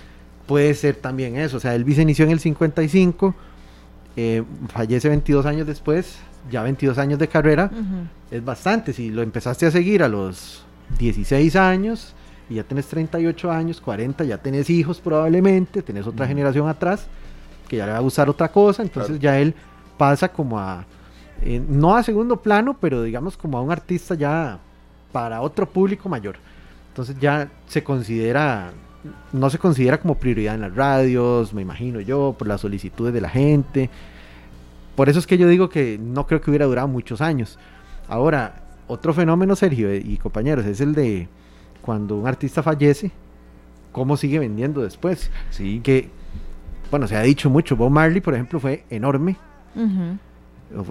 Puede 0.47 0.73
ser 0.75 0.95
también 0.95 1.37
eso, 1.37 1.57
o 1.57 1.59
sea, 1.59 1.73
Elvis 1.73 1.97
inició 1.97 2.25
en 2.25 2.31
el 2.31 2.39
55, 2.39 3.33
eh, 4.15 4.43
fallece 4.67 5.09
22 5.09 5.43
años 5.47 5.65
después, 5.65 6.17
ya 6.49 6.63
22 6.63 6.97
años 6.97 7.19
de 7.19 7.27
carrera, 7.27 7.69
es 8.31 8.43
bastante. 8.43 8.93
Si 8.93 9.09
lo 9.09 9.21
empezaste 9.21 9.65
a 9.65 9.71
seguir 9.71 10.03
a 10.03 10.07
los 10.07 10.65
16 10.99 11.55
años 11.55 12.13
y 12.49 12.55
ya 12.55 12.63
tenés 12.63 12.87
38 12.87 13.51
años, 13.51 13.81
40, 13.81 14.23
ya 14.23 14.37
tenés 14.37 14.69
hijos 14.69 14.99
probablemente, 15.01 15.81
tenés 15.81 16.05
otra 16.07 16.27
generación 16.27 16.67
atrás 16.67 17.07
que 17.67 17.77
ya 17.77 17.85
le 17.85 17.91
va 17.93 17.97
a 17.97 18.01
usar 18.01 18.29
otra 18.29 18.49
cosa, 18.49 18.83
entonces 18.83 19.19
ya 19.19 19.39
él 19.39 19.55
pasa 19.97 20.29
como 20.29 20.59
a, 20.59 20.85
eh, 21.41 21.61
no 21.67 21.95
a 21.95 22.03
segundo 22.03 22.37
plano, 22.37 22.77
pero 22.79 23.03
digamos 23.03 23.37
como 23.37 23.57
a 23.57 23.61
un 23.61 23.71
artista 23.71 24.15
ya 24.15 24.59
para 25.11 25.41
otro 25.41 25.67
público 25.67 26.09
mayor. 26.09 26.35
Entonces 26.89 27.17
ya 27.19 27.49
se 27.67 27.83
considera, 27.83 28.71
no 29.33 29.49
se 29.49 29.57
considera 29.57 29.99
como 29.99 30.15
prioridad 30.15 30.55
en 30.55 30.61
las 30.61 30.75
radios, 30.75 31.53
me 31.53 31.61
imagino 31.61 31.99
yo, 31.99 32.35
por 32.37 32.47
las 32.47 32.61
solicitudes 32.61 33.13
de 33.13 33.21
la 33.21 33.29
gente. 33.29 33.89
Por 34.95 35.09
eso 35.09 35.19
es 35.19 35.27
que 35.27 35.37
yo 35.37 35.47
digo 35.47 35.69
que 35.69 35.97
no 35.97 36.25
creo 36.25 36.41
que 36.41 36.49
hubiera 36.49 36.65
durado 36.65 36.87
muchos 36.87 37.21
años. 37.21 37.59
Ahora, 38.07 38.63
otro 38.87 39.13
fenómeno, 39.13 39.55
Sergio 39.55 39.93
y 39.93 40.17
compañeros, 40.17 40.65
es 40.65 40.79
el 40.81 40.93
de 40.93 41.27
cuando 41.81 42.17
un 42.17 42.27
artista 42.27 42.63
fallece, 42.63 43.11
cómo 43.91 44.17
sigue 44.17 44.39
vendiendo 44.39 44.81
después. 44.81 45.31
Sí. 45.49 45.81
Que, 45.83 46.09
bueno, 46.91 47.07
se 47.07 47.15
ha 47.15 47.21
dicho 47.21 47.49
mucho. 47.49 47.75
Bob 47.75 47.91
Marley, 47.91 48.21
por 48.21 48.33
ejemplo, 48.33 48.59
fue 48.59 48.83
enorme. 48.89 49.37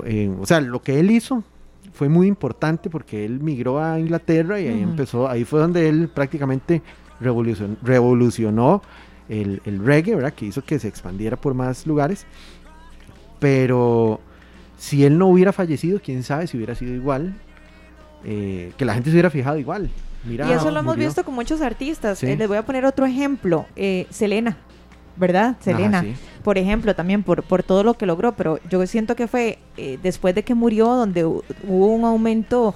Eh, 0.04 0.34
o 0.40 0.46
sea, 0.46 0.60
lo 0.60 0.82
que 0.82 1.00
él 1.00 1.10
hizo 1.10 1.42
fue 1.92 2.08
muy 2.08 2.26
importante 2.26 2.90
porque 2.90 3.24
él 3.24 3.40
migró 3.40 3.82
a 3.82 3.98
Inglaterra 3.98 4.60
y 4.60 4.68
ahí 4.68 4.82
empezó, 4.82 5.28
ahí 5.28 5.44
fue 5.44 5.60
donde 5.60 5.88
él 5.88 6.08
prácticamente 6.08 6.82
revolucionó 7.20 8.82
el, 9.28 9.62
el, 9.64 9.84
reggae, 9.84 10.14
¿verdad? 10.14 10.34
Que 10.34 10.46
hizo 10.46 10.62
que 10.62 10.78
se 10.78 10.88
expandiera 10.88 11.36
por 11.36 11.54
más 11.54 11.86
lugares. 11.86 12.26
Pero 13.44 14.20
si 14.78 15.04
él 15.04 15.18
no 15.18 15.26
hubiera 15.26 15.52
fallecido, 15.52 16.00
quién 16.02 16.22
sabe 16.22 16.46
si 16.46 16.56
hubiera 16.56 16.74
sido 16.74 16.94
igual, 16.94 17.34
eh, 18.24 18.72
que 18.78 18.86
la 18.86 18.94
gente 18.94 19.10
se 19.10 19.16
hubiera 19.16 19.28
fijado 19.28 19.58
igual. 19.58 19.90
Mira, 20.24 20.48
y 20.48 20.52
eso 20.52 20.70
lo 20.70 20.80
hemos 20.80 20.96
visto 20.96 21.26
con 21.26 21.34
muchos 21.34 21.60
artistas. 21.60 22.22
Eh, 22.22 22.38
les 22.38 22.48
voy 22.48 22.56
a 22.56 22.64
poner 22.64 22.86
otro 22.86 23.04
ejemplo. 23.04 23.66
Eh, 23.76 24.06
Selena, 24.08 24.56
¿verdad? 25.16 25.56
Selena, 25.60 26.06
por 26.42 26.56
ejemplo, 26.56 26.94
también 26.94 27.22
por, 27.22 27.42
por 27.42 27.62
todo 27.62 27.84
lo 27.84 27.92
que 27.92 28.06
logró, 28.06 28.32
pero 28.32 28.58
yo 28.70 28.86
siento 28.86 29.14
que 29.14 29.26
fue 29.26 29.58
después 30.02 30.34
de 30.34 30.42
que 30.42 30.54
murió 30.54 30.86
donde 30.86 31.26
hubo 31.26 31.42
un 31.88 32.06
aumento 32.06 32.74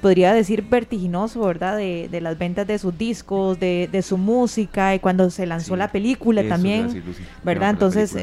podría 0.00 0.32
decir 0.32 0.62
vertiginoso, 0.68 1.40
¿verdad? 1.40 1.76
De, 1.76 2.08
de, 2.10 2.20
las 2.20 2.38
ventas 2.38 2.66
de 2.66 2.78
sus 2.78 2.96
discos, 2.96 3.60
de, 3.60 3.88
de, 3.90 4.02
su 4.02 4.18
música 4.18 4.94
y 4.94 4.98
cuando 4.98 5.30
se 5.30 5.46
lanzó 5.46 5.76
la 5.76 5.92
película 5.92 6.46
también, 6.48 7.02
¿verdad? 7.44 7.70
Entonces 7.70 8.16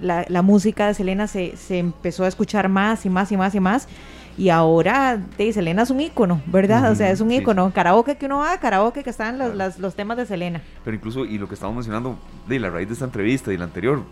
la, 0.00 0.24
la, 0.28 0.42
música 0.42 0.88
de 0.88 0.94
Selena 0.94 1.26
se, 1.26 1.56
se 1.56 1.78
empezó 1.78 2.24
a 2.24 2.28
escuchar 2.28 2.68
más 2.68 3.04
y 3.04 3.10
más 3.10 3.32
y 3.32 3.36
más 3.36 3.54
y 3.54 3.60
más 3.60 3.88
y 4.36 4.48
ahora 4.48 5.20
de 5.38 5.52
Selena 5.52 5.82
es 5.82 5.90
un 5.90 6.00
ícono, 6.00 6.42
¿verdad? 6.46 6.90
o 6.90 6.94
sea, 6.94 7.10
es 7.10 7.20
un 7.20 7.30
ícono. 7.30 7.72
Karaoke 7.72 8.16
que 8.16 8.26
uno 8.26 8.38
va, 8.38 8.58
karaoke 8.58 9.04
que 9.04 9.10
están 9.10 9.38
los, 9.38 9.78
los, 9.78 9.94
temas 9.94 10.16
de 10.16 10.26
Selena. 10.26 10.60
Pero 10.84 10.96
incluso, 10.96 11.24
y 11.24 11.38
lo 11.38 11.46
que 11.46 11.54
estamos 11.54 11.76
mencionando 11.76 12.18
de 12.48 12.58
la 12.58 12.70
raíz 12.70 12.88
de 12.88 12.94
esta 12.94 13.04
entrevista 13.04 13.52
y 13.52 13.56
la 13.56 13.64
anterior, 13.64 14.02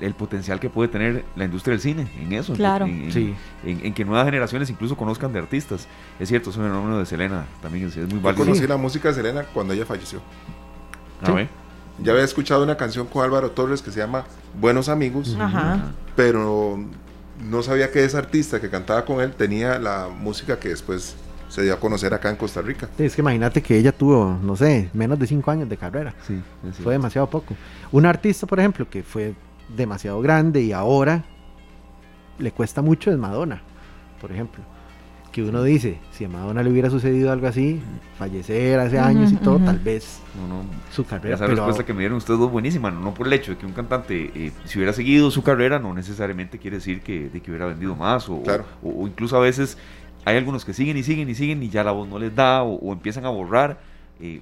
el, 0.00 0.14
potencial 0.14 0.60
que 0.60 0.70
puede 0.70 0.88
tener 0.88 1.24
la 1.36 1.44
industria 1.44 1.72
del 1.72 1.80
cine 1.80 2.08
en 2.18 2.32
eso. 2.32 2.54
Claro. 2.54 2.86
En, 2.86 3.12
sí. 3.12 3.34
en, 3.64 3.92
que 3.92 4.04
nuevas 4.04 4.24
generaciones 4.24 4.70
incluso 4.70 4.96
conozcan 4.96 5.32
de 5.32 5.40
artistas. 5.40 5.86
Es 6.18 6.28
cierto, 6.28 6.50
es 6.50 6.56
un 6.56 6.64
fenómeno 6.64 6.98
de 6.98 7.04
Selena 7.04 7.44
también, 7.60 7.86
es, 7.88 7.96
muy 7.96 8.18
válido. 8.18 8.44
Yo 8.44 8.50
conocí 8.50 8.66
la 8.66 8.78
música 8.78 9.08
de 9.08 9.14
Selena 9.14 9.44
cuando 9.52 9.74
ella 9.74 9.84
falleció. 9.84 10.20
¿A 11.22 11.32
ver? 11.32 11.48
Ya 11.98 12.12
había 12.12 12.24
escuchado 12.24 12.62
una 12.62 12.76
canción 12.76 13.06
con 13.06 13.24
Álvaro 13.24 13.50
Torres 13.50 13.82
que 13.82 13.90
se 13.90 14.00
llama 14.00 14.24
Buenos 14.60 14.88
Amigos, 14.88 15.36
Ajá. 15.38 15.92
pero 16.14 16.78
no 17.40 17.62
sabía 17.62 17.90
que 17.90 18.04
ese 18.04 18.16
artista 18.16 18.60
que 18.60 18.70
cantaba 18.70 19.04
con 19.04 19.20
él 19.20 19.32
tenía 19.32 19.78
la 19.78 20.08
música 20.08 20.58
que 20.58 20.70
después 20.70 21.16
se 21.48 21.62
dio 21.62 21.74
a 21.74 21.80
conocer 21.80 22.12
acá 22.12 22.30
en 22.30 22.36
Costa 22.36 22.60
Rica. 22.60 22.88
es 22.98 23.14
que 23.14 23.20
imagínate 23.20 23.62
que 23.62 23.78
ella 23.78 23.92
tuvo, 23.92 24.38
no 24.42 24.56
sé, 24.56 24.90
menos 24.92 25.18
de 25.18 25.26
cinco 25.26 25.50
años 25.50 25.68
de 25.68 25.76
carrera. 25.76 26.14
Sí, 26.26 26.42
fue 26.82 26.94
demasiado 26.94 27.28
poco. 27.28 27.54
Un 27.92 28.04
artista, 28.06 28.46
por 28.46 28.58
ejemplo, 28.58 28.88
que 28.88 29.02
fue 29.02 29.34
demasiado 29.74 30.20
grande 30.20 30.60
y 30.62 30.72
ahora 30.72 31.24
le 32.38 32.50
cuesta 32.52 32.82
mucho 32.82 33.10
es 33.10 33.16
Madonna, 33.16 33.62
por 34.20 34.32
ejemplo 34.32 34.62
que 35.36 35.42
uno 35.42 35.62
dice, 35.62 35.98
si 36.12 36.24
a 36.24 36.30
Madonna 36.30 36.62
le 36.62 36.70
hubiera 36.70 36.88
sucedido 36.88 37.30
algo 37.30 37.46
así, 37.46 37.78
fallecer 38.18 38.80
hace 38.80 38.98
años 38.98 39.30
y 39.32 39.36
todo, 39.36 39.58
tal 39.58 39.78
vez 39.78 40.22
su 40.90 41.04
carrera. 41.04 41.34
Esa 41.34 41.46
respuesta 41.46 41.84
que 41.84 41.92
me 41.92 41.98
dieron 41.98 42.16
ustedes 42.16 42.40
dos 42.40 42.50
buenísima, 42.50 42.90
no, 42.90 43.12
por 43.12 43.26
el 43.26 43.34
hecho 43.34 43.50
de 43.50 43.58
que 43.58 43.66
un 43.66 43.74
cantante, 43.74 44.30
eh, 44.34 44.52
si 44.64 44.78
hubiera 44.78 44.94
seguido 44.94 45.30
su 45.30 45.42
carrera, 45.42 45.78
no 45.78 45.92
necesariamente 45.92 46.58
quiere 46.58 46.78
decir 46.78 47.02
que, 47.02 47.28
de 47.28 47.42
que 47.42 47.50
hubiera 47.50 47.66
vendido 47.66 47.94
más, 47.94 48.30
o, 48.30 48.42
o, 48.82 49.06
incluso 49.06 49.36
a 49.36 49.40
veces 49.40 49.76
hay 50.24 50.38
algunos 50.38 50.64
que 50.64 50.72
siguen 50.72 50.96
y 50.96 51.02
siguen 51.02 51.28
y 51.28 51.34
siguen 51.34 51.62
y 51.62 51.68
ya 51.68 51.84
la 51.84 51.90
voz 51.92 52.08
no 52.08 52.18
les 52.18 52.34
da, 52.34 52.62
o, 52.62 52.90
empiezan 52.90 53.26
a 53.26 53.28
borrar. 53.28 53.78
Eh, 54.18 54.40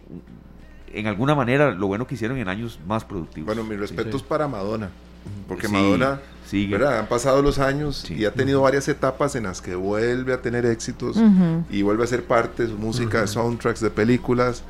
en 0.93 1.09
alguna 1.09 1.35
manera, 1.35 1.73
lo 1.73 1.89
bueno 1.89 2.07
que 2.07 2.15
hicieron 2.15 2.39
en 2.39 2.49
años 2.49 2.79
más 2.87 3.05
productivos. 3.05 3.47
Bueno, 3.47 3.69
mis 3.69 3.81
respetos 3.81 4.23
para 4.23 4.47
Madonna, 4.47 4.91
porque 5.49 5.69
Madonna 5.69 6.21
han 6.99 7.07
pasado 7.07 7.43
los 7.43 7.59
años 7.59 8.09
y 8.11 8.25
ha 8.25 8.33
tenido 8.33 8.63
varias 8.63 8.87
etapas 8.89 9.35
en 9.35 9.45
las 9.45 9.61
que 9.61 9.75
vuelve 9.75 10.33
a 10.33 10.41
tener 10.41 10.67
éxitos 10.67 11.17
y 11.71 11.83
vuelve 11.83 12.05
a 12.05 12.07
ser 12.07 12.25
parte 12.25 12.65
de 12.65 12.69
su 12.71 12.79
música, 12.79 13.23
de 13.23 13.27
soundtracks 13.27 13.81
de 13.81 13.91
películas 13.91 14.63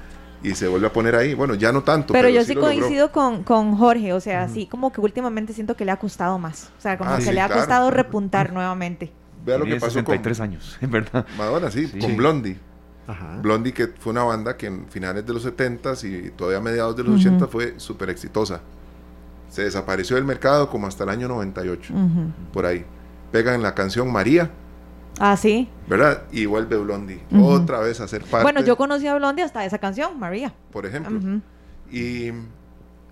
y 0.42 0.54
se 0.54 0.68
vuelve 0.68 0.86
a 0.86 0.92
poner 0.92 1.14
ahí. 1.14 1.34
Bueno, 1.34 1.54
ya 1.54 1.72
no 1.72 1.82
tanto. 1.82 2.12
Pero, 2.12 2.28
yo 2.28 2.44
sí, 2.44 2.54
coincido 2.54 3.10
con, 3.12 3.42
con, 3.42 3.76
Jorge, 3.76 4.12
o 4.12 4.20
sea, 4.20 4.42
así 4.42 4.66
como 4.66 4.92
que 4.92 5.00
últimamente 5.00 5.52
siento 5.52 5.74
que 5.74 5.84
le 5.84 5.90
ha 5.90 5.98
costado 5.98 6.38
más. 6.38 6.70
O 6.78 6.80
sea, 6.80 6.98
como 6.98 7.10
ah, 7.10 7.18
que 7.18 7.32
le 7.32 7.40
ha 7.40 7.48
costado 7.48 7.90
repuntar 7.90 8.52
nuevamente. 8.52 9.10
Vea 9.44 9.58
lo 9.58 9.64
que 9.64 9.76
pasó 9.76 9.92
63 9.92 10.40
años, 10.40 10.78
en 10.80 10.90
verdad. 10.90 11.26
Madonna, 11.36 11.70
sí, 11.70 11.90
con 12.00 12.16
Blondie. 12.16 12.58
Blondie, 13.42 13.72
que 13.74 13.88
fue 13.88 14.12
una 14.12 14.22
banda 14.22 14.56
que 14.56 14.66
en 14.66 14.86
finales 14.88 15.26
de 15.26 15.34
los 15.34 15.44
70s 15.44 16.04
y 16.04 16.30
todavía 16.30 16.58
a 16.58 16.62
mediados 16.62 16.96
de 16.96 17.04
los 17.04 17.20
80 17.20 17.46
fue 17.48 17.74
súper 17.78 18.08
exitosa 18.08 18.62
se 19.54 19.62
desapareció 19.62 20.16
del 20.16 20.24
mercado 20.24 20.68
como 20.68 20.88
hasta 20.88 21.04
el 21.04 21.10
año 21.10 21.28
98, 21.28 21.94
por 22.52 22.66
ahí. 22.66 22.84
Pegan 23.30 23.62
la 23.62 23.72
canción 23.72 24.10
María. 24.10 24.50
Ah, 25.20 25.36
sí. 25.36 25.68
¿Verdad? 25.86 26.24
Y 26.32 26.46
vuelve 26.46 26.76
Blondie 26.76 27.20
otra 27.40 27.78
vez 27.78 28.00
a 28.00 28.08
ser 28.08 28.22
parte. 28.22 28.42
Bueno, 28.42 28.62
yo 28.62 28.76
conocí 28.76 29.06
a 29.06 29.14
Blondie 29.14 29.44
hasta 29.44 29.64
esa 29.64 29.78
canción, 29.78 30.18
María. 30.18 30.52
Por 30.72 30.86
ejemplo. 30.86 31.20
Y 31.88 32.32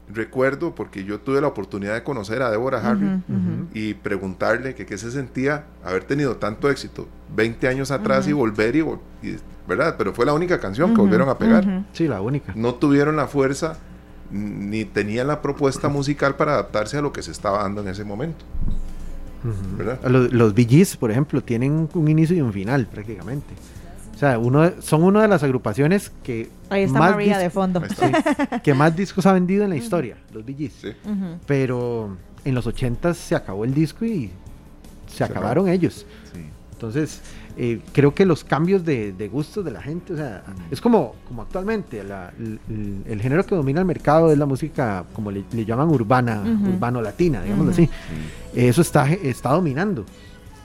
recuerdo, 0.09 0.75
porque 0.75 1.05
yo 1.05 1.21
tuve 1.21 1.41
la 1.41 1.47
oportunidad 1.47 1.95
de 1.95 2.03
conocer 2.03 2.43
a 2.43 2.51
Deborah 2.51 2.81
Harry 2.85 3.23
y 3.73 3.95
preguntarle 3.95 4.75
que 4.75 4.85
qué 4.85 4.99
se 4.99 5.13
sentía 5.13 5.67
haber 5.85 6.03
tenido 6.03 6.39
tanto 6.39 6.69
éxito 6.69 7.07
20 7.37 7.69
años 7.69 7.93
atrás 7.93 8.27
y 8.27 8.33
volver 8.33 8.75
y, 8.75 8.85
¿verdad? 9.69 9.95
Pero 9.97 10.13
fue 10.13 10.27
la 10.27 10.33
única 10.33 10.59
canción 10.59 10.93
que 10.93 11.01
volvieron 11.01 11.29
a 11.29 11.39
pegar. 11.39 11.85
Sí, 11.93 12.09
la 12.09 12.21
única. 12.21 12.53
No 12.57 12.75
tuvieron 12.75 13.15
la 13.15 13.29
fuerza 13.29 13.79
ni 14.33 14.85
tenía 14.85 15.25
la 15.25 15.43
propuesta 15.43 15.89
musical 15.89 16.37
para 16.37 16.55
adaptarse 16.55 16.99
a 16.99 17.03
lo 17.03 17.13
que 17.13 17.23
se 17.23 17.31
estaba 17.31 17.63
dando 17.63 17.83
en 17.83 17.89
ese 17.89 18.05
momento. 18.05 18.45
Los, 20.05 20.33
los 20.33 20.55
por 20.99 21.11
ejemplo, 21.11 21.43
tienen 21.43 21.89
un 21.93 22.09
inicio 22.09 22.37
y 22.37 22.41
un 22.41 22.53
final 22.53 22.87
prácticamente. 22.87 23.55
O 24.15 24.19
sea, 24.19 24.39
uno, 24.39 24.71
son 24.81 25.03
una 25.03 25.23
de 25.23 25.29
las 25.29 25.43
agrupaciones 25.43 26.13
que 26.23 26.49
Ahí 26.71 26.85
está 26.85 26.99
más 26.99 27.11
María 27.13 27.39
de 27.39 27.51
fondo. 27.51 27.83
que 28.63 28.73
más 28.73 28.95
discos 28.95 29.27
ha 29.27 29.33
vendido 29.33 29.65
en 29.65 29.71
la 29.71 29.77
historia, 29.77 30.17
los. 30.33 30.73
Sí. 30.81 30.93
Pero 31.47 32.17
en 32.45 32.55
los 32.55 32.67
80 32.67 33.15
se 33.15 33.35
acabó 33.35 33.65
el 33.65 33.75
disco 33.75 34.05
y 34.05 34.31
se, 35.09 35.25
acabaron 35.25 35.69
ellos. 35.69 36.07
Entonces, 36.73 37.21
eh, 37.57 37.81
creo 37.93 38.15
que 38.15 38.25
los 38.25 38.45
cambios 38.45 38.85
de, 38.85 39.13
de 39.13 39.29
gustos 39.29 39.65
de 39.65 39.71
la 39.71 39.83
gente, 39.83 40.13
o 40.15 40.17
sea, 40.17 40.43
es 40.71 40.81
como, 40.81 41.15
como 41.29 41.43
actualmente, 41.43 42.01
el, 42.01 43.21
género 43.21 43.45
que 43.45 43.55
domina 43.55 43.81
el 43.81 43.87
mercado 43.87 44.33
es 44.33 44.39
la 44.39 44.47
música, 44.47 45.05
como 45.13 45.31
le, 45.31 45.45
llaman 45.65 45.89
urbana, 45.89 46.43
urbano-latina, 46.43 47.43
digamos 47.43 47.69
así. 47.69 47.89
Eso 48.55 48.83
está, 48.83 49.11
está 49.13 49.51
dominando 49.51 50.05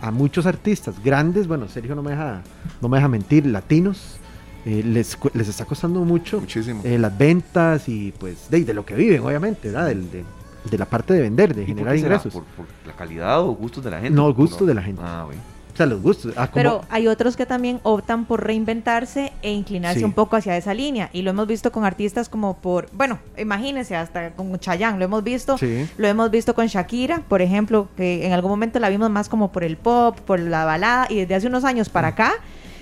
a 0.02 0.12
muchos 0.12 0.46
artistas 0.46 0.96
grandes, 1.04 1.48
bueno, 1.48 1.68
Sergio 1.68 1.96
no 1.96 2.04
me 2.04 2.12
deja, 2.12 2.42
no 2.82 2.90
me 2.90 2.98
deja 2.98 3.08
mentir, 3.08 3.46
latinos, 3.46 4.18
eh, 4.66 4.84
les, 4.84 5.18
les, 5.34 5.48
está 5.48 5.66
costando 5.66 6.02
mucho 6.02 6.42
eh, 6.84 6.98
las 6.98 7.18
ventas 7.18 7.88
y 7.90 8.14
pues 8.20 8.50
de, 8.50 8.64
de, 8.64 8.74
lo 8.74 8.86
que 8.86 8.96
viven, 8.96 9.22
obviamente, 9.22 9.70
¿verdad? 9.70 9.88
de, 9.88 10.24
de, 10.70 10.78
la 10.78 10.86
parte 10.86 11.14
de 11.14 11.22
vender, 11.22 11.56
de 11.56 11.66
generar 11.66 11.96
ingresos. 11.96 12.34
¿Por, 12.34 12.44
la 12.86 12.94
calidad 12.94 13.42
o 13.42 13.54
gustos 13.54 13.84
de 13.84 13.92
la 13.92 14.02
gente? 14.02 14.16
No, 14.16 14.34
gustos 14.34 14.68
de 14.68 14.74
la 14.74 14.84
gente. 14.84 15.02
Ah, 15.04 15.26
o 15.26 15.57
los 15.86 16.02
gustos. 16.02 16.34
Ah, 16.36 16.50
Pero 16.54 16.82
hay 16.90 17.08
otros 17.08 17.36
que 17.38 17.46
también 17.46 17.80
optan 17.84 18.26
por 18.26 18.44
reinventarse 18.44 19.32
e 19.42 19.52
inclinarse 19.52 20.04
un 20.04 20.14
poco 20.14 20.36
hacia 20.36 20.58
esa 20.58 20.74
línea. 20.74 21.10
Y 21.14 21.22
lo 21.22 21.32
hemos 21.32 21.48
visto 21.48 21.72
con 21.72 21.86
artistas 21.86 22.30
como 22.30 22.58
por, 22.58 22.90
bueno, 22.94 23.20
imagínense, 23.38 23.96
hasta 23.96 24.32
con 24.32 24.58
Chayanne, 24.60 25.00
lo 25.00 25.06
hemos 25.06 25.24
visto. 25.24 25.58
Lo 25.98 26.08
hemos 26.08 26.32
visto 26.32 26.56
con 26.56 26.68
Shakira, 26.68 27.22
por 27.28 27.42
ejemplo, 27.42 27.88
que 27.96 28.26
en 28.26 28.34
algún 28.34 28.52
momento 28.52 28.80
la 28.80 28.90
vimos 28.90 29.10
más 29.10 29.30
como 29.30 29.52
por 29.52 29.64
el 29.64 29.78
pop, 29.78 30.20
por 30.20 30.40
la 30.40 30.66
balada. 30.66 31.08
Y 31.10 31.18
desde 31.18 31.36
hace 31.36 31.48
unos 31.48 31.64
años 31.64 31.90
para 31.90 32.10
mm. 32.10 32.14
acá, 32.14 32.34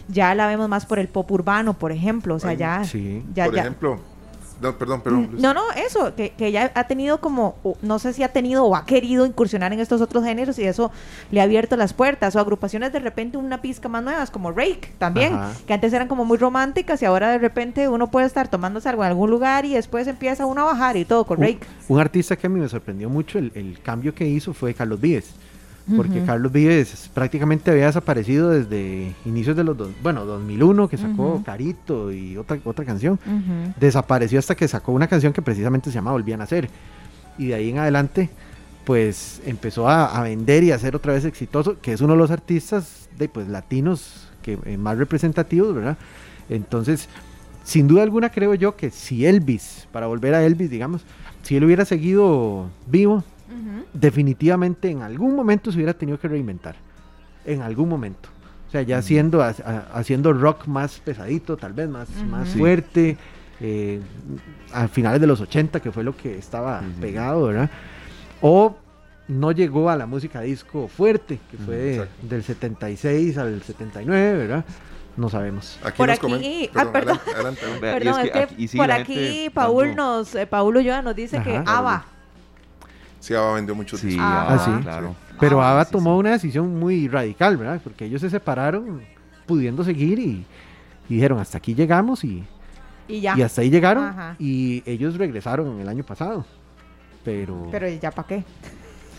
ya 0.08 0.36
la 0.36 0.48
vemos 0.48 0.70
más 0.70 0.86
por 0.86 1.00
el 1.00 1.08
pop 1.08 1.30
urbano, 1.32 1.74
por 1.74 1.92
ejemplo. 1.92 2.36
O 2.36 2.40
sea, 2.40 2.54
ya, 2.54 2.84
ya. 3.34 3.46
Por 3.46 3.58
ejemplo 3.58 4.15
no, 4.62 4.78
perdón, 4.78 5.02
perdón. 5.02 5.30
Mm, 5.34 5.42
no, 5.42 5.54
no, 5.54 5.62
eso, 5.72 6.16
que, 6.16 6.32
que 6.32 6.48
ella 6.48 6.72
ha 6.76 6.86
tenido 6.86 7.20
como, 7.20 7.56
no 7.82 8.00
sé 8.00 8.14
si 8.14 8.24
ha 8.24 8.30
tenido 8.30 8.66
o 8.66 8.76
ha 8.76 8.86
querido 8.86 9.26
incursionar 9.26 9.74
en 9.74 9.80
estos 9.80 10.02
otros 10.02 10.24
géneros 10.24 10.58
y 10.60 10.64
eso 10.64 10.92
le 11.32 11.42
ha 11.42 11.44
abierto 11.44 11.76
las 11.78 11.94
puertas. 11.94 12.36
O 12.36 12.40
agrupaciones 12.40 12.94
de 12.94 13.00
repente 13.00 13.38
una 13.38 13.62
pizca 13.62 13.90
más 13.90 14.04
nuevas, 14.04 14.32
como 14.32 14.52
Rake 14.52 14.94
también, 14.98 15.38
que 15.68 15.74
antes 15.74 15.94
eran 15.94 16.08
como 16.08 16.26
muy 16.26 16.38
románticas 16.38 17.02
y 17.02 17.06
ahora 17.06 17.30
de 17.30 17.38
repente 17.38 17.90
uno 17.90 18.10
puede 18.10 18.28
estar 18.28 18.48
tomándose 18.48 18.90
algo 18.90 19.04
en 19.04 19.10
algún 19.10 19.30
lugar 19.30 19.66
y 19.66 19.74
después 19.74 20.08
empieza 20.08 20.46
uno 20.46 20.62
a 20.62 20.66
bajar 20.66 20.98
y 20.98 21.06
todo 21.06 21.26
con 21.26 21.40
Rake. 21.40 21.60
Un, 21.88 22.00
artista 22.00 22.36
que 22.36 22.48
a 22.48 22.50
mí 22.50 22.60
me 22.60 22.70
sorprendió 22.70 23.10
mucho 23.10 23.40
el, 23.40 23.52
el 23.56 23.80
cambio 23.82 24.14
que 24.14 24.28
hizo 24.28 24.54
fue 24.54 24.74
Carlos 24.74 25.00
Vives 25.02 25.34
porque 25.96 26.24
Carlos 26.24 26.52
Vives 26.52 27.10
prácticamente 27.14 27.70
había 27.70 27.86
desaparecido 27.86 28.50
desde 28.50 29.14
inicios 29.26 29.56
de 29.56 29.64
los, 29.64 29.78
dos, 29.78 29.90
bueno, 30.02 30.26
2001 30.26 30.88
que 30.88 30.98
sacó 30.98 31.44
Carito 31.46 32.12
y 32.12 32.38
otra, 32.38 32.58
otra 32.64 32.86
canción, 32.86 33.20
desapareció 33.80 34.40
hasta 34.40 34.56
que 34.56 34.68
sacó 34.68 34.92
una 34.94 35.08
canción 35.08 35.32
que 35.32 35.42
precisamente 35.42 35.92
se 35.92 35.96
llama 35.96 36.12
Volvían 36.12 36.42
a 36.42 36.46
ser. 36.46 36.70
Y 37.38 37.48
de 37.48 37.56
ahí 37.56 37.70
en 37.70 37.80
adelante 37.80 38.30
pues 38.86 39.42
empezó 39.46 39.90
a, 39.90 40.22
vender 40.22 40.64
y 40.64 40.72
a 40.72 40.80
ser 40.80 40.96
otra 40.96 41.14
vez 41.14 41.26
exitoso, 41.26 41.80
que 41.82 41.92
es 41.92 42.02
uno 42.02 42.14
de 42.14 42.20
los 42.20 42.32
artistas 42.32 43.10
de 43.18 43.28
pues 43.28 43.48
latinos 43.48 44.30
que 44.44 44.60
eh, 44.64 44.78
más 44.78 44.98
representativos, 44.98 45.74
¿verdad? 45.74 45.98
Entonces, 46.50 47.10
sin 47.64 47.88
duda 47.88 48.04
alguna 48.04 48.30
creo 48.30 48.54
yo 48.54 48.76
que 48.76 48.92
si 48.92 49.26
Elvis, 49.26 49.88
para 49.92 50.06
volver 50.06 50.36
a 50.36 50.46
Elvis, 50.46 50.70
digamos, 50.70 51.02
si 51.42 51.58
él 51.58 51.64
hubiera 51.64 51.84
seguido 51.84 52.70
vivo, 52.86 53.24
definitivamente 53.94 54.90
en 54.90 55.02
algún 55.02 55.36
momento 55.36 55.72
se 55.72 55.78
hubiera 55.78 55.94
tenido 55.94 56.20
que 56.20 56.28
reinventar. 56.28 56.76
En 57.46 57.62
algún 57.62 57.90
momento. 57.90 58.30
O 58.68 58.72
sea, 58.72 58.82
ya 58.82 58.98
haciendo, 58.98 59.42
haciendo 59.42 60.34
rock 60.34 60.68
más 60.68 61.00
pesadito, 61.00 61.56
tal 61.58 61.74
vez 61.74 61.88
más, 61.88 62.10
más 62.30 62.50
fuerte. 62.50 63.18
Eh, 63.62 64.02
a 64.74 64.90
finales 64.90 65.22
de 65.22 65.28
los 65.28 65.40
80, 65.40 65.80
que 65.80 65.92
fue 65.92 66.04
lo 66.04 66.16
que 66.18 66.38
estaba 66.38 66.82
pegado, 67.00 67.46
¿verdad? 67.46 67.70
O 68.42 68.76
no 69.30 69.52
llegó 69.54 69.90
a 69.90 69.96
la 69.96 70.06
música 70.06 70.42
disco 70.42 70.90
fuerte, 70.90 71.40
que 71.50 71.58
fue 71.58 72.08
del 72.22 72.44
76 72.44 73.38
al 73.38 73.62
79, 73.62 74.38
¿verdad? 74.38 74.66
No 75.16 75.30
sabemos. 75.30 75.80
por 75.96 76.12
aquí, 76.12 76.70
perdón, 76.92 77.20
por 78.76 78.92
aquí 78.92 79.50
Paul 79.54 79.96
nos, 79.96 80.36
eh, 80.36 80.46
Paul 80.46 80.76
Ulloa 80.76 81.02
nos 81.02 81.16
dice 81.16 81.42
que 81.42 81.56
ABBA 81.66 82.06
Sí, 83.26 83.34
ABBA 83.34 83.54
vendió 83.56 83.74
mucho 83.74 83.98
sí, 83.98 84.16
ah, 84.20 84.62
sí, 84.64 84.84
claro. 84.84 85.16
Pero 85.40 85.60
ABBA 85.60 85.86
tomó 85.86 86.16
una 86.16 86.34
decisión 86.34 86.78
muy 86.78 87.08
radical, 87.08 87.58
¿verdad? 87.58 87.82
Porque 87.84 88.06
ellos 88.06 88.22
se 88.22 88.30
separaron 88.30 89.02
pudiendo 89.48 89.84
seguir 89.84 90.20
y, 90.20 90.46
dijeron, 91.10 91.40
hasta 91.40 91.58
aquí 91.58 91.74
llegamos 91.74 92.24
y, 92.24 92.44
y, 93.08 93.22
ya. 93.22 93.36
y 93.36 93.42
hasta 93.42 93.62
ahí 93.62 93.72
llegaron 93.72 94.14
y 94.38 94.84
ellos 94.86 95.18
regresaron 95.18 95.80
el 95.80 95.90
año 95.90 96.04
pasado. 96.04 96.46
Pero... 97.24 97.68
Pero 97.72 97.90
ya 97.90 98.12
para 98.12 98.28
qué. 98.28 98.44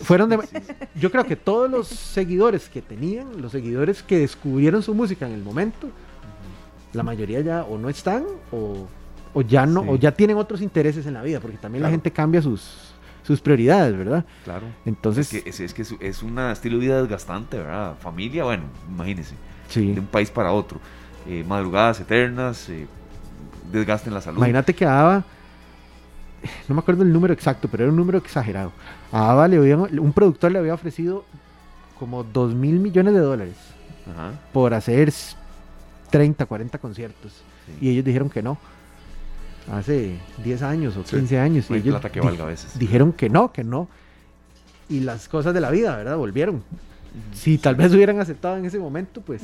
Fueron 0.01 0.29
de, 0.29 0.39
yo 0.95 1.11
creo 1.11 1.25
que 1.25 1.35
todos 1.35 1.69
los 1.69 1.89
seguidores 1.89 2.69
que 2.69 2.81
tenían, 2.81 3.41
los 3.41 3.51
seguidores 3.51 4.03
que 4.03 4.19
descubrieron 4.19 4.83
su 4.83 4.93
música 4.93 5.27
en 5.27 5.33
el 5.33 5.43
momento, 5.43 5.89
la 6.93 7.03
mayoría 7.03 7.41
ya 7.41 7.63
o 7.65 7.77
no 7.77 7.89
están 7.89 8.23
o, 8.53 8.87
o 9.33 9.41
ya 9.41 9.65
no, 9.65 9.81
o 9.81 9.97
ya 9.97 10.13
tienen 10.13 10.37
otros 10.37 10.61
intereses 10.61 11.05
en 11.05 11.13
la 11.13 11.23
vida, 11.23 11.41
porque 11.41 11.57
también 11.57 11.83
la 11.83 11.89
gente 11.89 12.09
cambia 12.09 12.41
sus, 12.41 12.86
sus 13.27 13.41
prioridades, 13.41 13.95
¿verdad? 13.97 14.23
Claro. 14.45 14.67
Entonces. 14.85 15.33
Es 15.33 15.43
que 15.43 15.65
es, 15.65 15.73
que 15.73 15.81
es 16.07 16.23
un 16.23 16.39
estilo 16.39 16.77
de 16.77 16.85
vida 16.85 17.01
desgastante, 17.01 17.57
¿verdad? 17.57 17.95
Familia, 17.99 18.45
bueno, 18.45 18.63
imagínense. 18.89 19.35
Sí. 19.67 19.91
De 19.91 19.99
un 19.99 20.05
país 20.05 20.31
para 20.31 20.53
otro. 20.53 20.79
Eh, 21.27 21.43
madrugadas 21.45 21.99
eternas, 21.99 22.69
eh, 22.69 22.87
desgaste 23.69 24.07
en 24.07 24.13
la 24.13 24.21
salud. 24.21 24.37
Imagínate 24.37 24.73
que 24.73 24.85
a 24.85 25.01
Ava, 25.01 25.25
no 26.69 26.75
me 26.75 26.79
acuerdo 26.79 27.03
el 27.03 27.11
número 27.11 27.33
exacto, 27.33 27.67
pero 27.69 27.83
era 27.83 27.91
un 27.91 27.97
número 27.97 28.17
exagerado. 28.17 28.71
A 29.11 29.31
Ava 29.31 29.49
le 29.49 29.59
un 29.75 30.13
productor 30.13 30.53
le 30.53 30.59
había 30.59 30.73
ofrecido 30.73 31.25
como 31.99 32.23
2 32.23 32.53
mil 32.55 32.79
millones 32.79 33.13
de 33.13 33.19
dólares 33.19 33.55
por 34.53 34.73
hacer 34.73 35.11
30, 36.11 36.45
40 36.45 36.77
conciertos. 36.77 37.43
Y 37.81 37.89
ellos 37.89 38.05
dijeron 38.05 38.29
que 38.29 38.41
no 38.41 38.57
hace 39.71 40.17
10 40.43 40.61
años 40.61 40.97
o 40.97 41.03
15 41.03 41.39
años. 41.39 41.69
y 41.69 41.75
ellos 41.75 42.01
que 42.11 42.21
valga 42.21 42.43
a 42.43 42.47
veces. 42.47 42.77
dijeron 42.77 43.13
que 43.13 43.29
no, 43.29 43.51
que 43.51 43.63
no. 43.63 43.87
Y 44.89 45.01
las 45.01 45.27
cosas 45.27 45.53
de 45.53 45.61
la 45.61 45.69
vida, 45.69 45.95
¿verdad? 45.95 46.17
Volvieron. 46.17 46.63
Si 47.33 47.57
tal 47.57 47.75
vez 47.75 47.93
hubieran 47.93 48.19
aceptado 48.19 48.57
en 48.57 48.65
ese 48.65 48.79
momento, 48.79 49.21
pues. 49.21 49.41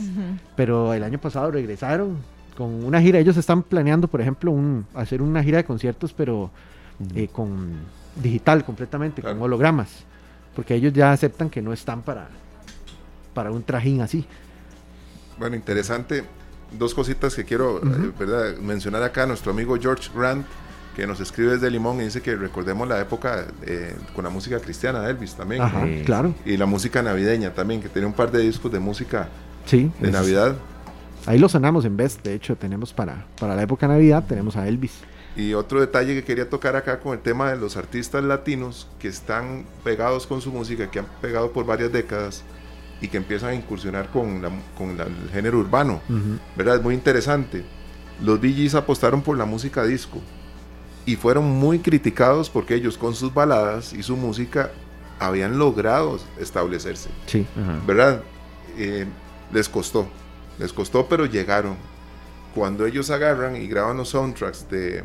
Pero 0.56 0.94
el 0.94 1.04
año 1.04 1.20
pasado 1.20 1.52
regresaron 1.52 2.18
con 2.56 2.84
una 2.84 3.02
gira. 3.02 3.20
Ellos 3.20 3.36
están 3.38 3.64
planeando, 3.64 4.08
por 4.08 4.22
ejemplo, 4.22 4.52
un, 4.52 4.86
hacer 4.94 5.22
una 5.22 5.44
gira 5.44 5.58
de 5.58 5.66
conciertos, 5.66 6.14
pero 6.14 6.52
eh, 7.16 7.28
con 7.28 7.74
digital 8.22 8.64
completamente, 8.64 9.22
con 9.22 9.42
hologramas. 9.42 10.04
Porque 10.56 10.76
ellos 10.76 10.94
ya 10.94 11.12
aceptan 11.12 11.50
que 11.50 11.62
no 11.62 11.74
están 11.74 12.04
para, 12.04 12.30
para 13.34 13.52
un 13.52 13.64
trajín 13.64 14.02
así. 14.02 14.26
Bueno, 15.40 15.56
interesante 15.56 16.24
dos 16.78 16.94
cositas 16.94 17.36
que 17.36 17.46
quiero 17.46 17.80
eh, 17.80 18.58
mencionar 18.62 19.04
acá. 19.04 19.26
Nuestro 19.26 19.52
amigo 19.52 19.78
George 19.80 20.10
Grant, 20.16 20.46
que 20.96 21.08
nos 21.08 21.20
escribe 21.20 21.54
desde 21.54 21.70
Limón 21.70 22.02
y 22.02 22.06
dice 22.06 22.22
que 22.22 22.36
recordemos 22.36 22.88
la 22.88 23.00
época 23.00 23.46
eh, 23.64 23.96
con 24.16 24.24
la 24.24 24.30
música 24.30 24.60
cristiana 24.60 25.02
de 25.02 25.12
Elvis 25.12 25.36
también. 25.36 26.04
claro. 26.06 26.34
Y 26.46 26.58
la 26.58 26.66
música 26.66 27.02
navideña 27.02 27.54
también, 27.54 27.82
que 27.82 27.90
tiene 27.90 28.08
un 28.08 28.14
par 28.14 28.32
de 28.32 28.40
discos 28.40 28.72
de 28.72 28.80
música 28.80 29.30
de 29.70 30.12
Navidad. 30.12 30.56
Ahí 31.26 31.40
lo 31.40 31.48
sonamos 31.48 31.86
en 31.86 31.96
vez, 31.96 32.22
de 32.22 32.34
hecho, 32.34 32.56
tenemos 32.58 32.92
para, 32.92 33.26
para 33.40 33.56
la 33.56 33.64
época 33.64 33.88
de 33.88 33.94
Navidad, 33.94 34.26
tenemos 34.28 34.58
a 34.58 34.68
Elvis. 34.68 35.00
Y 35.36 35.54
otro 35.54 35.80
detalle 35.80 36.14
que 36.14 36.24
quería 36.24 36.48
tocar 36.50 36.76
acá 36.76 37.00
con 37.00 37.14
el 37.14 37.20
tema 37.20 37.50
de 37.50 37.58
los 37.58 37.76
artistas 37.76 38.24
latinos 38.24 38.88
que 39.00 39.08
están 39.08 39.64
pegados 39.84 40.28
con 40.28 40.42
su 40.42 40.52
música, 40.52 40.92
que 40.92 41.00
han 41.00 41.08
pegado 41.22 41.52
por 41.52 41.66
varias 41.66 41.92
décadas, 41.92 42.44
y 43.02 43.08
que 43.08 43.18
empiezan 43.18 43.50
a 43.50 43.54
incursionar 43.56 44.10
con, 44.10 44.42
con 44.78 44.92
el 45.00 45.30
género 45.32 45.60
urbano, 45.60 46.02
¿verdad? 46.56 46.78
Es 46.78 46.82
muy 46.84 46.96
interesante. 46.96 47.64
Los 48.22 48.40
DJs 48.42 48.76
apostaron 48.76 49.22
por 49.22 49.38
la 49.38 49.46
música 49.46 49.84
disco 49.84 50.20
y 51.06 51.16
fueron 51.16 51.46
muy 51.46 51.80
criticados 51.80 52.50
porque 52.50 52.76
ellos 52.76 52.98
con 52.98 53.14
sus 53.14 53.34
baladas 53.34 53.94
y 53.94 54.04
su 54.04 54.16
música 54.16 54.72
habían 55.20 55.58
logrado 55.58 56.20
establecerse, 56.40 57.10
sí. 57.26 57.46
¿verdad? 57.86 58.22
Eh, 58.78 59.06
les 59.52 59.70
costó, 59.70 60.08
les 60.60 60.74
costó, 60.74 61.08
pero 61.08 61.26
llegaron. 61.26 61.76
Cuando 62.56 62.86
ellos 62.86 63.10
agarran 63.10 63.56
y 63.56 63.68
graban 63.68 63.98
los 63.98 64.10
soundtracks 64.10 64.70
de 64.70 65.04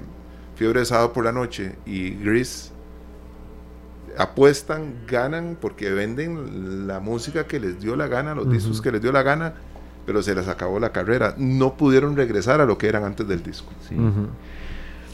Fiebre 0.57 0.81
de 0.81 0.87
Sábado 0.87 1.13
por 1.13 1.25
la 1.25 1.33
Noche 1.33 1.77
y 1.87 2.11
Grease, 2.11 2.73
apuestan, 4.19 4.95
ganan 5.07 5.57
porque 5.61 5.91
venden 5.91 6.87
la 6.87 7.01
música 7.01 7.47
que 7.47 7.61
les 7.61 7.81
dio 7.81 7.97
la 7.97 8.09
gana, 8.09 8.35
los 8.35 8.51
discos 8.51 8.83
que 8.83 8.91
les 8.91 9.01
dio 9.01 9.13
la 9.13 9.23
gana, 9.23 9.55
pero 10.05 10.23
se 10.23 10.35
les 10.35 10.49
acabó 10.49 10.81
la 10.81 10.91
carrera. 10.91 11.35
No 11.39 11.75
pudieron 11.75 12.17
regresar 12.17 12.61
a 12.61 12.67
lo 12.67 12.77
que 12.77 12.89
eran 12.89 13.05
antes 13.05 13.27
del 13.29 13.43
disco. 13.43 13.73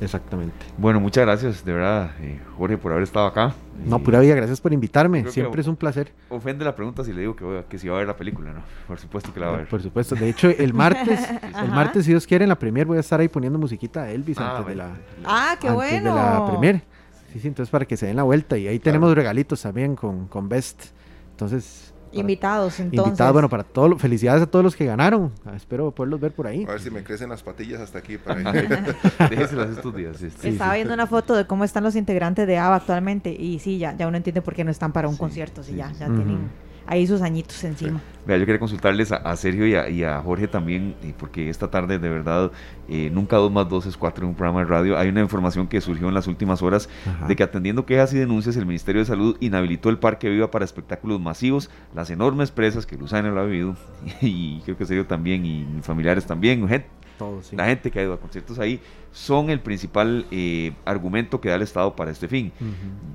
Exactamente. 0.01 0.67
Bueno, 0.77 1.01
muchas 1.01 1.25
gracias, 1.25 1.65
de 1.65 1.73
verdad, 1.73 2.11
eh, 2.21 2.41
Jorge, 2.57 2.79
por 2.79 2.93
haber 2.93 3.05
estado 3.05 3.27
acá. 3.27 3.55
No, 3.87 3.99
pura 4.01 4.21
vida, 4.21 4.35
gracias 4.35 4.61
por 4.61 4.73
invitarme. 4.73 5.29
Siempre 5.31 5.61
es 5.61 5.67
un 5.67 5.77
placer. 5.77 6.13
Ofende 6.29 6.65
la 6.65 6.75
pregunta 6.75 7.05
si 7.05 7.13
le 7.13 7.21
digo 7.21 7.37
que, 7.37 7.45
voy 7.45 7.59
a, 7.59 7.63
que 7.65 7.79
si 7.79 7.89
va 7.89 7.97
a 7.97 7.99
ver 7.99 8.09
la 8.09 8.17
película, 8.17 8.53
¿no? 8.53 8.63
Por 8.87 8.99
supuesto 8.99 9.33
que 9.33 9.41
la 9.41 9.47
va 9.47 9.55
a 9.55 9.57
ver. 9.59 9.69
Por 9.69 9.83
supuesto. 9.83 10.15
De 10.15 10.29
hecho, 10.29 10.49
el 10.49 10.75
martes, 10.75 11.21
el 11.63 11.71
martes, 11.71 12.05
si 12.05 12.11
Dios 12.11 12.27
quiere, 12.27 12.45
en 12.45 12.49
la 12.49 12.59
premier 12.59 12.87
voy 12.87 12.97
a 12.97 13.01
estar 13.01 13.21
ahí 13.21 13.29
poniendo 13.29 13.59
musiquita 13.59 14.05
de 14.05 14.15
Elvis 14.15 14.39
ah, 14.39 14.57
antes 14.57 14.67
de 14.67 14.75
la. 14.75 14.89
Ah, 15.25 15.57
qué 15.61 15.69
antes 15.69 15.75
bueno. 15.75 16.15
de 16.15 16.21
la 16.21 16.47
premier. 16.47 16.94
Sí, 17.35 17.41
sí, 17.41 17.49
entonces 17.49 17.69
para 17.69 17.85
que 17.85 17.97
se 17.97 18.07
den 18.07 18.15
la 18.15 18.23
vuelta. 18.23 18.57
Y 18.57 18.69
ahí 18.69 18.79
tenemos 18.79 19.13
regalitos 19.13 19.61
también 19.61 19.97
con, 19.97 20.29
con 20.29 20.49
Best. 20.49 20.85
Entonces, 21.33 21.93
Invitados, 22.13 22.79
entonces. 22.79 23.09
Invitados, 23.09 23.33
bueno, 23.33 23.49
para 23.49 23.65
todos, 23.65 24.01
felicidades 24.01 24.41
a 24.45 24.47
todos 24.47 24.65
los 24.65 24.77
que 24.77 24.85
ganaron. 24.85 25.33
Espero 25.57 25.91
poderlos 25.91 26.21
ver 26.21 26.31
por 26.31 26.47
ahí. 26.47 26.63
A 26.63 26.71
ver 26.71 26.81
si 26.81 26.93
me 26.93 27.03
crecen 27.03 27.29
las 27.29 27.43
patillas 27.43 27.81
hasta 27.81 27.99
aquí. 27.99 28.19
Para 28.19 28.37
Déjeselas 29.31 29.71
estos 29.71 29.97
días. 29.97 30.23
Este. 30.23 30.49
Estaba 30.49 30.75
viendo 30.75 30.95
una 30.95 31.09
foto 31.09 31.35
de 31.35 31.45
cómo 31.45 31.65
están 31.65 31.83
los 31.83 31.97
integrantes 31.97 32.47
de 32.47 32.57
ABA 32.57 32.77
actualmente 32.77 33.33
y 33.33 33.59
sí, 33.59 33.79
ya, 33.79 33.97
ya 33.97 34.07
uno 34.07 34.17
entiende 34.17 34.43
por 34.43 34.55
qué 34.55 34.63
no 34.63 34.71
están 34.71 34.93
para 34.93 35.09
un 35.09 35.17
concierto, 35.17 35.65
sí, 35.65 35.75
ya, 35.75 35.91
ya 35.91 36.07
tienen 36.07 36.51
ahí 36.87 37.07
sus 37.07 37.23
añitos 37.23 37.63
encima. 37.65 38.01
Vea, 38.27 38.39
yo 38.39 38.47
quería 38.47 38.59
consultarles 38.59 39.13
a, 39.13 39.37
Sergio 39.37 39.67
y 39.67 40.03
a, 40.03 40.21
Jorge 40.23 40.49
también, 40.49 40.95
porque 41.19 41.51
esta 41.51 41.71
tarde 41.71 41.99
de 41.99 42.09
verdad, 42.09 42.53
eh, 42.89 43.11
nunca 43.13 43.37
dos 43.37 43.53
más 43.53 43.69
dos 43.69 43.85
es 43.85 43.99
cuatro 43.99 44.25
en 44.25 44.31
un 44.31 44.35
programa 44.35 44.61
de 44.61 44.67
radio. 44.67 44.99
Hay 44.99 45.09
una 45.11 45.21
información 45.21 45.67
que 45.67 45.81
surgió 45.83 46.09
en 46.09 46.15
las 46.15 46.27
últimas 46.27 46.63
horas 46.63 46.89
de 47.29 47.37
que 47.37 47.43
atendiendo 47.43 47.85
quejas 47.85 48.15
y 48.15 48.19
denuncias, 48.19 48.57
el 48.57 48.65
Ministerio 48.65 49.03
de 49.03 49.07
Salud 49.07 49.37
inhabilitó 49.41 49.91
el 49.91 49.99
Parque 49.99 50.31
Viva 50.31 50.51
para 50.51 50.65
espectáculos 50.65 51.21
masivos, 51.21 51.69
las 51.95 52.09
enormes 52.09 52.51
presas 52.51 52.87
que 52.87 52.97
Luzana 52.97 53.31
lo 53.31 53.41
ha 53.41 53.45
vivido, 53.45 53.77
y 54.23 54.61
creo 54.61 54.79
que 54.79 54.87
Sergio 54.87 55.07
también, 55.07 55.45
y 55.45 55.65
mis 55.65 55.85
familiares 55.85 56.25
también, 56.25 56.67
gente 56.67 57.04
la 57.53 57.67
gente 57.67 57.91
que 57.91 58.01
ha 58.01 58.03
ido 58.03 58.13
a 58.13 58.21
conciertos 58.21 58.59
ahí 58.59 58.81
son 59.15 59.49
el 59.49 59.61
principal 59.61 60.27
eh, 60.33 60.73
argumento 60.85 61.41
que 61.41 61.49
da 61.49 61.55
el 61.55 61.63
Estado 61.63 61.95
para 61.95 62.11
este 62.11 62.27
fin. 62.27 62.53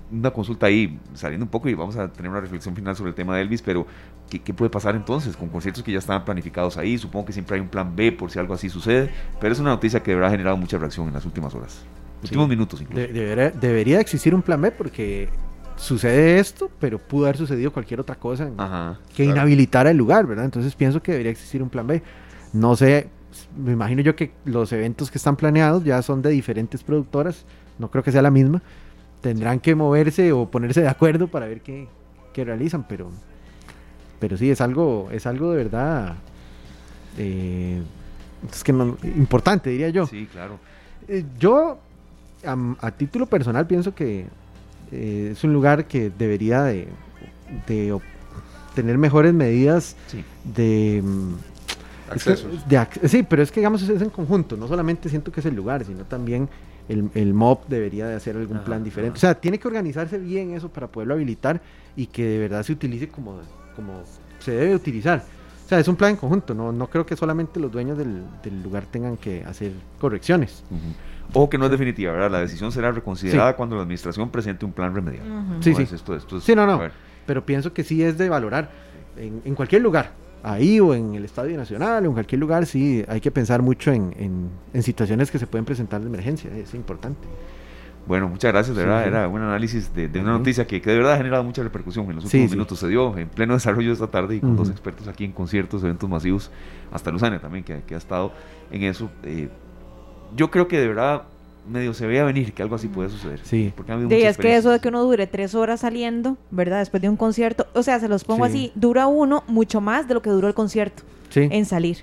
Una 0.10 0.32
consulta 0.32 0.68
ahí, 0.68 0.98
saliendo 1.14 1.46
un 1.46 1.52
poco 1.52 1.68
y 1.68 1.74
vamos 1.74 1.98
a 1.98 2.08
tener 2.08 2.32
una 2.32 2.40
reflexión 2.40 2.74
final 2.74 2.96
sobre 2.96 3.10
el 3.10 3.16
tema 3.16 3.36
de 3.36 3.42
Elvis, 3.42 3.62
pero 3.62 3.86
¿qué, 4.30 4.54
puede 4.54 4.70
pasar 4.70 4.96
entonces 4.96 5.36
con 5.36 5.50
conciertos 5.50 5.84
que 5.84 5.92
ya 5.92 6.00
estaban 6.00 6.24
planificados 6.24 6.78
ahí? 6.78 6.98
Supongo 6.98 7.26
que 7.26 7.34
siempre 7.34 7.56
hay 7.56 7.62
un 7.62 7.68
plan 7.68 7.96
B 7.96 8.14
por 8.14 8.32
si 8.32 8.40
algo 8.40 8.54
así 8.54 8.70
sucede, 8.70 9.12
pero 9.42 9.52
es 9.52 9.60
una 9.60 9.72
noticia 9.72 10.02
que 10.02 10.14
habrá 10.14 10.30
generado 10.30 10.56
mucha 10.56 10.78
reacción 10.78 11.10
en 11.10 11.14
las 11.14 11.26
últimas 11.26 11.54
horas, 11.54 11.84
últimos 12.24 12.48
minutos 12.48 12.82
incluso. 12.82 13.08
debería, 13.12 14.00
existir 14.00 14.34
un 14.34 14.42
plan 14.42 14.62
B 14.62 14.72
porque 14.72 15.28
sucede 15.76 16.40
esto, 16.40 16.72
pero 16.80 16.98
pudo 16.98 17.26
haber 17.26 17.36
sucedido 17.36 17.74
cualquier 17.74 18.00
otra 18.00 18.16
cosa 18.16 18.50
que 19.14 19.26
inhabilitara 19.26 19.92
el 19.92 19.98
lugar, 19.98 20.26
¿verdad? 20.26 20.46
Entonces 20.46 20.76
pienso 20.76 21.04
que 21.04 21.12
debería 21.12 21.32
existir 21.32 21.62
un 21.62 21.70
plan 21.70 21.88
B. 21.88 22.02
No 22.54 22.76
sé 22.78 23.10
me 23.58 23.74
imagino 23.74 24.02
yo 24.02 24.16
que 24.16 24.32
los 24.46 24.72
eventos 24.72 25.12
que 25.12 25.18
están 25.18 25.36
planeados 25.36 25.84
ya 25.84 26.02
son 26.02 26.22
de 26.22 26.30
diferentes 26.30 26.84
productoras, 26.84 27.46
no 27.78 27.90
creo 27.90 28.04
que 28.04 28.12
sea 28.12 28.22
la 28.22 28.32
misma. 28.32 28.62
Tendrán 29.22 29.60
que 29.60 29.76
moverse 29.76 30.32
o 30.32 30.50
ponerse 30.50 30.82
de 30.82 30.88
acuerdo 30.88 31.28
para 31.28 31.48
ver 31.48 31.62
qué, 31.62 31.88
realizan, 32.36 32.88
pero 32.88 33.12
pero 34.18 34.38
sí 34.38 34.50
es 34.50 34.62
algo 34.62 35.10
es 35.12 35.28
algo 35.28 35.52
de 35.52 35.58
verdad 35.58 36.16
eh, 37.18 37.82
es 38.50 38.64
que 38.64 38.72
importante 38.72 39.70
diría 39.70 39.90
yo. 39.90 40.08
Sí, 40.08 40.26
claro. 40.32 40.58
Eh, 41.10 41.26
yo 41.38 41.80
a, 42.46 42.92
título 42.92 43.26
personal 43.26 43.68
pienso 43.68 43.94
que 43.94 44.26
eh, 44.92 45.30
es 45.34 45.44
un 45.44 45.54
lugar 45.54 45.86
que 45.86 46.10
debería 46.10 46.64
de, 46.64 46.88
tener 48.76 48.98
mejores 48.98 49.34
medidas 49.34 49.96
de 50.44 51.02
mm, 51.04 51.34
sí, 53.06 53.24
pero 53.24 53.42
es 53.42 53.52
que 53.52 53.60
digamos 53.60 53.82
es 53.82 54.02
en 54.02 54.10
conjunto, 54.10 54.58
no 54.58 54.68
solamente 54.68 55.10
siento 55.10 55.32
que 55.32 55.40
es 55.40 55.46
el 55.46 55.56
lugar, 55.56 55.86
sino 55.86 56.04
también 56.06 56.50
el, 56.90 57.10
el 57.14 57.34
MOB 57.34 57.68
debería 57.68 58.08
de 58.08 58.16
hacer 58.16 58.36
algún 58.36 58.60
plan 58.60 58.84
diferente. 58.84 59.18
O 59.18 59.20
sea, 59.20 59.36
tiene 59.36 59.60
que 59.60 59.68
organizarse 59.68 60.18
bien 60.18 60.54
eso 60.56 60.70
para 60.70 60.88
poderlo 60.88 61.14
habilitar 61.14 61.62
y 61.96 62.08
que 62.08 62.26
de 62.26 62.40
verdad 62.40 62.64
se 62.64 62.74
utilice 62.74 63.08
como, 63.08 63.40
como 63.76 64.04
se 64.40 64.52
debe 64.52 64.76
utilizar. 64.76 65.24
O 65.66 65.70
sea, 65.70 65.80
es 65.80 65.88
un 65.88 65.96
plan 65.96 66.12
en 66.12 66.18
conjunto, 66.18 66.56
no, 66.56 66.72
no 66.72 66.88
creo 66.88 67.06
que 67.06 67.16
solamente 67.16 67.60
los 67.60 67.72
dueños 67.72 67.96
del, 67.96 68.24
lugar 68.64 68.86
tengan 68.90 69.18
que 69.18 69.44
hacer 69.44 69.72
correcciones. 70.00 70.64
O 71.32 71.48
que 71.48 71.60
no 71.60 71.66
es 71.66 71.72
definitiva, 71.72 72.12
¿verdad? 72.12 72.32
La 72.32 72.40
decisión 72.40 72.72
será 72.72 72.92
reconsiderada 72.92 73.56
cuando 73.56 73.76
la 73.76 73.84
administración 73.84 74.30
presente 74.32 74.66
un 74.66 74.72
plan 74.72 74.96
remedial. 74.96 75.24
Sí, 75.60 75.76
sí. 75.76 75.86
sí, 76.42 76.56
no, 76.56 76.66
no. 76.66 76.82
Pero 77.28 77.46
pienso 77.46 77.72
que 77.72 77.84
sí 77.84 78.02
es 78.02 78.18
de 78.18 78.30
valorar 78.30 78.72
en, 79.16 79.44
en 79.46 79.54
cualquier 79.54 79.84
lugar 79.84 80.12
ahí 80.44 80.80
o 80.80 80.94
en 80.94 81.16
el 81.16 81.26
Estadio 81.26 81.58
Nacional 81.58 82.06
o 82.06 82.08
en 82.08 82.14
cualquier 82.14 82.40
lugar, 82.40 82.66
sí, 82.66 83.04
hay 83.08 83.22
que 83.22 83.32
pensar 83.32 83.62
mucho 83.62 83.92
en, 83.92 84.50
en, 84.74 84.84
situaciones 84.84 85.32
que 85.32 85.40
se 85.40 85.48
pueden 85.48 85.66
presentar 85.66 86.02
de 86.02 86.08
emergencia, 86.08 86.50
es 86.56 86.74
importante. 86.74 87.28
Bueno, 88.08 88.28
muchas 88.28 88.52
gracias, 88.52 88.76
de 88.76 88.84
verdad, 88.84 89.06
era 89.06 89.28
un 89.28 89.42
análisis 89.42 89.94
de, 89.94 90.08
una 90.20 90.32
noticia 90.32 90.66
que, 90.66 90.80
de 90.80 90.98
verdad 90.98 91.14
ha 91.14 91.18
generado 91.18 91.44
mucha 91.44 91.62
repercusión 91.62 92.10
en 92.10 92.16
los 92.16 92.26
últimos 92.26 92.52
minutos. 92.52 92.80
Se 92.80 92.88
dio 92.88 93.16
en 93.18 93.30
pleno 93.30 93.54
desarrollo 93.54 93.92
esta 93.92 94.08
tarde 94.08 94.38
y 94.38 94.40
con 94.40 94.56
dos 94.56 94.70
expertos 94.70 95.08
aquí 95.08 95.26
en 95.26 95.32
conciertos, 95.32 95.84
eventos 95.84 96.10
masivos, 96.10 96.50
hasta 96.92 97.12
Luzania 97.12 97.40
también, 97.40 97.64
que, 97.64 97.84
que 97.84 97.94
ha 97.94 98.00
estado 98.00 98.32
en 98.72 98.84
eso. 98.84 99.12
Eh, 99.24 99.50
yo 100.36 100.50
creo 100.50 100.68
que 100.68 100.80
de 100.80 100.88
verdad 100.88 101.24
medio 101.70 101.94
se 101.94 102.08
veía 102.08 102.24
venir 102.24 102.54
que 102.54 102.64
algo 102.64 102.76
así 102.76 102.88
puede 102.88 103.10
suceder. 103.10 103.40
Sí. 103.44 103.74
Porque 103.76 104.28
es 104.28 104.38
que 104.38 104.56
eso 104.56 104.72
de 104.72 104.80
que 104.80 104.90
uno 104.90 105.04
dure 105.04 105.28
tres 105.28 105.56
horas 105.56 105.82
saliendo, 105.82 106.38
¿verdad? 106.52 106.80
Después 106.80 107.02
de 107.02 107.10
un 107.10 107.18
concierto, 107.18 107.68
o 107.74 107.84
sea, 107.84 108.00
se 108.00 108.08
los 108.08 108.24
pongo 108.24 108.46
así, 108.46 108.72
dura 108.76 109.08
uno 109.08 109.44
mucho 109.48 109.82
más 109.82 110.08
de 110.08 110.14
lo 110.14 110.22
que 110.22 110.30
duró 110.30 110.48
el 110.48 110.54
concierto 110.54 111.04
en 111.34 111.66
salir. 111.66 111.98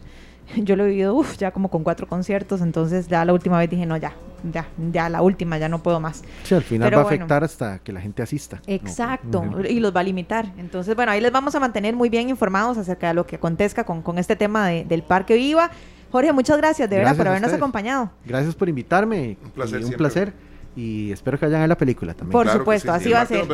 Yo 0.56 0.76
lo 0.76 0.84
he 0.84 0.90
vivido, 0.90 1.14
uff, 1.14 1.36
ya 1.36 1.50
como 1.50 1.70
con 1.70 1.82
cuatro 1.82 2.06
conciertos, 2.06 2.60
entonces 2.60 3.08
ya 3.08 3.24
la 3.24 3.32
última 3.32 3.58
vez 3.58 3.68
dije, 3.68 3.84
no, 3.84 3.96
ya, 3.96 4.12
ya, 4.52 4.68
ya 4.92 5.08
la 5.08 5.22
última, 5.22 5.58
ya 5.58 5.68
no 5.68 5.82
puedo 5.82 5.98
más. 6.00 6.22
Sí, 6.44 6.54
al 6.54 6.62
final 6.62 6.94
va 6.94 6.98
a 6.98 7.02
afectar 7.02 7.42
hasta 7.42 7.78
que 7.80 7.92
la 7.92 8.00
gente 8.00 8.22
asista. 8.22 8.62
Exacto, 8.66 9.44
y 9.68 9.80
los 9.80 9.94
va 9.94 10.00
a 10.00 10.04
limitar. 10.04 10.52
Entonces, 10.58 10.94
bueno, 10.94 11.12
ahí 11.12 11.20
les 11.20 11.32
vamos 11.32 11.54
a 11.54 11.60
mantener 11.60 11.96
muy 11.96 12.08
bien 12.08 12.28
informados 12.30 12.78
acerca 12.78 13.08
de 13.08 13.14
lo 13.14 13.26
que 13.26 13.36
acontezca 13.36 13.84
con, 13.84 14.02
con 14.02 14.18
este 14.18 14.36
tema 14.36 14.68
del 14.68 15.02
Parque 15.02 15.34
Viva. 15.34 15.70
Jorge, 16.16 16.32
muchas 16.32 16.56
gracias 16.56 16.88
de 16.88 16.96
verdad 16.96 17.14
por 17.14 17.28
habernos 17.28 17.52
acompañado. 17.52 18.10
Gracias 18.24 18.54
por 18.54 18.70
invitarme. 18.70 19.36
Un 19.44 19.50
placer. 19.50 19.82
Y 19.82 19.84
un 19.84 19.92
placer. 19.92 20.32
Y 20.74 21.12
espero 21.12 21.38
que 21.38 21.44
vayan 21.44 21.60
a 21.60 21.66
la 21.66 21.76
película 21.76 22.14
también. 22.14 22.32
Por 22.32 22.48
supuesto, 22.48 22.90
así 22.90 23.10
va 23.10 23.20
a 23.20 23.26
ser. 23.26 23.44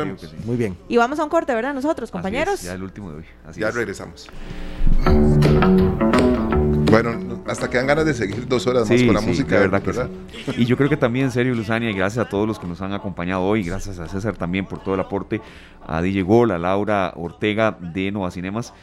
Muy 0.45 0.55
bien. 0.55 0.77
Y 0.87 0.95
vamos 0.95 1.19
a 1.19 1.25
un 1.25 1.29
corte, 1.29 1.53
¿verdad? 1.53 1.73
Nosotros, 1.73 2.09
compañeros. 2.09 2.61
ya 2.61 2.73
el 2.73 2.83
último 2.83 3.11
de 3.11 3.17
hoy. 3.17 3.25
ya 3.57 3.69
regresamos. 3.69 4.29
Bueno, 6.89 7.43
hasta 7.47 7.69
que 7.69 7.75
dan 7.75 7.87
ganas 7.87 8.05
de 8.05 8.13
seguir 8.13 8.47
dos 8.47 8.65
horas 8.65 8.89
más 8.89 9.03
con 9.03 9.13
la 9.13 9.19
música. 9.19 9.59
verdad, 9.59 9.83
¿verdad? 9.85 10.09
Y 10.55 10.63
yo 10.63 10.77
creo 10.77 10.87
que 10.87 10.95
también, 10.95 11.25
en 11.25 11.31
serio, 11.31 11.53
Luzania, 11.53 11.89
y 11.89 11.93
gracias 11.93 12.25
a 12.25 12.29
todos 12.29 12.47
los 12.47 12.59
que 12.59 12.67
nos 12.67 12.81
han 12.81 12.93
acompañado 12.93 13.41
hoy, 13.41 13.63
gracias 13.63 13.99
a 13.99 14.07
César 14.07 14.37
también 14.37 14.65
por 14.65 14.81
todo 14.81 14.95
el 14.95 15.01
aporte, 15.01 15.41
a 15.85 16.01
DJ 16.01 16.21
Gol, 16.21 16.51
a 16.51 16.57
Laura 16.57 17.11
Ortega 17.17 17.77
de 17.77 18.09
Nova 18.09 18.31
Cinemas 18.31 18.73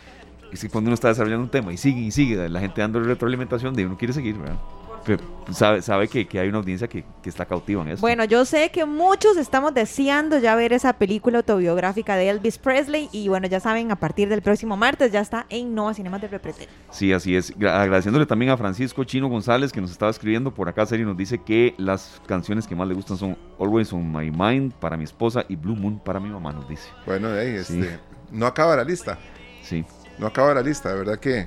es 0.52 0.60
que 0.60 0.68
cuando 0.68 0.88
uno 0.88 0.94
está 0.94 1.08
desarrollando 1.08 1.44
un 1.44 1.50
tema 1.50 1.72
y 1.72 1.76
sigue 1.76 2.00
y 2.00 2.10
sigue, 2.10 2.48
la 2.48 2.60
gente 2.60 2.80
dando 2.80 3.00
retroalimentación, 3.00 3.74
de 3.74 3.86
uno 3.86 3.96
quiere 3.96 4.12
seguir, 4.12 4.36
¿verdad? 4.38 4.58
Pero 5.04 5.22
sabe, 5.50 5.82
sabe 5.82 6.08
que, 6.08 6.26
que, 6.26 6.38
hay 6.38 6.48
una 6.48 6.58
audiencia 6.58 6.86
que, 6.86 7.04
que, 7.22 7.30
está 7.30 7.46
cautiva 7.46 7.82
en 7.82 7.88
eso. 7.88 8.00
Bueno, 8.00 8.24
yo 8.24 8.44
sé 8.44 8.70
que 8.70 8.84
muchos 8.84 9.36
estamos 9.36 9.72
deseando 9.72 10.38
ya 10.38 10.54
ver 10.54 10.72
esa 10.72 10.92
película 10.92 11.38
autobiográfica 11.38 12.16
de 12.16 12.28
Elvis 12.28 12.58
Presley 12.58 13.08
y 13.12 13.28
bueno, 13.28 13.46
ya 13.46 13.60
saben, 13.60 13.90
a 13.90 13.96
partir 13.96 14.28
del 14.28 14.42
próximo 14.42 14.76
martes 14.76 15.10
ya 15.10 15.20
está 15.20 15.46
en 15.48 15.74
Nova 15.74 15.94
Cinemas 15.94 16.20
de 16.20 16.28
Repretel. 16.28 16.68
Sí, 16.90 17.12
así 17.12 17.34
es. 17.34 17.52
Agradeciéndole 17.56 18.26
también 18.26 18.50
a 18.50 18.56
Francisco 18.56 19.04
Chino 19.04 19.28
González 19.28 19.72
que 19.72 19.80
nos 19.80 19.90
estaba 19.90 20.10
escribiendo 20.10 20.52
por 20.52 20.68
acá, 20.68 20.84
serio, 20.84 21.06
nos 21.06 21.16
dice 21.16 21.38
que 21.42 21.74
las 21.78 22.20
canciones 22.26 22.66
que 22.66 22.74
más 22.74 22.86
le 22.86 22.94
gustan 22.94 23.16
son 23.16 23.38
Always 23.58 23.92
on 23.92 24.12
My 24.12 24.30
Mind 24.30 24.74
para 24.74 24.96
mi 24.96 25.04
esposa 25.04 25.44
y 25.48 25.56
Blue 25.56 25.76
Moon 25.76 25.98
para 25.98 26.20
mi 26.20 26.28
mamá, 26.28 26.52
nos 26.52 26.68
dice. 26.68 26.88
Bueno, 27.06 27.28
ahí, 27.28 27.48
este, 27.48 27.98
no 28.30 28.46
acaba 28.46 28.76
la 28.76 28.84
lista. 28.84 29.18
Sí 29.62 29.84
no 30.20 30.26
acaba 30.26 30.54
la 30.54 30.62
lista, 30.62 30.90
de 30.90 30.98
verdad 30.98 31.18
que 31.18 31.46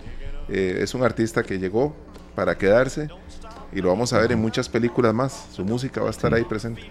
eh, 0.49 0.79
es 0.81 0.93
un 0.93 1.03
artista 1.03 1.43
que 1.43 1.59
llegó 1.59 1.95
para 2.35 2.57
quedarse 2.57 3.07
y 3.71 3.81
lo 3.81 3.89
vamos 3.89 4.11
a 4.13 4.19
ver 4.19 4.31
en 4.31 4.41
muchas 4.41 4.67
películas 4.67 5.13
más. 5.13 5.47
Su 5.51 5.63
música 5.63 6.01
va 6.01 6.07
a 6.07 6.11
estar 6.11 6.33
ahí 6.33 6.43
presente. 6.43 6.81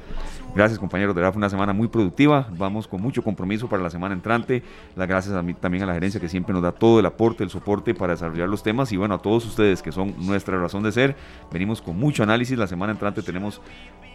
Gracias 0.55 0.79
compañeros, 0.79 1.15
de 1.15 1.21
verdad 1.21 1.33
fue 1.33 1.39
una 1.39 1.49
semana 1.49 1.73
muy 1.73 1.89
productiva, 1.89 2.47
vamos 2.51 2.87
con 2.87 3.01
mucho 3.01 3.23
compromiso 3.23 3.69
para 3.69 3.83
la 3.83 3.89
semana 3.89 4.15
entrante, 4.15 4.63
las 4.95 5.09
gracias 5.09 5.35
a 5.35 5.43
mí, 5.43 5.55
también 5.55 5.83
a 5.83 5.87
la 5.87 5.95
gerencia 5.95 6.21
que 6.21 6.29
siempre 6.29 6.53
nos 6.53 6.63
da 6.63 6.73
todo 6.73 7.01
el 7.01 7.07
aporte, 7.07 7.43
el 7.43 7.49
soporte 7.49 7.95
para 7.95 8.13
desarrollar 8.13 8.51
los 8.51 8.63
temas. 8.63 8.93
Y 8.93 8.99
bueno, 8.99 9.15
a 9.15 9.19
todos 9.19 9.47
ustedes 9.47 9.81
que 9.81 9.93
son 9.93 10.15
nuestra 10.19 10.61
razón 10.61 10.83
de 10.83 10.93
ser, 10.93 11.17
venimos 11.51 11.81
con 11.81 11.99
mucho 11.99 12.23
análisis, 12.23 12.59
la 12.59 12.67
semana 12.67 12.93
entrante 12.93 13.23
tenemos 13.23 13.63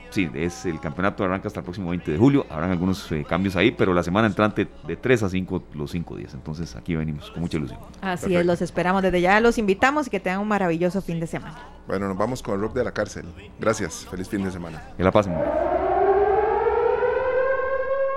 sí, 0.09 0.29
es 0.33 0.65
el 0.65 0.79
campeonato 0.79 1.23
arranca 1.23 1.47
hasta 1.47 1.59
el 1.59 1.63
próximo 1.63 1.89
20 1.89 2.11
de 2.11 2.17
julio. 2.17 2.45
Habrán 2.49 2.71
algunos 2.71 3.11
eh, 3.11 3.25
cambios 3.27 3.55
ahí, 3.55 3.71
pero 3.71 3.93
la 3.93 4.03
semana 4.03 4.27
entrante 4.27 4.67
de 4.85 4.95
3 4.95 5.23
a 5.23 5.29
5, 5.29 5.63
los 5.73 5.91
5 5.91 6.15
días. 6.17 6.33
Entonces 6.33 6.75
aquí 6.75 6.95
venimos 6.95 7.31
con 7.31 7.41
mucha 7.41 7.57
ilusión. 7.57 7.79
Así 8.01 8.35
es, 8.35 8.45
los 8.45 8.61
esperamos 8.61 9.01
desde 9.01 9.21
ya, 9.21 9.39
los 9.39 9.57
invitamos 9.57 10.07
y 10.07 10.09
que 10.09 10.19
tengan 10.19 10.41
un 10.41 10.47
maravilloso 10.47 11.01
fin 11.01 11.19
de 11.19 11.27
semana. 11.27 11.57
Bueno, 11.87 12.07
nos 12.07 12.17
vamos 12.17 12.43
con 12.43 12.55
el 12.55 12.61
rock 12.61 12.73
de 12.73 12.83
la 12.83 12.91
cárcel. 12.91 13.25
Gracias, 13.59 14.05
feliz 14.09 14.27
fin 14.27 14.43
de 14.43 14.51
semana. 14.51 14.81
Que 14.97 15.03
la 15.03 15.11
pasen. 15.11 15.33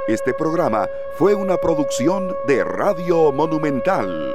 Este 0.09 0.35
programa 0.35 0.89
fue 1.17 1.35
una 1.35 1.57
producción 1.57 2.35
de 2.49 2.65
Radio 2.65 3.31
Monumental. 3.31 4.35